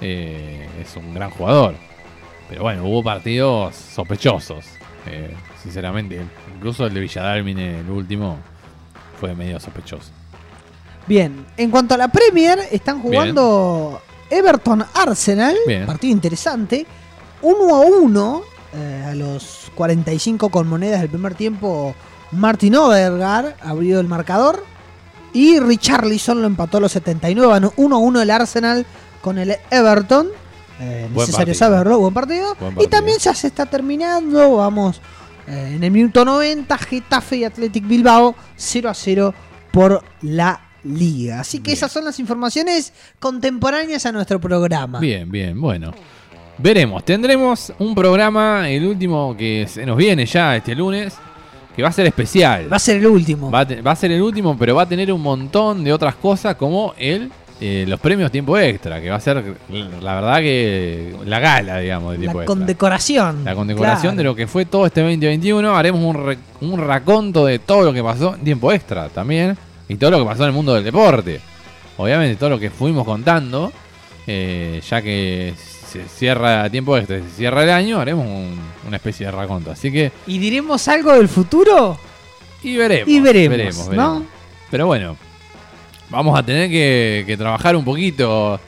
Eh, 0.00 0.66
es 0.80 0.96
un 0.96 1.12
gran 1.14 1.30
jugador. 1.30 1.74
Pero 2.48 2.62
bueno, 2.62 2.84
hubo 2.84 3.02
partidos 3.02 3.74
sospechosos. 3.76 4.64
eh, 5.06 5.34
sinceramente, 5.62 6.20
incluso 6.56 6.86
el 6.86 6.94
de 6.94 7.00
Villadalmine, 7.00 7.80
el 7.80 7.90
último, 7.90 8.38
fue 9.22 9.36
medio 9.36 9.60
sospechoso. 9.60 10.10
Bien, 11.06 11.46
en 11.56 11.70
cuanto 11.70 11.94
a 11.94 11.96
la 11.96 12.08
Premier, 12.08 12.58
están 12.72 13.00
jugando 13.00 14.02
Everton 14.28 14.84
Arsenal, 14.94 15.56
Bien. 15.64 15.86
partido 15.86 16.12
interesante, 16.12 16.84
1 17.40 17.74
a 17.74 17.80
1 17.86 18.42
eh, 18.74 19.04
a 19.10 19.14
los 19.14 19.70
45 19.76 20.48
con 20.48 20.66
monedas 20.66 21.02
del 21.02 21.08
primer 21.08 21.36
tiempo. 21.36 21.94
Martin 22.32 22.74
Odegaard 22.74 23.54
abrió 23.60 24.00
el 24.00 24.08
marcador 24.08 24.64
y 25.32 25.60
Richarlison 25.60 26.40
lo 26.40 26.48
empató 26.48 26.78
a 26.78 26.80
los 26.80 26.90
79, 26.90 27.70
1 27.76 27.94
a 27.94 27.98
1 27.98 28.22
el 28.22 28.30
Arsenal 28.30 28.84
con 29.20 29.38
el 29.38 29.56
Everton. 29.70 30.30
Eh, 30.80 31.08
necesario 31.14 31.36
partido. 31.36 31.54
saberlo, 31.54 31.98
buen 32.00 32.14
partido. 32.14 32.56
Buen 32.58 32.80
Y 32.80 32.88
también 32.88 33.18
ya 33.18 33.34
se 33.36 33.46
está 33.46 33.66
terminando, 33.66 34.56
vamos, 34.56 35.00
eh, 35.46 35.72
en 35.76 35.84
el 35.84 35.90
minuto 35.90 36.24
90, 36.24 36.78
Getafe 36.78 37.36
y 37.36 37.44
Athletic 37.44 37.86
Bilbao 37.86 38.34
0 38.56 38.88
a 38.88 38.94
0 38.94 39.34
por 39.70 40.04
la 40.22 40.60
liga. 40.84 41.40
Así 41.40 41.58
que 41.58 41.66
Bien. 41.66 41.76
esas 41.76 41.92
son 41.92 42.04
las 42.04 42.18
informaciones 42.18 42.92
contemporáneas 43.18 44.04
a 44.06 44.12
nuestro 44.12 44.40
programa. 44.40 44.98
Bien, 45.00 45.30
bien, 45.30 45.60
bueno. 45.60 45.92
Veremos, 46.58 47.04
tendremos 47.04 47.72
un 47.78 47.94
programa, 47.94 48.68
el 48.68 48.86
último 48.86 49.34
que 49.36 49.66
se 49.68 49.86
nos 49.86 49.96
viene 49.96 50.26
ya 50.26 50.56
este 50.56 50.74
lunes, 50.74 51.14
que 51.74 51.82
va 51.82 51.88
a 51.88 51.92
ser 51.92 52.06
especial. 52.06 52.70
Va 52.70 52.76
a 52.76 52.80
ser 52.80 52.98
el 52.98 53.06
último. 53.06 53.50
Va 53.50 53.60
a, 53.60 53.64
va 53.64 53.92
a 53.92 53.96
ser 53.96 54.12
el 54.12 54.20
último, 54.20 54.56
pero 54.58 54.74
va 54.74 54.82
a 54.82 54.88
tener 54.88 55.12
un 55.12 55.22
montón 55.22 55.82
de 55.82 55.92
otras 55.92 56.14
cosas 56.16 56.54
como 56.56 56.94
el 56.98 57.32
eh, 57.60 57.84
los 57.86 58.00
premios 58.00 58.30
tiempo 58.32 58.58
extra, 58.58 59.00
que 59.00 59.08
va 59.10 59.16
a 59.16 59.20
ser 59.20 59.42
la 60.00 60.14
verdad 60.16 60.38
que 60.38 61.14
la 61.26 61.38
gala, 61.38 61.78
digamos, 61.78 62.12
de 62.12 62.18
la 62.18 62.20
tiempo 62.22 62.40
extra. 62.40 62.46
condecoración. 62.46 63.44
La 63.44 63.54
condecoración 63.54 64.00
Claro. 64.14 64.16
de 64.16 64.24
lo 64.24 64.34
que 64.34 64.46
fue 64.46 64.64
todo 64.64 64.86
este 64.86 65.00
2021. 65.00 65.76
Haremos 65.76 66.00
un, 66.02 66.26
re- 66.26 66.38
un 66.60 66.80
raconto 66.80 67.46
de 67.46 67.58
todo 67.60 67.82
lo 67.84 67.92
que 67.92 68.02
pasó 68.02 68.34
en 68.34 68.42
tiempo 68.42 68.72
extra 68.72 69.08
también. 69.08 69.56
Y 69.88 69.96
todo 69.96 70.10
lo 70.12 70.18
que 70.20 70.24
pasó 70.24 70.42
en 70.44 70.48
el 70.48 70.54
mundo 70.54 70.74
del 70.74 70.84
deporte. 70.84 71.40
Obviamente 71.98 72.36
todo 72.36 72.50
lo 72.50 72.58
que 72.58 72.70
fuimos 72.70 73.04
contando. 73.04 73.72
eh, 74.26 74.80
ya 74.88 75.02
que 75.02 75.52
se 75.56 76.04
cierra 76.04 76.70
tiempo 76.70 76.96
extra, 76.96 77.18
se 77.18 77.28
cierra 77.36 77.64
el 77.64 77.70
año, 77.70 77.98
haremos 78.00 78.24
un- 78.26 78.56
una 78.86 78.96
especie 78.96 79.26
de 79.26 79.32
raconto. 79.32 79.70
Así 79.72 79.90
que... 79.92 80.12
¿Y 80.28 80.38
diremos 80.38 80.86
algo 80.88 81.12
del 81.12 81.28
futuro? 81.28 81.98
Y 82.62 82.76
veremos. 82.76 83.08
Y 83.08 83.20
veremos, 83.20 83.50
veremos, 83.58 83.88
¿no? 83.88 83.92
veremos. 84.14 84.22
Pero 84.70 84.86
bueno, 84.86 85.16
vamos 86.12 86.38
a 86.38 86.42
tener 86.44 86.70
que, 86.70 87.24
que 87.26 87.36
trabajar 87.36 87.74
un 87.74 87.84
poquito. 87.84 88.60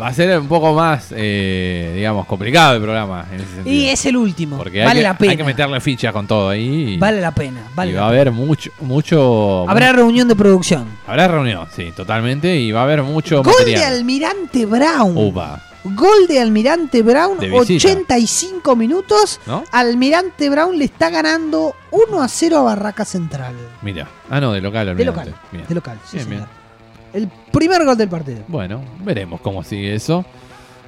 Va 0.00 0.08
a 0.08 0.12
ser 0.12 0.36
un 0.40 0.48
poco 0.48 0.74
más, 0.74 1.12
eh, 1.16 1.92
digamos, 1.94 2.26
complicado 2.26 2.74
el 2.74 2.82
programa 2.82 3.26
en 3.30 3.36
ese 3.40 3.54
sentido. 3.54 3.76
Y 3.76 3.86
es 3.88 4.04
el 4.06 4.16
último. 4.16 4.56
Porque 4.56 4.80
hay 4.80 4.86
vale 4.88 4.98
que, 5.00 5.04
la 5.04 5.16
pena. 5.18 5.30
hay 5.30 5.36
que 5.36 5.44
meterle 5.44 5.80
fichas 5.80 6.12
con 6.12 6.26
todo 6.26 6.48
ahí. 6.48 6.94
y- 6.94 6.96
Vale 6.98 7.20
la 7.20 7.30
pena. 7.32 7.60
Vale 7.76 7.92
y 7.92 7.94
va 7.94 8.02
a 8.02 8.08
haber 8.08 8.32
mucho, 8.32 8.72
mucho. 8.80 9.64
Habrá 9.70 9.92
reunión 9.92 10.26
de 10.26 10.34
producción. 10.34 10.86
habrá 11.06 11.28
reunión, 11.28 11.68
sí, 11.76 11.92
totalmente. 11.94 12.56
Y 12.56 12.72
va 12.72 12.80
a 12.80 12.84
haber 12.84 13.04
mucho 13.04 13.42
Gol 13.44 13.54
de. 13.66 13.76
Almirante 13.84 14.66
Brown. 14.66 15.12
Upa, 15.16 15.62
Gol 15.84 16.26
de 16.26 16.40
Almirante 16.40 17.02
Brown, 17.02 17.38
De 17.38 17.46
visita. 17.50 17.88
85 17.88 18.74
minutos. 18.74 19.38
¿no? 19.46 19.62
Almirante 19.70 20.50
Brown 20.50 20.76
le 20.76 20.86
está 20.86 21.08
ganando 21.10 21.76
1 21.92 22.20
a 22.20 22.26
0 22.26 22.58
a 22.58 22.62
Barraca 22.62 23.04
Central. 23.04 23.54
Mira. 23.80 24.08
Ah, 24.28 24.40
no, 24.40 24.50
de 24.52 24.60
local, 24.60 24.86
De 24.86 24.90
olvídate. 24.92 25.30
local. 25.30 25.34
De 25.68 25.74
local, 25.76 25.98
sí, 26.04 26.16
Bien, 26.16 26.28
señor. 26.28 26.48
El 27.14 27.28
primer 27.52 27.84
gol 27.84 27.96
del 27.96 28.08
partido. 28.08 28.40
Bueno, 28.48 28.82
veremos 29.04 29.40
cómo 29.40 29.62
sigue 29.62 29.94
eso. 29.94 30.24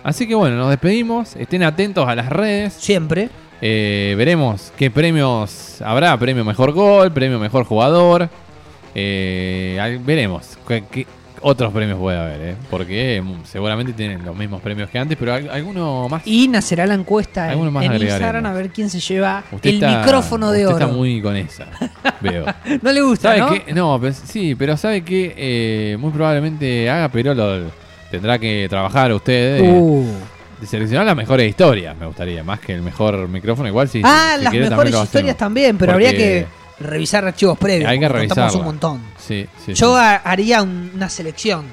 Así 0.02 0.26
que 0.26 0.34
bueno, 0.34 0.56
nos 0.56 0.70
despedimos. 0.70 1.36
Estén 1.36 1.62
atentos 1.62 2.06
a 2.06 2.14
las 2.16 2.28
redes. 2.28 2.72
Siempre. 2.74 3.30
Eh, 3.62 4.14
veremos 4.18 4.72
qué 4.76 4.90
premios 4.90 5.80
habrá. 5.82 6.18
Premio 6.18 6.44
mejor 6.44 6.72
gol, 6.72 7.12
premio 7.12 7.38
mejor 7.38 7.64
jugador. 7.64 8.28
Eh, 8.94 10.00
veremos 10.04 10.58
qué, 10.66 10.84
qué 10.90 11.06
otros 11.42 11.72
premios 11.72 11.98
puede 11.98 12.18
haber. 12.18 12.40
eh, 12.40 12.56
Porque 12.70 13.22
mm, 13.24 13.44
seguramente 13.44 13.92
tienen 13.92 14.24
los 14.24 14.36
mismos 14.36 14.60
premios 14.60 14.88
que 14.90 14.98
antes, 14.98 15.16
pero 15.18 15.34
al- 15.34 15.50
alguno 15.50 16.08
más. 16.08 16.22
Y 16.26 16.48
nacerá 16.48 16.86
la 16.86 16.94
encuesta 16.94 17.44
en, 17.46 17.50
Algunos 17.52 17.72
más 17.72 17.84
en. 17.84 17.92
Instagram 18.02 18.46
a 18.46 18.52
ver 18.52 18.70
quién 18.70 18.90
se 18.90 19.00
lleva 19.00 19.44
Usted 19.52 19.70
el 19.70 19.74
está- 19.76 19.98
micrófono 20.00 20.50
de 20.50 20.66
usted 20.66 20.76
oro. 20.76 20.84
está 20.86 20.96
muy 20.96 21.20
con 21.22 21.36
esa. 21.36 21.66
Veo. 22.20 22.44
No 22.82 22.92
le 22.92 23.00
gusta, 23.02 23.36
¿Sabe 23.36 23.62
¿no? 23.72 23.94
No, 23.94 24.00
pues, 24.00 24.16
sí, 24.26 24.54
pero 24.54 24.76
¿sabe 24.76 25.02
qué? 25.02 25.34
Eh, 25.36 25.96
muy 25.98 26.10
probablemente 26.10 26.88
haga, 26.90 27.08
pero 27.10 27.34
lo 27.34 27.70
tendrá 28.10 28.38
que 28.38 28.66
trabajar 28.68 29.12
usted. 29.12 29.58
eh, 29.64 29.78
Uh. 29.78 30.06
de 30.60 30.66
seleccionar 30.66 31.04
las 31.04 31.14
mejores 31.16 31.48
historias, 31.50 31.94
me 31.98 32.06
gustaría, 32.06 32.42
más 32.42 32.60
que 32.60 32.72
el 32.72 32.80
mejor 32.80 33.28
micrófono. 33.28 33.68
Igual 33.68 33.88
sí. 33.90 34.00
ah, 34.04 34.36
si 34.38 34.44
las 34.44 34.50
quiere, 34.50 34.70
mejores 34.70 34.90
también 34.92 35.04
historias 35.04 35.36
también, 35.36 35.76
pero 35.76 35.92
habría 35.92 36.12
que 36.12 36.46
revisar 36.80 37.24
archivos 37.24 37.58
previos. 37.58 37.88
Hay 37.90 37.98
que 37.98 38.08
revisarla. 38.08 38.58
un 38.58 38.64
montón. 38.64 39.02
Sí, 39.18 39.46
sí. 39.64 39.74
Yo 39.74 39.96
sí. 39.96 40.02
haría 40.24 40.62
un- 40.62 40.90
una 40.94 41.08
selección. 41.08 41.64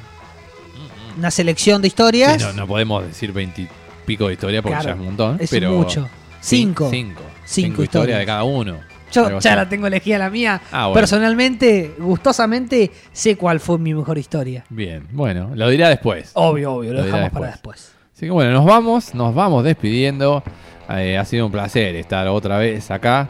Una 1.18 1.30
selección 1.32 1.82
de 1.82 1.88
historias. 1.90 2.42
no, 2.42 2.54
no 2.54 2.68
podemos 2.68 3.06
decir 3.06 3.32
veintipico 3.32 4.28
de 4.28 4.34
historia 4.34 4.62
porque 4.62 4.74
Claro, 4.76 4.90
ya 4.90 4.94
es 4.94 5.00
un 5.00 5.06
montón. 5.06 5.38
es 5.40 5.50
pero 5.50 5.72
mucho. 5.72 6.10
Cinco. 6.42 6.90
Cinco. 6.90 7.22
Cinco 7.46 7.84
historias 7.84 7.86
historias. 7.86 8.20
de 8.20 8.26
cada 8.26 8.44
uno. 8.44 8.78
Yo 9.12 9.40
ya 9.40 9.56
la 9.56 9.70
tengo 9.70 9.86
elegida 9.86 10.18
la 10.18 10.32
mía. 10.32 10.60
Ah, 10.72 10.86
bueno. 10.88 10.96
Personalmente, 10.96 11.94
gustosamente, 12.00 12.92
sé 13.12 13.38
cuál 13.38 13.60
fue 13.60 13.78
mi 13.78 13.94
mejor 13.94 14.18
historia. 14.18 14.66
Bien, 14.70 15.08
bueno, 15.12 15.52
lo 15.54 15.70
dirá 15.70 15.90
después. 15.90 16.32
Obvio, 16.34 16.74
obvio, 16.74 16.94
lo, 16.94 17.04
dejamos 17.04 17.30
para 17.30 17.46
después. 17.52 17.76
después. 17.80 17.94
Así 18.16 18.26
que 18.26 18.32
bueno, 18.32 18.52
nos 18.54 18.66
vamos, 18.66 19.14
nos 19.14 19.36
vamos 19.36 19.64
despidiendo. 19.64 20.42
Eh, 20.90 21.16
ha 21.18 21.26
sido 21.26 21.46
un 21.46 21.52
placer 21.52 21.96
estar 21.96 22.28
otra 22.28 22.58
vez 22.58 22.90
acá 22.90 23.30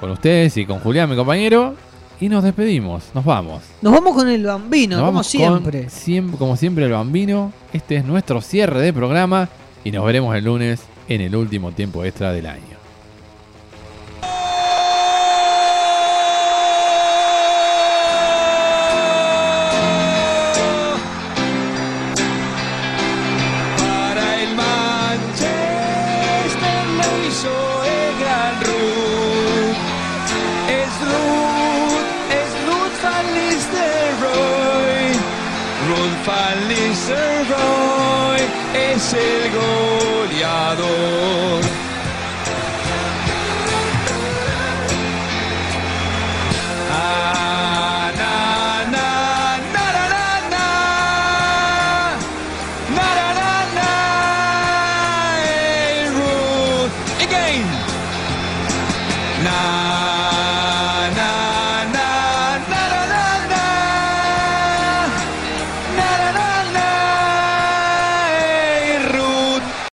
con 0.00 0.10
ustedes 0.10 0.56
y 0.56 0.66
con 0.66 0.78
Julián, 0.80 1.08
mi 1.10 1.16
compañero. 1.16 1.74
Y 2.20 2.28
nos 2.28 2.42
despedimos, 2.42 3.04
nos 3.14 3.24
vamos. 3.24 3.62
Nos 3.80 3.92
vamos 3.92 4.14
con 4.16 4.28
el 4.28 4.42
bambino, 4.44 4.96
Nos 4.96 5.02
como 5.02 5.12
vamos 5.12 5.26
siempre. 5.28 5.82
con 5.82 5.90
siem- 5.90 6.36
como 6.36 6.56
siempre, 6.56 6.84
el 6.86 6.90
bambino. 6.92 7.52
Este 7.72 7.96
es 7.96 8.04
nuestro 8.04 8.40
cierre 8.40 8.80
de 8.80 8.92
programa 8.92 9.48
y 9.84 9.92
nos 9.92 10.04
veremos 10.04 10.34
el 10.34 10.44
lunes 10.44 10.80
en 11.08 11.20
el 11.20 11.36
último 11.36 11.70
tiempo 11.70 12.04
extra 12.04 12.32
del 12.32 12.46
año. 12.46 12.67